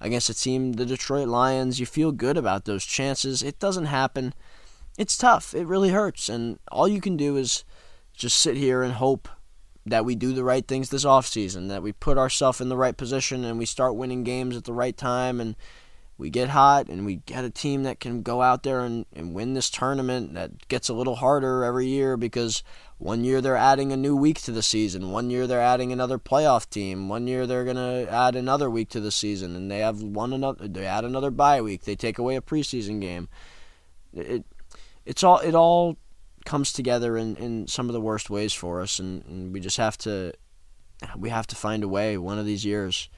against 0.00 0.30
a 0.30 0.34
team 0.34 0.74
the 0.74 0.86
Detroit 0.86 1.28
Lions 1.28 1.80
you 1.80 1.86
feel 1.86 2.12
good 2.12 2.36
about 2.36 2.64
those 2.64 2.84
chances. 2.84 3.42
It 3.42 3.58
doesn't 3.58 3.86
happen. 3.86 4.34
It's 4.96 5.16
tough. 5.16 5.54
It 5.54 5.66
really 5.66 5.90
hurts. 5.90 6.28
And 6.28 6.58
all 6.70 6.88
you 6.88 7.00
can 7.00 7.16
do 7.16 7.36
is 7.36 7.64
just 8.12 8.38
sit 8.38 8.56
here 8.56 8.82
and 8.82 8.94
hope 8.94 9.28
that 9.86 10.04
we 10.04 10.14
do 10.14 10.32
the 10.32 10.44
right 10.44 10.66
things 10.66 10.90
this 10.90 11.04
offseason, 11.04 11.68
that 11.68 11.82
we 11.82 11.92
put 11.92 12.18
ourselves 12.18 12.60
in 12.60 12.68
the 12.68 12.76
right 12.76 12.96
position 12.96 13.44
and 13.44 13.58
we 13.58 13.66
start 13.66 13.96
winning 13.96 14.24
games 14.24 14.56
at 14.56 14.64
the 14.64 14.72
right 14.72 14.96
time 14.96 15.40
and 15.40 15.56
we 16.18 16.30
get 16.30 16.48
hot 16.48 16.88
and 16.88 17.06
we 17.06 17.16
get 17.26 17.44
a 17.44 17.50
team 17.50 17.84
that 17.84 18.00
can 18.00 18.22
go 18.22 18.42
out 18.42 18.64
there 18.64 18.80
and, 18.80 19.06
and 19.14 19.34
win 19.34 19.54
this 19.54 19.70
tournament 19.70 20.34
that 20.34 20.66
gets 20.68 20.88
a 20.88 20.94
little 20.94 21.16
harder 21.16 21.62
every 21.64 21.86
year 21.86 22.16
because 22.16 22.64
one 22.98 23.24
year 23.24 23.40
they're 23.40 23.56
adding 23.56 23.92
a 23.92 23.96
new 23.96 24.16
week 24.16 24.40
to 24.42 24.52
the 24.52 24.62
season, 24.62 25.10
one 25.10 25.30
year 25.30 25.46
they're 25.46 25.60
adding 25.60 25.92
another 25.92 26.18
playoff 26.18 26.68
team, 26.68 27.08
one 27.08 27.26
year 27.26 27.46
they're 27.46 27.64
gonna 27.64 28.06
add 28.10 28.36
another 28.36 28.68
week 28.68 28.88
to 28.90 29.00
the 29.00 29.10
season 29.10 29.56
and 29.56 29.70
they 29.70 29.78
have 29.78 30.02
one 30.02 30.32
another 30.32 30.68
they 30.68 30.84
add 30.84 31.04
another 31.04 31.30
bye 31.30 31.60
week, 31.60 31.84
they 31.84 31.96
take 31.96 32.18
away 32.18 32.36
a 32.36 32.40
preseason 32.40 33.00
game. 33.00 33.28
It 34.12 34.44
it's 35.06 35.22
all 35.22 35.38
it 35.38 35.54
all 35.54 35.96
comes 36.44 36.72
together 36.72 37.16
in, 37.16 37.36
in 37.36 37.66
some 37.66 37.88
of 37.88 37.92
the 37.92 38.00
worst 38.00 38.30
ways 38.30 38.52
for 38.52 38.80
us, 38.80 38.98
and, 38.98 39.24
and 39.26 39.52
we 39.52 39.60
just 39.60 39.76
have 39.76 39.96
to 39.98 40.32
we 41.16 41.30
have 41.30 41.46
to 41.46 41.56
find 41.56 41.84
a 41.84 41.88
way 41.88 42.18
one 42.18 42.38
of 42.38 42.46
these 42.46 42.64
years 42.64 43.08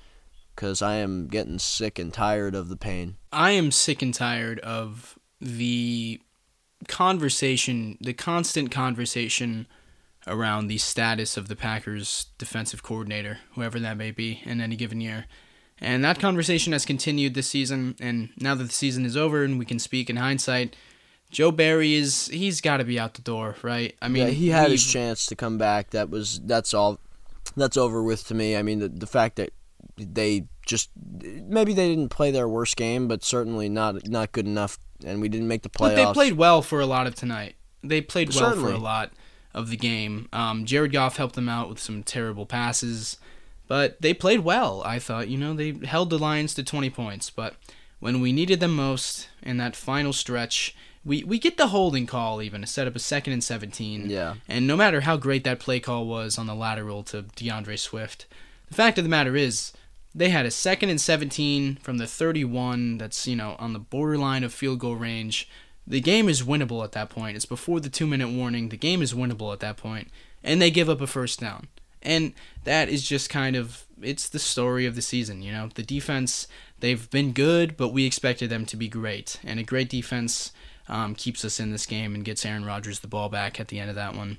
because 0.55 0.83
I 0.83 0.97
am 0.97 1.29
getting 1.29 1.59
sick 1.59 1.99
and 1.99 2.13
tired 2.13 2.55
of 2.55 2.69
the 2.69 2.77
pain. 2.77 3.17
I 3.33 3.53
am 3.53 3.71
sick 3.71 4.03
and 4.03 4.13
tired 4.13 4.59
of 4.61 5.19
the 5.41 6.21
conversation, 6.89 7.99
the 8.01 8.13
constant 8.13 8.71
conversation 8.71 9.67
around 10.27 10.67
the 10.67 10.79
status 10.79 11.37
of 11.37 11.49
the 11.49 11.57
Packers 11.57 12.27
defensive 12.39 12.83
coordinator, 12.83 13.39
whoever 13.55 13.79
that 13.81 13.97
may 13.97 14.11
be, 14.11 14.43
in 14.45 14.61
any 14.61 14.77
given 14.77 15.01
year. 15.01 15.27
And 15.81 16.05
that 16.05 16.19
conversation 16.19 16.73
has 16.75 16.85
continued 16.85 17.35
this 17.35 17.47
season, 17.47 17.97
and 18.01 18.31
now 18.39 18.55
that 18.55 18.65
the 18.65 18.73
season 18.73 19.07
is 19.07 19.17
over 19.17 19.45
and 19.45 19.59
we 19.59 19.65
can 19.65 19.79
speak 19.79 20.11
in 20.11 20.17
hindsight, 20.17 20.77
Joe 21.31 21.51
Barry 21.51 21.95
is 21.95 22.27
he's 22.27 22.61
got 22.61 22.79
to 22.79 22.85
be 22.85 22.99
out 22.99 23.15
the 23.15 23.23
door, 23.23 23.57
right? 23.63 23.97
I 24.03 24.09
mean, 24.09 24.27
yeah, 24.27 24.33
he 24.33 24.49
had 24.49 24.67
he, 24.67 24.73
his 24.73 24.85
chance 24.85 25.27
to 25.27 25.37
come 25.37 25.59
back. 25.59 25.91
That 25.91 26.11
was 26.11 26.41
that's 26.41 26.75
all. 26.75 26.99
That's 27.57 27.77
over 27.77 28.03
with 28.03 28.27
to 28.29 28.35
me. 28.35 28.57
I 28.57 28.63
mean, 28.63 28.81
the 28.81 28.89
the 28.89 29.07
fact 29.07 29.37
that 29.37 29.51
they 29.97 30.47
just 30.71 30.89
maybe 31.21 31.75
they 31.75 31.89
didn't 31.89 32.11
play 32.11 32.31
their 32.31 32.49
worst 32.49 32.77
game, 32.77 33.09
but 33.09 33.25
certainly 33.25 33.69
not 33.69 34.09
not 34.09 34.31
good 34.31 34.47
enough, 34.47 34.79
and 35.05 35.21
we 35.21 35.29
didn't 35.29 35.49
make 35.49 35.63
the 35.63 35.69
playoffs. 35.69 35.97
But 35.97 36.07
they 36.07 36.13
played 36.13 36.33
well 36.35 36.63
for 36.63 36.81
a 36.81 36.87
lot 36.87 37.09
of 37.09 37.17
tonight. 37.17 37.57
They 37.83 38.01
played 38.01 38.29
well 38.31 38.51
certainly. 38.51 38.71
for 38.71 38.77
a 38.77 38.81
lot 38.81 39.11
of 39.53 39.69
the 39.69 39.77
game. 39.77 40.29
Um, 40.33 40.65
Jared 40.65 40.93
Goff 40.93 41.17
helped 41.17 41.35
them 41.35 41.49
out 41.49 41.69
with 41.69 41.81
some 41.81 42.05
terrible 42.05 42.47
passes, 42.47 43.19
but 43.67 44.01
they 44.01 44.15
played 44.15 44.41
well. 44.41 44.81
I 44.85 45.01
thought, 45.01 45.29
you 45.29 45.37
know, 45.37 45.55
they 45.55 45.73
held 45.73 46.09
the 46.11 46.19
Lions 46.19 46.55
to 46.55 46.63
20 46.63 46.89
points, 46.91 47.31
but 47.31 47.57
when 47.99 48.21
we 48.21 48.33
needed 48.33 48.61
them 48.61 48.77
most 48.77 49.29
in 49.43 49.57
that 49.57 49.75
final 49.75 50.13
stretch 50.13 50.77
we 51.05 51.25
we 51.25 51.39
get 51.39 51.57
the 51.57 51.69
holding 51.69 52.07
call 52.07 52.43
even 52.43 52.61
to 52.61 52.67
set 52.67 52.87
up 52.87 52.95
a 52.95 52.99
second 52.99 53.33
and 53.33 53.43
17. 53.43 54.11
Yeah. 54.11 54.35
And 54.49 54.67
no 54.67 54.77
matter 54.77 55.01
how 55.01 55.17
great 55.17 55.45
that 55.45 55.59
play 55.59 55.81
call 55.81 56.07
was 56.07 56.39
on 56.39 56.47
the 56.47 56.55
lateral 56.55 57.03
to 57.05 57.23
D'Andre 57.23 57.77
Swift, 57.77 58.27
the 58.69 58.75
fact 58.75 58.99
of 58.99 59.05
the 59.05 59.11
matter 59.11 59.37
is 59.37 59.73
they 60.15 60.31
had 60.31 60.47
a 60.47 60.51
second 60.51 60.91
and 60.91 61.01
17 61.01 61.77
from 61.77 61.99
the 61.99 62.07
31 62.07 62.99
that's, 62.99 63.27
you 63.27 63.37
know, 63.37 63.57
on 63.59 63.73
the 63.73 63.79
borderline 63.79 64.45
of 64.45 64.53
field 64.53 64.81
goal 64.81 64.97
range. 64.97 65.49
The 65.87 66.01
game 66.01 66.29
is 66.29 66.43
winnable 66.43 66.85
at 66.85 66.93
that 66.93 67.11
point. 67.11 67.37
It's 67.37 67.47
before 67.47 67.81
the 67.81 67.91
2-minute 67.91 68.31
warning. 68.31 68.69
The 68.69 68.77
game 68.77 69.03
is 69.03 69.15
winnable 69.15 69.53
at 69.53 69.61
that 69.61 69.77
point, 69.77 70.09
and 70.43 70.61
they 70.61 70.71
give 70.71 70.89
up 70.89 71.01
a 71.01 71.07
first 71.07 71.41
down. 71.41 71.69
And 72.03 72.33
that 72.65 72.89
is 72.89 73.07
just 73.07 73.29
kind 73.29 73.57
of 73.57 73.85
it's 74.01 74.29
the 74.29 74.39
story 74.39 74.87
of 74.87 74.95
the 74.95 75.03
season. 75.03 75.43
You 75.43 75.53
know, 75.53 75.69
the 75.75 75.83
defense 75.83 76.49
they've 76.79 77.11
been 77.11 77.33
good, 77.33 77.77
but 77.77 77.89
we 77.89 78.07
expected 78.07 78.51
them 78.51 78.67
to 78.67 78.77
be 78.77 78.89
great, 78.89 79.39
and 79.45 79.61
a 79.61 79.65
great 79.65 79.89
defense 79.89 80.53
um, 80.91 81.15
keeps 81.15 81.45
us 81.45 81.61
in 81.61 81.71
this 81.71 81.87
game 81.87 82.15
and 82.15 82.25
gets 82.25 82.45
Aaron 82.45 82.65
Rodgers 82.65 82.99
the 82.99 83.07
ball 83.07 83.29
back 83.29 83.61
at 83.61 83.69
the 83.69 83.79
end 83.79 83.89
of 83.89 83.97
that 83.97 84.15
one. 84.15 84.39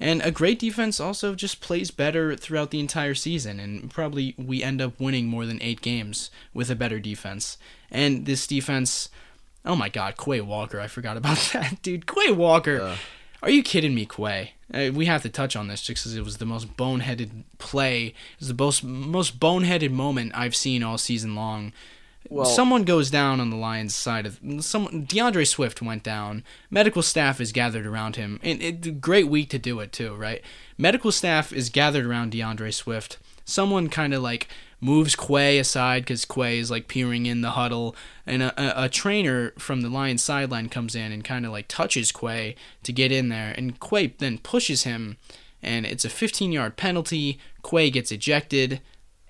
And 0.00 0.20
a 0.22 0.32
great 0.32 0.58
defense 0.58 0.98
also 0.98 1.36
just 1.36 1.60
plays 1.60 1.92
better 1.92 2.34
throughout 2.34 2.72
the 2.72 2.80
entire 2.80 3.14
season, 3.14 3.60
and 3.60 3.88
probably 3.88 4.34
we 4.36 4.62
end 4.62 4.82
up 4.82 4.98
winning 4.98 5.28
more 5.28 5.46
than 5.46 5.62
eight 5.62 5.80
games 5.80 6.30
with 6.52 6.70
a 6.70 6.74
better 6.74 6.98
defense. 6.98 7.56
And 7.88 8.26
this 8.26 8.48
defense, 8.48 9.10
oh 9.64 9.76
my 9.76 9.88
God, 9.88 10.16
Quay 10.16 10.40
Walker, 10.40 10.80
I 10.80 10.88
forgot 10.88 11.16
about 11.16 11.38
that, 11.52 11.80
dude. 11.82 12.06
Quay 12.12 12.32
Walker. 12.32 12.80
Uh. 12.80 12.96
Are 13.40 13.50
you 13.50 13.62
kidding 13.62 13.94
me, 13.94 14.04
Quay? 14.06 14.54
Uh, 14.74 14.90
we 14.92 15.06
have 15.06 15.22
to 15.22 15.28
touch 15.28 15.54
on 15.54 15.68
this 15.68 15.82
just 15.82 16.02
because 16.02 16.16
it 16.16 16.24
was 16.24 16.38
the 16.38 16.46
most 16.46 16.76
boneheaded 16.76 17.44
play. 17.58 18.06
It 18.06 18.40
was 18.40 18.48
the 18.48 18.54
most 18.54 18.82
most 18.82 19.38
boneheaded 19.38 19.90
moment 19.90 20.32
I've 20.34 20.56
seen 20.56 20.82
all 20.82 20.98
season 20.98 21.36
long. 21.36 21.72
Well, 22.28 22.44
someone 22.46 22.84
goes 22.84 23.10
down 23.10 23.40
on 23.40 23.50
the 23.50 23.56
Lions' 23.56 23.94
side 23.94 24.26
of 24.26 24.38
someone. 24.60 25.04
D'Andre 25.04 25.44
Swift 25.44 25.82
went 25.82 26.02
down. 26.02 26.44
Medical 26.70 27.02
staff 27.02 27.40
is 27.40 27.52
gathered 27.52 27.86
around 27.86 28.16
him, 28.16 28.38
and 28.42 28.62
it 28.62 29.00
great 29.00 29.28
week 29.28 29.50
to 29.50 29.58
do 29.58 29.80
it 29.80 29.92
too, 29.92 30.14
right? 30.14 30.42
Medical 30.78 31.12
staff 31.12 31.52
is 31.52 31.68
gathered 31.68 32.06
around 32.06 32.32
D'Andre 32.32 32.70
Swift. 32.70 33.18
Someone 33.44 33.88
kind 33.88 34.14
of 34.14 34.22
like 34.22 34.48
moves 34.80 35.14
Quay 35.14 35.58
aside 35.58 36.02
because 36.02 36.24
Quay 36.24 36.58
is 36.58 36.70
like 36.70 36.88
peering 36.88 37.26
in 37.26 37.40
the 37.40 37.52
huddle, 37.52 37.96
and 38.26 38.42
a, 38.42 38.82
a, 38.82 38.84
a 38.84 38.88
trainer 38.88 39.52
from 39.58 39.82
the 39.82 39.88
Lions 39.88 40.22
sideline 40.22 40.68
comes 40.68 40.94
in 40.94 41.12
and 41.12 41.24
kind 41.24 41.44
of 41.44 41.52
like 41.52 41.68
touches 41.68 42.12
Quay 42.12 42.54
to 42.82 42.92
get 42.92 43.12
in 43.12 43.28
there, 43.28 43.54
and 43.56 43.80
Quay 43.80 44.14
then 44.18 44.38
pushes 44.38 44.84
him, 44.84 45.16
and 45.62 45.86
it's 45.86 46.04
a 46.04 46.10
15 46.10 46.52
yard 46.52 46.76
penalty. 46.76 47.38
Quay 47.68 47.90
gets 47.90 48.12
ejected 48.12 48.80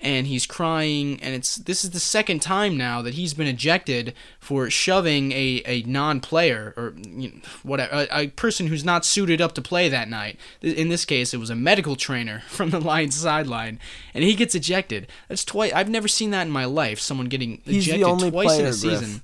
and 0.02 0.26
he's 0.26 0.46
crying 0.46 1.18
and 1.22 1.34
it's 1.34 1.56
this 1.56 1.84
is 1.84 1.90
the 1.90 2.00
second 2.00 2.42
time 2.42 2.76
now 2.76 3.00
that 3.00 3.14
he's 3.14 3.32
been 3.32 3.46
ejected 3.46 4.12
for 4.40 4.68
shoving 4.68 5.32
a, 5.32 5.62
a 5.64 5.82
non-player 5.84 6.74
or 6.76 6.94
you 7.06 7.30
know, 7.30 7.34
whatever 7.62 7.94
a, 7.94 8.24
a, 8.24 8.28
person 8.28 8.66
who's 8.66 8.84
not 8.84 9.04
suited 9.04 9.40
up 9.40 9.54
to 9.54 9.62
play 9.62 9.88
that 9.88 10.08
night 10.08 10.38
in 10.60 10.88
this 10.88 11.04
case 11.04 11.32
it 11.32 11.38
was 11.38 11.50
a 11.50 11.54
medical 11.54 11.96
trainer 11.96 12.42
from 12.48 12.70
the 12.70 12.80
Lions 12.80 13.16
sideline 13.16 13.78
and 14.12 14.24
he 14.24 14.34
gets 14.34 14.54
ejected 14.54 15.06
that's 15.28 15.44
twice 15.44 15.72
I've 15.72 15.88
never 15.88 16.08
seen 16.08 16.30
that 16.32 16.42
in 16.42 16.50
my 16.50 16.64
life 16.64 16.98
someone 16.98 17.26
getting 17.26 17.62
he's 17.64 17.88
ejected 17.88 18.32
twice 18.32 18.46
player, 18.46 18.60
in 18.60 18.66
a 18.66 18.72
season 18.72 19.10
Griff. 19.10 19.22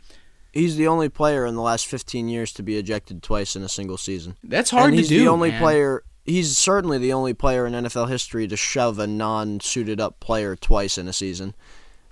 He's 0.50 0.76
the 0.76 0.88
only 0.88 1.10
player 1.10 1.44
in 1.44 1.54
the 1.54 1.60
last 1.60 1.86
15 1.86 2.28
years 2.28 2.52
to 2.54 2.62
be 2.62 2.78
ejected 2.78 3.22
twice 3.22 3.54
in 3.54 3.62
a 3.62 3.68
single 3.68 3.98
season. 3.98 4.36
That's 4.42 4.70
hard 4.70 4.86
and 4.86 4.94
to 4.94 5.02
he's 5.02 5.08
do. 5.08 5.20
the 5.20 5.28
only 5.28 5.50
man. 5.50 5.60
player 5.60 6.02
he's 6.28 6.58
certainly 6.58 6.98
the 6.98 7.12
only 7.12 7.32
player 7.32 7.66
in 7.66 7.72
NFL 7.72 8.08
history 8.08 8.46
to 8.46 8.56
shove 8.56 8.98
a 8.98 9.06
non-suited 9.06 10.00
up 10.00 10.20
player 10.20 10.54
twice 10.54 10.98
in 10.98 11.08
a 11.08 11.12
season. 11.12 11.54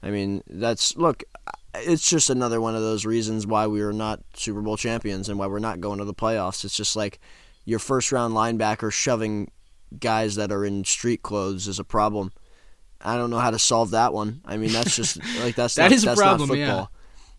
I 0.03 0.11
mean, 0.11 0.43
that's 0.49 0.97
look, 0.97 1.25
it's 1.75 2.09
just 2.09 2.31
another 2.31 2.61
one 2.61 2.75
of 2.75 2.81
those 2.81 3.05
reasons 3.05 3.47
why 3.47 3.67
we 3.67 3.83
are 3.83 3.93
not 3.93 4.21
Super 4.35 4.63
Bowl 4.63 4.77
champions 4.77 5.29
and 5.29 5.39
why 5.39 5.47
we're 5.47 5.59
not 5.59 5.81
going 5.81 5.99
to 5.99 6.05
the 6.05 6.15
playoffs. 6.15 6.65
It's 6.65 6.77
just 6.77 6.97
like 6.97 7.21
your 7.65 7.79
first 7.79 8.11
round 8.11 8.35
linebacker 8.35 8.91
shoving 8.91 9.51
guys 9.99 10.37
that 10.37 10.51
are 10.51 10.65
in 10.65 10.85
street 10.85 11.23
clothes 11.23 11.69
is 11.69 11.79
a 11.79 11.85
problem. 11.85 12.33
I 13.01 13.17
don't 13.17 13.31
know 13.31 13.39
how 13.39 13.51
to 13.51 13.59
solve 13.59 13.91
that 13.91 14.15
one. 14.15 14.41
I 14.45 14.57
mean, 14.57 14.73
that's 14.73 14.97
just 14.97 15.19
like 15.41 15.55
that's 15.55 15.75
that 15.77 15.91
not, 15.91 15.93
is 15.93 16.05
a 16.05 16.15
problem. 16.15 16.57
Yeah. 16.57 16.87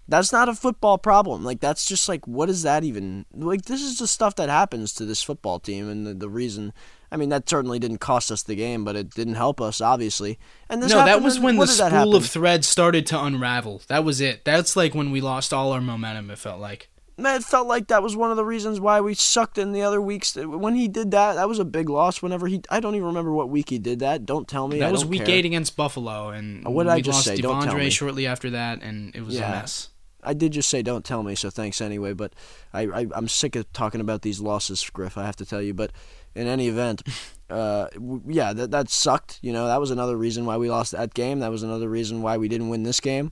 That's 0.10 0.32
not 0.32 0.48
a 0.48 0.54
football 0.56 0.98
problem. 0.98 1.44
Like 1.44 1.60
that's 1.60 1.86
just 1.86 2.08
like 2.08 2.26
what 2.28 2.50
is 2.50 2.64
that 2.64 2.84
even? 2.84 3.26
Like 3.34 3.64
this 3.64 3.82
is 3.82 4.00
the 4.00 4.08
stuff 4.08 4.36
that 4.36 4.50
happens 4.50 4.94
to 4.94 5.06
this 5.06 5.22
football 5.22 5.60
team, 5.60 5.90
and 5.90 6.08
the, 6.08 6.14
the 6.14 6.30
reason. 6.30 6.74
I 7.10 7.16
mean, 7.16 7.30
that 7.30 7.48
certainly 7.50 7.80
didn't 7.80 8.00
cost 8.00 8.32
us 8.32 8.44
the 8.44 8.56
game, 8.56 8.84
but 8.84 8.98
it 8.98 9.12
didn't 9.12 9.36
help 9.36 9.62
us, 9.62 9.80
obviously. 9.80 10.38
And 10.70 10.84
this 10.84 10.92
no, 10.92 11.06
that 11.06 11.22
was 11.22 11.40
when 11.40 11.56
the 11.56 11.66
spool 11.68 12.16
of 12.18 12.26
thread 12.26 12.66
started 12.66 13.06
to 13.08 13.24
unravel. 13.24 13.82
That 13.88 14.04
was 14.04 14.20
it. 14.20 14.44
That's 14.44 14.76
like 14.76 14.94
when 14.94 15.12
we 15.12 15.22
lost 15.22 15.54
all 15.54 15.72
our 15.72 15.80
momentum. 15.82 16.30
It 16.32 16.38
felt 16.38 16.60
like. 16.60 16.90
It 17.20 17.44
felt 17.44 17.68
like 17.68 17.88
that 17.88 18.04
was 18.04 18.16
one 18.16 18.30
of 18.30 18.38
the 18.38 18.46
reasons 18.46 18.80
why 18.80 19.02
we 19.02 19.16
sucked 19.16 19.58
in 19.58 19.72
the 19.72 19.82
other 19.82 20.00
weeks. 20.00 20.36
When 20.36 20.76
he 20.76 20.88
did 20.88 21.12
that, 21.12 21.34
that 21.34 21.48
was 21.50 21.58
a 21.58 21.66
big 21.66 21.90
loss. 21.90 22.22
Whenever 22.22 22.46
he, 22.46 22.62
I 22.70 22.80
don't 22.80 22.94
even 22.94 23.08
remember 23.08 23.32
what 23.32 23.50
week 23.50 23.70
he 23.70 23.80
did 23.80 24.00
that. 24.00 24.26
Don't 24.26 24.48
tell 24.48 24.68
me. 24.68 24.80
That 24.80 24.90
I 24.90 24.92
was 24.92 25.04
week 25.04 25.26
care. 25.26 25.36
eight 25.36 25.46
against 25.46 25.76
Buffalo, 25.76 26.30
and 26.30 26.64
what 26.68 26.84
did 26.84 26.90
we 26.90 26.96
I 26.96 27.02
just 27.02 27.16
lost 27.16 27.26
say? 27.26 27.38
De'Vondre 27.38 27.42
Don't 27.42 27.64
tell 27.64 27.76
me. 27.76 27.90
shortly 27.90 28.28
after 28.28 28.52
that, 28.52 28.84
and 28.84 29.16
it 29.16 29.22
was 29.26 29.34
Yeah. 29.36 29.48
a 29.48 29.62
mess. 29.62 29.90
I 30.28 30.34
did 30.34 30.52
just 30.52 30.70
say 30.70 30.82
don't 30.82 31.06
tell 31.06 31.24
me, 31.24 31.36
so 31.36 31.50
thanks 31.50 31.82
anyway. 31.82 32.14
But 32.14 32.34
I, 32.74 32.82
I 32.84 33.08
I'm 33.14 33.28
sick 33.28 33.56
of 33.56 33.72
talking 33.74 34.02
about 34.02 34.22
these 34.22 34.40
losses, 34.40 34.88
Griff. 34.92 35.18
I 35.18 35.26
have 35.26 35.36
to 35.38 35.46
tell 35.46 35.62
you. 35.62 35.74
But 35.74 35.92
in 36.36 36.48
any 36.48 36.68
event, 36.68 37.02
uh, 37.50 37.88
yeah, 38.28 38.54
that 38.54 38.72
that 38.72 38.90
sucked. 38.90 39.40
You 39.42 39.54
know, 39.54 39.68
that 39.68 39.80
was 39.80 39.92
another 39.92 40.18
reason 40.18 40.46
why 40.46 40.58
we 40.58 40.70
lost 40.70 40.92
that 40.92 41.14
game. 41.14 41.40
That 41.40 41.52
was 41.52 41.64
another 41.64 41.90
reason 41.90 42.22
why 42.22 42.38
we 42.38 42.48
didn't 42.48 42.70
win 42.70 42.84
this 42.84 43.00
game. 43.00 43.32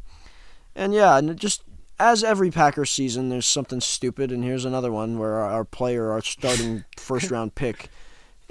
And 0.75 0.93
yeah, 0.93 1.17
and 1.17 1.37
just 1.37 1.63
as 1.99 2.23
every 2.23 2.51
Packers 2.51 2.89
season, 2.89 3.29
there's 3.29 3.45
something 3.45 3.81
stupid, 3.81 4.31
and 4.31 4.43
here's 4.43 4.65
another 4.65 4.91
one 4.91 5.17
where 5.17 5.35
our, 5.35 5.49
our 5.49 5.65
player, 5.65 6.11
our 6.11 6.21
starting 6.21 6.83
first 6.97 7.31
round 7.31 7.55
pick, 7.55 7.89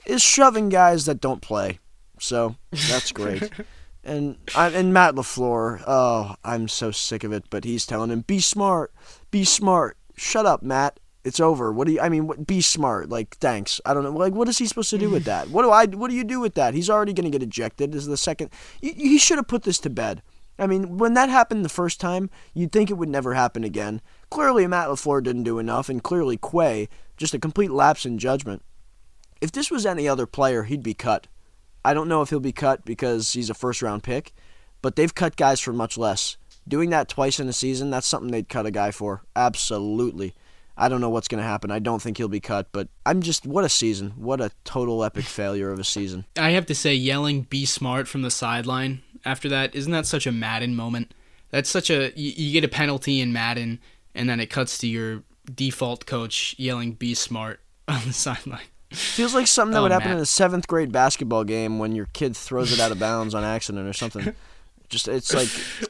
is 0.07 0.23
shoving 0.23 0.69
guys 0.69 1.07
that 1.07 1.21
don't 1.21 1.43
play. 1.43 1.79
So 2.19 2.57
that's 2.71 3.13
great. 3.13 3.51
And 4.05 4.37
I, 4.55 4.69
and 4.69 4.93
Matt 4.93 5.15
LaFleur, 5.15 5.83
oh, 5.87 6.35
I'm 6.45 6.69
so 6.69 6.91
sick 6.91 7.25
of 7.25 7.33
it. 7.33 7.45
But 7.49 7.65
he's 7.65 7.87
telling 7.87 8.11
him, 8.11 8.21
"Be 8.21 8.41
smart, 8.41 8.93
be 9.31 9.45
smart. 9.45 9.97
Shut 10.17 10.47
up, 10.47 10.63
Matt. 10.63 11.01
It's 11.25 11.41
over. 11.41 11.73
What 11.73 11.87
do 11.87 11.95
you? 11.95 12.01
I 12.01 12.11
mean, 12.11 12.27
what, 12.27 12.47
be 12.47 12.61
smart. 12.61 13.09
Like, 13.09 13.37
thanks. 13.39 13.81
I 13.87 13.95
don't 13.95 14.05
know. 14.05 14.13
Like, 14.13 14.35
what 14.35 14.49
is 14.49 14.59
he 14.59 14.67
supposed 14.67 14.91
to 14.91 14.99
do 14.99 15.09
with 15.09 15.25
that? 15.25 15.49
What 15.49 15.63
do 15.63 15.71
I? 15.71 15.87
What 15.87 16.11
do 16.11 16.17
you 16.17 16.25
do 16.25 16.39
with 16.39 16.55
that? 16.55 16.75
He's 16.75 16.91
already 16.91 17.15
going 17.15 17.25
to 17.25 17.37
get 17.37 17.43
ejected. 17.43 17.93
This 17.93 18.03
is 18.03 18.09
the 18.09 18.19
second. 18.19 18.51
He, 18.81 18.93
he 18.93 19.19
should 19.19 19.39
have 19.39 19.49
put 19.49 19.63
this 19.63 19.79
to 19.81 19.91
bed. 19.91 20.23
I 20.59 20.67
mean, 20.67 20.99
when 20.99 21.15
that 21.15 21.31
happened 21.31 21.65
the 21.65 21.71
first 21.71 21.99
time, 21.99 22.31
you'd 22.53 22.73
think 22.73 22.91
it 22.91 22.95
would 22.95 23.09
never 23.09 23.35
happen 23.35 23.65
again. 23.65 24.01
Clearly, 24.31 24.67
Matt 24.67 24.89
LaFleur 24.89 25.23
didn't 25.23 25.43
do 25.43 25.59
enough, 25.59 25.89
and 25.89 26.03
clearly, 26.03 26.37
Quay 26.37 26.89
just 27.17 27.35
a 27.35 27.39
complete 27.39 27.71
lapse 27.71 28.05
in 28.05 28.19
judgment. 28.19 28.63
If 29.41 29.51
this 29.51 29.71
was 29.71 29.87
any 29.87 30.07
other 30.07 30.27
player, 30.27 30.65
he'd 30.65 30.83
be 30.83 30.95
cut. 30.95 31.27
I 31.85 31.95
don't 31.95 32.09
know 32.09 32.23
if 32.23 32.31
he'll 32.31 32.41
be 32.41 32.53
cut 32.53 32.85
because 32.85 33.33
he's 33.33 33.51
a 33.51 33.55
first 33.55 33.83
round 33.83 34.03
pick, 34.03 34.33
but 34.83 34.97
they've 34.97 35.15
cut 35.15 35.37
guys 35.37 35.61
for 35.61 35.73
much 35.73 35.99
less. 35.99 36.37
Doing 36.67 36.91
that 36.91 37.09
twice 37.09 37.39
in 37.39 37.49
a 37.49 37.53
season, 37.53 37.91
that's 37.91 38.07
something 38.07 38.31
they'd 38.31 38.49
cut 38.49 38.65
a 38.65 38.71
guy 38.71 38.91
for. 38.91 39.23
Absolutely. 39.37 40.35
I 40.77 40.89
don't 40.89 41.01
know 41.01 41.11
what's 41.11 41.29
going 41.29 41.43
to 41.43 41.49
happen. 41.49 41.71
I 41.71 41.79
don't 41.79 42.03
think 42.03 42.17
he'll 42.17 42.29
be 42.29 42.41
cut, 42.41 42.69
but 42.73 42.89
I'm 43.07 43.23
just 43.23 43.47
what 43.47 43.65
a 43.65 43.69
season. 43.69 44.13
What 44.17 44.41
a 44.41 44.51
total 44.65 45.05
epic 45.05 45.25
failure 45.25 45.71
of 45.71 45.79
a 45.79 45.85
season. 45.85 46.25
I 46.37 46.51
have 46.51 46.67
to 46.67 46.75
say, 46.75 46.95
yelling 46.95 47.43
"Be 47.43 47.65
smart" 47.65 48.09
from 48.09 48.23
the 48.23 48.31
sideline 48.31 49.03
after 49.25 49.49
that 49.51 49.75
isn't 49.75 49.93
that 49.93 50.07
such 50.07 50.27
a 50.27 50.33
Madden 50.33 50.75
moment? 50.75 51.15
That's 51.51 51.71
such 51.71 51.91
a 51.91 52.13
you, 52.19 52.33
you 52.37 52.53
get 52.53 52.65
a 52.65 52.69
penalty 52.69 53.21
in 53.21 53.33
Madden, 53.33 53.79
and 54.15 54.29
then 54.29 54.41
it 54.41 54.51
cuts 54.51 54.79
to 54.79 54.89
your 54.89 55.23
default 55.53 56.07
coach 56.07 56.55
yelling 56.59 56.93
"Be 56.93 57.15
smart" 57.15 57.61
on 57.89 58.01
the 58.07 58.13
sideline. 58.13 58.67
Feels 58.95 59.35
like 59.35 59.47
something 59.47 59.73
that 59.73 59.81
Oh, 59.81 59.83
would 59.83 59.93
happen 59.93 60.09
Matt. 60.09 60.17
in 60.19 60.23
a 60.23 60.27
seventh 60.27 60.67
grade 60.67 60.93
basketball 60.93 61.45
game 61.45 61.79
when 61.79 61.95
your 61.95 62.07
kid 62.13 62.37
throws 62.37 62.73
it 62.73 62.81
out 62.81 62.91
of 62.93 62.99
bounds 62.99 63.35
on 63.35 63.45
accident 63.45 63.87
or 63.89 63.93
something. 63.93 64.35
Just 64.89 65.09
it's 65.09 65.33
like 65.35 65.49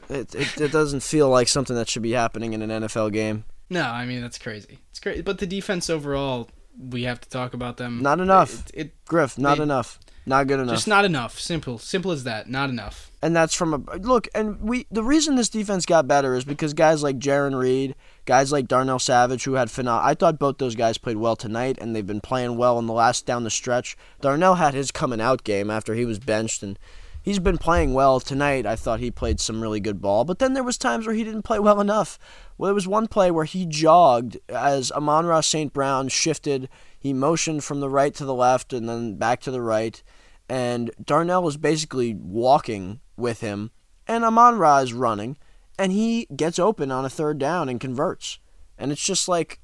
it, 0.09 0.33
it, 0.33 0.61
it 0.61 0.71
doesn't 0.71 1.01
feel 1.03 1.29
like 1.29 1.47
something 1.47 1.75
that 1.75 1.89
should 1.89 2.01
be 2.01 2.11
happening 2.13 2.53
in 2.53 2.61
an 2.61 2.83
NFL 2.83 3.11
game. 3.11 3.43
No, 3.69 3.81
I 3.83 4.05
mean 4.05 4.21
that's 4.21 4.37
crazy. 4.37 4.79
It's 4.89 4.99
crazy, 4.99 5.21
but 5.21 5.37
the 5.39 5.45
defense 5.47 5.89
overall, 5.89 6.49
we 6.79 7.03
have 7.03 7.19
to 7.21 7.29
talk 7.29 7.53
about 7.53 7.77
them. 7.77 8.01
Not 8.01 8.19
enough. 8.19 8.65
It, 8.69 8.71
it 8.87 9.05
Griff, 9.05 9.37
not 9.37 9.57
They- 9.57 9.63
enough. 9.63 9.99
Not 10.27 10.47
good 10.47 10.59
enough. 10.59 10.73
just 10.73 10.87
not 10.87 11.05
enough. 11.05 11.39
Simple, 11.39 11.77
simple 11.77 12.09
as 12.11 12.23
that. 12.23 12.49
Not 12.49 12.71
enough. 12.71 13.11
and 13.21 13.35
that's 13.35 13.53
from 13.53 13.73
a 13.75 13.97
look. 13.97 14.27
And 14.33 14.59
we 14.59 14.87
the 14.89 15.03
reason 15.03 15.35
this 15.35 15.49
defense 15.49 15.85
got 15.85 16.07
better 16.07 16.33
is 16.33 16.43
because 16.45 16.73
guys 16.73 17.03
like 17.03 17.19
Jarran 17.19 17.55
Reed, 17.59 17.93
guys 18.25 18.51
like 18.51 18.67
Darnell 18.67 18.99
Savage, 18.99 19.43
who 19.43 19.53
had 19.53 19.69
phenom. 19.69 20.01
I 20.03 20.13
thought 20.13 20.39
both 20.39 20.57
those 20.57 20.75
guys 20.75 20.97
played 20.97 21.17
well 21.17 21.35
tonight, 21.35 21.77
and 21.79 21.95
they've 21.95 22.05
been 22.05 22.21
playing 22.21 22.57
well 22.57 22.77
in 22.79 22.87
the 22.87 22.93
last 22.93 23.25
down 23.25 23.43
the 23.43 23.49
stretch. 23.49 23.95
Darnell 24.21 24.55
had 24.55 24.73
his 24.73 24.91
coming 24.91 25.21
out 25.21 25.43
game 25.43 25.69
after 25.69 25.93
he 25.93 26.05
was 26.05 26.19
benched, 26.19 26.63
and 26.63 26.77
he's 27.21 27.39
been 27.39 27.57
playing 27.57 27.93
well 27.93 28.19
tonight. 28.19 28.65
I 28.65 28.75
thought 28.75 28.99
he 28.99 29.11
played 29.11 29.39
some 29.39 29.61
really 29.61 29.79
good 29.79 30.01
ball, 30.01 30.25
but 30.25 30.39
then 30.39 30.53
there 30.53 30.63
was 30.63 30.77
times 30.77 31.05
where 31.05 31.15
he 31.15 31.23
didn't 31.23 31.43
play 31.43 31.59
well 31.59 31.79
enough. 31.79 32.19
Well, 32.57 32.67
there 32.67 32.75
was 32.75 32.87
one 32.87 33.07
play 33.07 33.31
where 33.31 33.45
he 33.45 33.65
jogged 33.65 34.37
as 34.49 34.91
Amon-Ra 34.91 35.41
St. 35.41 35.73
Brown 35.73 36.09
shifted. 36.09 36.69
He 36.97 37.13
motioned 37.13 37.63
from 37.63 37.79
the 37.79 37.89
right 37.89 38.13
to 38.15 38.25
the 38.25 38.33
left 38.33 38.73
and 38.73 38.89
then 38.89 39.15
back 39.15 39.41
to 39.41 39.51
the 39.51 39.61
right 39.61 40.01
and 40.49 40.91
Darnell 41.03 41.43
was 41.43 41.57
basically 41.57 42.13
walking 42.13 42.99
with 43.17 43.41
him, 43.41 43.71
and 44.07 44.23
Amon-Ra 44.23 44.79
is 44.79 44.93
running, 44.93 45.37
and 45.77 45.91
he 45.91 46.27
gets 46.35 46.59
open 46.59 46.91
on 46.91 47.05
a 47.05 47.09
third 47.09 47.37
down 47.37 47.69
and 47.69 47.79
converts. 47.79 48.39
And 48.77 48.91
it's 48.91 49.03
just 49.03 49.27
like, 49.27 49.59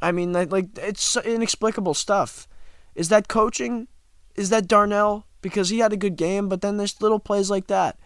I 0.00 0.12
mean, 0.12 0.32
like, 0.32 0.78
it's 0.78 1.16
inexplicable 1.16 1.94
stuff. 1.94 2.48
Is 2.94 3.08
that 3.08 3.28
coaching? 3.28 3.88
Is 4.34 4.50
that 4.50 4.68
Darnell? 4.68 5.26
Because 5.42 5.70
he 5.70 5.78
had 5.78 5.92
a 5.92 5.96
good 5.96 6.16
game, 6.16 6.48
but 6.48 6.60
then 6.60 6.76
there's 6.76 7.00
little 7.00 7.18
plays 7.18 7.50
like 7.50 7.66
that. 7.68 7.98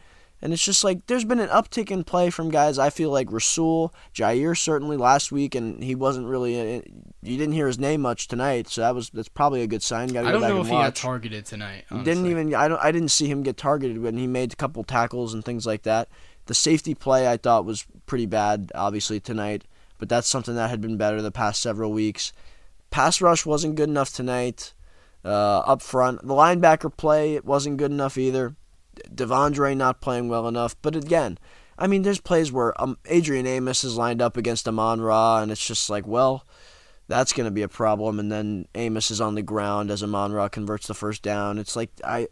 And 0.43 0.53
it's 0.53 0.65
just 0.65 0.85
like 0.85 1.07
there's 1.07 1.25
been 1.25 1.41
an 1.41 1.49
uptick 1.49 1.91
in 1.91 2.05
play 2.05 2.29
from 2.29 2.51
guys. 2.51 2.79
I 2.79 2.91
feel 2.91 3.11
like 3.11 3.33
Rasul, 3.33 3.95
Jaire 4.15 4.57
certainly 4.57 4.99
last 4.99 5.33
week, 5.33 5.55
and 5.55 5.83
he 5.83 5.95
wasn't 5.95 6.27
really. 6.27 6.77
Uh, 6.77 6.83
you 7.23 7.39
didn't 7.39 7.55
hear 7.55 7.67
his 7.67 7.79
name 7.79 8.03
much 8.03 8.29
tonight, 8.29 8.69
so 8.69 8.83
that 8.83 8.95
was 8.95 9.09
that's 9.09 9.29
probably 9.29 9.63
a 9.63 9.67
good 9.67 9.83
sign. 9.83 10.09
Got 10.09 10.23
to 10.23 10.33
go 10.33 10.41
back 10.41 10.43
and 10.43 10.43
watch. 10.43 10.45
I 10.45 10.49
don't 10.49 10.57
know 10.57 10.61
if 10.61 10.67
he 10.67 10.73
got 10.73 10.95
targeted 10.97 11.47
tonight. 11.47 11.85
Honestly. 11.91 12.13
Didn't 12.13 12.31
even 12.31 12.55
I 12.55 12.69
don't 12.69 12.81
I 12.83 12.93
didn't 12.93 13.09
see 13.09 13.27
him 13.27 13.43
get 13.43 13.57
targeted 13.57 14.03
when 14.03 14.19
he 14.19 14.27
made 14.27 14.53
a 14.53 14.57
couple 14.57 14.85
tackles 14.85 15.33
and 15.33 15.43
things 15.43 15.65
like 15.65 15.85
that. 15.85 16.09
The 16.47 16.55
safety 16.55 16.95
play 16.95 17.29
I 17.29 17.37
thought 17.37 17.65
was 17.65 17.87
pretty 18.07 18.27
bad, 18.27 18.71
obviously 18.75 19.21
tonight, 19.21 19.65
but 19.99 20.09
that's 20.09 20.29
something 20.29 20.55
that 20.55 20.71
had 20.71 20.81
been 20.81 20.97
better 20.97 21.23
the 21.23 21.31
past 21.31 21.63
several 21.63 21.93
weeks. 21.93 22.33
Pass 22.91 23.21
rush 23.21 23.47
wasn't 23.47 23.77
good 23.77 23.89
enough 23.89 24.13
tonight. 24.13 24.75
Uh, 25.25 25.61
up 25.61 25.81
front, 25.81 26.21
the 26.21 26.35
linebacker 26.35 26.95
play 26.95 27.41
wasn't 27.41 27.79
good 27.79 27.91
enough 27.91 28.19
either. 28.19 28.57
De'Vondre 29.13 29.77
not 29.77 30.01
playing 30.01 30.29
well 30.29 30.47
enough. 30.47 30.77
But 30.83 30.97
again, 30.97 31.39
I 31.79 31.87
mean, 31.87 32.03
there's 32.03 32.21
plays 32.21 32.53
where 32.53 32.81
um, 32.81 32.99
Adrian 33.07 33.47
Amos 33.47 33.85
is 33.85 33.97
lined 33.97 34.23
up 34.23 34.37
against 34.37 34.69
Amon-Ra, 34.69 35.41
and 35.43 35.51
it's 35.51 35.67
just 35.67 35.91
like, 35.91 36.07
well, 36.07 36.47
that's 37.09 37.33
going 37.33 37.47
to 37.47 37.51
be 37.51 37.63
a 37.63 37.69
problem. 37.69 38.21
And 38.21 38.31
then 38.31 38.67
Amos 38.75 39.11
is 39.11 39.21
on 39.21 39.35
the 39.35 39.43
ground 39.43 39.91
as 39.91 40.03
Amon-Ra 40.03 40.49
converts 40.49 40.87
the 40.87 40.95
first 40.95 41.23
down. 41.23 41.59
It's 41.59 41.75
like 41.75 41.91
I, 42.05 42.29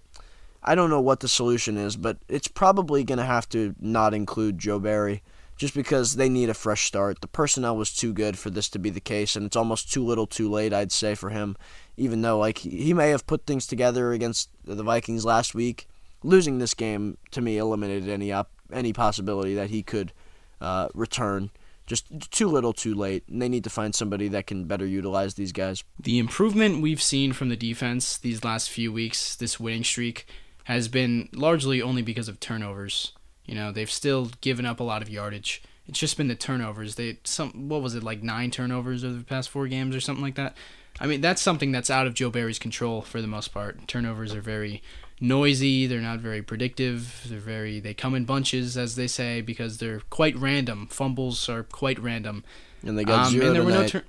I 0.62 0.74
don't 0.74 0.90
know 0.90 1.01
what 1.01 1.20
the 1.20 1.28
solution 1.28 1.76
is, 1.76 1.97
but 1.97 2.18
it's 2.28 2.48
probably 2.48 3.05
going 3.05 3.18
to 3.18 3.24
have 3.24 3.48
to 3.51 3.74
not 3.80 4.14
include 4.14 4.59
Joe 4.59 4.78
Barry, 4.78 5.22
just 5.56 5.74
because 5.74 6.16
they 6.16 6.28
need 6.28 6.48
a 6.48 6.55
fresh 6.55 6.84
start. 6.84 7.20
The 7.20 7.28
personnel 7.28 7.76
was 7.76 7.93
too 7.93 8.12
good 8.12 8.39
for 8.39 8.51
this 8.51 8.68
to 8.70 8.78
be 8.78 8.90
the 8.90 9.01
case, 9.01 9.36
and 9.36 9.47
it's 9.47 9.56
almost 9.56 9.93
too 9.93 10.05
little, 10.05 10.26
too 10.26 10.51
late, 10.51 10.72
I'd 10.72 10.93
say, 10.93 11.14
for 11.14 11.30
him. 11.30 11.56
Even 11.97 12.22
though 12.22 12.39
like 12.39 12.59
he 12.59 12.94
may 12.94 13.10
have 13.10 13.26
put 13.26 13.47
things 13.47 13.66
together 13.66 14.12
against 14.12 14.51
the 14.64 14.82
Vikings 14.82 15.24
last 15.24 15.55
week 15.55 15.89
losing 16.22 16.59
this 16.59 16.74
game 16.74 17.18
to 17.30 17.40
me 17.40 17.59
eliminated 17.59 18.09
any 18.09 18.32
op- 18.32 18.51
any 18.72 18.93
possibility 18.93 19.55
that 19.55 19.70
he 19.70 19.82
could 19.82 20.12
uh, 20.60 20.89
return. 20.94 21.51
Just 21.84 22.30
too 22.30 22.48
little, 22.48 22.72
too 22.72 22.94
late, 22.94 23.24
and 23.28 23.43
they 23.43 23.48
need 23.48 23.64
to 23.64 23.70
find 23.70 23.93
somebody 23.93 24.28
that 24.28 24.47
can 24.47 24.66
better 24.66 24.86
utilize 24.86 25.34
these 25.34 25.51
guys. 25.51 25.82
The 25.98 26.20
improvement 26.20 26.80
we've 26.80 27.02
seen 27.02 27.32
from 27.32 27.48
the 27.48 27.56
defense 27.56 28.16
these 28.16 28.44
last 28.44 28.70
few 28.70 28.93
weeks, 28.93 29.34
this 29.34 29.59
winning 29.59 29.82
streak, 29.82 30.26
has 30.64 30.89
been 30.89 31.28
largely 31.32 31.82
only 31.82 32.02
because 32.02 32.28
of 32.28 32.40
turnovers. 32.40 33.12
You 33.44 33.55
know, 33.55 33.72
they've 33.72 33.90
still 33.90 34.30
given 34.40 34.66
up 34.66 34.80
a 34.80 34.84
lot 34.84 35.02
of 35.02 35.10
yardage. 35.10 35.62
It's 35.86 35.98
just 35.98 36.16
been 36.16 36.28
the 36.28 36.34
turnovers. 36.34 36.94
They 36.94 37.18
some 37.24 37.68
what 37.68 37.82
was 37.82 37.94
it 37.94 38.02
like 38.02 38.22
nine 38.22 38.51
turnovers 38.51 39.05
over 39.05 39.14
the 39.14 39.24
past 39.24 39.51
four 39.51 39.66
games 39.66 39.97
or 39.97 40.01
something 40.01 40.22
like 40.22 40.36
that. 40.36 40.56
I 41.01 41.06
mean, 41.06 41.20
that's 41.20 41.43
something 41.43 41.72
that's 41.72 41.90
out 41.90 42.06
of 42.06 42.14
Joe 42.14 42.30
Barry's 42.30 42.59
control 42.59 43.02
for 43.02 43.20
the 43.20 43.26
most 43.26 43.48
part. 43.48 43.89
Turnovers 43.89 44.34
are 44.34 44.40
very 44.40 44.82
noisy. 45.20 45.86
They're 45.86 46.01
not 46.01 46.20
very 46.20 46.43
predictive. 46.43 47.26
They're 47.26 47.40
very 47.40 47.80
they 47.80 47.94
come 47.94 48.14
in 48.14 48.24
bunches, 48.24 48.76
as 48.76 48.94
they 48.94 49.09
say, 49.09 49.40
because 49.40 49.78
they're 49.78 50.02
quite 50.10 50.36
random. 50.36 50.86
Fumbles 50.89 51.48
are 51.48 51.64
quite 51.64 51.98
random. 51.98 52.44
And 52.84 52.98
they 52.98 53.05
got 53.05 53.26
um, 53.26 53.32
zero 53.32 53.47
and 53.47 53.56
there 53.56 53.62
tonight. 53.62 53.76
Were 53.76 53.82
no 53.82 53.89
tur- 53.89 54.05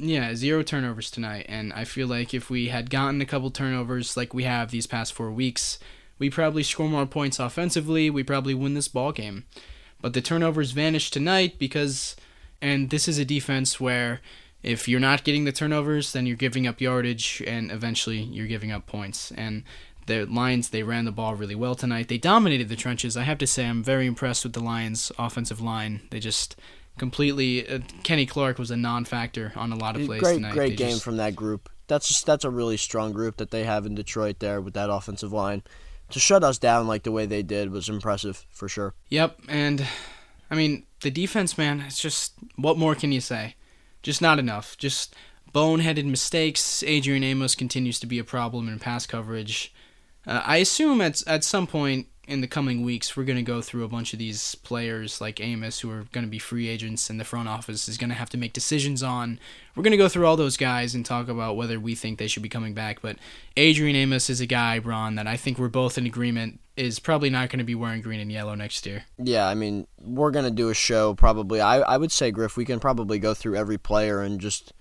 yeah, 0.00 0.34
zero 0.34 0.62
turnovers 0.62 1.10
tonight. 1.10 1.46
And 1.48 1.72
I 1.72 1.84
feel 1.84 2.06
like 2.06 2.32
if 2.32 2.48
we 2.48 2.68
had 2.68 2.90
gotten 2.90 3.20
a 3.20 3.26
couple 3.26 3.50
turnovers 3.50 4.16
like 4.16 4.32
we 4.32 4.44
have 4.44 4.70
these 4.70 4.86
past 4.86 5.12
four 5.12 5.30
weeks, 5.30 5.78
we 6.18 6.30
probably 6.30 6.62
score 6.62 6.88
more 6.88 7.06
points 7.06 7.38
offensively. 7.38 8.08
We 8.10 8.22
probably 8.22 8.54
win 8.54 8.74
this 8.74 8.88
ball 8.88 9.12
game. 9.12 9.44
But 10.00 10.14
the 10.14 10.22
turnovers 10.22 10.72
vanished 10.72 11.12
tonight 11.12 11.58
because, 11.58 12.16
and 12.62 12.88
this 12.88 13.08
is 13.08 13.18
a 13.18 13.24
defense 13.24 13.78
where 13.78 14.20
if 14.62 14.88
you're 14.88 15.00
not 15.00 15.24
getting 15.24 15.44
the 15.44 15.52
turnovers, 15.52 16.12
then 16.12 16.26
you're 16.26 16.36
giving 16.36 16.66
up 16.66 16.80
yardage, 16.80 17.42
and 17.46 17.70
eventually 17.70 18.18
you're 18.18 18.46
giving 18.46 18.72
up 18.72 18.86
points. 18.86 19.32
And 19.32 19.64
the 20.06 20.24
Lions, 20.24 20.70
they 20.70 20.82
ran 20.82 21.04
the 21.04 21.12
ball 21.12 21.34
really 21.34 21.54
well 21.54 21.74
tonight. 21.74 22.08
They 22.08 22.18
dominated 22.18 22.68
the 22.68 22.76
trenches. 22.76 23.16
I 23.16 23.22
have 23.22 23.38
to 23.38 23.46
say, 23.46 23.66
I'm 23.66 23.82
very 23.82 24.06
impressed 24.06 24.44
with 24.44 24.54
the 24.54 24.60
Lions' 24.60 25.12
offensive 25.18 25.60
line. 25.60 26.02
They 26.10 26.20
just 26.20 26.56
completely. 26.98 27.68
Uh, 27.68 27.80
Kenny 28.02 28.26
Clark 28.26 28.58
was 28.58 28.70
a 28.70 28.76
non-factor 28.76 29.52
on 29.56 29.72
a 29.72 29.76
lot 29.76 29.96
of 29.96 30.06
plays 30.06 30.20
great, 30.20 30.34
tonight. 30.34 30.52
Great 30.52 30.70
they 30.70 30.76
game 30.76 30.90
just, 30.90 31.04
from 31.04 31.16
that 31.16 31.34
group. 31.36 31.68
That's 31.86 32.08
just 32.08 32.26
that's 32.26 32.44
a 32.44 32.50
really 32.50 32.76
strong 32.76 33.12
group 33.12 33.36
that 33.38 33.50
they 33.50 33.64
have 33.64 33.86
in 33.86 33.94
Detroit 33.94 34.38
there 34.38 34.60
with 34.60 34.74
that 34.74 34.90
offensive 34.90 35.32
line. 35.32 35.62
To 36.10 36.18
shut 36.18 36.42
us 36.42 36.58
down 36.58 36.86
like 36.86 37.04
the 37.04 37.12
way 37.12 37.26
they 37.26 37.42
did 37.42 37.70
was 37.70 37.88
impressive 37.88 38.44
for 38.50 38.68
sure. 38.68 38.94
Yep, 39.08 39.40
and 39.48 39.86
I 40.50 40.54
mean 40.54 40.86
the 41.00 41.10
defense, 41.10 41.56
man. 41.56 41.80
It's 41.80 42.00
just 42.00 42.34
what 42.56 42.78
more 42.78 42.94
can 42.94 43.12
you 43.12 43.20
say? 43.20 43.54
Just 44.02 44.22
not 44.22 44.38
enough. 44.38 44.76
Just 44.76 45.14
boneheaded 45.52 46.04
mistakes. 46.04 46.82
Adrian 46.84 47.24
Amos 47.24 47.54
continues 47.54 48.00
to 48.00 48.06
be 48.06 48.18
a 48.18 48.24
problem 48.24 48.68
in 48.68 48.78
pass 48.78 49.06
coverage. 49.06 49.72
Uh, 50.26 50.42
I 50.44 50.58
assume 50.58 51.00
at 51.00 51.26
at 51.26 51.44
some 51.44 51.66
point 51.66 52.06
in 52.30 52.40
the 52.40 52.46
coming 52.46 52.84
weeks 52.84 53.16
we're 53.16 53.24
going 53.24 53.36
to 53.36 53.42
go 53.42 53.60
through 53.60 53.82
a 53.82 53.88
bunch 53.88 54.12
of 54.12 54.18
these 54.18 54.54
players 54.54 55.20
like 55.20 55.40
Amos 55.40 55.80
who 55.80 55.90
are 55.90 56.04
going 56.12 56.24
to 56.24 56.30
be 56.30 56.38
free 56.38 56.68
agents 56.68 57.10
and 57.10 57.18
the 57.18 57.24
front 57.24 57.48
office 57.48 57.88
is 57.88 57.98
going 57.98 58.10
to 58.10 58.16
have 58.16 58.30
to 58.30 58.38
make 58.38 58.52
decisions 58.52 59.02
on. 59.02 59.40
We're 59.74 59.82
going 59.82 59.90
to 59.90 59.96
go 59.96 60.08
through 60.08 60.26
all 60.26 60.36
those 60.36 60.56
guys 60.56 60.94
and 60.94 61.04
talk 61.04 61.28
about 61.28 61.56
whether 61.56 61.80
we 61.80 61.96
think 61.96 62.18
they 62.18 62.28
should 62.28 62.44
be 62.44 62.48
coming 62.48 62.72
back. 62.72 63.02
But 63.02 63.16
Adrian 63.56 63.96
Amos 63.96 64.30
is 64.30 64.40
a 64.40 64.46
guy, 64.46 64.78
Ron, 64.78 65.16
that 65.16 65.26
I 65.26 65.36
think 65.36 65.58
we're 65.58 65.68
both 65.68 65.98
in 65.98 66.06
agreement 66.06 66.60
is 66.76 67.00
probably 67.00 67.30
not 67.30 67.50
going 67.50 67.58
to 67.58 67.64
be 67.64 67.74
wearing 67.74 68.00
green 68.00 68.20
and 68.20 68.30
yellow 68.30 68.54
next 68.54 68.86
year. 68.86 69.04
Yeah, 69.18 69.48
I 69.48 69.54
mean 69.54 69.88
we're 70.00 70.30
going 70.30 70.44
to 70.44 70.52
do 70.52 70.68
a 70.68 70.74
show 70.74 71.14
probably. 71.14 71.60
I 71.60 71.80
I 71.80 71.96
would 71.96 72.12
say 72.12 72.30
Griff, 72.30 72.56
we 72.56 72.64
can 72.64 72.78
probably 72.78 73.18
go 73.18 73.34
through 73.34 73.56
every 73.56 73.76
player 73.76 74.22
and 74.22 74.40
just 74.40 74.72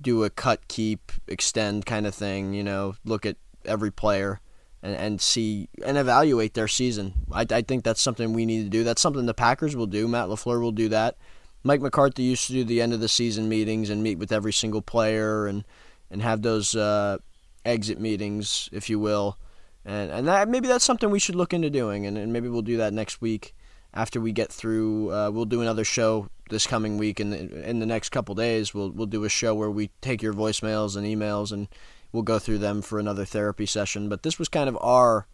do 0.00 0.22
a 0.22 0.30
cut, 0.30 0.68
keep, 0.68 1.10
extend 1.26 1.86
kind 1.86 2.06
of 2.06 2.14
thing. 2.14 2.54
You 2.54 2.62
know, 2.62 2.94
look 3.04 3.26
at 3.26 3.36
every 3.64 3.90
player 3.90 4.40
and, 4.84 4.94
and 4.94 5.20
see 5.20 5.68
and 5.84 5.96
evaluate 5.96 6.54
their 6.54 6.68
season. 6.68 7.14
I, 7.32 7.46
I 7.50 7.62
think 7.62 7.82
that's 7.82 8.02
something 8.02 8.32
we 8.32 8.46
need 8.46 8.62
to 8.64 8.68
do. 8.68 8.84
That's 8.84 9.00
something 9.00 9.26
the 9.26 9.34
Packers 9.34 9.74
will 9.74 9.86
do. 9.86 10.06
Matt 10.06 10.28
LaFleur 10.28 10.60
will 10.60 10.72
do 10.72 10.90
that. 10.90 11.16
Mike 11.64 11.80
McCarthy 11.80 12.22
used 12.22 12.46
to 12.48 12.52
do 12.52 12.62
the 12.62 12.82
end 12.82 12.92
of 12.92 13.00
the 13.00 13.08
season 13.08 13.48
meetings 13.48 13.88
and 13.88 14.02
meet 14.02 14.18
with 14.18 14.30
every 14.30 14.52
single 14.52 14.82
player 14.82 15.46
and 15.46 15.64
and 16.10 16.20
have 16.20 16.42
those 16.42 16.76
uh, 16.76 17.16
exit 17.64 17.98
meetings, 17.98 18.68
if 18.70 18.90
you 18.90 19.00
will. 19.00 19.38
And 19.86 20.10
and 20.10 20.28
that 20.28 20.48
maybe 20.48 20.68
that's 20.68 20.84
something 20.84 21.10
we 21.10 21.18
should 21.18 21.34
look 21.34 21.54
into 21.54 21.70
doing, 21.70 22.06
and, 22.06 22.18
and 22.18 22.32
maybe 22.32 22.48
we'll 22.48 22.62
do 22.62 22.76
that 22.76 22.92
next 22.92 23.22
week 23.22 23.54
after 23.94 24.20
we 24.20 24.32
get 24.32 24.52
through. 24.52 25.10
Uh, 25.10 25.30
we'll 25.30 25.46
do 25.46 25.62
another 25.62 25.84
show 25.84 26.28
this 26.50 26.66
coming 26.66 26.98
week, 26.98 27.20
and 27.20 27.32
in 27.34 27.78
the 27.80 27.86
next 27.86 28.10
couple 28.10 28.34
days, 28.34 28.74
we'll 28.74 28.90
we'll 28.90 29.06
do 29.06 29.24
a 29.24 29.30
show 29.30 29.54
where 29.54 29.70
we 29.70 29.90
take 30.02 30.22
your 30.22 30.34
voicemails 30.34 30.94
and 30.94 31.06
emails 31.06 31.52
and 31.52 31.68
we'll 32.14 32.22
go 32.22 32.38
through 32.38 32.58
them 32.58 32.80
for 32.80 33.00
another 33.00 33.24
therapy 33.24 33.66
session. 33.66 34.08
But 34.08 34.22
this 34.22 34.38
was 34.38 34.48
kind 34.48 34.68
of 34.68 34.78
our 34.80 35.26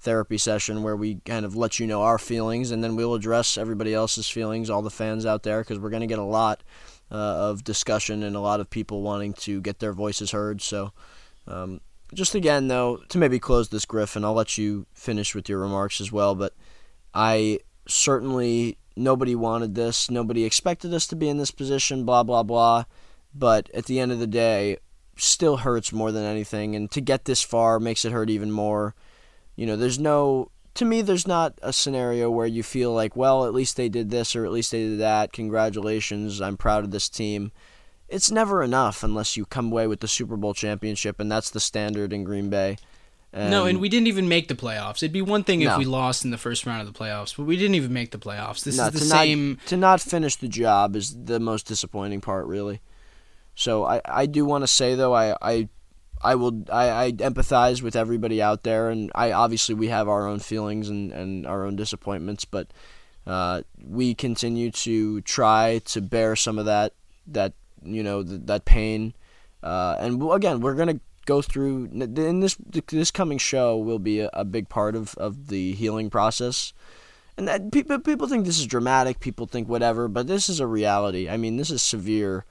therapy 0.00 0.36
session 0.36 0.82
where 0.82 0.96
we 0.96 1.20
kind 1.24 1.46
of 1.46 1.54
let 1.54 1.78
you 1.78 1.86
know 1.86 2.02
our 2.02 2.18
feelings 2.18 2.72
and 2.72 2.82
then 2.82 2.96
we'll 2.96 3.14
address 3.14 3.56
everybody 3.56 3.94
else's 3.94 4.28
feelings, 4.28 4.68
all 4.68 4.82
the 4.82 4.90
fans 4.90 5.24
out 5.24 5.44
there, 5.44 5.60
because 5.60 5.78
we're 5.78 5.90
going 5.90 6.00
to 6.00 6.08
get 6.08 6.18
a 6.18 6.24
lot 6.24 6.62
uh, 7.10 7.14
of 7.14 7.62
discussion 7.62 8.24
and 8.24 8.34
a 8.34 8.40
lot 8.40 8.58
of 8.58 8.68
people 8.68 9.00
wanting 9.00 9.32
to 9.32 9.60
get 9.60 9.78
their 9.78 9.92
voices 9.92 10.32
heard. 10.32 10.60
So, 10.60 10.92
um, 11.46 11.80
just 12.12 12.34
again, 12.34 12.66
though, 12.68 12.98
to 13.08 13.18
maybe 13.18 13.38
close 13.38 13.68
this, 13.68 13.84
Griff, 13.84 14.16
and 14.16 14.26
I'll 14.26 14.34
let 14.34 14.58
you 14.58 14.86
finish 14.92 15.34
with 15.34 15.48
your 15.48 15.60
remarks 15.60 16.00
as 16.00 16.10
well, 16.10 16.34
but 16.34 16.54
I 17.14 17.60
certainly, 17.86 18.78
nobody 18.96 19.34
wanted 19.34 19.74
this. 19.74 20.10
Nobody 20.10 20.44
expected 20.44 20.92
us 20.92 21.06
to 21.08 21.16
be 21.16 21.28
in 21.28 21.38
this 21.38 21.50
position, 21.52 22.04
blah, 22.04 22.24
blah, 22.24 22.42
blah. 22.42 22.84
But 23.34 23.70
at 23.74 23.86
the 23.86 23.98
end 23.98 24.12
of 24.12 24.18
the 24.18 24.26
day, 24.26 24.78
still 25.16 25.58
hurts 25.58 25.92
more 25.92 26.12
than 26.12 26.24
anything, 26.24 26.74
and 26.74 26.90
to 26.90 27.00
get 27.00 27.24
this 27.24 27.42
far 27.42 27.80
makes 27.80 28.04
it 28.04 28.12
hurt 28.12 28.30
even 28.30 28.50
more. 28.50 28.94
You 29.56 29.66
know, 29.66 29.76
there's 29.76 29.98
no 29.98 30.50
to 30.74 30.84
me 30.84 31.02
there's 31.02 31.26
not 31.26 31.58
a 31.62 31.72
scenario 31.72 32.30
where 32.30 32.46
you 32.46 32.62
feel 32.62 32.92
like, 32.92 33.16
well, 33.16 33.46
at 33.46 33.54
least 33.54 33.76
they 33.76 33.88
did 33.88 34.10
this 34.10 34.34
or 34.34 34.44
at 34.44 34.52
least 34.52 34.72
they 34.72 34.82
did 34.82 35.00
that. 35.00 35.32
Congratulations, 35.32 36.40
I'm 36.40 36.56
proud 36.56 36.84
of 36.84 36.90
this 36.90 37.08
team. 37.08 37.52
It's 38.08 38.30
never 38.30 38.62
enough 38.62 39.02
unless 39.02 39.36
you 39.36 39.46
come 39.46 39.72
away 39.72 39.86
with 39.86 40.00
the 40.00 40.08
Super 40.08 40.36
Bowl 40.36 40.52
championship, 40.52 41.18
and 41.18 41.30
that's 41.32 41.50
the 41.50 41.60
standard 41.60 42.12
in 42.12 42.24
Green 42.24 42.50
Bay. 42.50 42.76
And 43.32 43.50
no, 43.50 43.66
and 43.66 43.80
we 43.80 43.88
didn't 43.88 44.06
even 44.06 44.28
make 44.28 44.46
the 44.46 44.54
playoffs. 44.54 44.98
It'd 44.98 45.12
be 45.12 45.22
one 45.22 45.42
thing 45.42 45.62
if 45.62 45.76
we 45.76 45.84
lost 45.84 46.24
in 46.24 46.30
the 46.30 46.38
first 46.38 46.66
round 46.66 46.86
of 46.86 46.92
the 46.92 46.96
playoffs, 46.96 47.36
but 47.36 47.44
we 47.44 47.56
didn't 47.56 47.74
even 47.74 47.92
make 47.92 48.12
the 48.12 48.18
playoffs. 48.18 48.62
This 48.62 48.76
no, 48.76 48.86
is 48.86 48.92
the 48.92 48.98
to 49.00 49.04
same. 49.04 49.48
Not, 49.48 49.66
to 49.66 49.76
not 49.76 50.00
finish 50.00 50.36
the 50.36 50.46
job 50.46 50.94
is 50.94 51.24
the 51.24 51.40
most 51.40 51.66
disappointing 51.66 52.20
part, 52.20 52.46
really. 52.46 52.80
So 53.54 53.84
I, 53.84 54.00
I 54.04 54.26
do 54.26 54.44
want 54.44 54.62
to 54.62 54.68
say 54.68 54.94
though 54.94 55.14
I, 55.14 55.36
I 55.40 55.68
I 56.22 56.34
will 56.36 56.64
I, 56.72 57.06
I 57.06 57.12
empathize 57.12 57.82
with 57.82 57.94
everybody 57.94 58.40
out 58.40 58.62
there 58.62 58.88
and 58.90 59.12
I 59.14 59.32
obviously 59.32 59.74
we 59.74 59.88
have 59.88 60.08
our 60.08 60.26
own 60.26 60.40
feelings 60.40 60.88
and, 60.88 61.12
and 61.12 61.46
our 61.46 61.64
own 61.64 61.76
disappointments 61.76 62.44
but 62.44 62.68
uh, 63.26 63.62
we 63.82 64.14
continue 64.14 64.70
to 64.70 65.20
try 65.22 65.80
to 65.86 66.00
bear 66.00 66.36
some 66.36 66.58
of 66.58 66.66
that 66.66 66.92
that 67.26 67.52
you 67.82 68.02
know 68.02 68.22
th- 68.22 68.40
that 68.44 68.64
pain. 68.64 69.14
Uh, 69.62 69.96
and 69.98 70.22
again 70.32 70.60
we're 70.60 70.74
gonna 70.74 71.00
go 71.26 71.40
through 71.40 71.86
in 71.92 72.40
this 72.40 72.56
this 72.88 73.10
coming 73.10 73.38
show 73.38 73.78
will 73.78 73.98
be 73.98 74.20
a, 74.20 74.30
a 74.32 74.44
big 74.44 74.68
part 74.68 74.94
of, 74.94 75.14
of 75.16 75.48
the 75.48 75.72
healing 75.72 76.10
process. 76.10 76.72
And 77.36 77.48
that 77.48 77.72
people 77.72 77.98
people 77.98 78.28
think 78.28 78.44
this 78.44 78.58
is 78.58 78.66
dramatic 78.66 79.20
people 79.20 79.46
think 79.46 79.68
whatever 79.68 80.08
but 80.08 80.26
this 80.26 80.48
is 80.48 80.60
a 80.60 80.66
reality. 80.66 81.28
I 81.28 81.36
mean 81.36 81.56
this 81.56 81.70
is 81.70 81.82
severe 81.82 82.44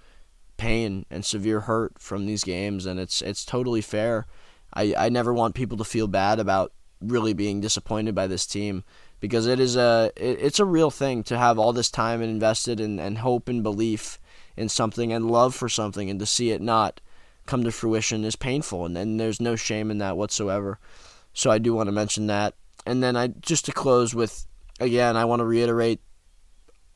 pain 0.58 1.06
and 1.10 1.26
severe 1.26 1.62
hurt 1.62 2.00
from 2.00 2.26
these 2.26 2.44
games, 2.44 2.86
and 2.86 3.00
it's 3.00 3.22
it's 3.22 3.46
totally 3.46 3.82
fair. 3.82 4.26
I, 4.74 4.96
I 4.98 5.10
never 5.10 5.34
want 5.34 5.56
people 5.56 5.78
to 5.78 5.84
feel 5.84 6.08
bad 6.08 6.40
about 6.40 6.74
really 7.00 7.34
being 7.34 7.62
disappointed 7.62 8.16
by 8.16 8.28
this 8.28 8.46
team 8.46 8.84
because 9.20 9.46
it 9.46 9.60
is 9.60 9.76
a 9.76 10.12
it, 10.16 10.40
it's 10.42 10.60
a 10.60 10.66
real 10.66 10.90
thing 10.90 11.24
to 11.24 11.38
have 11.38 11.60
all 11.60 11.74
this 11.74 11.92
time 11.92 12.22
and 12.22 12.30
invested 12.30 12.80
and, 12.80 13.00
and 13.00 13.20
hope 13.20 13.48
and 13.48 13.64
belief 13.64 14.20
in 14.56 14.70
something 14.70 15.12
and 15.12 15.32
love 15.32 15.56
for 15.56 15.70
something 15.70 16.10
and 16.10 16.20
to 16.20 16.26
see 16.26 16.52
it 16.52 16.62
not 16.62 17.02
come 17.46 17.64
to 17.64 17.72
fruition 17.72 18.24
is 18.24 18.36
painful 18.36 18.86
and, 18.86 18.98
and 18.98 19.20
there's 19.20 19.42
no 19.42 19.56
shame 19.56 19.92
in 19.92 19.98
that 19.98 20.18
whatsoever. 20.18 20.80
So 21.34 21.50
I 21.52 21.58
do 21.58 21.74
want 21.74 21.88
to 21.88 21.92
mention 21.92 22.28
that. 22.28 22.54
And 22.86 23.02
then 23.02 23.16
I 23.16 23.28
just 23.28 23.66
to 23.66 23.72
close 23.72 24.14
with 24.14 24.46
again, 24.80 25.18
I 25.18 25.26
want 25.26 25.40
to 25.40 25.46
reiterate 25.46 26.02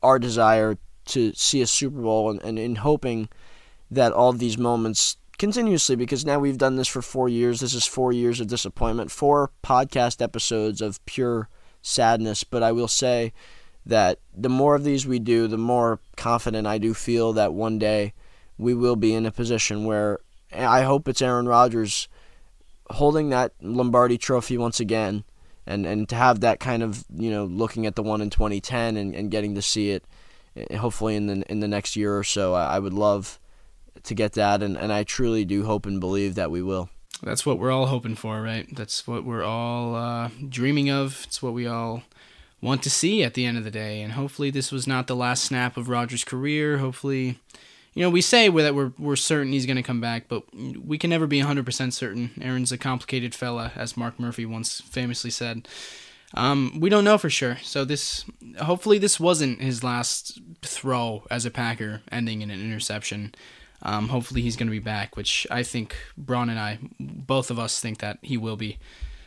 our 0.02 0.18
desire 0.18 0.76
to 1.06 1.32
see 1.34 1.62
a 1.62 1.66
Super 1.66 2.00
Bowl 2.00 2.30
and, 2.30 2.42
and 2.42 2.58
in 2.58 2.76
hoping 2.76 3.28
that 3.90 4.12
all 4.12 4.32
these 4.32 4.58
moments 4.58 5.16
continuously 5.38 5.94
because 5.96 6.26
now 6.26 6.38
we've 6.38 6.58
done 6.58 6.76
this 6.76 6.88
for 6.88 7.00
four 7.00 7.28
years. 7.28 7.60
This 7.60 7.74
is 7.74 7.86
four 7.86 8.12
years 8.12 8.40
of 8.40 8.48
disappointment, 8.48 9.10
four 9.10 9.52
podcast 9.62 10.20
episodes 10.20 10.80
of 10.80 11.04
pure 11.06 11.48
sadness. 11.80 12.44
But 12.44 12.62
I 12.62 12.72
will 12.72 12.88
say 12.88 13.32
that 13.86 14.18
the 14.36 14.50
more 14.50 14.74
of 14.74 14.84
these 14.84 15.06
we 15.06 15.18
do, 15.18 15.46
the 15.46 15.56
more 15.56 16.00
confident 16.16 16.66
I 16.66 16.78
do 16.78 16.92
feel 16.92 17.32
that 17.34 17.54
one 17.54 17.78
day 17.78 18.12
we 18.58 18.74
will 18.74 18.96
be 18.96 19.14
in 19.14 19.24
a 19.24 19.30
position 19.30 19.84
where 19.84 20.18
I 20.54 20.82
hope 20.82 21.08
it's 21.08 21.22
Aaron 21.22 21.46
Rodgers 21.46 22.08
holding 22.90 23.28
that 23.30 23.52
Lombardi 23.60 24.18
trophy 24.18 24.58
once 24.58 24.80
again. 24.80 25.24
And, 25.66 25.84
and 25.84 26.08
to 26.08 26.14
have 26.14 26.40
that 26.40 26.60
kind 26.60 26.82
of 26.82 27.04
you 27.14 27.30
know 27.30 27.44
looking 27.44 27.84
at 27.84 27.94
the 27.94 28.02
one 28.02 28.22
in 28.22 28.30
2010 28.30 28.96
and, 28.96 29.14
and 29.14 29.30
getting 29.30 29.54
to 29.54 29.60
see 29.60 29.90
it 29.90 30.02
eh, 30.56 30.76
hopefully 30.76 31.14
in 31.14 31.26
the 31.26 31.42
in 31.52 31.60
the 31.60 31.68
next 31.68 31.94
year 31.94 32.16
or 32.16 32.24
so 32.24 32.54
I, 32.54 32.76
I 32.76 32.78
would 32.78 32.94
love 32.94 33.38
to 34.04 34.14
get 34.14 34.32
that, 34.32 34.62
and, 34.62 34.76
and 34.76 34.92
I 34.92 35.04
truly 35.04 35.44
do 35.44 35.64
hope 35.64 35.86
and 35.86 36.00
believe 36.00 36.34
that 36.36 36.50
we 36.50 36.62
will. 36.62 36.90
That's 37.22 37.44
what 37.44 37.58
we're 37.58 37.72
all 37.72 37.86
hoping 37.86 38.14
for, 38.14 38.40
right? 38.42 38.66
That's 38.74 39.06
what 39.06 39.24
we're 39.24 39.42
all 39.42 39.94
uh, 39.96 40.30
dreaming 40.48 40.88
of. 40.88 41.24
It's 41.24 41.42
what 41.42 41.52
we 41.52 41.66
all 41.66 42.02
want 42.60 42.82
to 42.84 42.90
see 42.90 43.22
at 43.22 43.34
the 43.34 43.44
end 43.44 43.58
of 43.58 43.64
the 43.64 43.70
day. 43.70 44.00
And 44.02 44.12
hopefully, 44.12 44.50
this 44.50 44.70
was 44.70 44.86
not 44.86 45.06
the 45.06 45.16
last 45.16 45.44
snap 45.44 45.76
of 45.76 45.88
Rodgers' 45.88 46.24
career. 46.24 46.78
Hopefully, 46.78 47.38
you 47.94 48.02
know, 48.02 48.10
we 48.10 48.20
say 48.20 48.48
that 48.48 48.74
we're, 48.74 48.92
we're 48.98 49.16
certain 49.16 49.52
he's 49.52 49.66
going 49.66 49.76
to 49.76 49.82
come 49.82 50.00
back, 50.00 50.26
but 50.28 50.44
we 50.54 50.98
can 50.98 51.10
never 51.10 51.26
be 51.26 51.40
100% 51.40 51.92
certain. 51.92 52.30
Aaron's 52.40 52.70
a 52.70 52.78
complicated 52.78 53.34
fella, 53.34 53.72
as 53.74 53.96
Mark 53.96 54.20
Murphy 54.20 54.46
once 54.46 54.80
famously 54.80 55.30
said. 55.30 55.66
Um, 56.34 56.78
we 56.78 56.90
don't 56.90 57.04
know 57.04 57.18
for 57.18 57.30
sure. 57.30 57.56
So 57.62 57.84
this, 57.84 58.24
hopefully, 58.60 58.98
this 58.98 59.18
wasn't 59.18 59.60
his 59.60 59.82
last 59.82 60.40
throw 60.62 61.24
as 61.30 61.44
a 61.44 61.50
Packer, 61.50 62.02
ending 62.12 62.42
in 62.42 62.50
an 62.50 62.60
interception. 62.60 63.34
Um, 63.82 64.08
hopefully 64.08 64.42
he's 64.42 64.56
going 64.56 64.66
to 64.66 64.72
be 64.72 64.78
back, 64.78 65.16
which 65.16 65.46
I 65.50 65.62
think 65.62 65.96
Braun 66.16 66.50
and 66.50 66.58
I, 66.58 66.78
both 66.98 67.50
of 67.50 67.58
us, 67.58 67.80
think 67.80 67.98
that 67.98 68.18
he 68.22 68.36
will 68.36 68.56
be. 68.56 68.78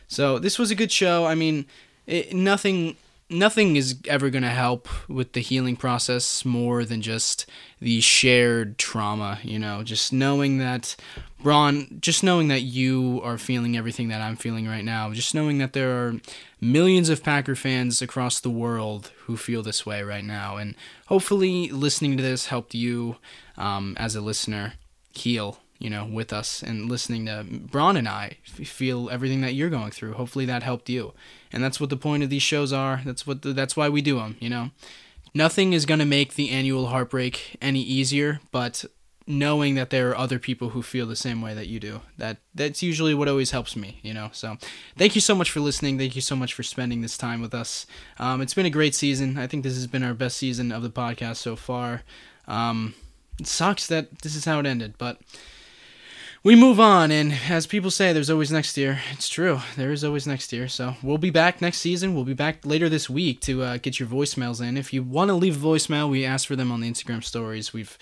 So 0.08 0.38
this 0.38 0.58
was 0.58 0.70
a 0.70 0.74
good 0.74 0.92
show. 0.92 1.24
I 1.24 1.34
mean, 1.34 1.66
it, 2.06 2.34
nothing 2.34 2.96
nothing 3.30 3.76
is 3.76 3.98
ever 4.06 4.30
going 4.30 4.42
to 4.42 4.50
help 4.50 4.88
with 5.08 5.32
the 5.32 5.40
healing 5.40 5.76
process 5.76 6.44
more 6.44 6.84
than 6.84 7.02
just 7.02 7.46
the 7.80 8.00
shared 8.00 8.78
trauma, 8.78 9.38
you 9.42 9.58
know, 9.58 9.82
just 9.82 10.12
knowing 10.12 10.58
that 10.58 10.96
Braun, 11.42 11.98
just 12.00 12.22
knowing 12.22 12.48
that 12.48 12.62
you 12.62 13.20
are 13.24 13.38
feeling 13.38 13.76
everything 13.76 14.08
that 14.08 14.20
I'm 14.20 14.36
feeling 14.36 14.68
right 14.68 14.84
now, 14.84 15.12
just 15.12 15.34
knowing 15.34 15.58
that 15.58 15.72
there 15.72 15.90
are 15.90 16.14
millions 16.60 17.08
of 17.08 17.24
Packer 17.24 17.56
fans 17.56 18.00
across 18.00 18.38
the 18.38 18.50
world 18.50 19.10
who 19.24 19.36
feel 19.36 19.62
this 19.62 19.84
way 19.84 20.02
right 20.02 20.24
now, 20.24 20.56
and 20.56 20.76
hopefully 21.06 21.68
listening 21.70 22.16
to 22.16 22.22
this 22.22 22.46
helped 22.46 22.74
you 22.74 23.16
um, 23.56 23.96
as 23.98 24.14
a 24.14 24.20
listener 24.20 24.74
heal 25.14 25.61
you 25.82 25.90
know, 25.90 26.04
with 26.04 26.32
us 26.32 26.62
and 26.62 26.88
listening 26.88 27.26
to 27.26 27.44
Braun 27.44 27.96
and 27.96 28.08
I 28.08 28.36
feel 28.44 29.10
everything 29.10 29.40
that 29.40 29.54
you're 29.54 29.68
going 29.68 29.90
through. 29.90 30.12
Hopefully 30.12 30.46
that 30.46 30.62
helped 30.62 30.88
you. 30.88 31.12
And 31.52 31.62
that's 31.62 31.80
what 31.80 31.90
the 31.90 31.96
point 31.96 32.22
of 32.22 32.30
these 32.30 32.42
shows 32.42 32.72
are. 32.72 33.02
That's 33.04 33.26
what 33.26 33.42
the, 33.42 33.52
that's 33.52 33.76
why 33.76 33.88
we 33.88 34.00
do 34.00 34.16
them, 34.16 34.36
you 34.38 34.48
know. 34.48 34.70
Nothing 35.34 35.72
is 35.72 35.84
going 35.84 35.98
to 35.98 36.06
make 36.06 36.34
the 36.34 36.50
annual 36.50 36.86
heartbreak 36.86 37.56
any 37.60 37.80
easier, 37.80 38.40
but 38.52 38.84
knowing 39.26 39.74
that 39.74 39.90
there 39.90 40.10
are 40.10 40.16
other 40.16 40.38
people 40.38 40.70
who 40.70 40.82
feel 40.82 41.06
the 41.06 41.16
same 41.16 41.42
way 41.42 41.52
that 41.54 41.66
you 41.66 41.80
do. 41.80 42.00
That 42.16 42.38
that's 42.54 42.82
usually 42.82 43.14
what 43.14 43.28
always 43.28 43.50
helps 43.50 43.74
me, 43.74 43.98
you 44.02 44.14
know. 44.14 44.30
So, 44.32 44.58
thank 44.96 45.14
you 45.14 45.20
so 45.20 45.34
much 45.34 45.50
for 45.50 45.60
listening. 45.60 45.98
Thank 45.98 46.14
you 46.14 46.22
so 46.22 46.36
much 46.36 46.54
for 46.54 46.62
spending 46.62 47.00
this 47.00 47.18
time 47.18 47.40
with 47.40 47.54
us. 47.54 47.86
Um, 48.18 48.40
it's 48.40 48.54
been 48.54 48.66
a 48.66 48.70
great 48.70 48.94
season. 48.94 49.38
I 49.38 49.46
think 49.46 49.64
this 49.64 49.74
has 49.74 49.86
been 49.86 50.04
our 50.04 50.14
best 50.14 50.36
season 50.36 50.70
of 50.70 50.82
the 50.82 50.90
podcast 50.90 51.36
so 51.36 51.56
far. 51.56 52.02
Um, 52.46 52.94
it 53.40 53.46
sucks 53.46 53.86
that 53.86 54.20
this 54.20 54.36
is 54.36 54.44
how 54.44 54.60
it 54.60 54.66
ended, 54.66 54.94
but 54.98 55.18
we 56.44 56.56
move 56.56 56.80
on, 56.80 57.12
and 57.12 57.32
as 57.48 57.68
people 57.68 57.90
say, 57.90 58.12
there's 58.12 58.30
always 58.30 58.50
next 58.50 58.76
year. 58.76 59.00
It's 59.12 59.28
true. 59.28 59.60
There 59.76 59.92
is 59.92 60.02
always 60.02 60.26
next 60.26 60.52
year. 60.52 60.66
So 60.66 60.96
we'll 61.02 61.18
be 61.18 61.30
back 61.30 61.62
next 61.62 61.78
season. 61.78 62.14
We'll 62.14 62.24
be 62.24 62.34
back 62.34 62.66
later 62.66 62.88
this 62.88 63.08
week 63.08 63.40
to 63.42 63.62
uh, 63.62 63.76
get 63.76 64.00
your 64.00 64.08
voicemails 64.08 64.60
in. 64.60 64.76
If 64.76 64.92
you 64.92 65.04
want 65.04 65.28
to 65.28 65.34
leave 65.34 65.62
a 65.62 65.66
voicemail, 65.66 66.10
we 66.10 66.24
ask 66.24 66.48
for 66.48 66.56
them 66.56 66.72
on 66.72 66.80
the 66.80 66.90
Instagram 66.90 67.22
stories. 67.22 67.72
We've 67.72 67.96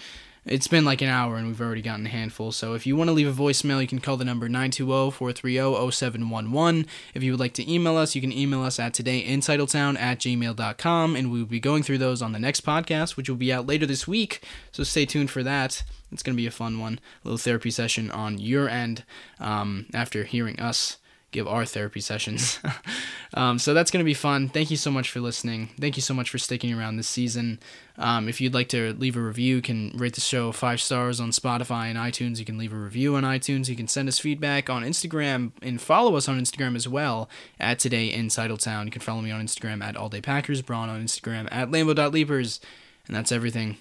it's 0.44 0.68
been 0.68 0.84
like 0.84 1.00
an 1.02 1.08
hour 1.08 1.36
and 1.36 1.46
we've 1.46 1.60
already 1.60 1.82
gotten 1.82 2.06
a 2.06 2.10
handful. 2.10 2.50
So 2.52 2.74
if 2.74 2.86
you 2.86 2.96
want 2.96 3.08
to 3.08 3.12
leave 3.12 3.28
a 3.28 3.42
voicemail, 3.42 3.80
you 3.80 3.86
can 3.86 4.00
call 4.00 4.16
the 4.16 4.24
number 4.24 4.48
920-430-0711. 4.48 6.86
If 7.14 7.22
you 7.22 7.32
would 7.32 7.40
like 7.40 7.54
to 7.54 7.70
email 7.70 7.96
us, 7.96 8.14
you 8.14 8.20
can 8.20 8.32
email 8.32 8.62
us 8.62 8.78
at 8.78 8.94
todayintitletown 8.94 9.98
at 9.98 10.18
gmail.com. 10.18 11.16
And 11.16 11.30
we'll 11.30 11.44
be 11.44 11.60
going 11.60 11.82
through 11.82 11.98
those 11.98 12.22
on 12.22 12.32
the 12.32 12.38
next 12.38 12.64
podcast, 12.64 13.16
which 13.16 13.28
will 13.28 13.36
be 13.36 13.52
out 13.52 13.66
later 13.66 13.84
this 13.86 14.08
week. 14.08 14.42
So 14.72 14.82
stay 14.82 15.04
tuned 15.04 15.30
for 15.30 15.42
that. 15.42 15.82
It's 16.12 16.22
going 16.22 16.36
to 16.36 16.40
be 16.40 16.46
a 16.46 16.50
fun 16.50 16.80
one. 16.80 16.98
A 17.24 17.28
little 17.28 17.38
therapy 17.38 17.70
session 17.70 18.10
on 18.10 18.38
your 18.38 18.68
end 18.68 19.04
um, 19.38 19.86
after 19.94 20.24
hearing 20.24 20.58
us 20.58 20.96
give 21.30 21.46
our 21.46 21.64
therapy 21.64 22.00
sessions. 22.00 22.58
um, 23.34 23.58
so 23.58 23.74
that's 23.74 23.90
going 23.90 24.00
to 24.00 24.04
be 24.04 24.14
fun. 24.14 24.48
Thank 24.48 24.70
you 24.70 24.76
so 24.76 24.90
much 24.90 25.10
for 25.10 25.20
listening. 25.20 25.70
Thank 25.80 25.96
you 25.96 26.02
so 26.02 26.14
much 26.14 26.30
for 26.30 26.38
sticking 26.38 26.72
around 26.72 26.96
this 26.96 27.08
season. 27.08 27.60
Um, 27.96 28.28
if 28.28 28.40
you'd 28.40 28.54
like 28.54 28.68
to 28.70 28.92
leave 28.94 29.16
a 29.16 29.20
review, 29.20 29.56
you 29.56 29.62
can 29.62 29.92
rate 29.94 30.14
the 30.14 30.20
show 30.20 30.52
five 30.52 30.80
stars 30.80 31.20
on 31.20 31.30
Spotify 31.30 31.86
and 31.86 31.98
iTunes. 31.98 32.38
You 32.38 32.44
can 32.44 32.58
leave 32.58 32.72
a 32.72 32.76
review 32.76 33.14
on 33.16 33.24
iTunes. 33.24 33.68
You 33.68 33.76
can 33.76 33.88
send 33.88 34.08
us 34.08 34.18
feedback 34.18 34.70
on 34.70 34.82
Instagram 34.82 35.52
and 35.62 35.80
follow 35.80 36.16
us 36.16 36.28
on 36.28 36.40
Instagram 36.40 36.76
as 36.76 36.88
well 36.88 37.28
at 37.58 37.78
Today 37.78 38.06
in 38.06 38.28
Titletown. 38.28 38.86
You 38.86 38.90
can 38.90 39.02
follow 39.02 39.20
me 39.20 39.30
on 39.30 39.44
Instagram 39.44 39.82
at 39.82 39.96
All 39.96 40.08
Day 40.08 40.20
Packers, 40.20 40.62
Braun 40.62 40.88
on 40.88 41.04
Instagram 41.04 41.48
at 41.52 41.70
Lambo.leapers. 41.70 42.60
And 43.06 43.16
that's 43.16 43.32
everything. 43.32 43.78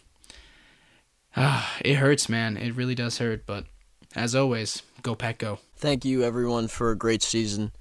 Ah, 1.36 1.78
it 1.86 1.96
hurts, 1.96 2.30
man. 2.30 2.58
It 2.58 2.76
really 2.76 2.96
does 2.96 3.18
hurt. 3.18 3.46
But 3.46 3.66
as 4.16 4.36
always, 4.36 4.82
go 5.02 5.16
pack, 5.16 5.40
go. 5.40 5.60
Thank 5.76 6.06
you, 6.06 6.24
everyone, 6.24 6.68
for 6.68 6.92
a 6.92 6.98
great 6.98 7.24
season. 7.24 7.72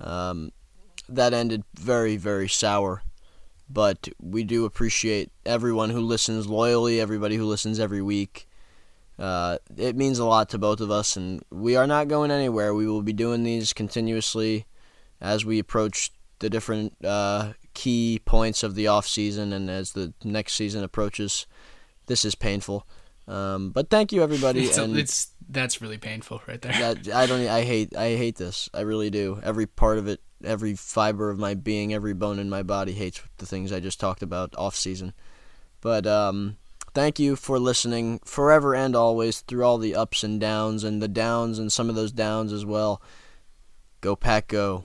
Um, 0.00 0.52
that 1.08 1.32
ended 1.32 1.64
very, 1.74 2.16
very 2.16 2.48
sour. 2.48 3.02
But 3.68 4.08
we 4.20 4.42
do 4.42 4.64
appreciate 4.64 5.30
everyone 5.46 5.90
who 5.90 6.00
listens 6.00 6.48
loyally, 6.48 7.00
everybody 7.00 7.36
who 7.36 7.44
listens 7.44 7.78
every 7.78 8.02
week. 8.02 8.48
Uh, 9.18 9.58
it 9.76 9.96
means 9.96 10.18
a 10.18 10.24
lot 10.24 10.48
to 10.48 10.58
both 10.58 10.80
of 10.80 10.90
us, 10.90 11.16
and 11.16 11.42
we 11.50 11.76
are 11.76 11.86
not 11.86 12.08
going 12.08 12.30
anywhere. 12.30 12.74
We 12.74 12.86
will 12.86 13.02
be 13.02 13.12
doing 13.12 13.44
these 13.44 13.72
continuously 13.72 14.66
as 15.20 15.44
we 15.44 15.58
approach 15.58 16.10
the 16.38 16.50
different 16.50 16.94
uh, 17.04 17.52
key 17.74 18.20
points 18.24 18.62
of 18.62 18.74
the 18.74 18.86
off 18.86 19.06
season 19.06 19.52
and 19.52 19.70
as 19.70 19.92
the 19.92 20.14
next 20.24 20.54
season 20.54 20.82
approaches 20.82 21.46
this 22.10 22.24
is 22.24 22.34
painful. 22.34 22.86
Um, 23.28 23.70
but 23.70 23.88
thank 23.88 24.12
you 24.12 24.22
everybody. 24.22 24.64
it's, 24.66 24.76
and 24.76 24.98
it's 24.98 25.30
that's 25.50 25.82
really 25.82 25.98
painful 25.98 26.42
right 26.46 26.60
there. 26.60 26.72
That, 26.72 27.08
I 27.14 27.26
don't. 27.26 27.46
I 27.46 27.62
hate. 27.62 27.96
I 27.96 28.16
hate 28.16 28.36
this. 28.36 28.68
I 28.72 28.80
really 28.80 29.10
do. 29.10 29.40
Every 29.42 29.66
part 29.66 29.98
of 29.98 30.08
it, 30.08 30.20
every 30.44 30.74
fiber 30.74 31.30
of 31.30 31.38
my 31.38 31.54
being, 31.54 31.92
every 31.92 32.14
bone 32.14 32.38
in 32.38 32.48
my 32.48 32.62
body 32.62 32.92
hates 32.92 33.20
the 33.38 33.46
things 33.46 33.72
I 33.72 33.80
just 33.80 34.00
talked 34.00 34.22
about 34.22 34.54
off 34.56 34.76
season. 34.76 35.12
But 35.80 36.06
um, 36.06 36.56
thank 36.94 37.18
you 37.18 37.36
for 37.36 37.58
listening 37.58 38.20
forever 38.24 38.74
and 38.74 38.94
always 38.94 39.40
through 39.40 39.64
all 39.64 39.78
the 39.78 39.94
ups 39.94 40.22
and 40.22 40.40
downs 40.40 40.84
and 40.84 41.02
the 41.02 41.08
downs 41.08 41.58
and 41.58 41.72
some 41.72 41.88
of 41.88 41.94
those 41.94 42.12
downs 42.12 42.52
as 42.52 42.64
well. 42.64 43.02
Go 44.00 44.16
pack, 44.16 44.48
go. 44.48 44.82